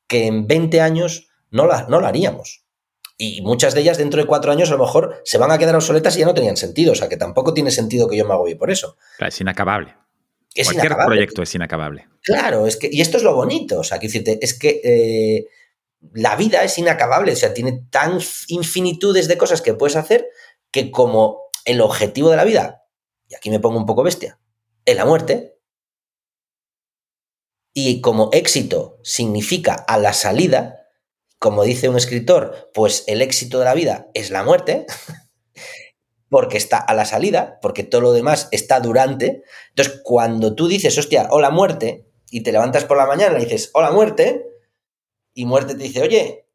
que 0.07 0.29
en 0.29 0.47
20 0.47 0.81
años 0.81 1.29
no 1.51 1.67
la, 1.67 1.87
no 1.89 2.01
la 2.01 2.09
haríamos. 2.09 2.65
Y 3.19 3.43
muchas 3.43 3.75
de 3.75 3.81
ellas 3.81 3.99
dentro 3.99 4.21
de 4.21 4.29
cuatro 4.29 4.53
años 4.53 4.71
a 4.71 4.75
lo 4.75 4.85
mejor 4.85 5.21
se 5.25 5.39
van 5.39 5.51
a 5.51 5.59
quedar 5.59 5.75
obsoletas 5.75 6.17
y 6.17 6.21
ya 6.21 6.27
no 6.27 6.35
tenían 6.35 6.57
sentido. 6.57 6.93
O 6.93 6.95
sea, 6.95 7.09
que 7.09 7.17
tampoco 7.17 7.53
tiene 7.53 7.73
sentido 7.73 8.09
que 8.09 8.17
yo 8.17 8.25
me 8.25 8.35
agobie 8.35 8.55
por 8.55 8.71
eso. 8.71 8.97
es 9.19 9.41
inacabable. 9.41 9.97
Cualquier 10.55 10.97
proyecto 11.05 11.43
es 11.43 11.55
inacabable. 11.55 12.07
Claro, 12.23 12.67
es 12.69 12.77
que, 12.77 12.89
y 12.93 13.01
esto 13.01 13.17
es 13.17 13.25
lo 13.25 13.35
bonito. 13.35 13.81
O 13.81 13.85
sea, 13.85 13.99
que 13.99 14.07
decirte, 14.07 14.39
es 14.41 14.57
que 14.57 14.81
eh, 14.85 15.47
la 16.13 16.37
vida 16.37 16.63
es 16.63 16.79
inacabable. 16.79 17.33
O 17.33 17.37
sea, 17.37 17.53
tiene 17.53 17.87
tan 17.91 18.21
infinitudes 18.47 19.27
de 19.27 19.37
cosas 19.37 19.63
que 19.63 19.75
puedes 19.75 19.97
hacer 19.97 20.29
que 20.71 20.91
como 20.91 21.46
el 21.67 21.83
objetivo 21.83 22.31
de 22.31 22.37
la 22.37 22.45
vida, 22.45 22.85
y 23.29 23.35
aquí 23.35 23.51
me 23.51 23.61
pongo 23.61 23.77
un 23.77 23.87
poco 23.87 24.03
bestia, 24.03 24.41
es 24.87 24.97
la 24.97 25.05
muerte. 25.05 25.59
Y 27.75 28.01
como 28.01 28.31
éxito 28.33 28.99
significa 29.03 29.75
a 29.75 29.99
la 29.99 30.15
salida, 30.15 30.87
como 31.39 31.65
dice 31.65 31.91
un 31.91 31.97
escritor, 31.97 32.71
pues 32.73 33.05
el 33.07 33.21
éxito 33.21 33.59
de 33.59 33.67
la 33.67 33.75
vida 33.75 34.09
es 34.15 34.31
la 34.31 34.43
muerte, 34.45 34.87
porque 36.31 36.57
está 36.57 36.79
a 36.79 36.95
la 36.95 37.05
salida, 37.05 37.59
porque 37.61 37.83
todo 37.83 38.01
lo 38.01 38.13
demás 38.13 38.49
está 38.53 38.81
durante. 38.81 39.43
Entonces, 39.71 40.01
cuando 40.03 40.55
tú 40.55 40.69
dices, 40.69 40.97
hostia, 40.97 41.29
hola 41.31 41.51
muerte, 41.51 42.07
y 42.31 42.43
te 42.43 42.53
levantas 42.53 42.85
por 42.85 42.97
la 42.97 43.07
mañana 43.07 43.39
y 43.39 43.45
dices, 43.45 43.71
hola 43.75 43.91
muerte, 43.91 44.47
y 45.35 45.45
muerte 45.45 45.75
te 45.75 45.83
dice, 45.83 46.03
oye, 46.03 46.46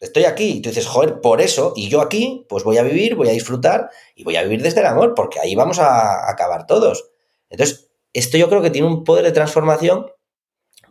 estoy 0.00 0.24
aquí. 0.24 0.56
Y 0.56 0.60
tú 0.62 0.70
dices, 0.70 0.86
joder, 0.86 1.20
por 1.20 1.40
eso, 1.40 1.72
y 1.76 1.88
yo 1.88 2.00
aquí, 2.00 2.46
pues 2.48 2.64
voy 2.64 2.78
a 2.78 2.82
vivir, 2.82 3.14
voy 3.14 3.28
a 3.28 3.32
disfrutar 3.32 3.90
y 4.16 4.24
voy 4.24 4.36
a 4.36 4.42
vivir 4.42 4.62
desde 4.62 4.80
el 4.80 4.86
amor, 4.86 5.14
porque 5.14 5.40
ahí 5.40 5.54
vamos 5.54 5.78
a 5.78 6.28
acabar 6.30 6.66
todos. 6.66 7.10
Entonces, 7.50 7.90
esto 8.12 8.38
yo 8.38 8.48
creo 8.48 8.62
que 8.62 8.70
tiene 8.70 8.88
un 8.88 9.04
poder 9.04 9.24
de 9.24 9.32
transformación 9.32 10.06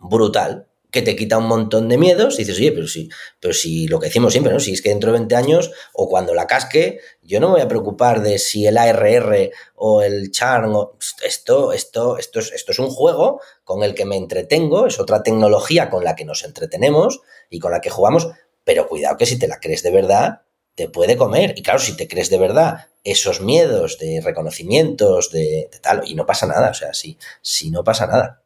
brutal. 0.01 0.67
que 0.91 1.03
te 1.03 1.15
quita 1.15 1.37
un 1.37 1.45
montón 1.45 1.87
de 1.87 1.97
miedos 1.97 2.35
y 2.35 2.37
dices, 2.39 2.57
oye, 2.57 2.71
pero 2.71 2.87
sí, 2.87 3.09
pero 3.39 3.53
si 3.53 3.87
lo 3.87 3.99
que 3.99 4.07
decimos 4.07 4.31
siempre, 4.31 4.51
¿no? 4.51 4.59
Si 4.59 4.73
es 4.73 4.81
que 4.81 4.89
dentro 4.89 5.11
de 5.11 5.19
20 5.19 5.35
años 5.35 5.71
o 5.93 6.09
cuando 6.09 6.33
la 6.33 6.47
casque, 6.47 6.99
yo 7.21 7.39
no 7.39 7.49
me 7.49 7.53
voy 7.53 7.61
a 7.61 7.67
preocupar 7.67 8.21
de 8.21 8.39
si 8.39 8.65
el 8.65 8.77
ARR 8.77 9.51
o 9.75 10.01
el 10.01 10.31
charm 10.31 10.75
o 10.75 10.97
esto, 11.23 11.73
esto, 11.73 12.17
esto 12.17 12.39
es, 12.39 12.51
esto 12.51 12.71
es 12.71 12.79
un 12.79 12.89
juego 12.89 13.39
con 13.63 13.83
el 13.83 13.93
que 13.93 14.05
me 14.05 14.17
entretengo, 14.17 14.87
es 14.87 14.99
otra 14.99 15.21
tecnología 15.21 15.91
con 15.91 16.03
la 16.03 16.15
que 16.15 16.25
nos 16.25 16.43
entretenemos 16.43 17.21
y 17.51 17.59
con 17.59 17.71
la 17.71 17.81
que 17.81 17.91
jugamos, 17.91 18.29
pero 18.69 18.87
cuidado 18.87 19.17
que 19.17 19.25
si 19.25 19.39
te 19.39 19.47
la 19.47 19.59
crees 19.59 19.81
de 19.81 19.89
verdad, 19.89 20.41
te 20.75 20.87
puede 20.87 21.17
comer. 21.17 21.55
Y 21.57 21.63
claro, 21.63 21.79
si 21.79 21.97
te 21.97 22.07
crees 22.07 22.29
de 22.29 22.37
verdad 22.37 22.85
esos 23.03 23.41
miedos 23.41 23.97
de 23.97 24.21
reconocimientos, 24.23 25.31
de, 25.31 25.71
tal, 25.81 26.03
y 26.05 26.13
no 26.13 26.27
pasa 26.27 26.45
nada, 26.45 26.69
o 26.69 26.73
sea, 26.75 26.93
si, 26.93 27.17
si 27.41 27.71
no 27.71 27.83
pasa 27.83 28.05
nada. 28.05 28.43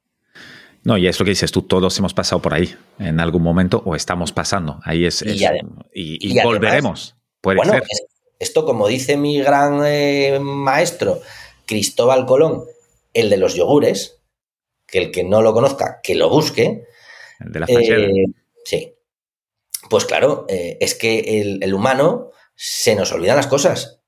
No, 0.84 0.98
y 0.98 1.08
es 1.08 1.20
lo 1.20 1.26
que 1.26 1.32
dices 1.32 1.52
tú, 1.52 1.64
todos 1.64 2.00
hemos 2.00 2.14
pasado 2.14 2.42
por 2.42 2.54
ahí 2.54 2.74
en 3.00 3.20
algún 3.20 3.44
momento 3.44 3.84
o 3.86 3.98
estamos 3.98 4.32
pasando. 4.32 4.80
Ahí 4.86 5.06
es. 5.06 5.26
y, 5.94 6.42
volveremos. 6.42 7.18
puede 7.42 7.62
ser. 7.66 7.84
Esto, 8.40 8.64
como 8.64 8.88
dice 8.88 9.18
mi 9.18 9.42
gran 9.42 9.82
eh, 9.86 10.40
maestro 10.40 11.22
Cristóbal 11.66 12.26
Colón, 12.26 12.64
el 13.14 13.30
de 13.30 13.36
los 13.36 13.56
yogures, 13.56 14.22
que 14.88 15.00
el 15.00 15.12
que 15.12 15.26
no 15.26 15.42
lo 15.42 15.54
conozca, 15.54 16.00
que 16.02 16.16
lo 16.16 16.30
busque. 16.30 16.86
El 17.42 17.52
de 17.52 17.60
la 17.60 17.66
eh, 17.68 18.24
Sí. 18.64 18.94
Pues 19.94 20.06
claro, 20.06 20.48
eh, 20.50 20.80
es 20.82 20.96
que 20.96 21.60
el, 21.62 21.72
humano 21.72 22.32
se 22.56 22.96
nos 22.96 23.12
olvidan 23.12 23.36
las 23.36 23.46
cosas. 23.46 24.00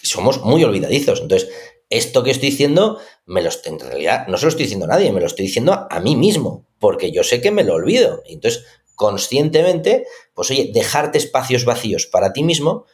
Somos 0.00 0.40
muy 0.42 0.62
olvidadizos. 0.62 1.20
Entonces, 1.20 1.50
esto 1.90 2.22
que 2.22 2.30
estoy 2.30 2.50
diciendo, 2.50 3.00
me 3.26 3.42
lo, 3.42 3.50
en 3.64 3.80
realidad 3.80 4.28
no 4.28 4.36
se 4.36 4.44
lo 4.44 4.50
estoy 4.50 4.66
diciendo 4.66 4.84
a 4.84 4.90
nadie, 4.90 5.10
me 5.10 5.18
lo 5.18 5.26
estoy 5.26 5.46
diciendo 5.46 5.88
a, 5.90 5.98
mí 5.98 6.14
mismo, 6.14 6.68
porque 6.78 7.10
yo 7.10 7.24
sé 7.24 7.40
que 7.40 7.50
me 7.50 7.64
lo 7.64 7.74
olvido. 7.74 8.22
Entonces, 8.26 8.64
conscientemente, 8.94 10.06
pues 10.32 10.48
oye, 10.52 10.70
dejarte 10.72 11.18
espacios 11.18 11.64
vacíos 11.64 12.06
para 12.06 12.32
ti 12.32 12.44
mismo 12.44 12.86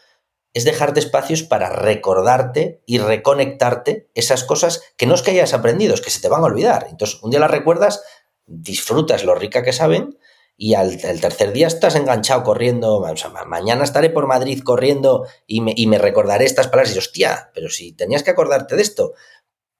es 0.54 0.64
dejarte 0.64 1.00
espacios 1.00 1.42
para 1.42 1.68
recordarte 1.68 2.82
y 2.86 2.96
reconectarte 2.96 4.08
esas 4.14 4.42
cosas 4.42 4.80
que 4.96 5.04
no 5.04 5.16
es 5.16 5.20
que 5.20 5.32
hayas 5.32 5.52
aprendido, 5.52 5.92
es 5.92 6.00
que 6.00 6.08
se 6.08 6.22
te 6.22 6.28
van 6.28 6.40
a 6.40 6.46
olvidar. 6.46 6.86
Entonces, 6.88 7.22
un 7.22 7.30
día 7.30 7.40
las 7.40 7.50
recuerdas, 7.50 8.02
disfrutas 8.46 9.24
lo 9.24 9.34
rica 9.34 9.62
que 9.62 9.74
saben 9.74 10.16
y 10.60 10.74
al 10.74 10.98
tercer 10.98 11.52
día 11.52 11.68
estás 11.68 11.94
enganchado 11.94 12.42
corriendo, 12.42 13.00
mañana 13.46 13.84
estaré 13.84 14.10
por 14.10 14.26
Madrid 14.26 14.60
corriendo 14.64 15.24
y 15.46 15.60
me, 15.60 15.72
y 15.76 15.86
me 15.86 15.98
recordaré 15.98 16.46
estas 16.46 16.66
palabras 16.66 16.94
y 16.96 16.98
hostia, 16.98 17.52
pero 17.54 17.70
si 17.70 17.92
tenías 17.92 18.24
que 18.24 18.32
acordarte 18.32 18.74
de 18.74 18.82
esto, 18.82 19.14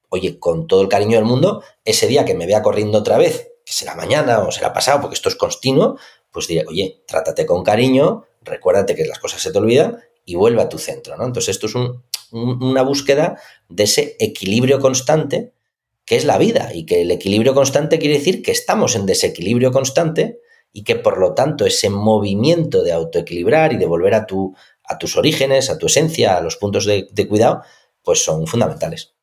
oye, 0.07 0.39
con 0.39 0.67
todo 0.67 0.81
el 0.81 0.87
cariño 0.87 1.17
del 1.17 1.25
mundo, 1.25 1.61
ese 1.83 2.07
día 2.07 2.23
que 2.23 2.33
me 2.33 2.47
vea 2.47 2.61
corriendo 2.61 2.99
otra 2.99 3.17
vez, 3.17 3.51
que 3.65 3.73
será 3.73 3.93
mañana 3.95 4.39
o 4.39 4.53
será 4.53 4.71
pasado, 4.71 5.01
porque 5.01 5.15
esto 5.15 5.27
es 5.27 5.35
continuo, 5.35 5.97
pues 6.31 6.47
diré, 6.47 6.63
oye, 6.65 7.03
trátate 7.05 7.45
con 7.45 7.61
cariño, 7.61 8.25
recuérdate 8.41 8.95
que 8.95 9.03
las 9.03 9.19
cosas 9.19 9.41
se 9.41 9.51
te 9.51 9.57
olvidan 9.57 9.99
y 10.23 10.35
vuelve 10.35 10.61
a 10.61 10.69
tu 10.69 10.77
centro, 10.77 11.17
¿no? 11.17 11.25
Entonces 11.25 11.57
esto 11.57 11.67
es 11.67 11.73
una 12.31 12.83
búsqueda 12.83 13.37
de 13.67 13.83
ese 13.83 14.15
equilibrio 14.17 14.79
constante 14.79 15.51
que 16.05 16.15
es 16.15 16.23
la 16.23 16.37
vida 16.37 16.71
y 16.73 16.85
que 16.85 17.01
el 17.01 17.11
equilibrio 17.11 17.53
constante 17.53 17.99
quiere 17.99 18.17
decir 18.17 18.41
que 18.41 18.51
estamos 18.51 18.95
en 18.95 19.05
desequilibrio 19.05 19.73
constante 19.73 20.39
y 20.71 20.83
que 20.83 20.95
por 20.95 21.19
lo 21.19 21.33
tanto 21.33 21.65
ese 21.65 21.89
movimiento 21.89 22.83
de 22.83 22.91
autoequilibrar 22.91 23.73
y 23.73 23.77
de 23.77 23.85
volver 23.85 24.13
a, 24.13 24.25
tu, 24.25 24.55
a 24.83 24.97
tus 24.97 25.17
orígenes, 25.17 25.69
a 25.69 25.77
tu 25.77 25.87
esencia, 25.87 26.37
a 26.37 26.41
los 26.41 26.57
puntos 26.57 26.85
de, 26.85 27.27
cuidado, 27.27 27.61
pues 28.03 28.23
son 28.23 28.45
fundamentales. 28.47 29.15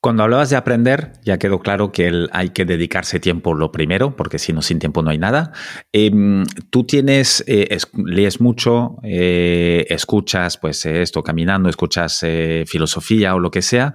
Cuando 0.00 0.22
hablabas 0.22 0.50
de 0.50 0.56
aprender, 0.56 1.12
ya 1.24 1.38
quedó 1.38 1.60
claro 1.60 1.90
que 1.90 2.26
hay 2.30 2.50
que 2.50 2.66
dedicarse 2.66 3.20
tiempo 3.20 3.54
lo 3.54 3.72
primero, 3.72 4.16
porque 4.16 4.38
si 4.38 4.52
no, 4.52 4.60
sin 4.60 4.78
tiempo 4.78 5.00
no 5.00 5.10
hay 5.10 5.16
nada. 5.16 5.52
Em, 5.92 6.44
tú 6.68 6.84
tienes, 6.84 7.42
eh, 7.46 7.78
lees 8.04 8.38
mucho, 8.38 8.96
eh, 9.02 9.86
escuchas, 9.88 10.58
pues 10.58 10.84
esto, 10.84 11.22
caminando, 11.22 11.70
escuchas 11.70 12.22
eh, 12.22 12.64
filosofía 12.66 13.34
o 13.34 13.38
lo 13.38 13.50
que 13.50 13.62
sea. 13.62 13.94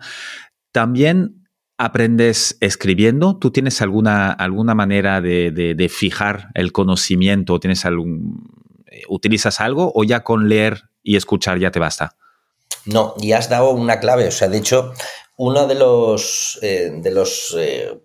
También 0.72 1.39
aprendes 1.80 2.58
escribiendo? 2.60 3.38
¿Tú 3.38 3.52
tienes 3.52 3.82
alguna, 3.82 4.32
alguna 4.34 4.76
manera 4.76 5.22
de, 5.22 5.90
fijar 5.90 6.50
el 6.54 6.74
conocimiento? 6.74 7.60
¿Tienes 7.60 7.86
algún, 7.86 8.52
eh, 8.88 9.04
¿Utilizas 9.08 9.62
algo 9.62 9.92
o 9.96 10.04
ya 10.04 10.24
con 10.24 10.50
leer 10.50 10.90
y 11.02 11.16
escuchar 11.16 11.58
ya 11.58 11.72
te 11.72 11.80
basta? 11.80 12.18
No, 12.86 13.16
y 13.18 13.32
has 13.32 13.50
dado 13.50 13.72
una 13.72 14.02
clave. 14.02 14.28
O 14.28 14.32
sea, 14.32 14.50
de 14.50 14.58
hecho, 14.58 14.94
uno 15.38 15.68
de 15.68 15.76
los, 15.76 16.60
eh, 16.62 16.92
de 16.94 17.12
los 17.12 17.56
eh, 17.58 17.98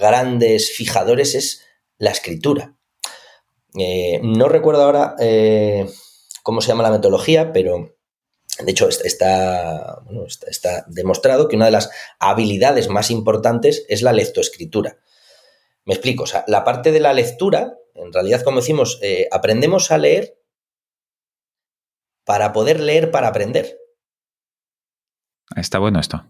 grandes 0.00 0.72
fijadores 0.72 1.36
es 1.36 1.64
la 1.98 2.10
escritura. 2.10 2.74
no 3.74 4.48
recuerdo 4.48 4.82
ahora 4.82 5.14
cómo 6.42 6.60
se 6.60 6.68
llama 6.68 6.82
la 6.82 6.90
metodología, 6.90 7.52
pero 7.52 7.94
de 8.58 8.70
hecho, 8.70 8.88
está, 8.88 10.02
está, 10.46 10.84
demostrado 10.88 11.48
que 11.48 11.56
una 11.56 11.66
de 11.66 11.70
las 11.70 11.90
habilidades 12.18 12.88
más 12.88 13.10
importantes 13.10 13.86
es 13.88 14.02
la 14.02 14.12
lectoescritura. 14.12 14.98
Me 15.84 15.94
explico, 15.94 16.24
o 16.24 16.26
sea, 16.26 16.44
la 16.46 16.62
parte 16.62 16.92
de 16.92 17.00
la 17.00 17.14
lectura, 17.14 17.78
en 17.94 18.12
realidad, 18.12 18.42
como 18.42 18.60
decimos, 18.60 18.98
eh, 19.02 19.26
aprendemos 19.32 19.90
a 19.90 19.98
leer 19.98 20.38
para 22.24 22.52
poder 22.52 22.80
leer 22.80 23.10
para 23.10 23.28
aprender. 23.28 23.78
Está 25.56 25.78
bueno 25.78 25.98
esto. 25.98 26.24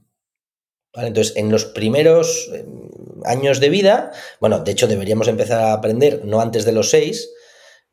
entonces, 0.95 1.37
en 1.37 1.51
los 1.51 1.65
primeros 1.67 2.49
eh, 2.53 2.65
años 3.25 3.61
de 3.61 3.69
vida, 3.69 4.13
bueno, 4.41 4.61
de 4.61 4.73
hecho 4.73 4.87
deberíamos 4.87 5.29
empezar 5.29 5.61
a 5.61 5.73
aprender 5.73 6.25
no 6.25 6.41
antes 6.41 6.65
de 6.65 6.73
los 6.73 6.91
seis, 6.91 7.31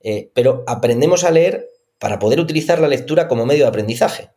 eh, 0.02 0.32
pero 0.34 0.64
aprendemos 0.68 1.24
a 1.24 1.32
leer 1.32 1.68
para 2.00 2.18
poder 2.18 2.40
utilizar 2.40 2.80
la 2.80 2.88
lectura 2.88 3.28
como 3.28 3.46
medio 3.46 3.66
de 3.66 3.70
aprendizaje. 3.70 4.32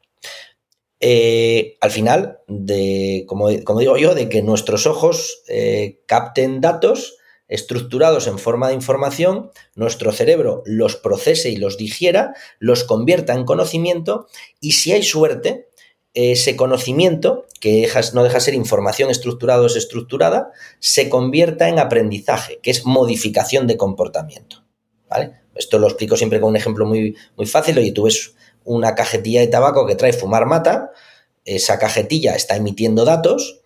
Eh, 1.01 1.79
al 1.81 1.91
final, 1.91 2.41
de, 2.47 3.25
como, 3.27 3.49
digo 3.49 3.97
yo, 3.97 4.15
de 4.15 4.29
que 4.29 4.43
nuestros 4.43 4.87
ojos 4.87 5.43
eh, 5.49 6.01
capten 6.07 6.61
datos 6.61 7.17
estructurados 7.49 8.29
en 8.29 8.39
forma 8.39 8.69
de 8.69 8.75
información, 8.75 9.51
nuestro 9.75 10.13
cerebro 10.13 10.63
los 10.65 10.97
procese 10.97 11.51
y 11.51 11.57
los 11.57 11.77
digiera, 11.77 12.35
los 12.59 12.85
convierta 12.85 13.35
en 13.35 13.45
conocimiento 13.45 14.27
y 14.61 14.73
si 14.73 14.93
hay 14.93 15.03
suerte, 15.03 15.69
ese 16.15 16.57
conocimiento, 16.57 17.47
que 17.61 17.89
no 18.15 18.23
deja 18.23 18.35
de 18.35 18.41
ser 18.41 18.55
información 18.55 19.11
estructurada 19.11 19.61
o 19.61 19.65
desestructurada, 19.65 20.53
se 20.79 21.09
convierta 21.09 21.69
en 21.69 21.79
aprendizaje, 21.79 22.59
que 22.63 22.71
es 22.71 22.85
modificación 22.85 23.67
de 23.67 23.77
comportamiento. 23.77 24.65
¿vale? 25.09 25.42
Esto 25.55 25.79
lo 25.79 25.87
explico 25.87 26.17
siempre 26.17 26.41
con 26.41 26.51
un 26.51 26.57
ejemplo 26.57 26.87
muy, 26.87 27.17
muy 27.37 27.47
fácil. 27.47 27.79
Oye, 27.79 27.93
tú 27.93 28.05
ves 28.05 28.35
una 28.65 28.95
cajetilla 28.95 29.41
de 29.41 29.49
tabaco 29.49 29.87
que 29.87 29.95
trae 29.95 30.13
fumar 30.13 30.47
mata, 30.47 30.91
esa 31.45 31.79
cajetilla 31.79 32.35
está 32.35 32.57
emitiendo 32.57 33.05
datos. 33.05 33.61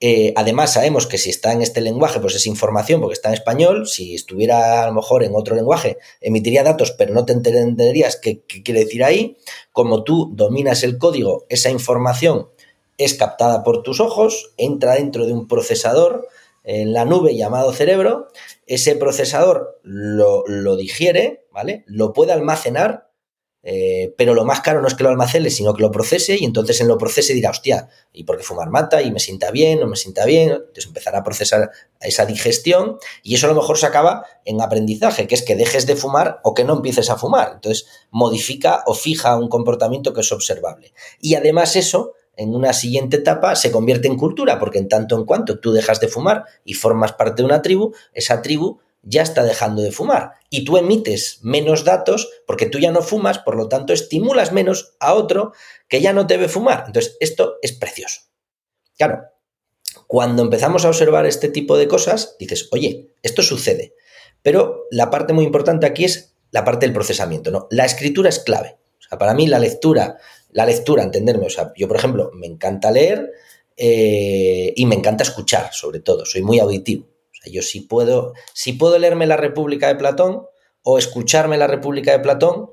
Eh, 0.00 0.32
además, 0.36 0.72
sabemos 0.72 1.06
que 1.06 1.18
si 1.18 1.28
está 1.30 1.52
en 1.52 1.60
este 1.60 1.80
lenguaje, 1.80 2.20
pues 2.20 2.34
es 2.36 2.46
información 2.46 3.00
porque 3.00 3.14
está 3.14 3.28
en 3.28 3.34
español. 3.34 3.86
Si 3.86 4.14
estuviera 4.14 4.84
a 4.84 4.86
lo 4.86 4.94
mejor 4.94 5.24
en 5.24 5.34
otro 5.34 5.56
lenguaje, 5.56 5.98
emitiría 6.20 6.62
datos, 6.62 6.92
pero 6.92 7.12
no 7.12 7.24
te 7.24 7.32
entenderías 7.32 8.16
qué, 8.16 8.42
qué 8.46 8.62
quiere 8.62 8.84
decir 8.84 9.02
ahí. 9.04 9.36
Como 9.72 10.04
tú 10.04 10.30
dominas 10.34 10.84
el 10.84 10.98
código, 10.98 11.46
esa 11.48 11.70
información 11.70 12.48
es 12.96 13.14
captada 13.14 13.62
por 13.62 13.82
tus 13.82 14.00
ojos, 14.00 14.52
entra 14.56 14.94
dentro 14.94 15.26
de 15.26 15.32
un 15.32 15.46
procesador 15.48 16.28
en 16.64 16.92
la 16.92 17.04
nube 17.04 17.36
llamado 17.36 17.72
cerebro, 17.72 18.28
ese 18.66 18.94
procesador 18.96 19.80
lo, 19.82 20.76
digiere, 20.76 21.46
¿vale? 21.50 21.84
Lo 21.86 22.12
puede 22.12 22.32
almacenar, 22.32 23.08
eh, 23.62 24.14
pero 24.16 24.34
lo 24.34 24.44
más 24.44 24.60
caro 24.60 24.80
no 24.80 24.88
es 24.88 24.94
que 24.94 25.02
lo 25.02 25.08
almacene, 25.08 25.50
sino 25.50 25.74
que 25.74 25.82
lo 25.82 25.90
procese 25.90 26.36
y 26.36 26.44
entonces 26.44 26.80
en 26.80 26.88
lo 26.88 26.98
procese 26.98 27.34
dirá, 27.34 27.50
hostia, 27.50 27.88
¿y 28.12 28.24
por 28.24 28.36
qué 28.36 28.42
fumar 28.42 28.70
mata? 28.70 29.02
¿Y 29.02 29.10
me 29.10 29.18
sienta 29.18 29.50
bien? 29.50 29.80
¿No 29.80 29.86
me 29.86 29.96
sienta 29.96 30.24
bien? 30.24 30.50
Entonces 30.50 30.86
empezará 30.86 31.18
a 31.18 31.24
procesar 31.24 31.70
esa 32.00 32.26
digestión 32.26 32.98
y 33.22 33.34
eso 33.34 33.46
a 33.46 33.50
lo 33.50 33.56
mejor 33.56 33.78
se 33.78 33.86
acaba 33.86 34.24
en 34.44 34.60
aprendizaje, 34.60 35.26
que 35.26 35.34
es 35.34 35.42
que 35.42 35.56
dejes 35.56 35.86
de 35.86 35.96
fumar 35.96 36.40
o 36.44 36.54
que 36.54 36.64
no 36.64 36.74
empieces 36.74 37.10
a 37.10 37.16
fumar. 37.16 37.52
Entonces 37.54 37.86
modifica 38.10 38.82
o 38.86 38.94
fija 38.94 39.36
un 39.36 39.48
comportamiento 39.48 40.12
que 40.12 40.20
es 40.20 40.32
observable. 40.32 40.92
Y 41.20 41.34
además 41.34 41.76
eso 41.76 42.12
en 42.38 42.54
una 42.54 42.72
siguiente 42.72 43.18
etapa 43.18 43.56
se 43.56 43.70
convierte 43.70 44.08
en 44.08 44.16
cultura, 44.16 44.58
porque 44.58 44.78
en 44.78 44.88
tanto 44.88 45.16
en 45.16 45.24
cuanto 45.24 45.58
tú 45.58 45.72
dejas 45.72 46.00
de 46.00 46.08
fumar 46.08 46.44
y 46.64 46.74
formas 46.74 47.12
parte 47.12 47.42
de 47.42 47.46
una 47.46 47.62
tribu, 47.62 47.92
esa 48.14 48.40
tribu 48.42 48.78
ya 49.02 49.22
está 49.22 49.42
dejando 49.42 49.82
de 49.82 49.92
fumar 49.92 50.34
y 50.48 50.64
tú 50.64 50.76
emites 50.76 51.40
menos 51.42 51.84
datos 51.84 52.30
porque 52.46 52.66
tú 52.66 52.78
ya 52.78 52.92
no 52.92 53.02
fumas, 53.02 53.40
por 53.40 53.56
lo 53.56 53.68
tanto 53.68 53.92
estimulas 53.92 54.52
menos 54.52 54.94
a 55.00 55.14
otro 55.14 55.52
que 55.88 56.00
ya 56.00 56.12
no 56.12 56.24
debe 56.24 56.48
fumar. 56.48 56.84
Entonces, 56.86 57.16
esto 57.20 57.56
es 57.60 57.72
precioso. 57.72 58.20
Claro, 58.96 59.22
cuando 60.06 60.42
empezamos 60.42 60.84
a 60.84 60.88
observar 60.88 61.26
este 61.26 61.48
tipo 61.48 61.76
de 61.76 61.88
cosas, 61.88 62.36
dices, 62.38 62.68
oye, 62.70 63.14
esto 63.22 63.42
sucede. 63.42 63.94
Pero 64.42 64.86
la 64.90 65.10
parte 65.10 65.32
muy 65.32 65.44
importante 65.44 65.86
aquí 65.86 66.04
es 66.04 66.36
la 66.52 66.64
parte 66.64 66.86
del 66.86 66.94
procesamiento, 66.94 67.50
¿no? 67.50 67.66
La 67.70 67.84
escritura 67.84 68.28
es 68.28 68.38
clave. 68.38 68.78
O 69.00 69.02
sea, 69.08 69.18
para 69.18 69.34
mí 69.34 69.46
la 69.46 69.58
lectura 69.58 70.18
la 70.50 70.66
lectura, 70.66 71.02
entenderme. 71.02 71.46
O 71.46 71.50
sea, 71.50 71.72
yo, 71.76 71.88
por 71.88 71.96
ejemplo, 71.96 72.30
me 72.34 72.46
encanta 72.46 72.90
leer 72.90 73.32
eh, 73.76 74.72
y 74.76 74.86
me 74.86 74.94
encanta 74.94 75.22
escuchar, 75.22 75.70
sobre 75.72 76.00
todo. 76.00 76.24
Soy 76.24 76.42
muy 76.42 76.58
auditivo. 76.58 77.06
O 77.46 77.50
yo 77.50 77.62
si 77.62 77.82
puedo, 77.82 78.34
si 78.52 78.72
puedo 78.72 78.98
leerme 78.98 79.26
La 79.26 79.36
República 79.36 79.88
de 79.88 79.96
Platón 79.96 80.42
o 80.82 80.98
escucharme 80.98 81.56
La 81.56 81.66
República 81.66 82.12
de 82.12 82.20
Platón, 82.20 82.70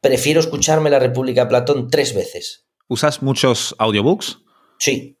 prefiero 0.00 0.40
escucharme 0.40 0.90
La 0.90 0.98
República 0.98 1.42
de 1.42 1.48
Platón 1.48 1.90
tres 1.90 2.14
veces. 2.14 2.66
¿Usas 2.88 3.22
muchos 3.22 3.74
audiobooks? 3.78 4.38
Sí, 4.78 5.18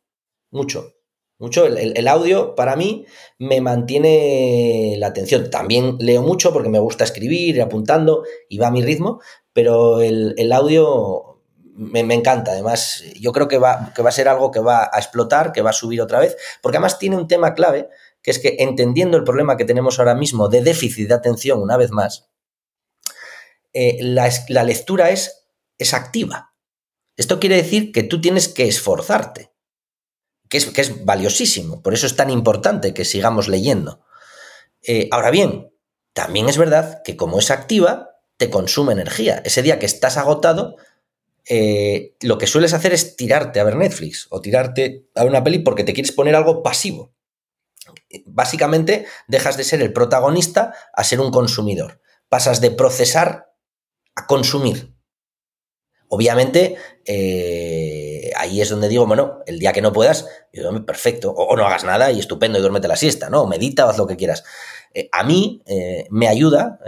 mucho. 0.50 0.94
Mucho. 1.40 1.66
El, 1.66 2.08
audio 2.08 2.56
para 2.56 2.74
mí 2.74 3.04
me 3.38 3.60
mantiene 3.60 4.96
la 4.98 5.08
atención. 5.08 5.50
También 5.50 5.96
leo 6.00 6.22
mucho 6.22 6.52
porque 6.52 6.68
me 6.68 6.80
gusta 6.80 7.04
escribir, 7.04 7.54
ir 7.54 7.62
apuntando 7.62 8.24
y 8.48 8.58
va 8.58 8.68
a 8.68 8.72
mi 8.72 8.82
ritmo, 8.82 9.20
pero 9.52 10.00
el, 10.00 10.52
audio 10.52 11.27
me, 11.78 12.14
encanta. 12.14 12.52
Además, 12.52 13.04
yo 13.18 13.32
creo 13.32 13.48
que 13.48 13.58
va, 13.58 13.92
que 13.94 14.02
va 14.02 14.10
a 14.10 14.12
ser 14.12 14.28
algo 14.28 14.50
que 14.50 14.60
va 14.60 14.90
a 14.92 14.98
explotar, 14.98 15.52
que 15.52 15.62
va 15.62 15.70
a 15.70 15.74
subir 15.74 16.00
otra 16.02 16.18
vez, 16.18 16.36
porque 16.60 16.76
además 16.76 16.98
tiene 16.98 17.16
un 17.16 17.28
tema 17.28 17.54
clave, 17.54 17.88
que 18.22 18.30
es 18.30 18.38
que 18.38 18.56
entendiendo 18.58 19.16
el 19.16 19.24
problema 19.24 19.56
que 19.56 19.64
tenemos 19.64 19.98
ahora 19.98 20.14
mismo 20.14 20.48
de 20.48 20.62
déficit 20.62 21.08
de 21.08 21.14
atención, 21.14 21.62
una 21.62 21.76
vez 21.76 21.90
más, 21.90 22.28
eh, 23.72 23.98
la, 24.00 24.30
la 24.48 24.64
lectura 24.64 25.10
es, 25.10 25.46
es 25.78 25.94
activa. 25.94 26.54
Esto 27.16 27.40
quiere 27.40 27.56
decir 27.56 27.92
que 27.92 28.02
tú 28.02 28.20
tienes 28.20 28.48
que 28.48 28.68
esforzarte 28.68 29.52
que 30.48 30.56
es, 30.58 31.04
valiosísimo. 31.04 31.82
Por 31.82 31.94
eso 31.94 32.06
es 32.06 32.16
tan 32.16 32.30
importante 32.30 32.94
que 32.94 33.04
sigamos 33.04 33.48
leyendo. 33.48 34.00
Eh, 34.82 35.08
ahora 35.12 35.30
bien, 35.30 35.72
también 36.12 36.48
es 36.48 36.58
verdad 36.58 37.02
que 37.04 37.16
como 37.16 37.38
es 37.38 37.50
activa, 37.50 38.10
te 38.36 38.50
consume 38.50 38.92
energía. 38.92 39.42
Ese 39.44 39.62
día 39.62 39.78
que 39.78 39.86
estás 39.86 40.16
agotado, 40.16 40.76
eh, 41.50 42.14
lo 42.20 42.36
que 42.36 42.46
sueles 42.46 42.74
hacer 42.74 42.92
es 42.92 43.16
tirarte 43.16 43.58
a 43.58 43.64
ver 43.64 43.76
Netflix 43.76 44.26
o 44.28 44.42
tirarte 44.42 45.08
a 45.14 45.24
una 45.24 45.42
peli 45.42 45.60
porque 45.60 45.82
te 45.82 45.94
quieres 45.94 46.12
poner 46.12 46.36
algo 46.36 46.62
pasivo. 46.62 47.14
Básicamente 48.26 49.06
dejas 49.28 49.56
de 49.56 49.64
ser 49.64 49.80
el 49.80 49.94
protagonista 49.94 50.74
a 50.92 51.04
ser 51.04 51.20
un 51.20 51.30
consumidor. 51.30 52.02
Pasas 52.28 52.60
de 52.60 52.70
procesar 52.70 53.54
a 54.14 54.26
consumir. 54.26 54.94
Obviamente, 56.10 56.76
eh, 57.06 58.30
ahí 58.36 58.60
es 58.60 58.68
donde 58.68 58.88
digo, 58.88 59.06
bueno, 59.06 59.40
el 59.46 59.58
día 59.58 59.72
que 59.72 59.82
no 59.82 59.92
puedas, 59.92 60.26
yo 60.52 60.84
perfecto, 60.84 61.30
o, 61.30 61.56
no 61.56 61.66
hagas 61.66 61.84
nada 61.84 62.10
y 62.10 62.18
estupendo 62.18 62.58
y 62.58 62.62
duérmete 62.62 62.88
la 62.88 62.96
siesta, 62.96 63.30
¿no? 63.30 63.46
medita 63.46 63.86
o 63.86 63.90
haz 63.90 63.98
lo 63.98 64.06
que 64.06 64.16
quieras. 64.16 64.44
Eh, 64.94 65.08
a 65.12 65.22
mí 65.22 65.62
me 66.10 66.28
ayuda 66.28 66.80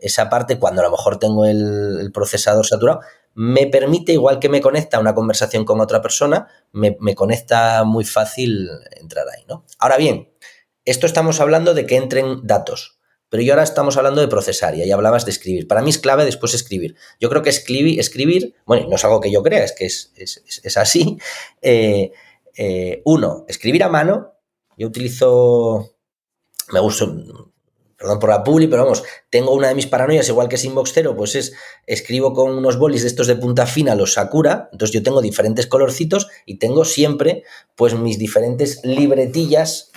esa 0.00 0.30
parte 0.30 0.58
cuando 0.58 0.82
a 0.82 0.84
lo 0.84 0.90
mejor 0.92 1.18
tengo 1.18 1.46
el, 1.46 2.10
procesador 2.12 2.64
saturado, 2.64 3.00
me 3.34 3.66
permite, 3.66 4.12
igual 4.12 4.38
que 4.38 4.48
me 4.48 4.60
conecta 4.60 4.98
una 4.98 5.14
conversación 5.14 5.64
con 5.64 5.80
otra 5.80 6.02
persona, 6.02 6.48
me, 6.72 6.96
me 7.00 7.14
conecta 7.14 7.84
muy 7.84 8.04
fácil 8.04 8.68
entrar 9.00 9.26
ahí, 9.28 9.44
¿no? 9.48 9.64
Ahora 9.78 9.96
bien, 9.96 10.32
esto 10.84 11.06
estamos 11.06 11.40
hablando 11.40 11.74
de 11.74 11.86
que 11.86 11.96
entren 11.96 12.40
datos. 12.44 13.00
Pero 13.30 13.44
yo 13.44 13.52
ahora 13.52 13.62
estamos 13.62 13.96
hablando 13.96 14.20
de 14.20 14.28
procesar 14.28 14.74
y 14.74 14.82
ahí 14.82 14.90
hablabas 14.90 15.24
de 15.24 15.30
escribir. 15.30 15.68
Para 15.68 15.82
mí 15.82 15.90
es 15.90 15.98
clave 15.98 16.24
después 16.24 16.52
escribir. 16.52 16.96
Yo 17.20 17.30
creo 17.30 17.42
que 17.42 17.50
escribir, 17.50 18.00
escribir 18.00 18.56
bueno, 18.66 18.88
no 18.88 18.96
es 18.96 19.04
algo 19.04 19.20
que 19.20 19.30
yo 19.30 19.42
crea, 19.42 19.62
es 19.62 19.72
que 19.72 19.86
es, 19.86 20.76
así. 20.76 21.16
Eh, 21.62 22.10
eh, 22.56 23.02
uno, 23.04 23.44
escribir 23.48 23.84
a 23.84 23.88
mano. 23.88 24.34
Yo 24.76 24.88
utilizo, 24.88 25.94
me 26.72 26.80
gusta, 26.80 27.06
perdón 28.00 28.18
por 28.18 28.30
la 28.30 28.42
publi, 28.42 28.66
pero 28.66 28.84
vamos, 28.84 29.04
tengo 29.28 29.52
una 29.52 29.68
de 29.68 29.74
mis 29.74 29.86
paranoias, 29.86 30.26
igual 30.28 30.48
que 30.48 30.56
es 30.56 30.64
Inbox 30.64 30.94
pues 31.14 31.34
es, 31.34 31.52
escribo 31.86 32.32
con 32.32 32.56
unos 32.56 32.78
bolis 32.78 33.02
de 33.02 33.08
estos 33.08 33.26
de 33.26 33.36
punta 33.36 33.66
fina, 33.66 33.94
los 33.94 34.14
Sakura, 34.14 34.70
entonces 34.72 34.94
yo 34.94 35.02
tengo 35.02 35.20
diferentes 35.20 35.66
colorcitos 35.66 36.28
y 36.46 36.56
tengo 36.56 36.86
siempre, 36.86 37.44
pues 37.76 37.92
mis 37.92 38.18
diferentes 38.18 38.82
libretillas 38.84 39.92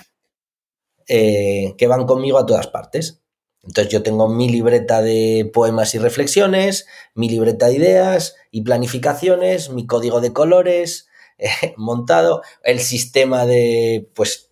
eh, 1.08 1.74
que 1.78 1.86
van 1.86 2.04
conmigo 2.04 2.36
a 2.36 2.44
todas 2.44 2.66
partes. 2.66 3.22
Entonces 3.62 3.90
yo 3.90 4.02
tengo 4.02 4.28
mi 4.28 4.50
libreta 4.50 5.00
de 5.00 5.50
poemas 5.50 5.94
y 5.94 5.98
reflexiones, 5.98 6.86
mi 7.14 7.30
libreta 7.30 7.68
de 7.68 7.76
ideas 7.76 8.36
y 8.50 8.60
planificaciones, 8.60 9.70
mi 9.70 9.86
código 9.86 10.20
de 10.20 10.34
colores 10.34 11.08
eh, 11.38 11.48
montado, 11.76 12.42
el 12.62 12.80
sistema 12.80 13.46
de, 13.46 14.08
pues, 14.14 14.50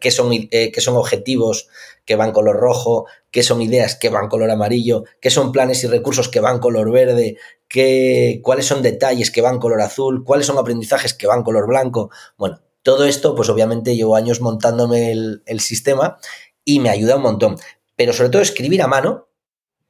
que 0.00 0.10
son, 0.10 0.32
eh, 0.32 0.72
que 0.72 0.80
son 0.80 0.96
objetivos 0.96 1.68
que 2.10 2.16
van 2.16 2.32
color 2.32 2.56
rojo, 2.56 3.06
que 3.30 3.44
son 3.44 3.62
ideas 3.62 3.94
que 3.94 4.08
van 4.08 4.26
color 4.26 4.50
amarillo, 4.50 5.04
que 5.20 5.30
son 5.30 5.52
planes 5.52 5.84
y 5.84 5.86
recursos 5.86 6.28
que 6.28 6.40
van 6.40 6.58
color 6.58 6.90
verde, 6.90 7.36
que, 7.68 8.40
cuáles 8.42 8.66
son 8.66 8.82
detalles 8.82 9.30
que 9.30 9.40
van 9.40 9.60
color 9.60 9.80
azul, 9.80 10.24
cuáles 10.24 10.46
son 10.46 10.58
aprendizajes 10.58 11.14
que 11.14 11.28
van 11.28 11.44
color 11.44 11.68
blanco. 11.68 12.10
Bueno, 12.36 12.62
todo 12.82 13.04
esto, 13.04 13.36
pues 13.36 13.48
obviamente 13.48 13.94
llevo 13.94 14.16
años 14.16 14.40
montándome 14.40 15.12
el, 15.12 15.60
sistema 15.60 16.18
y 16.64 16.80
me 16.80 16.90
ayuda 16.90 17.14
un 17.14 17.22
montón 17.22 17.56
pero 17.94 18.12
sobre 18.12 18.30
todo 18.30 18.42
escribir 18.42 18.82
a 18.82 18.88
mano 18.88 19.28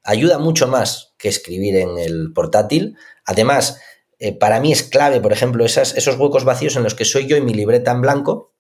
ayuda 0.05 0.39
mucho 0.39 0.69
más 0.69 1.15
que 1.17 1.31
escribir 1.31 1.77
en 1.77 1.97
el 1.97 2.35
portátil. 2.35 2.99
Además, 3.25 3.81
eh, 4.19 4.39
para 4.39 4.61
mí 4.61 4.73
es 4.73 4.83
clave, 4.83 5.23
por 5.23 5.33
ejemplo, 5.33 5.65
esos 5.65 6.19
huecos 6.19 6.45
vacíos 6.45 6.77
en 6.77 6.83
los 6.83 6.95
que 6.95 7.07
soy 7.07 7.27
yo 7.27 7.39
y 7.39 7.41
mi 7.41 7.55
libreta 7.55 7.93
en 7.93 8.03
blanco, 8.03 8.53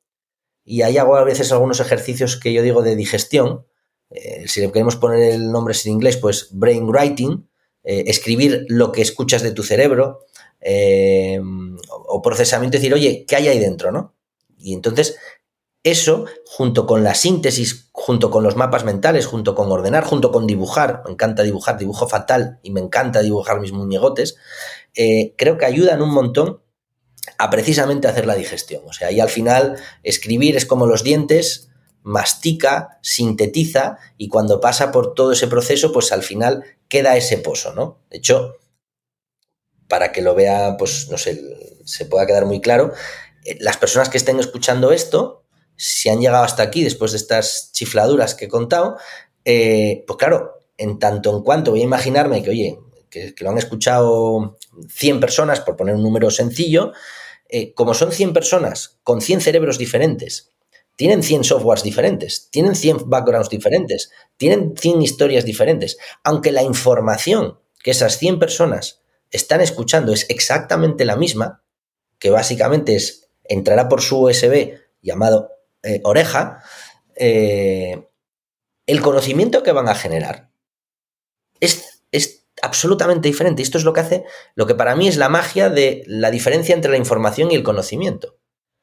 y 0.64 0.82
ahí 0.82 0.98
hago 0.98 1.16
a 1.16 1.24
veces 1.24 1.52
algunos 1.52 1.80
ejercicios 1.80 2.36
que 2.36 2.52
yo 2.52 2.62
digo 2.62 2.82
de 2.82 2.96
digestión. 2.96 3.66
Eh, 4.10 4.44
si 4.46 4.60
le 4.60 4.72
queremos 4.72 4.96
poner 4.96 5.32
el 5.32 5.50
nombre 5.50 5.74
en 5.84 5.92
inglés, 5.92 6.16
pues 6.16 6.48
brain 6.52 6.88
writing, 6.88 7.48
eh, 7.84 8.04
escribir 8.06 8.66
lo 8.68 8.92
que 8.92 9.02
escuchas 9.02 9.42
de 9.42 9.52
tu 9.52 9.62
cerebro, 9.62 10.26
o 12.06 12.20
procesamiento, 12.20 12.76
decir, 12.76 12.92
oye, 12.92 13.24
¿qué 13.26 13.36
hay 13.36 13.48
ahí 13.48 13.58
dentro? 13.58 13.90
¿no? 13.92 14.14
Y 14.58 14.74
entonces 14.74 15.16
eso, 15.82 16.26
junto 16.44 16.86
con 16.86 17.02
la 17.02 17.14
síntesis, 17.14 17.88
junto 17.92 18.30
con 18.30 18.44
los 18.44 18.56
mapas 18.56 18.84
mentales, 18.84 19.26
junto 19.26 19.54
con 19.54 19.72
ordenar, 19.72 20.04
junto 20.04 20.30
con 20.30 20.46
dibujar, 20.46 21.02
me 21.06 21.12
encanta 21.12 21.42
dibujar, 21.42 21.78
dibujo 21.78 22.06
fatal 22.06 22.58
y 22.62 22.70
me 22.70 22.80
encanta 22.80 23.22
dibujar 23.22 23.60
mis 23.60 23.72
muñegotes, 23.72 24.36
eh, 24.94 25.34
creo 25.38 25.56
que 25.56 25.64
ayudan 25.64 26.02
un 26.02 26.12
montón 26.12 26.60
a 27.38 27.50
precisamente 27.50 28.08
hacer 28.08 28.26
la 28.26 28.34
digestión. 28.34 28.82
O 28.86 28.92
sea, 28.92 29.10
y 29.10 29.20
al 29.20 29.28
final 29.28 29.76
escribir 30.02 30.56
es 30.56 30.66
como 30.66 30.86
los 30.86 31.04
dientes, 31.04 31.70
mastica, 32.02 32.98
sintetiza 33.02 33.98
y 34.16 34.28
cuando 34.28 34.60
pasa 34.60 34.90
por 34.90 35.14
todo 35.14 35.32
ese 35.32 35.46
proceso, 35.46 35.92
pues 35.92 36.12
al 36.12 36.22
final 36.22 36.64
queda 36.88 37.16
ese 37.16 37.38
pozo, 37.38 37.74
¿no? 37.74 37.98
De 38.10 38.18
hecho, 38.18 38.56
para 39.88 40.12
que 40.12 40.22
lo 40.22 40.34
vea, 40.34 40.76
pues 40.78 41.08
no 41.10 41.18
sé, 41.18 41.40
se 41.84 42.06
pueda 42.06 42.26
quedar 42.26 42.46
muy 42.46 42.60
claro, 42.60 42.92
eh, 43.44 43.56
las 43.60 43.76
personas 43.76 44.08
que 44.08 44.18
estén 44.18 44.38
escuchando 44.38 44.92
esto, 44.92 45.44
si 45.76 46.08
han 46.08 46.20
llegado 46.20 46.44
hasta 46.44 46.62
aquí 46.62 46.84
después 46.84 47.12
de 47.12 47.18
estas 47.18 47.70
chifladuras 47.72 48.34
que 48.34 48.46
he 48.46 48.48
contado, 48.48 48.96
eh, 49.44 50.04
pues 50.06 50.18
claro, 50.18 50.60
en 50.76 50.98
tanto 50.98 51.36
en 51.36 51.42
cuanto 51.42 51.72
voy 51.72 51.80
a 51.80 51.84
imaginarme 51.84 52.42
que, 52.42 52.50
oye, 52.50 52.78
que, 53.10 53.34
lo 53.40 53.50
han 53.50 53.58
escuchado 53.58 54.58
100 54.88 55.20
personas, 55.20 55.60
por 55.60 55.76
poner 55.76 55.94
un 55.94 56.02
número 56.02 56.30
sencillo, 56.30 56.92
eh, 57.48 57.74
como 57.74 57.94
son 57.94 58.12
100 58.12 58.32
personas 58.32 58.98
con 59.02 59.20
100 59.20 59.40
cerebros 59.40 59.78
diferentes, 59.78 60.52
tienen 60.96 61.22
100 61.22 61.44
softwares 61.44 61.82
diferentes, 61.82 62.48
tienen 62.50 62.74
100 62.74 63.08
backgrounds 63.08 63.48
diferentes, 63.48 64.10
tienen 64.36 64.74
100 64.76 65.02
historias 65.02 65.44
diferentes, 65.44 65.96
aunque 66.22 66.52
la 66.52 66.62
información 66.62 67.58
que 67.82 67.92
esas 67.92 68.18
100 68.18 68.38
personas 68.38 69.00
están 69.30 69.60
escuchando 69.60 70.12
es 70.12 70.26
exactamente 70.28 71.04
la 71.04 71.16
misma, 71.16 71.62
que 72.18 72.30
básicamente 72.30 72.96
es 72.96 73.28
entrará 73.44 73.88
por 73.88 74.02
su 74.02 74.18
USB 74.18 74.74
llamado 75.02 75.50
eh, 75.82 76.00
oreja, 76.04 76.62
eh, 77.16 78.06
el 78.86 79.00
conocimiento 79.00 79.62
que 79.62 79.72
van 79.72 79.88
a 79.88 79.94
generar 79.94 80.50
es, 81.60 82.02
es, 82.10 82.39
absolutamente 82.62 83.28
diferente. 83.28 83.62
Esto 83.62 83.78
es 83.78 83.84
lo 83.84 83.92
que 83.92 84.00
hace, 84.00 84.24
lo 84.54 84.66
que 84.66 84.74
para 84.74 84.96
mí 84.96 85.08
es 85.08 85.16
la 85.16 85.28
magia 85.28 85.68
de 85.70 86.02
la 86.06 86.30
diferencia 86.30 86.74
entre 86.74 86.90
la 86.90 86.96
información 86.96 87.50
y 87.50 87.54
el 87.54 87.62
conocimiento. 87.62 88.36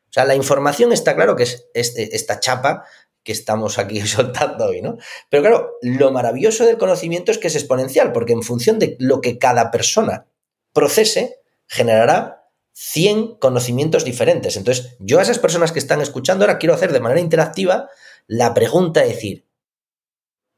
O 0.09 0.13
sea, 0.13 0.25
la 0.25 0.36
información 0.36 0.93
está 0.93 1.15
claro 1.15 1.36
que 1.36 1.43
es, 1.43 1.67
esta 1.73 2.39
chapa 2.39 2.86
que 3.23 3.32
estamos 3.32 3.78
aquí 3.78 4.01
soltando 4.07 4.67
hoy, 4.67 4.82
¿no? 4.82 4.97
Pero 5.30 5.43
claro, 5.43 5.71
lo 5.82 6.11
maravilloso 6.11 6.65
del 6.65 6.78
conocimiento 6.78 7.32
es 7.32 7.38
que 7.38 7.47
es 7.47 7.55
exponencial, 7.55 8.13
porque 8.13 8.34
en 8.34 8.43
función 8.43 8.80
de 8.80 8.95
lo 8.99 9.21
que 9.21 9.38
cada 9.38 9.69
persona 9.71 10.28
procese, 10.73 11.41
generará 11.67 12.49
100 12.73 13.38
conocimientos 13.39 14.05
diferentes. 14.05 14.55
Entonces, 14.55 14.95
yo 14.99 15.19
a 15.19 15.23
esas 15.23 15.39
personas 15.39 15.71
que 15.71 15.80
están 15.80 15.99
escuchando 15.99 16.45
ahora 16.45 16.59
quiero 16.59 16.75
hacer 16.75 16.93
de 16.93 16.99
manera 16.99 17.19
interactiva 17.19 17.89
la 18.28 18.53
pregunta 18.53 19.01
de 19.01 19.07
decir, 19.07 19.47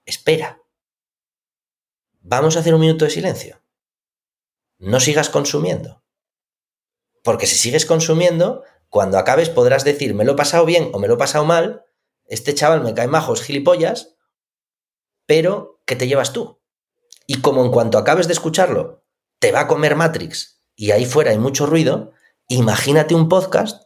espera, 0.05 0.58
vamos 2.19 2.55
a 2.55 2.59
hacer 2.59 2.73
un 2.73 2.81
minuto 2.81 3.05
de 3.05 3.11
silencio. 3.11 3.61
No 4.77 4.99
sigas 4.99 5.29
consumiendo. 5.29 6.03
Porque 7.23 7.47
si 7.47 7.55
sigues 7.55 7.85
consumiendo, 7.85 8.63
cuando 8.89 9.17
acabes 9.17 9.49
podrás 9.49 9.83
decir, 9.83 10.13
me 10.13 10.25
lo 10.25 10.33
he 10.33 10.35
pasado 10.35 10.65
bien 10.65 10.89
o 10.93 10.99
me 10.99 11.07
lo 11.07 11.15
he 11.15 11.17
pasado 11.17 11.45
mal, 11.45 11.85
este 12.25 12.53
chaval 12.55 12.81
me 12.81 12.93
cae 12.93 13.07
majos 13.07 13.41
gilipollas, 13.41 14.15
pero 15.25 15.81
¿qué 15.85 15.95
te 15.95 16.07
llevas 16.07 16.33
tú? 16.33 16.61
Y 17.27 17.41
como 17.41 17.63
en 17.63 17.71
cuanto 17.71 17.97
acabes 17.97 18.27
de 18.27 18.33
escucharlo, 18.33 19.05
te 19.39 19.51
va 19.51 19.61
a 19.61 19.67
comer 19.67 19.95
Matrix 19.95 20.63
y 20.75 20.91
ahí 20.91 21.05
fuera 21.05 21.31
hay 21.31 21.37
mucho 21.37 21.65
ruido, 21.65 22.13
imagínate 22.47 23.15
un 23.15 23.29
podcast 23.29 23.83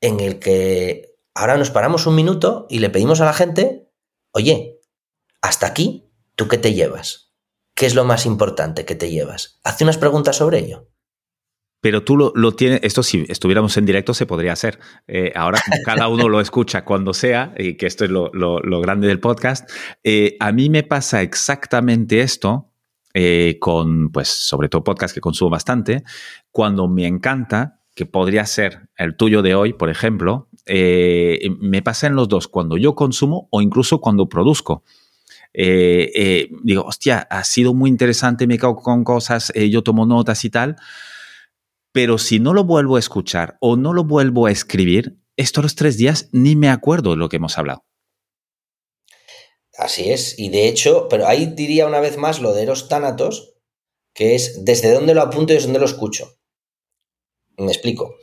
en 0.00 0.20
el 0.20 0.38
que 0.38 1.16
ahora 1.34 1.56
nos 1.56 1.70
paramos 1.70 2.06
un 2.06 2.14
minuto 2.14 2.66
y 2.68 2.78
le 2.78 2.90
pedimos 2.90 3.20
a 3.20 3.24
la 3.24 3.32
gente, 3.32 3.90
oye, 4.32 4.80
hasta 5.42 5.66
aquí, 5.66 6.10
¿tú 6.34 6.48
qué 6.48 6.58
te 6.58 6.72
llevas? 6.72 7.27
¿Qué 7.78 7.86
es 7.86 7.94
lo 7.94 8.04
más 8.04 8.26
importante 8.26 8.84
que 8.84 8.96
te 8.96 9.08
llevas? 9.08 9.60
Hace 9.62 9.84
unas 9.84 9.98
preguntas 9.98 10.34
sobre 10.34 10.58
ello. 10.58 10.88
Pero 11.80 12.02
tú 12.02 12.16
lo, 12.16 12.32
lo, 12.34 12.50
tienes, 12.50 12.80
esto 12.82 13.04
si 13.04 13.24
estuviéramos 13.28 13.76
en 13.76 13.86
directo 13.86 14.14
se 14.14 14.26
podría 14.26 14.52
hacer. 14.52 14.80
Eh, 15.06 15.30
ahora 15.36 15.60
cada 15.84 16.08
uno 16.08 16.28
lo 16.28 16.40
escucha 16.40 16.84
cuando 16.84 17.14
sea, 17.14 17.54
y 17.56 17.76
que 17.76 17.86
esto 17.86 18.04
es 18.04 18.10
lo, 18.10 18.32
lo, 18.32 18.80
grande 18.80 19.06
del 19.06 19.20
podcast, 19.20 19.70
eh, 20.02 20.36
a 20.40 20.50
mí 20.50 20.70
me 20.70 20.82
pasa 20.82 21.22
exactamente 21.22 22.20
esto 22.20 22.72
eh, 23.14 23.58
con, 23.60 24.10
pues, 24.10 24.26
sobre 24.26 24.68
todo 24.68 24.82
podcast 24.82 25.14
que 25.14 25.20
consumo 25.20 25.50
bastante, 25.50 26.02
cuando 26.50 26.88
me 26.88 27.06
encanta, 27.06 27.78
que 27.94 28.06
podría 28.06 28.44
ser 28.46 28.88
el 28.96 29.16
tuyo 29.16 29.40
de 29.40 29.54
hoy, 29.54 29.72
por 29.72 29.88
ejemplo, 29.88 30.48
me 30.66 31.82
pasa 31.82 32.08
en 32.08 32.16
los 32.16 32.28
dos, 32.28 32.48
cuando 32.48 32.76
yo 32.76 32.96
consumo 32.96 33.46
o 33.52 33.62
incluso 33.62 34.00
cuando 34.00 34.28
produzco. 34.28 34.82
Eh, 35.60 36.12
eh, 36.14 36.48
digo, 36.62 36.84
hostia, 36.84 37.26
ha 37.28 37.42
sido 37.42 37.74
muy 37.74 37.90
interesante, 37.90 38.46
me 38.46 38.58
cago 38.58 38.76
con 38.76 39.02
cosas, 39.02 39.50
eh, 39.56 39.68
yo 39.68 39.82
tomo 39.82 40.06
notas 40.06 40.44
y 40.44 40.50
tal, 40.50 40.76
pero 41.90 42.16
si 42.16 42.38
no 42.38 42.54
lo 42.54 42.62
vuelvo 42.62 42.94
a 42.94 43.00
escuchar 43.00 43.58
o 43.60 43.74
no 43.74 43.92
lo 43.92 44.04
vuelvo 44.04 44.46
a 44.46 44.52
escribir, 44.52 45.18
estos 45.36 45.74
tres 45.74 45.96
días 45.96 46.28
ni 46.30 46.54
me 46.54 46.68
acuerdo 46.68 47.10
de 47.10 47.16
lo 47.16 47.28
que 47.28 47.36
hemos 47.36 47.58
hablado. 47.58 47.84
Así 49.76 50.12
es, 50.12 50.38
y 50.38 50.48
de 50.48 50.68
hecho, 50.68 51.08
pero 51.08 51.26
ahí 51.26 51.46
diría 51.46 51.88
una 51.88 51.98
vez 51.98 52.18
más 52.18 52.40
lo 52.40 52.52
de 52.52 52.62
Eros 52.62 52.88
Tánatos, 52.88 53.54
que 54.14 54.36
es 54.36 54.64
desde 54.64 54.92
dónde 54.92 55.14
lo 55.14 55.22
apunto 55.22 55.52
y 55.52 55.56
desde 55.56 55.66
dónde 55.66 55.80
lo 55.80 55.86
escucho. 55.86 56.38
Me 57.56 57.72
explico. 57.72 58.14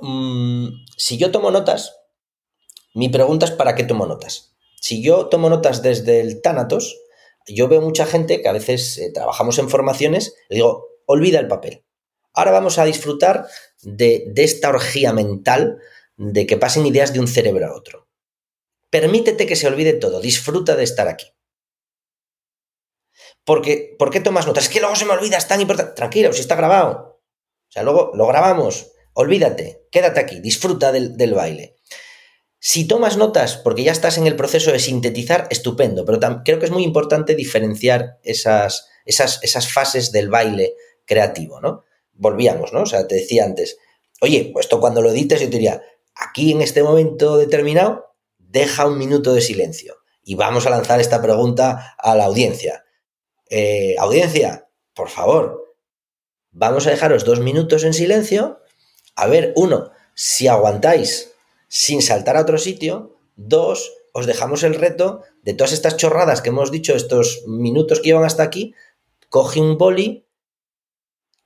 Mm, 0.00 0.66
si 0.96 1.18
yo 1.18 1.30
tomo 1.30 1.52
notas, 1.52 1.94
mi 2.94 3.08
pregunta 3.08 3.46
es 3.46 3.52
¿para 3.52 3.76
qué 3.76 3.84
tomo 3.84 4.06
notas? 4.06 4.51
Si 4.82 5.00
yo 5.00 5.28
tomo 5.28 5.48
notas 5.48 5.80
desde 5.80 6.20
el 6.20 6.42
Tánatos, 6.42 6.98
yo 7.46 7.68
veo 7.68 7.80
mucha 7.80 8.04
gente 8.04 8.42
que 8.42 8.48
a 8.48 8.52
veces 8.52 8.98
eh, 8.98 9.12
trabajamos 9.14 9.56
en 9.60 9.70
formaciones, 9.70 10.34
le 10.48 10.56
digo, 10.56 10.88
olvida 11.06 11.38
el 11.38 11.46
papel. 11.46 11.84
Ahora 12.34 12.50
vamos 12.50 12.78
a 12.78 12.84
disfrutar 12.84 13.46
de, 13.82 14.32
esta 14.34 14.70
orgía 14.70 15.12
mental 15.12 15.78
de 16.16 16.46
que 16.46 16.56
pasen 16.56 16.84
ideas 16.84 17.12
de 17.12 17.20
un 17.20 17.28
cerebro 17.28 17.68
a 17.68 17.76
otro. 17.76 18.08
Permítete 18.90 19.46
que 19.46 19.54
se 19.54 19.68
olvide 19.68 19.92
todo, 19.92 20.20
disfruta 20.20 20.74
de 20.74 20.82
estar 20.82 21.06
aquí. 21.06 21.26
Porque, 23.44 23.94
¿Por 24.00 24.10
qué 24.10 24.18
tomas 24.18 24.48
notas? 24.48 24.64
Es 24.64 24.70
que 24.70 24.80
luego 24.80 24.96
se 24.96 25.04
me 25.04 25.12
olvida, 25.12 25.36
es 25.36 25.46
tan 25.46 25.60
importante. 25.60 25.94
Tranquilo, 25.94 26.32
si 26.32 26.40
está 26.40 26.56
grabado. 26.56 27.20
O 27.68 27.72
sea, 27.72 27.84
luego 27.84 28.10
lo 28.14 28.26
grabamos. 28.26 28.90
Olvídate, 29.14 29.86
quédate 29.92 30.18
aquí, 30.18 30.40
disfruta 30.40 30.90
del 30.90 31.34
baile. 31.34 31.76
Si 32.64 32.86
tomas 32.86 33.16
notas 33.16 33.56
porque 33.56 33.82
ya 33.82 33.90
estás 33.90 34.18
en 34.18 34.28
el 34.28 34.36
proceso 34.36 34.70
de 34.70 34.78
sintetizar, 34.78 35.48
estupendo, 35.50 36.04
pero 36.04 36.20
creo 36.44 36.60
que 36.60 36.66
es 36.66 36.70
muy 36.70 36.84
importante 36.84 37.34
diferenciar 37.34 38.20
esas, 38.22 38.86
esas, 39.04 39.42
esas 39.42 39.72
fases 39.72 40.12
del 40.12 40.30
baile 40.30 40.76
creativo, 41.04 41.60
¿no? 41.60 41.82
Volvíamos, 42.12 42.72
¿no? 42.72 42.82
O 42.82 42.86
sea, 42.86 43.08
te 43.08 43.16
decía 43.16 43.44
antes, 43.46 43.78
oye, 44.20 44.50
pues 44.52 44.66
esto 44.66 44.78
cuando 44.78 45.02
lo 45.02 45.10
edites 45.10 45.40
yo 45.40 45.46
te 45.46 45.56
diría, 45.56 45.82
aquí 46.14 46.52
en 46.52 46.62
este 46.62 46.84
momento 46.84 47.36
determinado, 47.36 48.14
deja 48.38 48.86
un 48.86 48.96
minuto 48.96 49.34
de 49.34 49.40
silencio 49.40 49.96
y 50.22 50.36
vamos 50.36 50.64
a 50.64 50.70
lanzar 50.70 51.00
esta 51.00 51.20
pregunta 51.20 51.96
a 51.98 52.14
la 52.14 52.26
audiencia. 52.26 52.84
Eh, 53.50 53.96
audiencia, 53.98 54.68
por 54.94 55.08
favor, 55.08 55.74
vamos 56.52 56.86
a 56.86 56.90
dejaros 56.90 57.24
dos 57.24 57.40
minutos 57.40 57.82
en 57.82 57.92
silencio. 57.92 58.60
A 59.16 59.26
ver, 59.26 59.52
uno, 59.56 59.90
si 60.14 60.46
aguantáis 60.46 61.31
sin 61.72 62.02
saltar 62.02 62.36
a 62.36 62.42
otro 62.42 62.58
sitio. 62.58 63.16
Dos, 63.36 63.92
os 64.12 64.26
dejamos 64.26 64.62
el 64.62 64.74
reto 64.74 65.22
de 65.42 65.54
todas 65.54 65.72
estas 65.72 65.96
chorradas 65.96 66.42
que 66.42 66.50
hemos 66.50 66.70
dicho, 66.70 66.94
estos 66.94 67.44
minutos 67.46 68.00
que 68.00 68.08
llevan 68.08 68.24
hasta 68.24 68.42
aquí. 68.42 68.74
Coge 69.30 69.60
un 69.60 69.78
boli, 69.78 70.26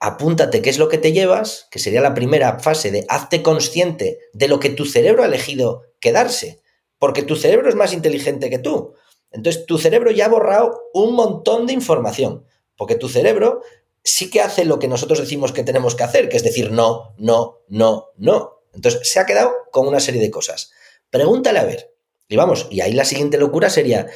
apúntate 0.01 0.63
qué 0.63 0.71
es 0.71 0.79
lo 0.79 0.89
que 0.89 0.99
te 0.99 1.13
llevas, 1.13 1.69
que 1.71 1.79
sería 1.79 2.01
la 2.01 2.15
primera 2.15 2.59
fase 2.59 2.91
de 2.91 3.07
hazte 3.09 3.43
consciente 3.43 4.19
de 4.33 4.49
lo 4.49 4.59
que 4.59 4.71
tu 4.71 4.85
cerebro 4.85 5.23
ha 5.23 5.27
elegido 5.27 5.83
quedarse 6.01 6.61
porque 6.99 7.23
tu 7.23 7.37
cerebro 7.37 7.69
es 7.69 7.75
más 7.75 7.93
inteligente 7.93 8.51
que 8.51 8.59
tú. 8.59 8.95
Entonces, 9.31 9.67
tu 9.67 9.79
cerebro 9.79 10.11
ya 10.11 10.27
ha 10.27 10.31
borrado 10.31 10.81
un 10.95 11.15
montón 11.15 11.67
de 11.67 11.73
información, 11.73 12.45
porque 12.77 12.95
tu 12.95 13.09
cerebro 13.09 13.63
sí 14.03 14.31
que 14.31 14.41
hace 14.41 14.65
lo 14.65 14.79
que 14.79 14.89
nosotros 14.89 15.19
decimos 15.19 15.53
que 15.53 15.65
tenemos 15.65 15.95
que 15.95 16.05
hacer, 16.05 16.29
que 16.29 16.37
es 16.37 16.45
decir 16.45 16.71
no, 16.71 17.15
no, 17.19 17.59
no, 17.69 18.07
no. 18.17 18.56
Entonces, 18.77 19.11
se 19.11 19.19
ha 19.19 19.27
quedado 19.27 19.53
con 19.73 19.89
una 19.89 19.99
serie 19.99 20.21
de 20.21 20.31
cosas. 20.31 20.71
Pregúntale 21.11 21.59
a 21.59 21.65
ver. 21.65 21.93
Y 22.29 22.37
vamos, 22.37 22.69
y 22.71 22.81
ahí 22.81 22.93
la 22.93 23.05
siguiente 23.05 23.39
locura 23.39 23.71
sería, 23.71 24.07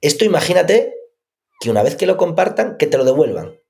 esto 0.00 0.24
imagínate 0.24 0.94
que 1.60 1.70
una 1.70 1.82
vez 1.82 1.96
que 1.96 2.06
lo 2.06 2.16
compartan, 2.16 2.76
que 2.78 2.86
te 2.86 2.98
lo 2.98 3.04
devuelvan. 3.04 3.60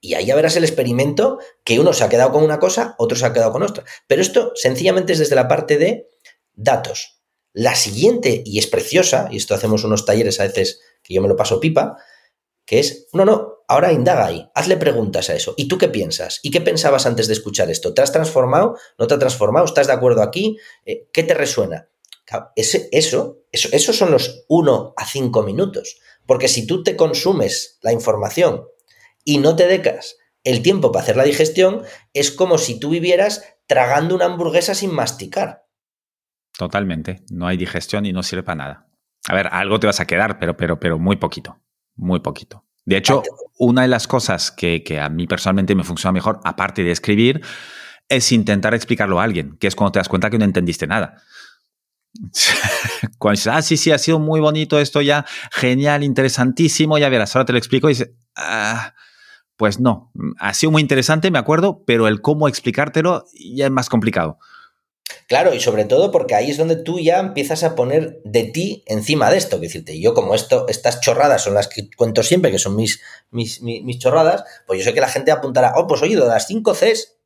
Y 0.00 0.14
ahí 0.14 0.26
ya 0.26 0.36
verás 0.36 0.56
el 0.56 0.64
experimento 0.64 1.38
que 1.64 1.80
uno 1.80 1.92
se 1.92 2.04
ha 2.04 2.08
quedado 2.08 2.30
con 2.30 2.44
una 2.44 2.60
cosa, 2.60 2.94
otro 2.98 3.18
se 3.18 3.26
ha 3.26 3.32
quedado 3.32 3.50
con 3.50 3.62
otra. 3.62 3.84
Pero 4.06 4.22
esto 4.22 4.52
sencillamente 4.54 5.14
es 5.14 5.18
desde 5.18 5.34
la 5.34 5.48
parte 5.48 5.76
de 5.76 6.08
datos. 6.54 7.20
La 7.52 7.74
siguiente, 7.74 8.42
y 8.44 8.58
es 8.58 8.68
preciosa, 8.68 9.28
y 9.32 9.38
esto 9.38 9.54
hacemos 9.54 9.82
unos 9.82 10.04
talleres 10.04 10.38
a 10.38 10.44
veces 10.44 10.80
que 11.02 11.14
yo 11.14 11.22
me 11.22 11.28
lo 11.28 11.34
paso 11.34 11.58
pipa, 11.58 11.96
que 12.68 12.78
es, 12.78 13.08
no, 13.14 13.24
no, 13.24 13.64
ahora 13.66 13.94
indaga 13.94 14.26
ahí, 14.26 14.46
hazle 14.54 14.76
preguntas 14.76 15.30
a 15.30 15.34
eso. 15.34 15.54
¿Y 15.56 15.68
tú 15.68 15.78
qué 15.78 15.88
piensas? 15.88 16.38
¿Y 16.42 16.50
qué 16.50 16.60
pensabas 16.60 17.06
antes 17.06 17.26
de 17.26 17.32
escuchar 17.32 17.70
esto? 17.70 17.94
¿Te 17.94 18.02
has 18.02 18.12
transformado? 18.12 18.76
¿No 18.98 19.06
te 19.06 19.14
has 19.14 19.20
transformado? 19.20 19.64
¿Estás 19.64 19.86
de 19.86 19.94
acuerdo 19.94 20.22
aquí? 20.22 20.58
Eh, 20.84 21.08
¿Qué 21.10 21.22
te 21.22 21.32
resuena? 21.32 21.88
Ese, 22.56 22.90
eso, 22.92 23.38
eso, 23.52 23.92
son 23.94 24.10
los 24.10 24.44
1 24.48 24.92
a 24.94 25.06
5 25.06 25.42
minutos. 25.44 25.98
Porque 26.26 26.46
si 26.46 26.66
tú 26.66 26.82
te 26.82 26.94
consumes 26.94 27.78
la 27.80 27.94
información 27.94 28.66
y 29.24 29.38
no 29.38 29.56
te 29.56 29.66
decas 29.66 30.18
el 30.44 30.60
tiempo 30.60 30.92
para 30.92 31.04
hacer 31.04 31.16
la 31.16 31.24
digestión, 31.24 31.84
es 32.12 32.30
como 32.30 32.58
si 32.58 32.78
tú 32.78 32.90
vivieras 32.90 33.44
tragando 33.66 34.14
una 34.14 34.26
hamburguesa 34.26 34.74
sin 34.74 34.92
masticar. 34.92 35.64
Totalmente. 36.58 37.22
No 37.30 37.46
hay 37.46 37.56
digestión 37.56 38.04
y 38.04 38.12
no 38.12 38.22
sirve 38.22 38.42
para 38.42 38.56
nada. 38.56 38.88
A 39.26 39.34
ver, 39.34 39.48
algo 39.52 39.80
te 39.80 39.86
vas 39.86 40.00
a 40.00 40.06
quedar, 40.06 40.38
pero, 40.38 40.58
pero, 40.58 40.78
pero 40.78 40.98
muy 40.98 41.16
poquito. 41.16 41.62
Muy 41.98 42.20
poquito. 42.20 42.64
De 42.86 42.96
hecho, 42.96 43.22
una 43.58 43.82
de 43.82 43.88
las 43.88 44.06
cosas 44.08 44.50
que, 44.50 44.82
que 44.82 44.98
a 44.98 45.10
mí 45.10 45.26
personalmente 45.26 45.74
me 45.74 45.84
funciona 45.84 46.12
mejor, 46.12 46.40
aparte 46.44 46.82
de 46.82 46.90
escribir, 46.90 47.42
es 48.08 48.32
intentar 48.32 48.72
explicarlo 48.72 49.20
a 49.20 49.24
alguien, 49.24 49.58
que 49.58 49.66
es 49.66 49.74
cuando 49.74 49.92
te 49.92 49.98
das 49.98 50.08
cuenta 50.08 50.30
que 50.30 50.38
no 50.38 50.46
entendiste 50.46 50.86
nada. 50.86 51.22
Cuando 53.18 53.36
dices, 53.36 53.52
ah, 53.52 53.62
sí, 53.62 53.76
sí, 53.76 53.92
ha 53.92 53.98
sido 53.98 54.18
muy 54.18 54.40
bonito 54.40 54.78
esto 54.78 55.02
ya, 55.02 55.26
genial, 55.52 56.02
interesantísimo, 56.02 56.98
ya 56.98 57.08
verás, 57.08 57.36
ahora 57.36 57.46
te 57.46 57.52
lo 57.52 57.58
explico 57.58 57.88
y 57.88 57.92
dices, 57.92 58.12
ah, 58.34 58.94
pues 59.56 59.78
no, 59.78 60.10
ha 60.38 60.54
sido 60.54 60.72
muy 60.72 60.82
interesante, 60.82 61.30
me 61.30 61.38
acuerdo, 61.38 61.82
pero 61.86 62.08
el 62.08 62.20
cómo 62.20 62.48
explicártelo 62.48 63.26
ya 63.34 63.66
es 63.66 63.70
más 63.70 63.88
complicado. 63.88 64.38
Claro, 65.28 65.52
y 65.52 65.60
sobre 65.60 65.84
todo 65.84 66.10
porque 66.10 66.34
ahí 66.34 66.50
es 66.50 66.56
donde 66.56 66.76
tú 66.76 66.98
ya 66.98 67.18
empiezas 67.18 67.62
a 67.62 67.74
poner 67.74 68.18
de 68.24 68.44
ti 68.44 68.82
encima 68.86 69.30
de 69.30 69.36
esto. 69.36 69.60
Que 69.60 69.66
decirte, 69.66 70.00
yo 70.00 70.14
como 70.14 70.34
esto, 70.34 70.64
estas 70.68 71.02
chorradas 71.02 71.42
son 71.42 71.52
las 71.52 71.68
que 71.68 71.90
cuento 71.94 72.22
siempre, 72.22 72.50
que 72.50 72.58
son 72.58 72.74
mis, 72.74 73.02
mis, 73.30 73.98
chorradas, 73.98 74.44
pues 74.66 74.78
yo 74.78 74.86
sé 74.86 74.94
que 74.94 75.02
la 75.02 75.08
gente 75.08 75.30
apuntará, 75.30 75.74
oh, 75.76 75.86
pues 75.86 76.00
oye, 76.00 76.16
de 76.16 76.24
las 76.24 76.46
5 76.46 76.72
Cs, 76.72 77.18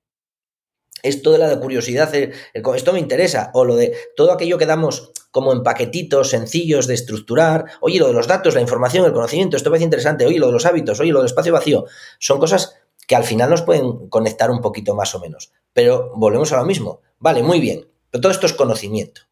esto 1.04 1.30
de 1.30 1.38
la 1.38 1.48
de 1.48 1.60
curiosidad, 1.60 2.12
el, 2.16 2.34
esto 2.74 2.92
me 2.92 2.98
interesa, 2.98 3.52
o 3.54 3.64
lo 3.64 3.76
de 3.76 3.96
todo 4.16 4.32
aquello 4.32 4.58
que 4.58 4.66
damos 4.66 5.12
como 5.30 5.52
en 5.52 5.62
paquetitos 5.62 6.30
sencillos 6.30 6.88
de 6.88 6.94
estructurar, 6.94 7.66
oye, 7.80 8.00
lo 8.00 8.08
de 8.08 8.14
los 8.14 8.26
datos, 8.26 8.56
la 8.56 8.60
información, 8.60 9.04
el 9.04 9.12
conocimiento, 9.12 9.56
esto 9.56 9.70
parece 9.70 9.84
interesante, 9.84 10.26
oye, 10.26 10.40
lo 10.40 10.48
de 10.48 10.52
los 10.54 10.66
hábitos, 10.66 10.98
oye, 10.98 11.12
lo 11.12 11.20
del 11.20 11.26
espacio 11.26 11.52
vacío, 11.52 11.84
son 12.18 12.40
cosas 12.40 12.74
que 13.06 13.14
al 13.14 13.24
final 13.24 13.48
nos 13.48 13.62
pueden 13.62 14.08
conectar 14.08 14.50
un 14.50 14.60
poquito 14.60 14.96
más 14.96 15.14
o 15.14 15.20
menos. 15.20 15.52
Pero 15.72 16.12
volvemos 16.16 16.52
a 16.52 16.56
lo 16.56 16.64
mismo. 16.64 17.00
Vale, 17.18 17.42
muy 17.42 17.60
bien. 17.60 17.91
Pero 18.12 18.20
todo 18.20 18.32
esto 18.32 18.46
es 18.46 18.52
conocimiento. 18.52 19.22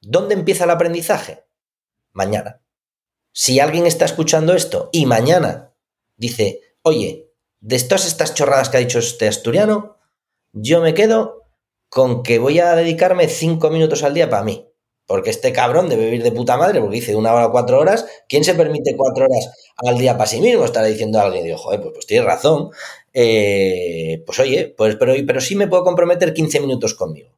¿Dónde 0.00 0.34
empieza 0.34 0.64
el 0.64 0.70
aprendizaje? 0.70 1.44
Mañana. 2.12 2.62
Si 3.32 3.60
alguien 3.60 3.86
está 3.86 4.06
escuchando 4.06 4.54
esto 4.54 4.88
y 4.92 5.04
mañana 5.04 5.74
dice, 6.16 6.62
oye, 6.80 7.30
de 7.60 7.78
todas 7.80 8.06
estas 8.06 8.32
chorradas 8.32 8.70
que 8.70 8.78
ha 8.78 8.80
dicho 8.80 8.98
este 8.98 9.28
asturiano, 9.28 9.98
yo 10.52 10.80
me 10.80 10.94
quedo 10.94 11.42
con 11.90 12.22
que 12.22 12.38
voy 12.38 12.60
a 12.60 12.74
dedicarme 12.74 13.28
cinco 13.28 13.68
minutos 13.68 14.02
al 14.02 14.14
día 14.14 14.30
para 14.30 14.42
mí. 14.42 14.66
Porque 15.06 15.30
este 15.30 15.52
cabrón 15.52 15.88
debe 15.90 16.06
vivir 16.06 16.22
de 16.22 16.32
puta 16.32 16.56
madre, 16.56 16.80
porque 16.80 16.96
dice 16.96 17.14
una 17.14 17.32
hora 17.32 17.46
o 17.46 17.52
cuatro 17.52 17.78
horas. 17.78 18.06
¿Quién 18.28 18.42
se 18.42 18.54
permite 18.54 18.96
cuatro 18.96 19.26
horas 19.26 19.52
al 19.76 19.98
día 19.98 20.16
para 20.16 20.28
sí 20.28 20.40
mismo? 20.40 20.64
Estará 20.64 20.86
diciendo 20.86 21.20
a 21.20 21.24
alguien, 21.24 21.44
digo, 21.44 21.58
pues, 21.62 21.80
pues 21.92 22.06
tienes 22.06 22.26
razón. 22.26 22.70
Eh, 23.12 24.22
pues 24.26 24.40
oye, 24.40 24.74
pues, 24.76 24.96
pero, 24.96 25.12
pero 25.26 25.40
sí 25.40 25.54
me 25.54 25.68
puedo 25.68 25.84
comprometer 25.84 26.32
15 26.32 26.60
minutos 26.60 26.94
conmigo. 26.94 27.35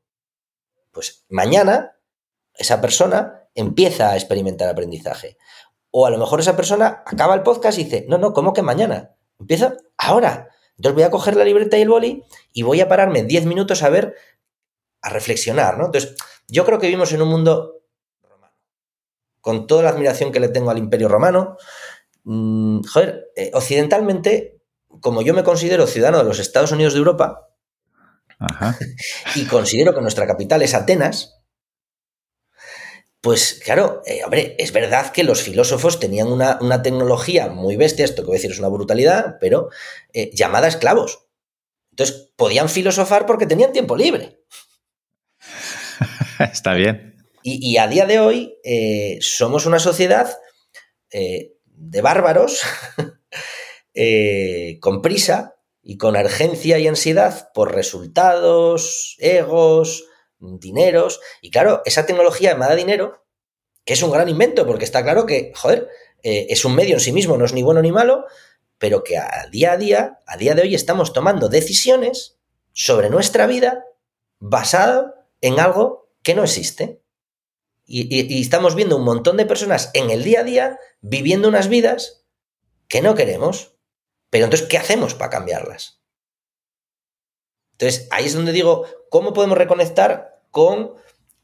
Pues 0.99 1.25
mañana 1.29 1.97
esa 2.55 2.81
persona 2.81 3.45
empieza 3.55 4.11
a 4.11 4.17
experimentar 4.17 4.69
aprendizaje. 4.69 5.39
O 5.93 6.07
a 6.07 6.11
lo 6.11 6.19
mejor 6.19 6.41
esa 6.41 6.57
persona 6.57 7.05
acaba 7.07 7.37
el 7.37 7.45
podcast 7.45 7.79
y 7.79 7.85
dice, 7.85 8.05
no, 8.09 8.19
no, 8.19 8.33
¿cómo 8.33 8.53
que 8.53 8.63
mañana? 8.63 9.15
Empieza 9.39 9.77
ahora. 9.97 10.49
Entonces 10.77 10.95
voy 10.97 11.05
a 11.05 11.11
coger 11.13 11.37
la 11.37 11.45
libreta 11.45 11.79
y 11.79 11.83
el 11.83 11.89
boli 11.89 12.25
y 12.53 12.63
voy 12.63 12.81
a 12.81 12.89
pararme 12.89 13.23
10 13.23 13.47
minutos 13.47 13.85
a 13.85 13.91
ver 13.91 14.17
a 15.01 15.11
reflexionar, 15.11 15.79
¿no? 15.79 15.87
Entonces, 15.87 16.17
yo 16.49 16.65
creo 16.65 16.81
que 16.81 16.89
vivimos 16.89 17.13
en 17.13 17.23
un 17.23 17.29
mundo 17.29 17.85
romano. 18.21 18.57
Con 19.41 19.69
toda 19.69 19.85
la 19.85 19.91
admiración 19.91 20.33
que 20.33 20.41
le 20.41 20.49
tengo 20.49 20.73
al 20.73 20.79
imperio 20.79 21.07
romano, 21.07 21.59
mm, 22.25 22.81
joder, 22.93 23.31
eh, 23.37 23.53
occidentalmente, 23.55 24.61
como 25.01 25.23
yo 25.23 25.33
me 25.33 25.45
considero 25.45 25.87
ciudadano 25.87 26.19
de 26.19 26.25
los 26.25 26.41
Estados 26.41 26.73
Unidos 26.73 26.95
de 26.95 26.99
Europa, 26.99 27.48
y 29.35 29.45
considero 29.47 29.95
que 29.95 30.01
nuestra 30.01 30.27
capital 30.27 30.63
es 30.63 30.75
Atenas, 30.75 31.39
pues 33.21 33.61
claro, 33.65 34.01
eh, 34.07 34.23
hombre, 34.25 34.55
es 34.59 34.73
verdad 34.73 35.11
que 35.11 35.25
los 35.25 35.43
filósofos 35.43 35.99
tenían 35.99 36.29
una, 36.29 36.83
tecnología 36.83 37.49
muy 37.49 37.77
bestia, 37.77 38.05
esto 38.05 38.23
que 38.23 38.27
voy 38.27 38.37
a 38.37 38.39
decir 38.39 38.53
es 38.53 38.61
una 38.61 38.69
brutalidad, 38.69 39.39
pero 39.41 39.71
eh, 40.13 40.31
llamada 40.33 40.69
esclavos. 40.69 41.27
Entonces, 41.91 42.33
podían 42.37 42.69
filosofar 42.69 43.27
porque 43.27 43.47
tenían 43.47 43.73
tiempo 43.73 43.97
libre. 43.97 44.39
Está 46.39 46.75
bien. 46.75 47.17
Y, 47.43 47.79
a 47.79 47.87
día 47.89 48.05
de 48.05 48.21
hoy 48.21 48.59
eh, 48.63 49.19
somos 49.21 49.65
una 49.65 49.79
sociedad 49.79 50.37
de 51.11 52.03
bárbaros, 52.03 52.63
con 54.81 55.01
prisa 55.01 55.58
y 55.91 55.97
con 55.97 56.17
urgencia 56.17 56.79
y 56.79 56.87
ansiedad 56.87 57.51
por 57.55 57.75
resultados, 57.75 59.17
egos, 59.21 60.05
dineros. 60.39 61.19
Y 61.41 61.51
claro, 61.51 61.81
esa 61.87 62.05
tecnología 62.05 62.53
llamada 62.53 62.75
dinero, 62.75 63.25
que 63.87 63.95
es 63.95 64.03
un 64.03 64.11
gran 64.11 64.29
invento, 64.29 64.67
porque 64.67 64.85
está 64.85 65.03
claro 65.03 65.25
que, 65.25 65.51
joder, 65.57 65.89
eh, 66.23 66.47
es 66.51 66.67
un 66.67 66.75
medio 66.75 66.97
en 66.97 67.01
sí 67.01 67.11
mismo, 67.11 67.39
no 67.39 67.47
es 67.47 67.55
ni 67.55 67.63
bueno 67.63 67.81
ni 67.81 67.91
malo, 67.91 68.27
pero 68.77 69.03
que 69.03 69.17
a 69.17 69.49
día 69.51 69.73
a 69.73 69.77
día, 69.79 70.21
a 70.27 70.37
día 70.37 70.55
de 70.55 70.61
hoy, 70.61 70.75
estamos 70.75 71.15
tomando 71.15 71.49
decisiones 71.49 72.39
sobre 72.75 73.09
nuestra 73.09 73.47
vida 73.47 73.87
basado 74.41 75.15
en 75.41 75.59
algo 75.59 76.11
que 76.23 76.35
no 76.35 76.45
existe. 76.45 77.01
y, 77.87 78.43
estamos 78.43 78.75
viendo 78.75 78.99
un 78.99 79.05
montón 79.05 79.39
de 79.39 79.47
personas 79.47 79.91
en 79.95 80.11
el 80.11 80.23
día 80.23 80.41
a 80.41 80.45
día 80.45 80.79
viviendo 81.01 81.49
unas 81.49 81.69
vidas 81.69 82.27
que 82.89 83.01
no 83.01 83.15
queremos. 83.15 83.78
Pero 84.31 84.45
entonces, 84.45 84.69
¿qué 84.69 84.79
hacemos 84.79 85.15
para 85.15 85.31
cambiarlas? 85.31 86.01
Entonces, 87.73 88.09
ahí 88.11 88.27
es 88.27 88.35
donde 88.35 88.53
digo, 88.53 88.87
¿cómo 89.09 89.33
podemos 89.33 89.57
reconectar 89.57 90.43
con 90.51 90.95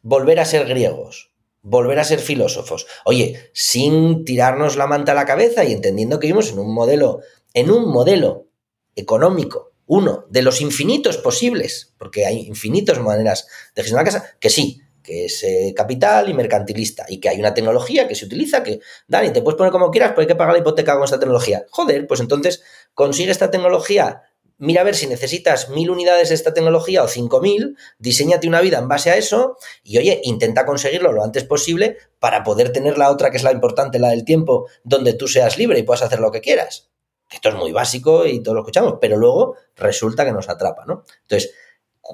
volver 0.03 0.41
a 0.41 0.45
ser 0.45 0.67
griegos? 0.67 1.33
Volver 1.63 1.99
a 1.99 2.05
ser 2.05 2.19
filósofos. 2.19 2.87
Oye, 3.05 3.51
sin 3.53 4.25
tirarnos 4.25 4.77
la 4.77 4.87
manta 4.87 5.13
a 5.13 5.15
la 5.15 5.27
cabeza 5.27 5.65
y 5.65 5.73
entendiendo 5.73 6.19
que 6.19 6.27
vivimos 6.27 6.51
en 6.51 6.59
un 6.59 6.75
modelo, 6.75 7.21
en 7.55 7.71
un 7.71 7.89
modelo 7.89 8.49
económico, 8.97 9.73
uno 9.87 10.27
de 10.29 10.43
los 10.43 10.61
infinitos 10.61 11.17
posibles, 11.19 11.95
porque 11.99 12.27
hay 12.27 12.41
infinitas 12.47 13.01
maneras 13.01 13.47
de 13.75 13.83
gestionar 13.83 14.07
la 14.07 14.13
casa, 14.13 14.37
que 14.41 14.51
sí, 14.51 14.83
que 15.05 15.27
es 15.27 15.45
eh, 15.45 15.73
capital 15.77 16.29
y 16.29 16.35
mercantilista, 16.35 17.05
y 17.09 17.21
que 17.21 17.29
hay 17.29 17.39
una 17.39 17.55
tecnología 17.55 18.09
que 18.09 18.17
se 18.17 18.25
utiliza, 18.25 18.65
que, 18.65 18.81
Dani, 19.07 19.31
te 19.31 19.43
puedes 19.43 19.57
poner 19.57 19.71
como 19.71 19.91
quieras, 19.93 20.11
pero 20.11 20.23
hay 20.23 20.27
que 20.27 20.35
pagar 20.35 20.55
la 20.55 20.61
hipoteca 20.61 20.95
con 20.95 21.05
esta 21.05 21.21
tecnología. 21.21 21.65
Joder, 21.71 22.07
pues 22.09 22.21
entonces 22.21 22.63
consigue 22.95 23.31
esta 23.31 23.51
tecnología 23.51 24.23
mira 24.59 24.83
a 24.83 24.85
ver 24.85 24.95
si 24.95 25.07
necesitas 25.07 25.69
mil 25.69 25.91
unidades 25.91 26.29
de 26.29 26.35
esta 26.35 26.55
tecnología 26.55 27.03
o 27.03 27.09
cinco 27.09 27.41
mil, 27.41 27.77
diseñate 27.99 28.49
una 28.49 28.61
vida 28.61 28.79
en 28.79 28.89
base 28.89 29.11
a 29.11 29.17
eso 29.17 29.57
y 29.83 29.99
oye, 29.99 30.21
intenta 30.25 30.65
conseguirlo 30.65 31.13
lo 31.13 31.25
antes 31.25 31.45
posible 31.45 31.99
para 32.19 32.45
poder 32.45 32.73
tener 32.73 32.99
la 32.99 33.11
otra 33.11 33.31
que 33.31 33.37
es 33.37 33.43
la 33.43 33.53
importante, 33.53 33.99
la 33.99 34.11
del 34.11 34.25
tiempo, 34.25 34.69
donde 34.83 35.15
tú 35.15 35.29
seas 35.29 35.59
libre 35.59 35.79
y 35.79 35.83
puedas 35.83 36.03
hacer 36.03 36.21
lo 36.21 36.31
que 36.31 36.41
quieras. 36.41 36.91
Esto 37.31 37.49
es 37.49 37.55
muy 37.55 37.73
básico 37.73 38.27
y 38.27 38.43
todos 38.43 38.55
lo 38.55 38.61
escuchamos, 38.61 38.95
pero 39.01 39.17
luego 39.17 39.57
resulta 39.77 40.25
que 40.25 40.33
nos 40.33 40.49
atrapa, 40.49 40.85
¿no? 40.87 41.05
Entonces, 41.23 41.53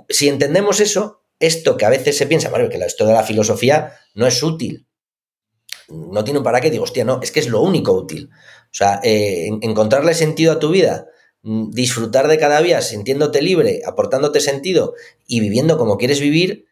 si 0.09 0.29
entendemos 0.29 0.81
eso, 0.81 1.23
esto 1.41 1.77
que 1.77 1.87
a 1.87 1.91
veces 1.91 2.17
se 2.17 2.27
piensa, 2.27 2.51
bueno, 2.51 2.69
que 2.69 2.79
esto 2.79 3.07
de 3.07 3.15
la 3.15 3.25
filosofía 3.25 3.99
no 4.15 4.27
es 4.27 4.41
útil, 4.43 4.87
no 5.89 6.23
tiene 6.23 6.39
un 6.39 6.45
para 6.45 6.61
qué, 6.61 6.71
digo, 6.71 6.85
hostia, 6.85 7.05
no, 7.05 7.19
es 7.21 7.33
que 7.33 7.41
es 7.41 7.49
lo 7.49 7.61
único 7.63 7.93
útil. 7.93 8.31
O 8.33 8.73
sea, 8.73 9.01
eh, 9.03 9.51
encontrarle 9.63 10.15
sentido 10.15 10.53
a 10.53 10.61
tu 10.61 10.71
vida 10.71 11.09
Mm, 11.43 11.71
disfrutar 11.71 12.29
de 12.29 12.39
cada 12.39 12.61
día 12.61 12.83
sintiéndote 12.83 13.41
libre, 13.41 13.81
aportándote 13.87 14.41
sentido 14.41 14.95
y 15.27 15.41
viviendo 15.41 15.79
como 15.79 15.97
quieres 15.97 16.21
vivir, 16.21 16.67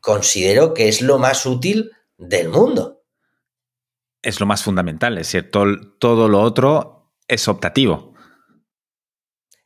considero 0.00 0.74
que 0.74 0.88
es 0.88 1.00
lo 1.00 1.18
más 1.18 1.46
útil 1.46 1.92
del 2.18 2.50
mundo. 2.50 3.02
Es 4.20 4.38
lo 4.38 4.46
más 4.46 4.62
fundamental, 4.62 5.16
es 5.18 5.32
decir, 5.32 5.50
todo, 5.50 6.28
lo 6.28 6.42
otro 6.42 7.10
es 7.26 7.48
optativo. 7.48 8.14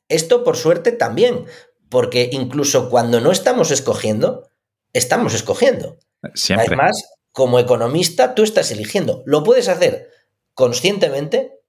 Esto, 0.09 0.45
por 0.45 0.57
suerte, 0.57 0.93
también, 0.93 1.47
porque 1.89 2.29
incluso 2.33 2.91
cuando 2.91 3.21
no 3.21 3.31
estamos 3.31 3.71
escogiendo, 3.71 4.51
estamos 4.93 5.35
escogiendo. 5.35 5.99
Siempre. 6.35 6.67
Además, 6.67 7.05
como 7.33 7.59
economista, 7.59 8.35
tú 8.35 8.43
estás 8.43 8.71
eligiendo. 8.71 9.23
Lo 9.27 9.45
puedes 9.45 9.69
hacer 9.69 10.11
conscientemente 10.55 11.61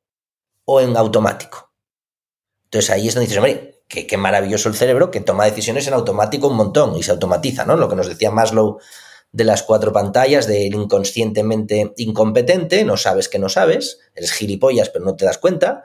o 0.65 0.81
en 0.81 0.95
automático. 0.95 1.71
Entonces 2.65 2.89
ahí 2.89 3.07
es 3.07 3.13
donde 3.13 3.27
dices, 3.27 3.37
hombre, 3.37 3.81
qué, 3.87 4.17
maravilloso 4.17 4.69
el 4.69 4.75
cerebro 4.75 5.11
que 5.11 5.21
toma 5.21 5.45
decisiones 5.45 5.87
en 5.87 5.93
automático 5.93 6.47
un 6.47 6.57
montón 6.57 6.95
y 6.95 7.03
se 7.03 7.11
automatiza, 7.11 7.65
¿no? 7.65 7.75
Lo 7.77 7.89
que 7.89 7.95
nos 7.95 8.07
decía 8.07 8.31
Maslow 8.31 8.79
de 9.31 9.43
las 9.43 9.63
cuatro 9.63 9.91
pantallas, 9.91 10.47
del 10.47 10.73
inconscientemente 10.73 11.93
incompetente, 11.97 12.83
no 12.83 12.97
sabes 12.97 13.29
que 13.29 13.39
no 13.39 13.49
sabes, 13.49 13.99
eres 14.15 14.31
gilipollas 14.31 14.89
pero 14.89 15.05
no 15.05 15.15
te 15.15 15.25
das 15.25 15.37
cuenta. 15.37 15.83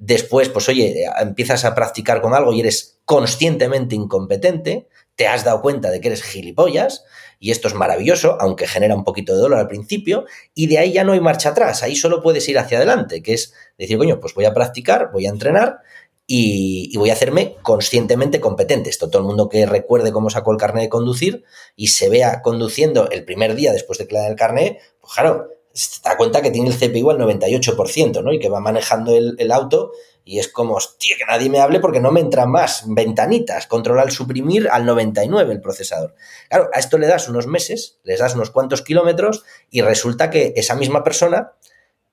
Después, 0.00 0.48
pues 0.48 0.66
oye, 0.70 1.04
empiezas 1.20 1.66
a 1.66 1.74
practicar 1.74 2.22
con 2.22 2.32
algo 2.32 2.54
y 2.54 2.60
eres 2.60 2.98
conscientemente 3.04 3.94
incompetente, 3.94 4.88
te 5.14 5.28
has 5.28 5.44
dado 5.44 5.60
cuenta 5.60 5.90
de 5.90 6.00
que 6.00 6.08
eres 6.08 6.22
gilipollas 6.22 7.04
y 7.38 7.50
esto 7.50 7.68
es 7.68 7.74
maravilloso, 7.74 8.38
aunque 8.40 8.66
genera 8.66 8.94
un 8.94 9.04
poquito 9.04 9.34
de 9.34 9.40
dolor 9.40 9.58
al 9.58 9.68
principio, 9.68 10.24
y 10.54 10.68
de 10.68 10.78
ahí 10.78 10.92
ya 10.92 11.04
no 11.04 11.12
hay 11.12 11.20
marcha 11.20 11.50
atrás, 11.50 11.82
ahí 11.82 11.96
solo 11.96 12.22
puedes 12.22 12.48
ir 12.48 12.58
hacia 12.58 12.78
adelante, 12.78 13.22
que 13.22 13.34
es 13.34 13.52
decir, 13.76 13.98
coño, 13.98 14.20
pues 14.20 14.32
voy 14.32 14.46
a 14.46 14.54
practicar, 14.54 15.10
voy 15.12 15.26
a 15.26 15.30
entrenar 15.30 15.80
y, 16.26 16.96
voy 16.96 17.10
a 17.10 17.14
hacerme 17.14 17.56
conscientemente 17.60 18.40
competente. 18.40 18.88
Esto 18.88 19.10
todo 19.10 19.20
el 19.20 19.26
mundo 19.26 19.50
que 19.50 19.66
recuerde 19.66 20.12
cómo 20.12 20.30
sacó 20.30 20.52
el 20.52 20.58
carnet 20.58 20.84
de 20.84 20.88
conducir 20.88 21.44
y 21.76 21.88
se 21.88 22.08
vea 22.08 22.40
conduciendo 22.40 23.10
el 23.10 23.24
primer 23.24 23.54
día 23.54 23.72
después 23.72 23.98
de 23.98 24.06
que 24.06 24.14
le 24.14 24.26
el 24.26 24.36
carnet, 24.36 24.78
pues 25.00 25.12
claro, 25.12 25.48
se 25.72 26.00
da 26.02 26.16
cuenta 26.16 26.42
que 26.42 26.50
tiene 26.50 26.68
el 26.68 26.76
CPU 26.76 27.10
al 27.10 27.18
98%, 27.18 28.22
¿no? 28.22 28.32
Y 28.32 28.38
que 28.38 28.48
va 28.48 28.60
manejando 28.60 29.14
el, 29.14 29.52
auto 29.52 29.92
y 30.24 30.38
es 30.38 30.48
como, 30.48 30.74
hostia, 30.74 31.16
que 31.16 31.24
nadie 31.24 31.48
me 31.48 31.60
hable 31.60 31.80
porque 31.80 32.00
no 32.00 32.10
me 32.10 32.20
entran 32.20 32.50
más 32.50 32.84
ventanitas, 32.86 33.66
controla 33.66 34.02
el 34.02 34.10
suprimir 34.10 34.68
al 34.70 34.84
99 34.84 35.52
el 35.52 35.60
procesador. 35.60 36.14
Claro, 36.48 36.70
a 36.74 36.78
esto 36.78 36.98
le 36.98 37.06
das 37.06 37.28
unos 37.28 37.46
meses, 37.46 38.00
les 38.04 38.18
das 38.18 38.34
unos 38.34 38.50
cuantos 38.50 38.82
kilómetros 38.82 39.44
y 39.70 39.80
resulta 39.82 40.30
que 40.30 40.52
esa 40.56 40.74
misma 40.74 41.04
persona 41.04 41.52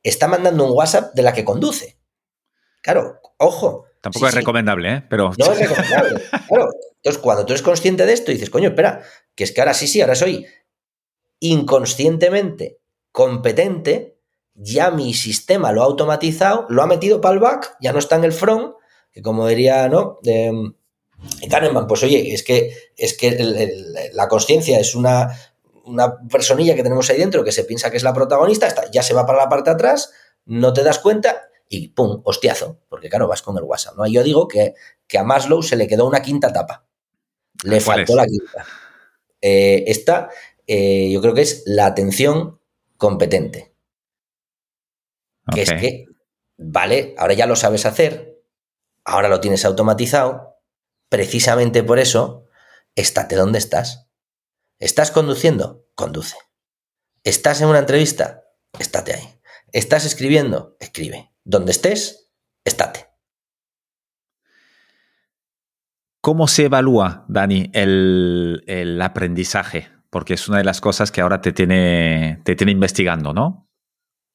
está 0.04 0.28
mandando 0.28 0.66
un 0.66 0.72
WhatsApp 0.72 1.14
de 1.14 1.22
la 1.24 1.34
que 1.34 1.44
conduce. 1.44 1.98
Claro, 2.82 3.20
ojo, 3.38 3.86
Tampoco 4.02 4.28
es 4.28 4.36
recomendable, 4.36 4.94
¿eh? 4.94 5.04
Pero... 5.10 5.32
No 5.38 5.52
es 5.52 5.60
recomendable. 5.68 6.22
claro. 6.48 6.70
Entonces, 6.96 7.22
cuando 7.22 7.46
tú 7.46 7.54
eres 7.54 7.62
consciente 7.62 8.06
de 8.06 8.14
esto, 8.14 8.32
dices, 8.32 8.50
coño, 8.50 8.70
espera, 8.70 9.02
que 9.36 9.44
es 9.44 9.52
que 9.52 9.62
ahora 9.62 9.74
sí, 9.74 9.88
sí, 9.88 10.02
ahora 10.02 10.16
soy 10.16 10.46
inconscientemente 11.40 12.80
competente, 13.12 14.18
ya 14.54 14.92
mi 14.92 15.14
sistema 15.14 15.72
lo 15.72 15.82
ha 15.82 15.86
automatizado, 15.86 16.66
lo 16.70 16.82
ha 16.82 16.88
metido 16.88 17.22
para 17.22 17.34
el 17.34 17.40
back, 17.40 17.78
ya 17.80 17.94
no 17.94 18.00
está 18.00 18.16
en 18.16 18.24
el 18.24 18.34
front, 18.34 18.76
que 19.12 19.22
como 19.22 19.48
diría, 19.48 19.88
¿no? 19.88 20.20
De, 20.24 20.74
Kahneman, 21.50 21.88
pues 21.88 22.04
oye, 22.04 22.34
es 22.34 22.44
que, 22.44 22.74
es 22.96 23.18
que 23.18 24.10
la 24.14 24.28
conciencia 24.28 24.80
es 24.80 24.94
una, 24.94 25.36
una 25.86 26.16
personilla 26.28 26.76
que 26.76 26.84
tenemos 26.84 27.10
ahí 27.10 27.18
dentro 27.18 27.44
que 27.44 27.52
se 27.52 27.64
piensa 27.64 27.90
que 27.90 27.98
es 27.98 28.04
la 28.04 28.14
protagonista, 28.14 28.74
ya 28.92 29.02
se 29.02 29.14
va 29.14 29.26
para 29.26 29.40
la 29.40 29.50
parte 29.50 29.70
de 29.70 29.76
atrás, 29.76 30.12
no 30.46 30.74
te 30.74 30.84
das 30.84 31.00
cuenta 31.00 31.50
y 31.70 31.90
pum, 31.90 32.22
hostiazo, 32.24 32.80
porque 32.88 33.10
claro, 33.10 33.28
vas 33.28 33.42
con 33.42 33.58
el 33.58 33.64
WhatsApp, 33.64 33.98
¿no? 33.98 34.08
Yo 34.08 34.24
digo 34.24 34.48
que, 34.48 34.76
que 35.08 35.18
a 35.18 35.24
Maslow 35.24 35.64
se 35.64 35.76
le 35.76 35.88
quedó 35.88 36.06
una 36.06 36.22
quinta 36.22 36.50
etapa. 36.50 36.86
Le 37.64 37.82
faltó 37.82 38.16
la 38.16 38.26
quinta. 38.26 38.66
Eh, 39.42 39.84
esta, 39.88 40.30
eh, 40.66 41.10
yo 41.12 41.22
creo 41.22 41.34
que 41.34 41.42
es 41.42 41.64
la 41.66 41.88
atención 41.88 42.57
competente. 42.98 43.76
Que 45.52 45.62
es 45.62 45.72
que, 45.72 46.06
vale, 46.58 47.16
ahora 47.18 47.34
ya 47.34 47.46
lo 47.46 47.56
sabes 47.56 47.86
hacer, 47.86 48.44
ahora 49.06 49.30
lo 49.30 49.40
tienes 49.40 49.64
automatizado, 49.64 50.60
precisamente 51.08 51.84
por 51.84 52.00
eso, 52.00 52.46
estate 52.96 53.36
donde 53.36 53.60
estás. 53.60 54.10
¿Estás 54.80 55.12
conduciendo? 55.12 55.88
Conduce. 55.96 56.36
¿Estás 57.24 57.62
en 57.62 57.70
una 57.70 57.80
entrevista? 57.80 58.44
Estate 58.78 59.14
ahí. 59.14 59.40
¿Estás 59.72 60.06
escribiendo? 60.06 60.76
Escribe 60.80 61.32
donde 61.48 61.72
estés, 61.72 62.30
estate. 62.66 63.08
¿Cómo 66.20 66.48
se 66.50 66.66
evalúa, 66.66 67.26
Dani, 67.30 67.72
el, 67.74 69.00
aprendizaje? 69.02 69.90
Porque 70.10 70.36
es 70.36 70.48
una 70.48 70.60
de 70.60 70.64
las 70.64 70.82
cosas 70.82 71.12
que 71.12 71.22
ahora 71.22 71.42
te 71.42 71.52
tiene, 71.52 72.40
te 72.44 72.56
tiene 72.56 72.72
investigando, 72.72 73.34
¿no? 73.34 73.68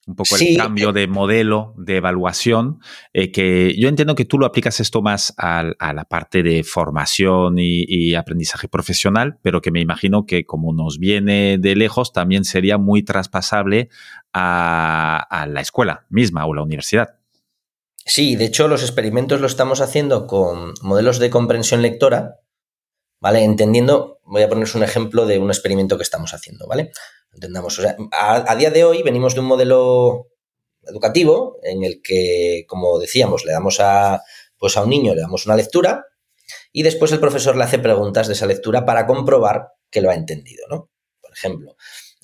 un 0.06 0.16
poco 0.16 0.36
el 0.36 0.56
cambio 0.56 0.92
de 0.92 1.06
modelo 1.06 1.74
de 1.76 1.98
evaluación, 1.98 2.80
eh, 3.12 3.30
que 3.30 3.74
yo 3.78 3.88
entiendo 3.88 4.16
que 4.16 4.24
tú 4.24 4.36
lo 4.38 4.46
aplicas 4.46 4.80
esto 4.80 5.00
más 5.00 5.32
a, 5.36 5.62
la 5.62 6.04
parte 6.04 6.42
de 6.42 6.64
formación 6.64 7.54
y, 7.58 8.14
aprendizaje 8.14 8.68
profesional, 8.68 9.38
pero 9.42 9.60
que 9.60 9.70
me 9.70 9.80
imagino 9.80 10.26
que 10.26 10.44
como 10.44 10.72
nos 10.72 10.98
viene 10.98 11.56
de 11.58 11.76
lejos, 11.76 12.12
también 12.12 12.44
sería 12.44 12.78
muy 12.78 13.04
traspasable 13.04 13.88
a, 14.32 15.46
la 15.48 15.60
escuela 15.60 16.06
misma 16.10 16.46
o 16.46 16.54
la 16.54 16.62
universidad. 16.62 17.16
Sí, 18.04 18.34
de 18.34 18.46
hecho 18.46 18.66
los 18.66 18.82
experimentos 18.82 19.40
lo 19.40 19.46
estamos 19.46 19.80
haciendo 19.80 20.26
con 20.26 20.74
modelos 20.82 21.20
de 21.20 21.30
comprensión 21.30 21.82
lectora, 21.82 22.40
¿vale? 23.20 23.44
Entendiendo, 23.44 24.18
voy 24.24 24.42
a 24.42 24.48
poneros 24.48 24.74
un 24.74 24.82
ejemplo 24.82 25.26
de 25.26 25.38
un 25.38 25.50
experimento 25.50 25.96
que 25.96 26.02
estamos 26.02 26.34
haciendo, 26.34 26.66
¿vale? 26.66 26.90
Entendamos, 27.32 27.78
o 27.78 27.82
sea, 27.82 27.96
a, 28.12 28.56
día 28.56 28.70
de 28.70 28.84
hoy 28.84 29.02
venimos 29.02 29.34
de 29.34 29.40
un 29.40 29.46
modelo 29.46 30.28
educativo 30.82 31.58
en 31.62 31.84
el 31.84 32.02
que, 32.02 32.64
como 32.68 32.98
decíamos, 32.98 33.44
le 33.44 33.52
damos 33.52 33.78
a, 33.80 34.22
pues 34.58 34.76
a 34.76 34.82
un 34.82 34.90
niño, 34.90 35.14
le 35.14 35.22
damos 35.22 35.46
una 35.46 35.56
lectura 35.56 36.06
y 36.72 36.82
después 36.82 37.12
el 37.12 37.20
profesor 37.20 37.56
le 37.56 37.64
hace 37.64 37.78
preguntas 37.78 38.26
de 38.26 38.34
esa 38.34 38.46
lectura 38.46 38.84
para 38.84 39.06
comprobar 39.06 39.68
que 39.90 40.00
lo 40.00 40.10
ha 40.10 40.14
entendido, 40.14 40.66
¿no? 40.68 40.90
Por 41.20 41.32
ejemplo, 41.32 41.76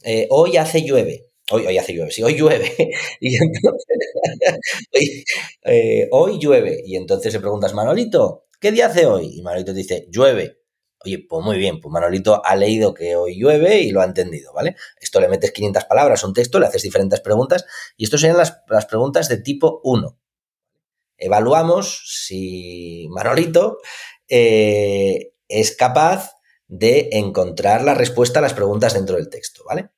eh, 0.04 0.26
hoy 0.30 0.56
hace 0.56 0.82
llueve. 0.82 1.26
Hoy, 1.50 1.66
hoy 1.66 1.78
hace 1.78 1.94
llueve, 1.94 2.10
sí, 2.10 2.22
hoy 2.22 2.34
llueve. 2.34 2.74
y 3.20 3.36
entonces, 3.36 3.98
hoy, 4.94 5.24
eh, 5.64 6.08
hoy 6.10 6.38
llueve. 6.38 6.82
Y 6.84 6.96
entonces 6.96 7.32
le 7.32 7.40
preguntas, 7.40 7.72
Manolito, 7.72 8.46
¿qué 8.60 8.70
día 8.70 8.86
hace 8.86 9.06
hoy? 9.06 9.38
Y 9.38 9.42
Manolito 9.42 9.72
dice, 9.72 10.06
llueve. 10.10 10.58
Oye, 11.04 11.24
pues 11.28 11.44
muy 11.44 11.58
bien, 11.58 11.80
pues 11.80 11.92
Manolito 11.92 12.44
ha 12.44 12.56
leído 12.56 12.92
que 12.92 13.14
hoy 13.14 13.38
llueve 13.38 13.80
y 13.80 13.90
lo 13.90 14.00
ha 14.00 14.04
entendido, 14.04 14.52
¿vale? 14.52 14.74
Esto 15.00 15.20
le 15.20 15.28
metes 15.28 15.52
500 15.52 15.84
palabras 15.84 16.24
a 16.24 16.26
un 16.26 16.34
texto, 16.34 16.58
le 16.58 16.66
haces 16.66 16.82
diferentes 16.82 17.20
preguntas 17.20 17.64
y 17.96 18.04
esto 18.04 18.18
serían 18.18 18.36
las, 18.36 18.86
preguntas 18.86 19.28
de 19.28 19.38
tipo 19.38 19.80
1. 19.84 20.18
Evaluamos 21.16 22.02
si 22.26 23.06
Manolito 23.10 23.78
eh, 24.28 25.32
es 25.46 25.76
capaz 25.76 26.32
de 26.66 27.10
encontrar 27.12 27.82
la 27.82 27.94
respuesta 27.94 28.40
a 28.40 28.42
las 28.42 28.54
preguntas 28.54 28.94
dentro 28.94 29.16
del 29.16 29.30
texto, 29.30 29.62
¿vale? 29.64 29.90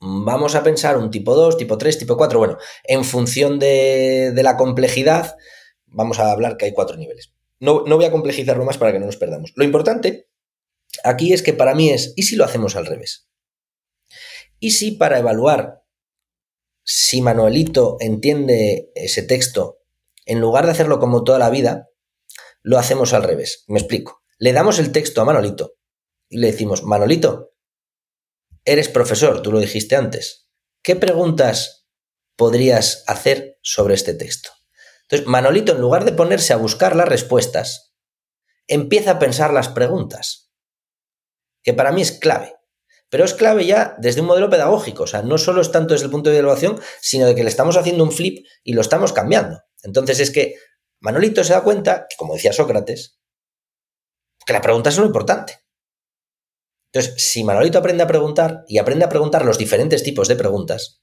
Vamos 0.00 0.54
a 0.54 0.62
pensar 0.62 0.96
un 0.96 1.10
tipo 1.10 1.34
2, 1.34 1.58
tipo 1.58 1.76
3, 1.76 1.98
tipo 1.98 2.16
4. 2.16 2.38
Bueno, 2.38 2.56
en 2.84 3.04
función 3.04 3.58
de, 3.58 4.32
de 4.32 4.42
la 4.42 4.56
complejidad, 4.56 5.36
vamos 5.86 6.18
a 6.18 6.30
hablar 6.30 6.56
que 6.56 6.66
hay 6.66 6.72
cuatro 6.72 6.96
niveles. 6.96 7.32
No, 7.60 7.84
voy 7.84 8.04
a 8.04 8.10
complejizarlo 8.10 8.64
más 8.64 8.78
para 8.78 8.92
que 8.92 8.98
no 8.98 9.06
nos 9.06 9.16
perdamos. 9.16 9.52
Lo 9.56 9.64
importante 9.64 10.28
aquí 11.04 11.32
es 11.32 11.42
que 11.42 11.52
para 11.52 11.74
mí 11.74 11.90
es, 11.90 12.12
¿y 12.16 12.22
si 12.22 12.36
lo 12.36 12.44
hacemos 12.44 12.76
al 12.76 12.86
revés? 12.86 13.28
¿Y 14.58 14.72
si 14.72 14.92
para 14.92 15.18
evaluar 15.18 15.82
si 16.84 17.20
Manuelito 17.20 17.96
entiende 18.00 18.90
ese 18.94 19.22
texto, 19.22 19.80
en 20.24 20.40
lugar 20.40 20.64
de 20.64 20.72
hacerlo 20.72 20.98
como 20.98 21.24
toda 21.24 21.38
la 21.38 21.50
vida, 21.50 21.88
lo 22.62 22.78
hacemos 22.78 23.12
al 23.12 23.22
revés? 23.24 23.64
Me 23.66 23.78
explico. 23.78 24.22
Le 24.38 24.52
damos 24.52 24.78
el 24.78 24.92
texto 24.92 25.20
a 25.20 25.24
Manolito 25.24 25.74
y 26.28 26.38
le 26.38 26.48
decimos, 26.48 26.84
Manolito, 26.84 27.54
eres 28.64 28.88
profesor, 28.88 29.42
tú 29.42 29.50
lo 29.50 29.60
dijiste 29.60 29.96
antes. 29.96 30.48
¿Qué 30.82 30.94
preguntas 30.94 31.88
podrías 32.36 33.04
hacer 33.06 33.58
sobre 33.62 33.94
este 33.94 34.14
texto? 34.14 34.50
Entonces, 35.08 35.26
Manolito, 35.26 35.72
en 35.72 35.80
lugar 35.80 36.04
de 36.04 36.12
ponerse 36.12 36.52
a 36.52 36.56
buscar 36.56 36.94
las 36.94 37.08
respuestas, 37.08 37.94
empieza 38.66 39.12
a 39.12 39.18
pensar 39.18 39.54
las 39.54 39.68
preguntas, 39.68 40.52
que 41.62 41.72
para 41.72 41.92
mí 41.92 42.02
es 42.02 42.12
clave. 42.12 42.54
Pero 43.08 43.24
es 43.24 43.32
clave 43.32 43.64
ya 43.64 43.96
desde 43.98 44.20
un 44.20 44.26
modelo 44.26 44.50
pedagógico, 44.50 45.04
o 45.04 45.06
sea, 45.06 45.22
no 45.22 45.38
solo 45.38 45.62
es 45.62 45.72
tanto 45.72 45.94
desde 45.94 46.04
el 46.04 46.10
punto 46.10 46.28
de 46.28 46.36
evaluación, 46.36 46.78
sino 47.00 47.26
de 47.26 47.34
que 47.34 47.42
le 47.42 47.48
estamos 47.48 47.78
haciendo 47.78 48.04
un 48.04 48.12
flip 48.12 48.46
y 48.62 48.74
lo 48.74 48.82
estamos 48.82 49.14
cambiando. 49.14 49.62
Entonces 49.82 50.20
es 50.20 50.30
que 50.30 50.56
Manolito 51.00 51.42
se 51.42 51.54
da 51.54 51.62
cuenta, 51.62 52.06
que 52.08 52.16
como 52.16 52.34
decía 52.34 52.52
Sócrates, 52.52 53.18
que 54.44 54.52
la 54.52 54.60
pregunta 54.60 54.90
es 54.90 54.98
lo 54.98 55.06
importante. 55.06 55.58
Entonces, 56.92 57.22
si 57.22 57.44
Manolito 57.44 57.78
aprende 57.78 58.02
a 58.02 58.06
preguntar 58.06 58.64
y 58.66 58.78
aprende 58.78 59.06
a 59.06 59.08
preguntar 59.08 59.44
los 59.44 59.56
diferentes 59.56 60.02
tipos 60.02 60.28
de 60.28 60.36
preguntas, 60.36 61.02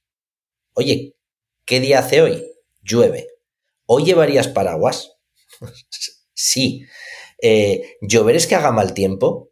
oye, 0.73 1.15
¿qué 1.65 1.79
día 1.79 1.99
hace 1.99 2.21
hoy? 2.21 2.51
Llueve. 2.81 3.34
¿Hoy 3.85 4.05
llevarías 4.05 4.47
paraguas? 4.47 5.13
sí. 6.33 6.85
Eh, 7.41 7.97
¿Llover 8.01 8.35
es 8.35 8.47
que 8.47 8.55
haga 8.55 8.71
mal 8.71 8.93
tiempo? 8.93 9.51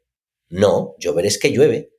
No, 0.50 0.96
llover 1.00 1.26
es 1.26 1.38
que 1.38 1.52
llueve. 1.52 1.92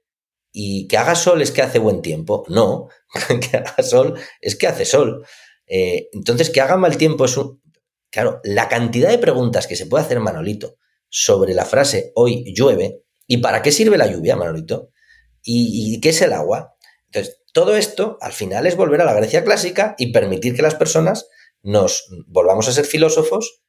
¿Y 0.52 0.86
que 0.86 0.96
haga 0.96 1.14
sol 1.14 1.42
es 1.42 1.50
que 1.50 1.62
hace 1.62 1.78
buen 1.78 2.02
tiempo? 2.02 2.44
No, 2.48 2.88
que 3.50 3.56
haga 3.56 3.82
sol 3.82 4.18
es 4.40 4.56
que 4.56 4.66
hace 4.66 4.84
sol. 4.84 5.26
Eh, 5.66 6.08
entonces, 6.12 6.50
que 6.50 6.60
haga 6.60 6.76
mal 6.76 6.96
tiempo 6.96 7.24
es 7.24 7.36
un... 7.36 7.62
Claro, 8.10 8.40
la 8.44 8.68
cantidad 8.68 9.10
de 9.10 9.18
preguntas 9.18 9.66
que 9.66 9.74
se 9.74 9.86
puede 9.86 10.04
hacer 10.04 10.20
Manolito 10.20 10.76
sobre 11.08 11.52
la 11.52 11.64
frase 11.64 12.12
hoy 12.14 12.54
llueve 12.54 13.02
y 13.26 13.38
para 13.38 13.62
qué 13.62 13.72
sirve 13.72 13.98
la 13.98 14.06
lluvia, 14.06 14.36
Manolito, 14.36 14.90
y, 15.42 15.94
y 15.94 16.00
qué 16.00 16.10
es 16.10 16.22
el 16.22 16.32
agua. 16.32 16.76
Entonces, 17.06 17.40
todo 17.52 17.76
esto 17.76 18.18
al 18.20 18.32
final 18.32 18.66
es 18.66 18.76
volver 18.76 19.00
a 19.00 19.04
la 19.04 19.14
Grecia 19.14 19.44
clásica 19.44 19.96
y 19.98 20.12
permitir 20.12 20.54
que 20.54 20.62
las 20.62 20.76
personas 20.76 21.26
nos 21.64 22.06
volvamos 22.26 22.68
a 22.68 22.72
ser 22.72 22.84
filósofos, 22.84 23.62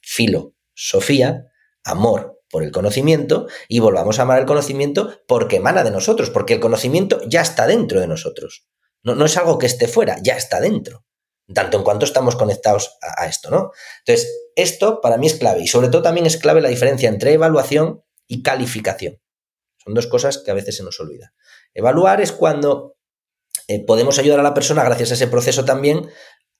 filo, 0.00 0.54
Sofía, 0.74 1.46
amor 1.82 2.40
por 2.50 2.62
el 2.62 2.70
conocimiento 2.70 3.46
y 3.68 3.80
volvamos 3.80 4.18
a 4.18 4.22
amar 4.22 4.38
el 4.38 4.46
conocimiento 4.46 5.18
porque 5.26 5.56
emana 5.56 5.82
de 5.82 5.90
nosotros, 5.90 6.30
porque 6.30 6.54
el 6.54 6.60
conocimiento 6.60 7.20
ya 7.26 7.40
está 7.40 7.66
dentro 7.66 8.00
de 8.00 8.06
nosotros. 8.06 8.68
No, 9.02 9.14
no 9.14 9.24
es 9.24 9.36
algo 9.36 9.58
que 9.58 9.66
esté 9.66 9.88
fuera, 9.88 10.18
ya 10.22 10.36
está 10.36 10.60
dentro, 10.60 11.04
tanto 11.52 11.78
en 11.78 11.84
cuanto 11.84 12.04
estamos 12.04 12.36
conectados 12.36 12.98
a, 13.00 13.26
esto, 13.26 13.50
¿no? 13.50 13.72
Entonces, 14.06 14.30
esto 14.54 15.00
para 15.00 15.16
mí 15.16 15.26
es 15.26 15.34
clave 15.34 15.62
y 15.62 15.66
sobre 15.66 15.88
todo 15.88 16.02
también 16.02 16.26
es 16.26 16.36
clave 16.36 16.60
la 16.60 16.68
diferencia 16.68 17.08
entre 17.08 17.32
evaluación 17.32 18.04
y 18.26 18.42
calificación. 18.42 19.20
Son 19.78 19.94
dos 19.94 20.06
cosas 20.06 20.38
que 20.38 20.50
a 20.50 20.54
veces 20.54 20.76
se 20.76 20.84
nos 20.84 21.00
olvida. 21.00 21.34
Evaluar 21.74 22.20
es 22.20 22.32
cuando 22.32 22.96
eh, 23.68 23.84
podemos 23.84 24.18
ayudar 24.18 24.40
a 24.40 24.44
la 24.44 24.54
persona, 24.54 24.84
gracias 24.84 25.10
a 25.10 25.14
ese 25.14 25.26
proceso 25.26 25.64
también, 25.64 26.08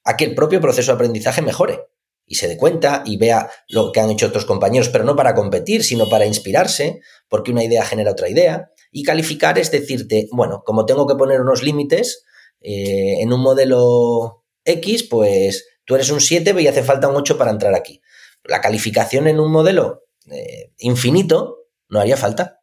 a 0.05 0.17
que 0.17 0.25
el 0.25 0.35
propio 0.35 0.61
proceso 0.61 0.93
de 0.93 0.97
aprendizaje 0.97 1.43
mejore 1.43 1.87
y 2.27 2.37
se 2.37 2.49
dé 2.49 2.57
cuenta 2.57 3.03
y 3.05 3.17
vea 3.17 3.51
lo 3.69 3.93
que 3.93 4.01
han 4.01 4.11
hecho 4.11 4.27
otros 4.27 4.45
compañeros, 4.45 4.89
pero 4.89 5.05
no 5.05 5.17
para 5.17 5.35
competir, 5.35 5.85
sino 5.85 6.09
para 6.09 6.27
inspirarse, 6.27 7.01
porque 7.29 7.51
una 7.51 7.65
idea 7.65 7.85
genera 7.85 8.13
otra 8.13 8.29
idea. 8.29 8.71
Y 8.91 9.03
calificar 9.03 9.59
es 9.59 9.71
decirte, 9.71 10.29
bueno, 10.33 10.63
como 10.65 10.87
tengo 10.87 11.07
que 11.07 11.15
poner 11.15 11.41
unos 11.41 11.63
límites 11.63 12.25
eh, 12.61 13.21
en 13.21 13.33
un 13.33 13.41
modelo 13.41 14.45
X, 14.65 15.03
pues 15.05 15.67
tú 15.85 15.95
eres 15.95 16.11
un 16.11 16.21
7 16.21 16.55
y 16.59 16.67
hace 16.67 16.83
falta 16.83 17.09
un 17.09 17.17
8 17.17 17.37
para 17.37 17.51
entrar 17.51 17.75
aquí. 17.75 18.01
La 18.45 18.61
calificación 18.61 19.27
en 19.27 19.41
un 19.41 19.51
modelo 19.51 20.05
eh, 20.31 20.73
infinito 20.79 21.67
no 21.89 22.01
haría 22.01 22.17
falta 22.17 22.62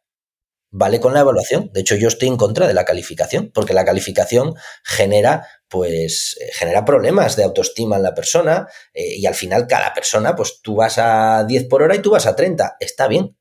vale 0.70 1.00
con 1.00 1.14
la 1.14 1.20
evaluación. 1.20 1.70
De 1.72 1.80
hecho, 1.80 1.96
yo 1.96 2.08
estoy 2.08 2.28
en 2.28 2.36
contra 2.36 2.66
de 2.66 2.74
la 2.74 2.84
calificación, 2.84 3.50
porque 3.52 3.74
la 3.74 3.84
calificación 3.84 4.54
genera, 4.84 5.46
pues, 5.68 6.36
eh, 6.40 6.50
genera 6.52 6.84
problemas 6.84 7.36
de 7.36 7.44
autoestima 7.44 7.96
en 7.96 8.02
la 8.02 8.14
persona 8.14 8.68
eh, 8.94 9.16
y 9.16 9.26
al 9.26 9.34
final 9.34 9.66
cada 9.66 9.92
persona, 9.92 10.36
pues 10.36 10.60
tú 10.62 10.76
vas 10.76 10.98
a 10.98 11.44
10 11.44 11.66
por 11.68 11.82
hora 11.82 11.96
y 11.96 12.00
tú 12.00 12.10
vas 12.10 12.26
a 12.26 12.36
30. 12.36 12.76
Está 12.80 13.08
bien. 13.08 13.36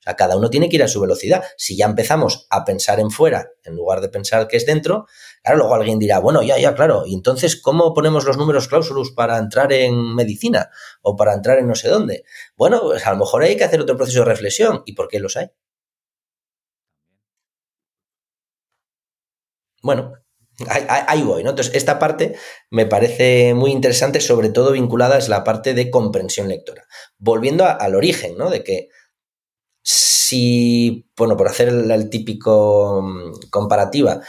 O 0.00 0.04
sea, 0.04 0.16
cada 0.16 0.36
uno 0.36 0.50
tiene 0.50 0.68
que 0.68 0.74
ir 0.74 0.82
a 0.82 0.88
su 0.88 1.00
velocidad. 1.00 1.44
Si 1.56 1.76
ya 1.76 1.86
empezamos 1.86 2.48
a 2.50 2.64
pensar 2.64 2.98
en 2.98 3.12
fuera 3.12 3.50
en 3.62 3.76
lugar 3.76 4.00
de 4.00 4.08
pensar 4.08 4.48
que 4.48 4.56
es 4.56 4.66
dentro, 4.66 5.06
claro, 5.44 5.58
luego 5.58 5.76
alguien 5.76 6.00
dirá, 6.00 6.18
bueno, 6.18 6.42
ya, 6.42 6.58
ya, 6.58 6.74
claro, 6.74 7.04
y 7.06 7.14
entonces, 7.14 7.54
¿cómo 7.62 7.94
ponemos 7.94 8.24
los 8.24 8.36
números 8.36 8.66
cláusulos 8.66 9.12
para 9.12 9.38
entrar 9.38 9.72
en 9.72 10.16
medicina 10.16 10.70
o 11.02 11.14
para 11.14 11.34
entrar 11.34 11.58
en 11.60 11.68
no 11.68 11.76
sé 11.76 11.88
dónde? 11.88 12.24
Bueno, 12.56 12.80
pues 12.82 13.06
a 13.06 13.12
lo 13.12 13.18
mejor 13.18 13.44
hay 13.44 13.56
que 13.56 13.62
hacer 13.62 13.80
otro 13.80 13.96
proceso 13.96 14.20
de 14.20 14.24
reflexión. 14.24 14.82
¿Y 14.86 14.94
por 14.94 15.06
qué 15.06 15.20
los 15.20 15.36
hay? 15.36 15.52
Bueno, 19.82 20.12
ahí, 20.68 21.22
voy, 21.22 21.42
¿no? 21.42 21.50
Entonces, 21.50 21.74
esta 21.74 21.98
parte 21.98 22.36
me 22.70 22.86
parece 22.86 23.54
muy 23.54 23.72
interesante, 23.72 24.20
sobre 24.20 24.50
todo 24.50 24.72
vinculada 24.72 25.18
es 25.18 25.28
la 25.28 25.44
parte 25.44 25.74
de 25.74 25.90
comprensión 25.90 26.48
lectora. 26.48 26.86
Volviendo 27.18 27.66
al 27.66 27.94
origen, 27.94 28.36
¿no? 28.36 28.50
De 28.50 28.62
que 28.62 28.88
si, 29.82 31.10
bueno, 31.16 31.36
por 31.36 31.48
hacer 31.48 31.68
el, 31.68 32.10
típico 32.10 33.02
mm, 33.02 33.50
comparativa, 33.50 34.20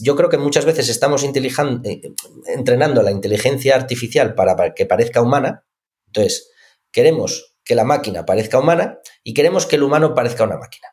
yo 0.00 0.14
creo 0.14 0.28
que 0.28 0.38
muchas 0.38 0.64
veces 0.64 0.88
estamos 0.88 1.24
eh, 1.24 2.00
entrenando 2.46 3.02
la 3.02 3.10
inteligencia 3.10 3.74
artificial 3.74 4.34
para 4.34 4.74
que 4.74 4.86
parezca 4.86 5.20
humana. 5.20 5.66
Entonces, 6.06 6.50
queremos 6.92 7.56
que 7.64 7.74
la 7.74 7.84
máquina 7.84 8.24
parezca 8.24 8.58
humana 8.58 9.00
y 9.24 9.34
queremos 9.34 9.66
que 9.66 9.76
el 9.76 9.82
humano 9.82 10.14
parezca 10.14 10.44
una 10.44 10.58
máquina. 10.58 10.88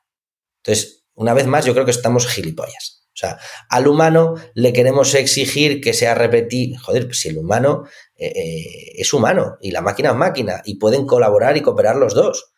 Entonces, 0.64 1.06
una 1.14 1.34
vez 1.34 1.48
más, 1.48 1.66
yo 1.66 1.74
creo 1.74 1.86
que 1.86 1.92
estamos 1.92 2.28
gilipollas. 2.28 2.99
O 3.20 3.28
sea, 3.28 3.38
al 3.68 3.86
humano 3.86 4.36
le 4.54 4.72
queremos 4.72 5.14
exigir 5.14 5.82
que 5.82 5.94
sea 5.94 6.16
repetir. 6.16 6.78
Joder, 6.78 7.06
pues 7.06 7.20
si 7.20 7.28
el 7.28 7.38
humano 7.38 7.84
eh, 8.16 8.32
eh, 8.34 8.94
es 8.96 9.12
humano 9.12 9.58
y 9.60 9.72
la 9.72 9.82
máquina 9.82 10.12
es 10.12 10.16
máquina 10.16 10.62
y 10.64 10.76
pueden 10.76 11.06
colaborar 11.06 11.58
y 11.58 11.62
cooperar 11.62 11.98
los 11.98 12.14
dos. 12.14 12.54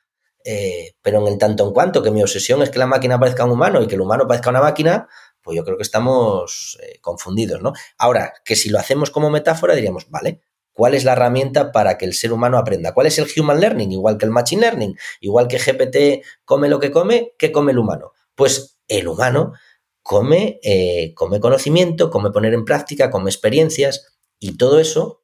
Eh, 0.45 0.93
pero 1.01 1.19
en 1.19 1.33
el 1.33 1.39
tanto 1.39 1.67
en 1.67 1.73
cuanto 1.73 2.03
que 2.03 2.11
mi 2.11 2.21
obsesión 2.21 2.61
es 2.61 2.69
que 2.69 2.77
la 2.77 2.85
máquina 2.85 3.19
parezca 3.19 3.43
un 3.43 3.51
humano 3.51 3.81
y 3.81 3.87
que 3.87 3.95
el 3.95 4.01
humano 4.01 4.27
parezca 4.27 4.51
una 4.51 4.61
máquina, 4.61 5.07
pues 5.41 5.57
yo 5.57 5.63
creo 5.63 5.77
que 5.77 5.83
estamos 5.83 6.77
confundidos, 7.01 7.63
¿no? 7.63 7.73
Ahora, 7.97 8.33
que 8.45 8.55
si 8.55 8.69
lo 8.69 8.77
hacemos 8.77 9.09
como 9.09 9.31
metáfora, 9.31 9.73
diríamos, 9.73 10.11
vale, 10.11 10.41
¿cuál 10.73 10.93
es 10.93 11.05
la 11.05 11.13
herramienta 11.13 11.71
para 11.71 11.97
que 11.97 12.05
el 12.05 12.13
ser 12.13 12.33
humano 12.33 12.59
aprenda? 12.59 12.93
¿Cuál 12.93 13.07
es 13.07 13.17
el 13.17 13.27
human 13.35 13.59
learning? 13.59 13.91
Igual 13.91 14.19
que 14.19 14.25
el 14.25 14.31
machine 14.31 14.61
learning, 14.61 14.95
igual 15.21 15.47
que 15.47 15.57
GPT 15.57 16.23
come 16.45 16.69
lo 16.69 16.79
que 16.79 16.91
come, 16.91 17.33
¿qué 17.39 17.51
come 17.51 17.71
el 17.71 17.79
humano? 17.79 18.11
Pues 18.35 18.77
el 18.87 19.07
humano 19.07 19.53
come, 20.01 20.59
eh, 20.63 21.13
come 21.15 21.39
conocimiento, 21.39 22.09
come 22.09 22.31
poner 22.31 22.53
en 22.53 22.65
práctica, 22.65 23.09
come 23.09 23.29
experiencias 23.29 24.17
y 24.39 24.57
todo 24.57 24.79
eso, 24.79 25.23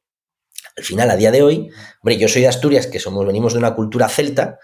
al 0.76 0.84
final, 0.84 1.10
a 1.10 1.16
día 1.16 1.30
de 1.30 1.42
hoy, 1.42 1.70
hombre, 2.02 2.18
yo 2.18 2.28
soy 2.28 2.42
de 2.42 2.48
Asturias, 2.48 2.86
que 2.86 3.00
somos, 3.00 3.26
venimos 3.26 3.52
de 3.52 3.58
una 3.58 3.74
cultura 3.74 4.08
celta, 4.08 4.58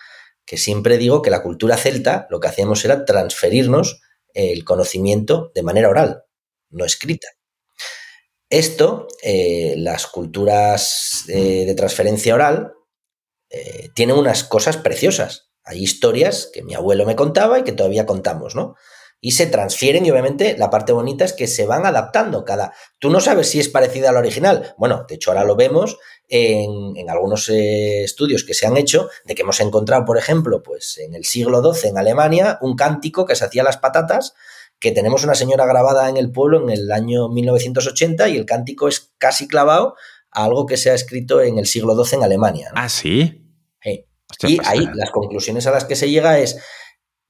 que 0.46 0.56
siempre 0.56 0.98
digo 0.98 1.22
que 1.22 1.30
la 1.30 1.42
cultura 1.42 1.76
celta 1.76 2.26
lo 2.30 2.40
que 2.40 2.48
hacíamos 2.48 2.84
era 2.84 3.04
transferirnos 3.04 4.00
el 4.34 4.64
conocimiento 4.64 5.50
de 5.54 5.62
manera 5.62 5.88
oral, 5.88 6.24
no 6.70 6.84
escrita. 6.84 7.28
Esto, 8.50 9.08
eh, 9.22 9.74
las 9.78 10.06
culturas 10.06 11.24
eh, 11.28 11.64
de 11.66 11.74
transferencia 11.74 12.34
oral, 12.34 12.74
eh, 13.50 13.90
tienen 13.94 14.16
unas 14.16 14.44
cosas 14.44 14.76
preciosas. 14.76 15.50
Hay 15.64 15.82
historias 15.82 16.50
que 16.52 16.62
mi 16.62 16.74
abuelo 16.74 17.06
me 17.06 17.16
contaba 17.16 17.58
y 17.58 17.64
que 17.64 17.72
todavía 17.72 18.06
contamos, 18.06 18.54
¿no? 18.54 18.76
Y 19.24 19.30
se 19.30 19.46
transfieren 19.46 20.04
y 20.04 20.10
obviamente 20.10 20.54
la 20.58 20.68
parte 20.68 20.92
bonita 20.92 21.24
es 21.24 21.32
que 21.32 21.46
se 21.46 21.64
van 21.64 21.86
adaptando 21.86 22.44
cada... 22.44 22.74
Tú 22.98 23.08
no 23.08 23.20
sabes 23.20 23.48
si 23.48 23.58
es 23.58 23.70
parecida 23.70 24.10
al 24.10 24.18
original. 24.18 24.74
Bueno, 24.76 25.06
de 25.08 25.14
hecho 25.14 25.30
ahora 25.30 25.44
lo 25.44 25.56
vemos 25.56 25.96
en, 26.28 27.08
algunos 27.08 27.48
estudios 27.48 28.44
que 28.44 28.52
se 28.52 28.66
han 28.66 28.76
hecho 28.76 29.08
de 29.24 29.34
que 29.34 29.40
hemos 29.40 29.60
encontrado, 29.60 30.04
por 30.04 30.18
ejemplo, 30.18 30.62
pues 30.62 30.98
en 30.98 31.14
el 31.14 31.24
siglo 31.24 31.62
XII 31.72 31.88
en 31.88 31.96
Alemania, 31.96 32.58
un 32.60 32.76
cántico 32.76 33.24
que 33.24 33.34
se 33.34 33.46
hacía 33.46 33.62
las 33.62 33.78
patatas 33.78 34.34
que 34.78 34.92
tenemos 34.92 35.24
una 35.24 35.34
señora 35.34 35.64
grabada 35.64 36.10
en 36.10 36.18
el 36.18 36.30
pueblo 36.30 36.62
en 36.62 36.68
el 36.68 36.92
año 36.92 37.30
1980 37.30 38.28
y 38.28 38.36
el 38.36 38.44
cántico 38.44 38.88
es 38.88 39.14
casi 39.16 39.48
clavado 39.48 39.94
a 40.32 40.44
algo 40.44 40.66
que 40.66 40.76
se 40.76 40.90
ha 40.90 40.94
escrito 40.94 41.40
en 41.40 41.58
el 41.58 41.64
siglo 41.64 41.96
XII 41.96 42.18
en 42.18 42.24
Alemania. 42.24 42.72
Ah, 42.74 42.90
sí. 42.90 43.42
y 43.82 44.56
pues 44.58 44.68
ahí 44.68 44.86
las 44.92 45.10
conclusiones 45.10 45.66
a 45.66 45.70
las 45.70 45.86
que 45.86 45.96
se 45.96 46.10
llega 46.10 46.38
es 46.38 46.58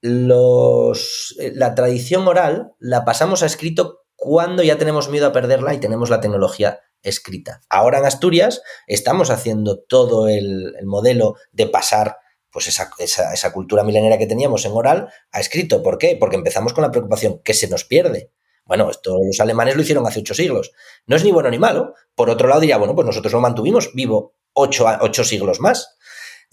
eh, 0.04 1.52
la 1.54 1.74
tradición 1.74 2.28
oral 2.28 2.72
la 2.78 3.04
pasamos 3.04 3.42
a 3.42 3.46
escrito 3.46 4.02
cuando 4.16 4.62
ya 4.62 4.76
tenemos 4.76 5.08
miedo 5.08 5.26
a 5.26 5.32
perderla 5.32 5.74
y 5.74 5.80
tenemos 5.80 6.10
la 6.10 6.20
tecnología 6.20 6.80
escrita. 7.02 7.62
Ahora 7.68 7.98
en 7.98 8.06
Asturias 8.06 8.62
estamos 8.86 9.30
haciendo 9.30 9.80
todo 9.80 10.28
el, 10.28 10.74
el 10.78 10.86
modelo 10.86 11.36
de 11.52 11.66
pasar 11.66 12.18
pues 12.50 12.68
esa, 12.68 12.90
esa, 12.98 13.52
cultura 13.52 13.82
milenaria 13.82 14.16
que 14.16 14.28
teníamos 14.28 14.64
en 14.64 14.72
oral 14.72 15.08
a 15.32 15.40
escrito. 15.40 15.82
¿Por 15.82 15.98
qué? 15.98 16.16
Porque 16.18 16.36
empezamos 16.36 16.72
con 16.72 16.82
la 16.82 16.90
preocupación 16.92 17.40
que 17.42 17.52
se 17.52 17.66
nos 17.68 17.84
pierde. 17.84 18.30
Bueno, 18.64 18.88
esto 18.90 19.18
los 19.26 19.40
alemanes 19.40 19.74
lo 19.74 19.82
hicieron 19.82 20.06
hace 20.06 20.20
ocho 20.20 20.34
siglos. 20.34 20.70
No 21.06 21.16
es 21.16 21.24
ni 21.24 21.32
bueno 21.32 21.50
ni 21.50 21.58
malo. 21.58 21.94
Por 22.14 22.30
otro 22.30 22.46
lado, 22.46 22.60
diría, 22.60 22.76
bueno, 22.76 22.94
pues 22.94 23.06
nosotros 23.06 23.32
lo 23.32 23.40
mantuvimos 23.40 23.92
vivo 23.94 24.36
ocho, 24.52 24.86
ocho 25.00 25.24
siglos 25.24 25.58
más. 25.58 25.96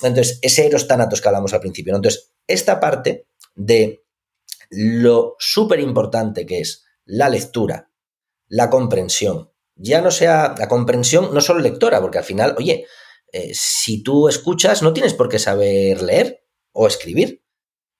Entonces, 0.01 0.39
ese 0.41 0.65
eros 0.65 0.87
tanatos 0.87 1.21
que 1.21 1.27
hablamos 1.27 1.53
al 1.53 1.59
principio. 1.59 1.95
Entonces, 1.95 2.33
esta 2.47 2.79
parte 2.79 3.27
de 3.65 4.03
lo 4.69 5.35
súper 5.39 5.79
importante 5.79 6.45
que 6.45 6.59
es 6.59 6.85
la 7.05 7.29
lectura, 7.29 7.91
la 8.47 8.69
comprensión, 8.69 9.51
ya 9.75 10.01
no 10.01 10.11
sea 10.11 10.55
la 10.57 10.67
comprensión, 10.67 11.33
no 11.33 11.41
solo 11.41 11.59
lectora, 11.59 11.99
porque 12.01 12.19
al 12.19 12.23
final, 12.23 12.55
oye, 12.57 12.85
eh, 13.31 13.51
si 13.53 14.03
tú 14.03 14.27
escuchas, 14.27 14.81
no 14.81 14.93
tienes 14.93 15.13
por 15.13 15.29
qué 15.29 15.39
saber 15.39 16.01
leer 16.01 16.45
o 16.71 16.87
escribir, 16.87 17.43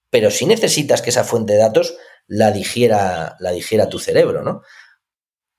pero 0.10 0.30
sí 0.30 0.46
necesitas 0.46 1.02
que 1.02 1.10
esa 1.10 1.24
fuente 1.24 1.54
de 1.54 1.60
datos 1.60 1.96
la 2.28 2.52
digiera, 2.52 3.36
la 3.40 3.52
digiera 3.52 3.90
tu 3.90 4.00
cerebro, 4.00 4.44
¿no? 4.44 4.62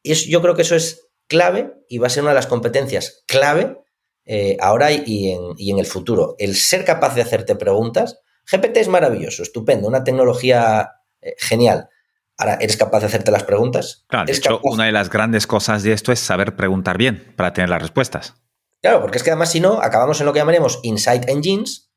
Y 0.02 0.14
yo 0.14 0.42
creo 0.42 0.54
que 0.54 0.62
eso 0.62 0.76
es 0.76 1.08
clave 1.26 1.72
y 1.88 1.98
va 1.98 2.08
a 2.08 2.10
ser 2.10 2.22
una 2.22 2.32
de 2.32 2.36
las 2.36 2.46
competencias 2.46 3.24
clave 3.26 3.78
eh, 4.24 4.56
ahora 4.60 4.92
y 4.92 5.32
en, 5.32 5.78
el 5.78 5.86
futuro. 5.86 6.36
El 6.38 6.56
ser 6.56 6.84
capaz 6.84 7.14
de 7.14 7.22
hacerte 7.22 7.56
preguntas. 7.56 8.20
GPT 8.50 8.78
es 8.78 8.88
maravilloso, 8.88 9.42
estupendo, 9.42 9.88
una 9.88 10.04
tecnología 10.04 10.90
eh, 11.20 11.34
genial. 11.38 11.88
Ahora, 12.36 12.54
¿eres 12.60 12.76
capaz 12.76 13.00
de 13.00 13.06
hacerte 13.06 13.30
las 13.30 13.44
preguntas? 13.44 14.04
Claro, 14.08 14.26
de 14.26 14.32
hecho, 14.32 14.60
una 14.64 14.86
de 14.86 14.92
las 14.92 15.10
grandes 15.10 15.46
cosas 15.46 15.82
de 15.82 15.92
esto 15.92 16.12
es 16.12 16.18
saber 16.18 16.56
preguntar 16.56 16.98
bien 16.98 17.34
para 17.36 17.52
tener 17.52 17.68
las 17.68 17.82
respuestas. 17.82 18.34
Claro, 18.80 19.00
porque 19.00 19.18
es 19.18 19.24
que 19.24 19.30
además 19.30 19.50
si 19.50 19.60
no, 19.60 19.80
acabamos 19.80 20.18
en 20.20 20.26
lo 20.26 20.32
que 20.32 20.40
llamaremos 20.40 20.80
Insight 20.82 21.28
Engines, 21.28 21.92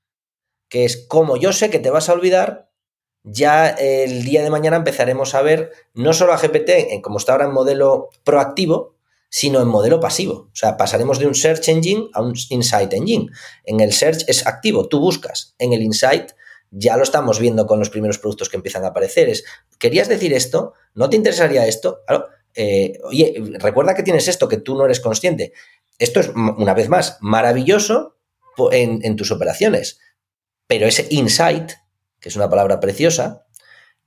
que 0.70 0.86
es 0.86 1.08
como 1.08 1.38
yo 1.38 1.52
sé 1.52 1.70
que 1.70 1.80
te 1.80 1.90
vas 1.90 2.10
a 2.10 2.14
olvidar, 2.14 2.70
ya 3.24 3.70
el 3.70 4.24
día 4.24 4.44
de 4.44 4.52
mañana 4.52 4.78
empezaremos 4.78 5.34
a 5.34 5.42
ver 5.42 5.72
no 5.96 6.14
solo 6.14 6.34
a 6.34 6.38
GPT, 6.38 6.70
en, 6.92 7.02
como 7.02 7.18
está 7.18 7.32
ahora 7.32 7.46
en 7.46 7.54
modelo 7.54 8.10
proactivo, 8.24 8.95
sino 9.30 9.62
en 9.62 9.68
modelo 9.68 10.00
pasivo. 10.00 10.34
O 10.34 10.56
sea, 10.56 10.78
pasaremos 10.78 11.20
de 11.20 11.28
un 11.28 11.36
Search 11.36 11.68
Engine 11.70 12.10
a 12.14 12.22
un 12.22 12.34
Insight 12.50 12.94
Engine. 12.94 13.28
En 13.64 13.80
el 13.80 13.94
Search 13.94 14.24
es 14.28 14.48
activo, 14.48 14.88
tú 14.88 15.00
buscas. 15.00 15.56
En 15.60 15.74
el 15.74 15.82
Insight 15.82 16.32
ya 16.72 16.98
lo 16.98 17.04
estamos 17.04 17.40
viendo 17.40 17.68
con 17.68 17.80
los 17.80 17.90
primeros 17.90 18.18
productos 18.18 18.50
que 18.50 18.58
empiezan 18.58 18.84
a 18.84 18.88
aparecer. 18.88 19.30
Es, 19.30 19.44
¿querías 19.80 20.08
decir 20.08 20.34
esto? 20.34 20.74
¿No 20.94 21.10
te 21.10 21.16
interesaría 21.16 21.68
esto? 21.68 22.02
Eh, 22.54 23.00
oye, 23.04 23.36
recuerda 23.60 23.96
que 23.96 24.04
tienes 24.04 24.28
esto, 24.28 24.48
que 24.48 24.58
tú 24.58 24.76
no 24.76 24.86
eres 24.86 25.00
consciente. 25.00 25.54
Esto 26.00 26.20
es, 26.20 26.30
una 26.30 26.74
vez 26.74 26.90
más, 26.90 27.18
maravilloso 27.22 28.18
en, 28.72 29.16
tus 29.16 29.32
operaciones, 29.32 30.00
pero 30.68 30.88
ese 30.88 31.08
insight, 31.10 31.72
que 32.20 32.30
es 32.30 32.36
una 32.36 32.50
palabra 32.50 32.80
preciosa, 32.80 33.46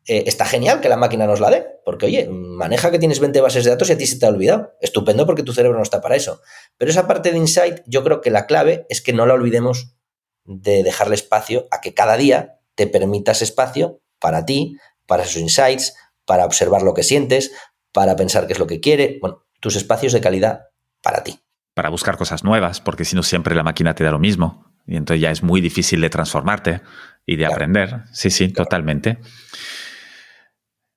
eh, 0.06 0.24
está 0.26 0.44
genial 0.44 0.80
que 0.80 0.88
la 0.88 0.96
máquina 0.96 1.26
nos 1.26 1.40
la 1.40 1.50
dé, 1.50 1.66
porque 1.88 2.04
oye, 2.04 2.28
maneja 2.28 2.90
que 2.90 2.98
tienes 2.98 3.18
20 3.18 3.40
bases 3.40 3.64
de 3.64 3.70
datos 3.70 3.88
y 3.88 3.94
a 3.94 3.96
ti 3.96 4.06
se 4.06 4.18
te 4.18 4.26
ha 4.26 4.28
olvidado. 4.28 4.74
Estupendo 4.82 5.24
porque 5.24 5.42
tu 5.42 5.54
cerebro 5.54 5.78
no 5.78 5.82
está 5.82 6.02
para 6.02 6.16
eso. 6.16 6.42
Pero 6.76 6.90
esa 6.90 7.08
parte 7.08 7.32
de 7.32 7.38
insight, 7.38 7.80
yo 7.86 8.04
creo 8.04 8.20
que 8.20 8.30
la 8.30 8.44
clave 8.44 8.84
es 8.90 9.00
que 9.00 9.14
no 9.14 9.24
la 9.24 9.32
olvidemos 9.32 9.96
de 10.44 10.82
dejarle 10.82 11.14
espacio 11.14 11.66
a 11.70 11.80
que 11.80 11.94
cada 11.94 12.18
día 12.18 12.60
te 12.74 12.88
permitas 12.88 13.40
espacio 13.40 14.02
para 14.18 14.44
ti, 14.44 14.76
para 15.06 15.22
esos 15.22 15.40
insights, 15.40 15.94
para 16.26 16.44
observar 16.44 16.82
lo 16.82 16.92
que 16.92 17.04
sientes, 17.04 17.52
para 17.90 18.16
pensar 18.16 18.46
qué 18.46 18.52
es 18.52 18.58
lo 18.58 18.66
que 18.66 18.80
quiere. 18.80 19.16
Bueno, 19.22 19.46
tus 19.58 19.74
espacios 19.74 20.12
de 20.12 20.20
calidad 20.20 20.66
para 21.00 21.24
ti 21.24 21.40
para 21.78 21.90
buscar 21.90 22.16
cosas 22.16 22.42
nuevas, 22.42 22.80
porque 22.80 23.04
si 23.04 23.14
no 23.14 23.22
siempre 23.22 23.54
la 23.54 23.62
máquina 23.62 23.94
te 23.94 24.02
da 24.02 24.10
lo 24.10 24.18
mismo. 24.18 24.74
Y 24.84 24.96
entonces 24.96 25.22
ya 25.22 25.30
es 25.30 25.44
muy 25.44 25.60
difícil 25.60 26.00
de 26.00 26.10
transformarte 26.10 26.80
y 27.24 27.36
de 27.36 27.46
aprender. 27.46 28.02
Sí, 28.10 28.30
sí, 28.30 28.48
totalmente. 28.48 29.18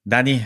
Dani, 0.04 0.44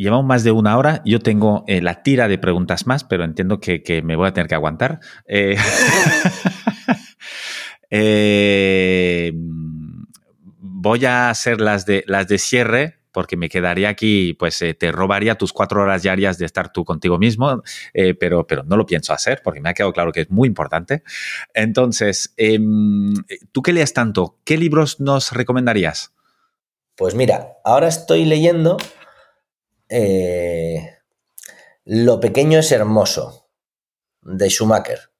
llevamos 0.00 0.24
más 0.24 0.44
de 0.44 0.50
una 0.50 0.78
hora. 0.78 1.02
Yo 1.04 1.20
tengo 1.20 1.64
eh, 1.66 1.82
la 1.82 2.02
tira 2.02 2.28
de 2.28 2.38
preguntas 2.38 2.86
más, 2.86 3.04
pero 3.04 3.24
entiendo 3.24 3.60
que, 3.60 4.02
me 4.04 4.16
voy 4.16 4.28
a 4.28 4.32
tener 4.32 4.48
que 4.48 4.54
aguantar. 4.54 5.00
Eh, 5.26 5.56
eh, 7.90 9.32
voy 9.34 11.04
a 11.04 11.30
hacer 11.30 11.60
las 11.60 11.86
de, 11.86 12.04
cierre 12.38 12.96
porque 13.12 13.36
me 13.36 13.48
quedaría 13.48 13.88
aquí, 13.88 14.34
pues 14.34 14.64
te 14.78 14.92
robaría 14.92 15.34
tus 15.34 15.52
cuatro 15.52 15.82
horas 15.82 16.04
diarias 16.04 16.38
de 16.38 16.46
estar 16.46 16.72
tú 16.72 16.84
contigo 16.84 17.18
mismo, 17.18 17.60
pero, 18.20 18.46
no 18.66 18.76
lo 18.76 18.86
pienso 18.86 19.12
hacer 19.12 19.40
porque 19.42 19.60
me 19.60 19.68
ha 19.68 19.74
quedado 19.74 19.92
claro 19.92 20.12
que 20.12 20.20
es 20.20 20.30
muy 20.30 20.46
importante. 20.46 21.02
Entonces, 21.52 22.32
em, 22.36 23.12
tú 23.50 23.62
que 23.62 23.72
lees 23.72 23.94
tanto, 23.94 24.38
¿qué 24.44 24.56
libros 24.56 25.00
nos 25.00 25.32
recomendarías? 25.32 26.12
Pues 26.94 27.16
mira, 27.16 27.54
ahora 27.64 27.88
estoy 27.88 28.26
leyendo 28.26 28.76
eh, 29.90 30.96
Lo 31.84 32.20
pequeño 32.20 32.58
es 32.60 32.72
hermoso, 32.72 33.48
de 34.22 34.48
Schumacher. 34.48 35.10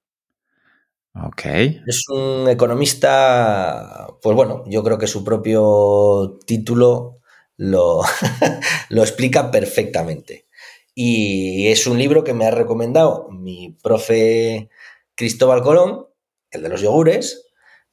Ok. 1.15 1.45
Es 1.87 2.09
un 2.09 2.49
economista, 2.49 4.07
pues 4.23 4.37
bueno, 4.37 4.65
yo 4.67 4.85
creo 4.85 4.97
que 4.97 5.09
su 5.09 5.25
propio 5.25 6.39
título 6.47 7.19
lo, 7.57 8.03
lo 8.91 9.03
explica 9.03 9.51
perfectamente. 9.51 10.47
Y 10.95 11.69
es 11.69 11.87
un 11.87 11.99
libro 11.99 12.25
que 12.25 12.35
me 12.35 12.47
ha 12.47 12.51
recomendado 12.51 13.29
mi 13.31 13.77
profe 13.83 14.71
Cristóbal 15.15 15.63
Colón, 15.63 16.07
el 16.51 16.63
de 16.63 16.69
los 16.69 16.81
yogures. 16.81 17.47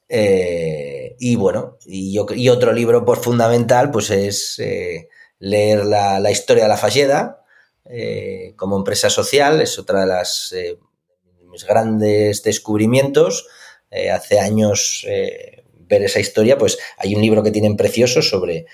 Eh, 0.09 1.15
y 1.19 1.35
bueno, 1.35 1.77
y, 1.85 2.13
yo, 2.13 2.25
y, 2.33 2.49
otro 2.49 2.71
libro 2.71 3.03
por 3.03 3.17
fundamental 3.17 3.91
pues 3.91 4.09
es 4.09 4.57
eh, 4.59 5.09
leer 5.39 5.85
la, 5.85 6.31
historia 6.31 6.63
de 6.63 6.69
la 6.69 6.77
Falleda 6.77 7.45
eh, 7.85 8.53
como 8.55 8.77
empresa 8.77 9.09
social, 9.09 9.61
es 9.61 9.77
otra 9.79 10.01
de 10.01 10.07
las 10.07 10.53
mis 11.49 11.65
grandes 11.65 12.43
descubrimientos. 12.43 13.47
hace 14.13 14.39
años 14.39 15.05
ver 15.89 16.03
esa 16.03 16.19
historia, 16.19 16.57
pues 16.57 16.77
hay 16.97 17.15
un 17.15 17.21
libro 17.21 17.41
que 17.41 17.51
tienen 17.51 17.77
precioso 17.77 18.21
sobre 18.21 18.65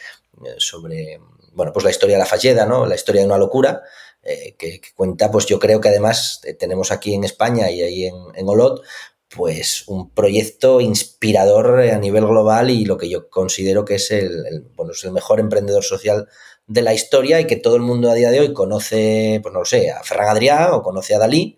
sobre, 0.58 1.20
bueno, 1.54 1.72
pues 1.74 1.84
la 1.84 1.92
historia 1.92 2.16
de 2.16 2.20
la 2.20 2.26
Falleda, 2.26 2.66
¿no? 2.66 2.86
La 2.86 2.96
historia 2.96 3.22
de 3.22 3.28
una 3.28 3.38
locura, 3.38 3.84
eh, 4.24 4.56
que, 4.58 4.82
cuenta, 4.96 5.32
pues 5.32 5.46
yo 5.46 5.60
creo 5.60 5.82
que 5.82 5.90
además 5.90 6.42
eh, 6.44 6.54
tenemos 6.54 6.92
aquí 6.92 7.14
en 7.14 7.24
España 7.24 7.70
y 7.70 7.82
ahí 7.82 8.06
en, 8.06 8.50
Olot, 8.50 8.82
pues 9.30 9.88
un 9.88 10.12
proyecto 10.12 10.80
inspirador 10.80 11.82
a 11.82 11.98
nivel 11.98 12.26
global 12.26 12.70
y 12.70 12.86
lo 12.86 12.98
que 12.98 13.10
yo 13.10 13.30
considero 13.30 13.84
que 13.84 13.96
es 13.96 14.12
el, 14.12 14.68
bueno, 14.76 14.92
es 14.92 15.04
el 15.04 15.12
mejor 15.12 15.40
emprendedor 15.40 15.84
social 15.84 16.30
de 16.68 16.82
la 16.82 16.94
historia 16.94 17.40
y 17.40 17.48
que 17.48 17.56
todo 17.56 17.76
el 17.76 17.82
mundo 17.82 18.10
a 18.10 18.14
día 18.14 18.32
de 18.32 18.40
hoy 18.40 18.54
conoce, 18.54 19.40
pues 19.42 19.54
no 19.54 19.60
lo 19.60 19.66
sé, 19.66 19.92
a 19.92 20.04
Ferran 20.04 20.30
Adrià 20.36 20.74
o 20.74 20.82
conoce 20.84 21.16
a 21.16 21.20
Dalí. 21.20 21.58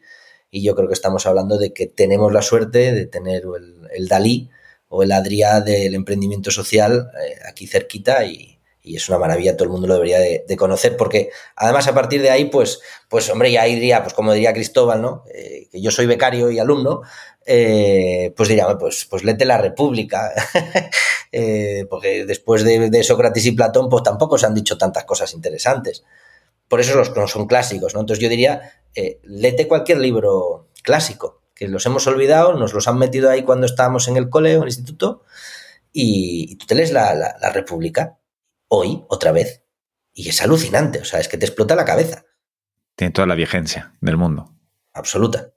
Y 0.52 0.64
yo 0.64 0.76
creo 0.76 0.88
que 0.88 0.94
estamos 0.94 1.26
hablando 1.26 1.58
de 1.58 1.74
que 1.74 1.88
tenemos 1.88 2.32
la 2.32 2.42
suerte 2.42 2.94
de 2.94 3.06
tener 3.08 3.44
el, 3.94 4.08
Dalí 4.08 4.50
o 4.88 5.04
el 5.04 5.12
Adrià 5.12 5.62
del 5.62 5.96
emprendimiento 5.96 6.52
social 6.52 7.12
eh, 7.22 7.40
aquí 7.48 7.68
cerquita 7.68 8.26
y, 8.26 8.55
es 8.94 9.10
una 9.10 9.18
maravilla, 9.18 9.56
todo 9.56 9.64
el 9.64 9.72
mundo 9.72 9.88
lo 9.88 9.94
debería 9.94 10.20
de, 10.20 10.58
conocer, 10.58 10.98
porque 10.98 11.30
además 11.56 11.88
a 11.88 11.94
partir 11.94 12.22
de 12.22 12.30
ahí, 12.30 12.46
pues, 12.46 12.82
pues 13.10 13.30
hombre, 13.30 13.52
ya 13.52 13.64
diría, 13.64 14.04
pues 14.04 14.14
como 14.14 14.34
diría 14.34 14.54
Cristóbal, 14.54 15.02
¿no? 15.02 15.24
Eh, 15.34 15.68
que 15.72 15.82
yo 15.82 15.92
soy 15.92 16.06
becario 16.06 16.52
y 16.52 16.60
alumno, 16.60 17.02
eh, 17.46 18.34
pues 18.36 18.50
diría, 18.50 18.68
pues, 18.78 19.06
pues 19.06 19.24
léete 19.24 19.46
la 19.46 19.58
República, 19.58 20.34
porque 21.90 22.26
después 22.26 22.64
de, 22.64 23.04
Sócrates 23.04 23.46
y 23.46 23.52
Platón, 23.52 23.90
pues 23.90 24.04
tampoco 24.04 24.38
se 24.38 24.46
han 24.46 24.54
dicho 24.54 24.78
tantas 24.78 25.06
cosas 25.06 25.34
interesantes. 25.34 26.04
Por 26.68 26.80
eso 26.80 26.96
los 26.96 27.16
no 27.16 27.28
son 27.28 27.48
clásicos, 27.48 27.94
¿no? 27.94 28.02
Entonces 28.02 28.22
yo 28.22 28.30
diría, 28.30 28.74
eh, 28.96 29.20
léete 29.24 29.68
cualquier 29.68 30.00
libro 30.00 30.68
clásico, 30.82 31.42
que 31.54 31.68
los 31.68 31.86
hemos 31.86 32.08
olvidado, 32.08 32.54
nos 32.54 32.74
los 32.74 32.88
han 32.88 32.98
metido 32.98 33.30
ahí 33.30 33.44
cuando 33.44 33.66
estábamos 33.66 34.08
en 34.08 34.18
el 34.18 34.30
cole 34.30 34.54
o 34.54 34.58
en 34.58 34.64
el 34.64 34.70
instituto, 34.70 35.24
y, 35.92 36.56
tú 36.58 36.66
te 36.66 36.76
lees 36.76 36.92
la, 36.92 37.38
República 37.54 38.18
hoy, 38.68 39.04
otra 39.10 39.32
vez, 39.32 39.64
y 40.14 40.30
es 40.30 40.42
alucinante, 40.42 41.00
o 41.00 41.06
sea, 41.06 41.20
es 41.20 41.28
que 41.28 41.38
te 41.38 41.46
explota 41.46 41.76
la 41.76 41.86
cabeza. 41.86 42.26
Tiene 42.96 43.12
toda 43.12 43.28
la 43.28 43.36
vigencia 43.36 43.94
del 44.02 44.18
mundo. 44.18 44.54
Absoluta. 44.94 45.52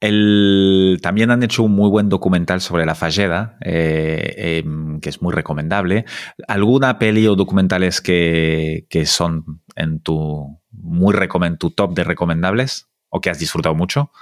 El, 0.00 0.98
también 1.02 1.30
han 1.30 1.42
hecho 1.42 1.64
un 1.64 1.72
muy 1.72 1.90
buen 1.90 2.08
documental 2.08 2.60
sobre 2.60 2.86
la 2.86 2.94
Falleda, 2.94 3.58
eh, 3.64 4.60
em, 4.64 5.00
que 5.00 5.08
es 5.08 5.22
muy 5.22 5.32
recomendable. 5.32 6.04
¿Alguna 6.46 6.98
peli 6.98 7.26
o 7.26 7.34
documentales 7.34 8.00
que, 8.00 8.86
que 8.90 9.06
son 9.06 9.62
en 9.74 10.00
tu, 10.00 10.60
muy 10.70 11.14
recomend 11.14 11.58
tu 11.58 11.70
top 11.70 11.94
de 11.94 12.04
recomendables 12.04 12.88
o 13.08 13.20
que 13.20 13.30
has 13.30 13.38
disfrutado 13.38 13.74
mucho? 13.74 14.12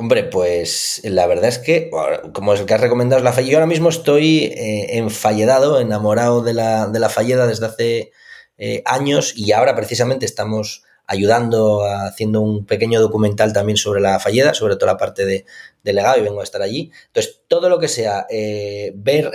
Hombre, 0.00 0.22
pues 0.22 1.00
la 1.02 1.26
verdad 1.26 1.46
es 1.48 1.58
que, 1.58 1.90
como 2.32 2.54
es 2.54 2.60
el 2.60 2.66
que 2.66 2.74
has 2.74 2.80
recomendado, 2.80 3.20
la 3.20 3.32
Falleda. 3.32 3.50
Yo 3.50 3.58
ahora 3.58 3.66
mismo 3.66 3.88
estoy 3.88 4.44
eh, 4.44 4.96
enfalledado, 4.96 5.80
enamorado 5.80 6.40
de 6.40 6.54
la, 6.54 6.86
de 6.86 7.00
la 7.00 7.08
Falleda 7.08 7.48
desde 7.48 7.66
hace 7.66 8.12
eh, 8.58 8.80
años 8.86 9.32
y 9.36 9.50
ahora 9.50 9.74
precisamente 9.74 10.24
estamos 10.24 10.84
ayudando, 11.04 11.84
haciendo 11.84 12.42
un 12.42 12.64
pequeño 12.64 13.00
documental 13.00 13.52
también 13.52 13.76
sobre 13.76 14.00
la 14.00 14.20
Falleda, 14.20 14.54
sobre 14.54 14.76
toda 14.76 14.92
la 14.92 14.98
parte 14.98 15.26
de, 15.26 15.44
legado 15.82 16.18
y 16.18 16.22
vengo 16.22 16.42
a 16.42 16.44
estar 16.44 16.62
allí. 16.62 16.92
Entonces, 17.06 17.42
todo 17.48 17.68
lo 17.68 17.80
que 17.80 17.88
sea 17.88 18.24
eh, 18.30 18.92
ver 18.94 19.32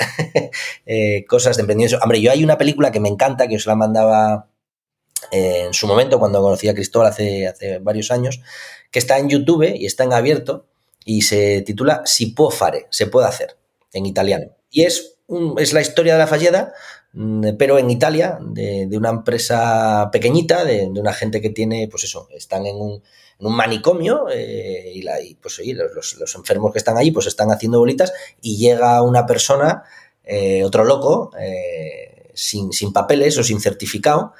cosas 1.27 1.57
de 1.57 1.63
emprendimiento. 1.63 1.99
Hombre, 2.01 2.21
yo 2.21 2.31
hay 2.31 2.41
una 2.41 2.57
película 2.57 2.89
que 2.89 3.01
me 3.01 3.09
encanta, 3.09 3.49
que 3.49 3.57
os 3.57 3.65
la 3.65 3.75
mandaba 3.75 4.47
en 5.31 5.73
su 5.73 5.87
momento, 5.87 6.19
cuando 6.19 6.41
conocí 6.41 6.67
a 6.67 6.73
Cristóbal 6.73 7.07
hace, 7.07 7.47
hace 7.47 7.79
varios 7.79 8.11
años, 8.11 8.41
que 8.91 8.99
está 8.99 9.17
en 9.17 9.29
YouTube 9.29 9.73
y 9.75 9.85
está 9.85 10.03
en 10.03 10.13
abierto 10.13 10.67
y 11.05 11.23
se 11.23 11.61
titula 11.61 12.03
Si 12.05 12.27
può 12.27 12.49
fare, 12.51 12.87
se 12.89 13.07
puede 13.07 13.27
hacer, 13.27 13.57
en 13.91 14.05
italiano. 14.05 14.55
Y 14.69 14.83
es, 14.83 15.17
es 15.57 15.73
la 15.73 15.81
historia 15.81 16.13
de 16.13 16.19
la 16.19 16.27
falleda, 16.27 16.73
mm, 17.13 17.55
pero 17.57 17.77
en 17.77 17.89
Italia, 17.89 18.37
de, 18.41 18.89
una 18.95 19.09
empresa 19.09 20.09
pequeñita, 20.11 20.63
de, 20.63 20.85
una 20.85 21.13
gente 21.13 21.41
que 21.41 21.49
tiene, 21.49 21.87
pues 21.89 22.03
eso, 22.05 22.27
están 22.31 22.65
en 22.65 22.75
un, 22.75 23.03
en 23.39 23.47
un 23.47 23.55
manicomio 23.55 24.27
eh, 24.31 24.91
y, 24.93 25.01
la, 25.01 25.17
pues 25.41 25.59
los, 26.19 26.35
enfermos 26.35 26.71
que 26.71 26.79
están 26.79 26.97
allí 26.97 27.11
pues 27.11 27.27
están 27.27 27.51
haciendo 27.51 27.79
bolitas 27.79 28.13
y 28.41 28.57
llega 28.57 29.01
una 29.01 29.25
persona, 29.25 29.83
eh, 30.23 30.63
otro 30.63 30.85
loco, 30.85 31.31
eh, 31.39 32.31
sin, 32.33 32.71
sin 32.71 32.93
papeles 32.93 33.37
o 33.37 33.43
sin 33.43 33.59
certificado, 33.59 34.33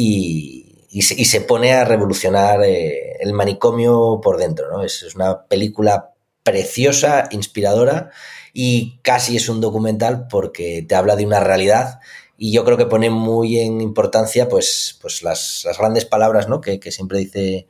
y, 0.00 1.02
se, 1.02 1.40
pone 1.40 1.72
a 1.72 1.84
revolucionar 1.84 2.62
eh, 2.62 3.16
el 3.18 3.32
manicomio 3.32 4.20
por 4.22 4.38
dentro. 4.38 4.70
¿no? 4.70 4.84
Es, 4.84 5.02
una 5.16 5.44
película 5.46 6.14
preciosa, 6.44 7.28
inspiradora 7.32 8.10
y 8.52 9.00
casi 9.02 9.36
es 9.36 9.48
un 9.48 9.60
documental 9.60 10.28
porque 10.28 10.84
te 10.88 10.94
habla 10.94 11.16
de 11.16 11.26
una 11.26 11.40
realidad 11.40 11.98
y 12.36 12.52
yo 12.52 12.64
creo 12.64 12.76
que 12.76 12.86
pone 12.86 13.10
muy 13.10 13.58
en 13.58 13.80
importancia 13.80 14.48
pues, 14.48 14.96
pues 15.02 15.24
las, 15.24 15.66
grandes 15.76 16.04
palabras 16.04 16.48
¿no? 16.48 16.60
que, 16.60 16.80
siempre 16.92 17.18
dice, 17.18 17.66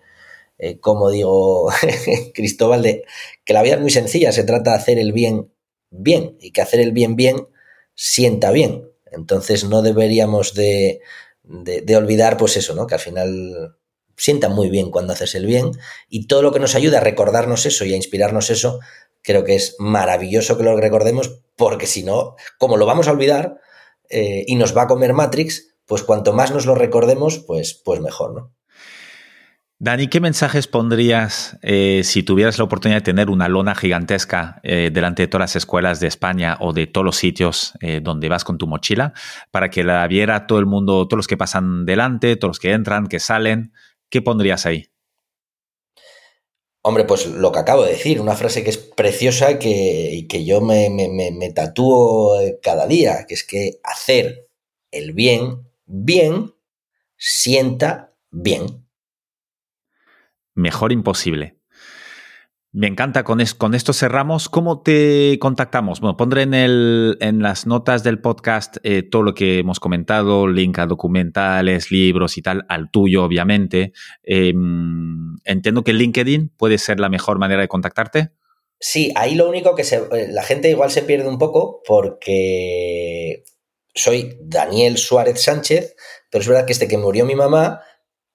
eh, 0.59 0.79
como 0.81 1.09
digo, 1.09 1.73
Cristóbal, 2.35 2.83
de 2.83 3.05
que 3.45 3.55
la 3.55 3.63
vida 3.63 3.77
es 3.77 3.81
muy 3.81 3.91
sencilla, 3.91 4.33
se 4.33 4.45
trata 4.45 4.73
de 4.73 4.77
hacer 4.77 4.99
el 4.99 5.13
bien 5.13 5.51
bien 5.91 6.37
y 6.41 6.51
que 6.51 6.61
hacer 6.61 6.81
el 6.81 6.93
bien 6.93 7.17
bien 7.17 7.49
sienta 7.95 8.51
bien. 8.51 8.85
Entonces 9.11 9.65
no 9.65 9.81
deberíamos 9.81 10.53
de, 10.53 11.01
de, 11.49 11.97
olvidar, 11.97 12.37
pues 12.37 12.57
eso, 12.57 12.75
¿no? 12.75 12.87
Que 12.87 12.95
al 12.95 13.01
final 13.01 13.77
sienta 14.17 14.49
muy 14.49 14.69
bien 14.69 14.91
cuando 14.91 15.13
haces 15.13 15.35
el 15.35 15.47
bien 15.47 15.71
y 16.09 16.27
todo 16.27 16.43
lo 16.43 16.53
que 16.53 16.59
nos 16.59 16.75
ayuda 16.75 16.99
a 16.99 17.03
recordarnos 17.03 17.67
eso 17.67 17.85
y 17.85 17.93
a 17.93 17.97
inspirarnos 17.97 18.51
eso, 18.51 18.81
creo 19.23 19.45
que 19.45 19.55
es 19.55 19.77
maravilloso 19.79 20.57
que 20.57 20.65
lo 20.65 20.77
recordemos 20.77 21.41
porque 21.57 21.87
si 21.87 22.03
no, 22.03 22.35
como 22.59 22.77
lo 22.77 22.87
vamos 22.87 23.09
a 23.09 23.13
olvidar 23.13 23.61
eh, 24.11 24.45
y 24.47 24.57
nos 24.57 24.77
va 24.77 24.83
a 24.83 24.87
comer 24.87 25.13
Matrix, 25.13 25.77
pues 25.87 26.03
cuanto 26.03 26.33
más 26.33 26.51
nos 26.51 26.67
lo 26.67 26.75
recordemos, 26.75 27.39
pues, 27.39 27.75
pues 27.75 28.01
mejor, 28.01 28.35
¿no? 28.35 28.58
Dani, 29.81 30.09
¿qué 30.09 30.19
mensajes 30.19 30.67
pondrías 30.67 31.57
eh, 31.63 32.01
si 32.03 32.25
tuvieras 32.25 32.59
la 32.59 32.65
oportunidad 32.65 32.99
de 32.99 33.05
tener 33.05 33.31
una 33.31 33.47
lona 33.47 33.77
gigantesca 33.77 34.59
eh, 34.65 34.91
delante 34.93 35.23
de 35.23 35.29
todas 35.29 35.43
las 35.43 35.55
escuelas 35.55 36.01
de 36.01 36.09
España 36.09 36.57
o 36.59 36.73
de 36.73 36.89
todos 36.89 37.05
los 37.05 37.17
sitios 37.17 37.75
eh, 37.81 38.01
donde 38.03 38.29
vas 38.29 38.43
con 38.43 38.59
tu 38.59 38.67
mochila 38.67 39.13
para 39.53 39.71
que 39.71 39.85
la 39.85 40.05
viera 40.09 40.49
todo 40.49 40.59
el 40.59 40.67
mundo, 40.67 41.07
todos 41.07 41.19
los 41.19 41.27
que 41.29 41.37
pasan 41.37 41.87
delante, 41.87 42.35
todos 42.35 42.51
los 42.51 42.59
que 42.59 42.73
entran, 42.73 43.07
que 43.07 43.21
salen? 43.21 43.73
¿Qué 44.11 44.21
pondrías 44.21 44.67
ahí? 44.67 44.89
Hombre, 46.83 47.05
pues 47.05 47.27
lo 47.27 47.53
que 47.53 47.61
acabo 47.61 47.85
de 47.85 47.93
decir, 47.93 48.21
una 48.21 48.35
frase 48.35 48.65
que 48.65 48.71
es 48.71 48.79
preciosa 48.79 49.53
y 49.53 49.59
que, 49.61 50.27
que 50.29 50.45
yo 50.45 50.61
me, 50.61 50.91
me 50.91 51.53
tatúo 51.53 52.37
cada 52.63 52.89
día, 52.89 53.27
que 53.29 53.35
es 53.35 53.45
que 53.45 53.79
hacer 53.85 54.49
el 54.91 55.13
bien, 55.13 55.69
bien, 55.87 56.53
sienta 57.17 58.17
bien 58.33 58.88
mejor 60.59 60.93
imposible. 60.93 61.57
Me 62.71 62.87
encanta, 62.87 63.25
con, 63.25 63.41
esto 63.41 63.93
cerramos. 63.95 64.51
¿Cómo 64.51 64.83
te 64.83 65.39
contactamos? 65.41 66.01
Bueno, 66.01 66.19
pondré 66.19 66.43
en, 66.43 67.43
las 67.43 67.67
notas 67.67 68.05
del 68.05 68.21
podcast 68.21 68.77
eh, 68.83 69.03
todo 69.03 69.23
lo 69.23 69.35
que 69.35 69.61
hemos 69.61 69.81
comentado, 69.81 70.47
link 70.47 70.79
a 70.79 70.87
documentales, 70.87 71.91
libros 71.91 72.37
y 72.37 72.43
tal, 72.43 72.67
al 72.69 72.91
tuyo, 72.91 73.25
obviamente. 73.25 73.93
Em, 74.23 75.37
entiendo 75.45 75.83
que 75.83 75.95
LinkedIn 75.95 76.51
puede 76.59 76.77
ser 76.77 77.01
la 77.01 77.09
mejor 77.09 77.39
manera 77.39 77.63
de 77.63 77.69
contactarte. 77.69 78.33
Sí, 78.79 79.13
ahí 79.17 79.35
lo 79.35 79.49
único 79.49 79.75
que 79.75 79.83
eh, 79.83 80.29
la 80.29 80.43
gente 80.43 80.69
igual 80.71 80.91
se 80.91 81.03
pierde 81.03 81.27
un 81.27 81.39
poco 81.39 81.83
porque 81.87 83.45
soy 83.95 84.39
Daniel 84.43 84.99
Suárez 84.99 85.43
Sánchez, 85.43 85.97
pero 86.31 86.43
es 86.43 86.49
verdad 86.49 86.67
que 86.67 86.73
este 86.73 86.87
que 86.87 86.99
murió 86.99 87.25
mi 87.25 87.35
mamá, 87.35 87.81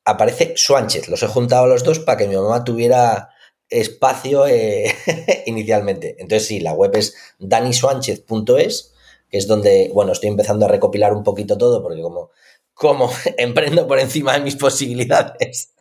aparece 0.05 0.53
Suánchez. 0.55 1.07
Los 1.07 1.23
he 1.23 1.27
juntado 1.27 1.65
a 1.65 1.67
los 1.67 1.83
dos 1.83 1.99
para 1.99 2.17
que 2.17 2.27
mi 2.27 2.35
mamá 2.35 2.63
tuviera 2.63 3.29
espacio 3.69 4.47
eh, 4.47 4.93
inicialmente. 5.45 6.15
Entonces 6.19 6.47
sí, 6.47 6.59
la 6.59 6.73
web 6.73 6.95
es 6.95 7.15
danisuánchez.es, 7.39 8.93
que 9.29 9.37
es 9.37 9.47
donde, 9.47 9.89
bueno, 9.93 10.11
estoy 10.11 10.29
empezando 10.29 10.65
a 10.65 10.69
recopilar 10.69 11.13
un 11.13 11.23
poquito 11.23 11.57
todo, 11.57 11.81
porque 11.81 12.01
como, 12.01 12.31
como 12.73 13.11
emprendo 13.37 13.87
por 13.87 13.99
encima 13.99 14.33
de 14.33 14.41
mis 14.41 14.55
posibilidades, 14.55 15.72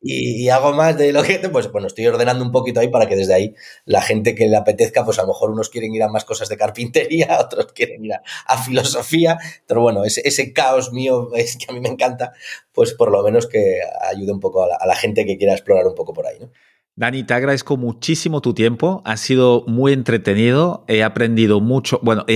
y, 0.00 0.48
hago 0.48 0.72
más 0.72 0.96
de 0.96 1.12
lo 1.12 1.22
que, 1.22 1.38
pues 1.50 1.70
bueno, 1.70 1.86
estoy 1.86 2.06
ordenando 2.06 2.44
un 2.44 2.52
poquito 2.52 2.80
ahí 2.80 2.88
para 2.88 3.06
que 3.06 3.16
desde 3.16 3.34
ahí 3.34 3.54
la 3.84 4.02
gente 4.02 4.34
que 4.34 4.48
le 4.48 4.56
apetezca, 4.56 5.04
pues 5.04 5.18
a 5.18 5.22
lo 5.22 5.28
mejor 5.28 5.50
unos 5.50 5.68
quieren 5.68 5.94
ir 5.94 6.02
a 6.02 6.08
más 6.08 6.24
cosas 6.24 6.48
de 6.48 6.56
carpintería, 6.56 7.38
otros 7.40 7.72
quieren 7.72 8.04
ir 8.04 8.12
a, 8.12 8.62
filosofía, 8.62 9.38
pero 9.66 9.80
bueno, 9.80 10.04
ese, 10.04 10.22
ese, 10.24 10.52
caos 10.52 10.92
mío 10.92 11.30
es 11.34 11.56
que 11.56 11.66
a 11.68 11.74
mí 11.74 11.80
me 11.80 11.88
encanta, 11.88 12.32
pues 12.72 12.92
por 12.94 13.10
lo 13.10 13.22
menos 13.22 13.46
que 13.46 13.80
ayude 14.02 14.32
un 14.32 14.40
poco 14.40 14.64
a 14.64 14.68
la, 14.68 14.76
a 14.76 14.86
la 14.86 14.96
gente 14.96 15.24
que 15.24 15.36
quiera 15.36 15.54
explorar 15.54 15.86
un 15.86 15.94
poco 15.94 16.12
por 16.12 16.26
ahí, 16.26 16.38
¿no? 16.40 16.50
Dani, 16.98 17.22
te 17.22 17.32
agradezco 17.32 17.76
muchísimo 17.76 18.40
tu 18.40 18.54
tiempo. 18.54 19.02
Ha 19.04 19.16
sido 19.16 19.62
muy 19.68 19.92
entretenido. 19.92 20.84
He 20.88 21.04
aprendido 21.04 21.60
mucho. 21.60 22.00
Bueno, 22.02 22.26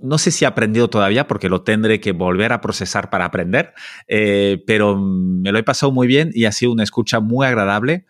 no 0.00 0.16
sé 0.16 0.30
si 0.30 0.46
he 0.46 0.48
aprendido 0.48 0.88
todavía 0.88 1.28
porque 1.28 1.50
lo 1.50 1.60
tendré 1.60 2.00
que 2.00 2.12
volver 2.12 2.54
a 2.54 2.62
procesar 2.62 3.10
para 3.10 3.26
aprender, 3.26 3.74
eh, 4.08 4.64
pero 4.66 4.96
me 4.96 5.52
lo 5.52 5.58
he 5.58 5.62
pasado 5.62 5.92
muy 5.92 6.06
bien 6.06 6.30
y 6.32 6.46
ha 6.46 6.52
sido 6.52 6.72
una 6.72 6.84
escucha 6.84 7.20
muy 7.20 7.46
agradable. 7.46 8.06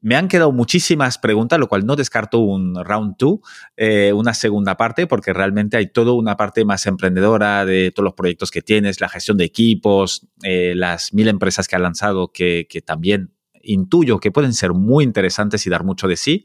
Me 0.00 0.14
han 0.14 0.28
quedado 0.28 0.52
muchísimas 0.52 1.18
preguntas, 1.18 1.58
lo 1.58 1.66
cual 1.66 1.84
no 1.84 1.96
descarto 1.96 2.38
un 2.38 2.76
round 2.84 3.16
two, 3.16 3.40
eh, 3.76 4.12
una 4.12 4.32
segunda 4.32 4.76
parte, 4.76 5.08
porque 5.08 5.32
realmente 5.32 5.76
hay 5.76 5.88
toda 5.88 6.12
una 6.12 6.36
parte 6.36 6.64
más 6.64 6.86
emprendedora 6.86 7.64
de 7.64 7.90
todos 7.90 8.04
los 8.04 8.14
proyectos 8.14 8.52
que 8.52 8.62
tienes, 8.62 9.00
la 9.00 9.08
gestión 9.08 9.38
de 9.38 9.44
equipos, 9.44 10.28
eh, 10.44 10.74
las 10.76 11.12
mil 11.12 11.26
empresas 11.26 11.66
que 11.66 11.74
has 11.74 11.82
lanzado 11.82 12.30
que, 12.30 12.68
que 12.70 12.80
también 12.80 13.32
intuyo 13.62 14.18
que 14.18 14.30
pueden 14.30 14.54
ser 14.54 14.72
muy 14.72 15.04
interesantes 15.04 15.66
y 15.66 15.70
dar 15.70 15.84
mucho 15.84 16.08
de 16.08 16.16
sí. 16.16 16.44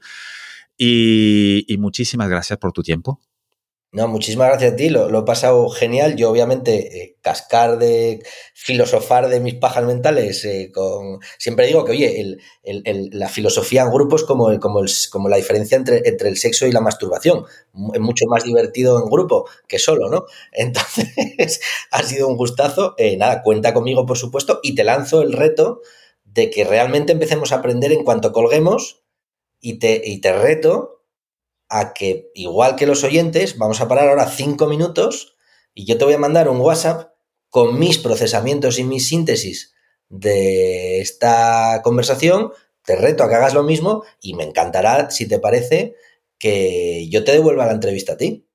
y 0.78 1.76
muchísimas 1.80 2.30
gracias 2.30 2.60
por 2.60 2.72
tu 2.72 2.84
tiempo. 2.84 3.20
No, 3.94 4.08
muchísimas 4.08 4.48
gracias 4.48 4.74
a 4.74 4.76
ti, 4.76 4.90
lo, 4.90 5.20
he 5.20 5.22
pasado 5.22 5.70
genial. 5.70 6.16
Yo, 6.16 6.32
obviamente, 6.32 7.04
eh, 7.04 7.18
cascar 7.22 7.78
de 7.78 8.24
filosofar 8.56 9.30
de 9.30 9.40
mis 9.40 9.54
pajas 9.54 9.86
mentales, 9.86 10.44
eh, 10.46 10.72
con... 10.74 11.20
siempre 11.38 11.68
digo 11.68 11.86
que, 11.86 11.92
oye, 11.92 12.38
la 12.64 13.30
filosofía 13.30 13.84
en 13.84 13.92
grupo 13.92 14.16
es 14.16 14.24
como, 14.24 14.60
como, 14.60 14.82
como 15.12 15.30
la 15.30 15.38
diferencia 15.38 15.78
entre, 15.78 16.02
entre, 16.10 16.30
el 16.30 16.38
sexo 16.38 16.66
y 16.66 16.72
la 16.72 16.82
masturbación. 16.82 17.46
Es 17.94 18.00
mucho 18.00 18.26
más 18.28 18.44
divertido 18.44 18.98
en 19.00 19.12
grupo 19.12 19.48
que 19.68 19.78
solo, 19.78 20.10
¿no? 20.10 20.26
Entonces, 20.52 21.62
ha 21.92 22.02
sido 22.02 22.28
un 22.28 22.36
gustazo. 22.36 22.96
Eh, 22.98 23.16
nada, 23.16 23.44
cuenta 23.44 23.76
conmigo, 23.76 24.08
por 24.08 24.18
supuesto, 24.18 24.60
y 24.64 24.74
te 24.74 24.84
lanzo 24.84 25.22
el 25.22 25.34
reto 25.34 25.82
de 26.34 26.50
que 26.50 26.64
realmente 26.64 27.12
empecemos 27.12 27.52
a 27.52 27.58
aprender 27.58 27.92
en 27.92 28.04
cuanto 28.04 28.32
colguemos 28.32 29.04
y 29.60 29.78
te, 29.80 30.02
y 30.04 30.20
te 30.20 30.34
reto 30.34 31.04
a 31.70 31.94
que, 31.94 32.32
igual 32.34 32.76
que 32.76 32.88
los 32.88 33.04
oyentes, 33.04 33.58
vamos 33.58 33.82
a 33.82 33.88
parar 33.88 34.10
ahora 34.10 34.28
cinco 34.28 34.68
minutos 34.68 35.38
y 35.76 35.86
yo 35.86 35.98
te 35.98 36.06
voy 36.06 36.16
a 36.16 36.20
mandar 36.20 36.50
un 36.50 36.60
WhatsApp 36.60 37.14
con 37.50 37.78
mis 37.78 38.00
procesamientos 38.00 38.80
y 38.80 38.84
mis 38.84 39.08
síntesis 39.08 39.76
de 40.10 41.02
esta 41.02 41.82
conversación. 41.84 42.52
Te 42.84 42.96
reto 42.96 43.24
a 43.24 43.30
que 43.30 43.36
hagas 43.36 43.54
lo 43.54 43.64
mismo 43.64 44.04
y 44.20 44.34
me 44.34 44.44
encantará, 44.44 45.12
si 45.12 45.28
te 45.28 45.40
parece, 45.40 45.96
que 46.40 47.08
yo 47.10 47.24
te 47.24 47.32
devuelva 47.32 47.68
la 47.68 47.74
entrevista 47.74 48.14
a 48.14 48.18
ti. 48.18 48.48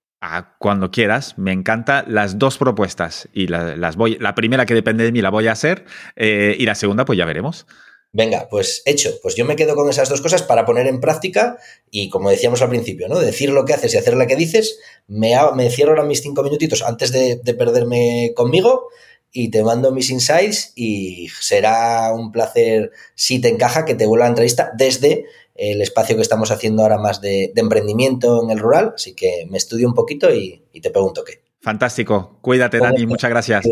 Cuando 0.59 0.90
quieras, 0.90 1.39
me 1.39 1.53
encantan 1.53 2.05
las 2.09 2.39
dos 2.39 2.59
propuestas 2.59 3.28
y 3.32 3.47
la, 3.47 3.77
las 3.77 3.97
voy, 3.97 4.16
la 4.19 4.35
primera 4.35 4.66
que 4.66 4.74
depende 4.74 5.05
de 5.05 5.12
mí 5.12 5.23
la 5.23 5.31
voy 5.31 5.47
a 5.47 5.53
hacer 5.53 5.85
eh, 6.16 6.57
y 6.59 6.66
la 6.66 6.74
segunda 6.74 7.05
pues 7.05 7.19
ya 7.19 7.24
veremos. 7.24 7.66
Venga, 8.12 8.49
pues 8.49 8.82
hecho. 8.86 9.11
Pues 9.23 9.35
yo 9.35 9.45
me 9.45 9.55
quedo 9.55 9.74
con 9.74 9.89
esas 9.90 10.09
dos 10.09 10.23
cosas 10.23 10.43
para 10.43 10.65
poner 10.65 10.86
en 10.86 11.01
práctica 11.01 11.59
y, 11.90 12.09
como 12.09 12.31
decíamos 12.31 12.62
al 12.62 12.70
principio, 12.70 13.07
¿no? 13.07 13.19
Decir 13.19 13.51
lo 13.51 13.65
que 13.65 13.74
haces 13.74 13.93
y 13.95 13.99
hacer 13.99 14.15
lo 14.15 14.27
que 14.27 14.36
dices. 14.36 14.78
Me, 15.07 15.35
me 15.55 15.70
cierro 15.70 15.93
ahora 15.93 16.05
mis 16.05 16.23
cinco 16.23 16.43
minutitos 16.43 16.82
antes 16.82 17.12
de, 17.12 17.39
perderme 17.55 18.32
conmigo 18.35 18.89
y 19.31 19.51
te 19.51 19.62
mando 19.62 19.93
mis 19.93 20.09
insights 20.09 20.73
y 20.74 21.28
será 21.40 22.12
un 22.15 22.32
placer, 22.32 22.93
si 23.15 23.40
te 23.40 23.49
encaja, 23.49 23.85
que 23.85 23.95
te 23.95 24.07
vuelva 24.07 24.24
la 24.24 24.31
entrevista 24.31 24.73
desde 24.74 25.27
el 25.59 25.82
espacio 25.82 26.14
que 26.16 26.22
estamos 26.22 26.51
haciendo 26.51 26.82
ahora 26.82 26.98
más 26.98 27.20
de, 27.20 27.52
emprendimiento 27.56 28.43
en 28.43 28.51
el 28.51 28.59
rural. 28.59 28.93
Así 28.94 29.14
que 29.14 29.47
me 29.51 29.59
estudio 29.59 29.89
un 29.89 29.94
poquito 29.94 30.32
y, 30.32 30.64
te 30.80 30.90
pregunto 30.90 31.24
qué. 31.24 31.43
Fantástico. 31.60 32.39
Cuídate, 32.40 32.78
Dani. 32.78 33.05
Muchas 33.06 33.28
gracias. 33.28 33.64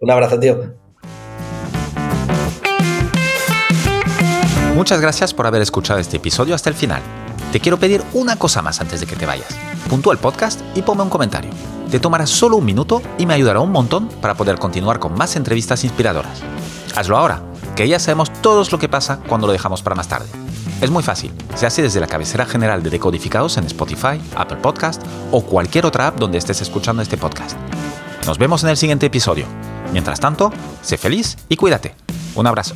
Un 0.00 0.10
abrazo, 0.10 0.38
tío. 0.38 0.74
Muchas 4.76 5.00
gracias 5.00 5.34
por 5.34 5.46
haber 5.46 5.60
escuchado 5.60 5.98
este 5.98 6.16
episodio 6.16 6.54
hasta 6.54 6.70
el 6.70 6.76
final. 6.76 7.02
Te 7.50 7.60
quiero 7.60 7.78
pedir 7.78 8.00
una 8.14 8.36
cosa 8.36 8.62
más 8.62 8.80
antes 8.80 9.00
de 9.00 9.06
que 9.06 9.16
te 9.16 9.26
vayas. 9.26 9.48
Puntúa 9.90 10.14
el 10.14 10.18
podcast 10.18 10.60
y 10.74 10.82
ponme 10.82 11.02
un 11.02 11.10
comentario. 11.10 11.50
Te 11.90 12.00
tomará 12.00 12.26
solo 12.26 12.56
un 12.56 12.64
minuto 12.64 13.02
y 13.18 13.26
me 13.26 13.34
ayudará 13.34 13.60
un 13.60 13.70
montón 13.70 14.08
para 14.08 14.34
poder 14.34 14.58
continuar 14.58 14.98
con 14.98 15.12
más 15.12 15.36
entrevistas 15.36 15.84
inspiradoras. 15.84 16.40
Hazlo 16.96 17.18
ahora, 17.18 17.42
que 17.76 17.86
ya 17.86 17.98
sabemos 17.98 18.32
todos 18.40 18.72
lo 18.72 18.78
que 18.78 18.88
pasa 18.88 19.20
cuando 19.28 19.46
lo 19.46 19.52
dejamos 19.52 19.82
para 19.82 19.96
más 19.96 20.08
tarde. 20.08 20.28
Es 20.82 20.90
muy 20.90 21.04
fácil, 21.04 21.30
se 21.54 21.64
hace 21.64 21.80
desde 21.80 22.00
la 22.00 22.08
cabecera 22.08 22.44
general 22.44 22.82
de 22.82 22.90
Decodificados 22.90 23.56
en 23.56 23.66
Spotify, 23.66 24.20
Apple 24.34 24.56
Podcast 24.56 25.00
o 25.30 25.40
cualquier 25.44 25.86
otra 25.86 26.08
app 26.08 26.18
donde 26.18 26.38
estés 26.38 26.60
escuchando 26.60 27.02
este 27.02 27.16
podcast. 27.16 27.56
Nos 28.26 28.36
vemos 28.36 28.64
en 28.64 28.70
el 28.70 28.76
siguiente 28.76 29.06
episodio. 29.06 29.46
Mientras 29.92 30.18
tanto, 30.18 30.52
sé 30.82 30.98
feliz 30.98 31.38
y 31.48 31.54
cuídate. 31.54 31.94
Un 32.34 32.48
abrazo. 32.48 32.74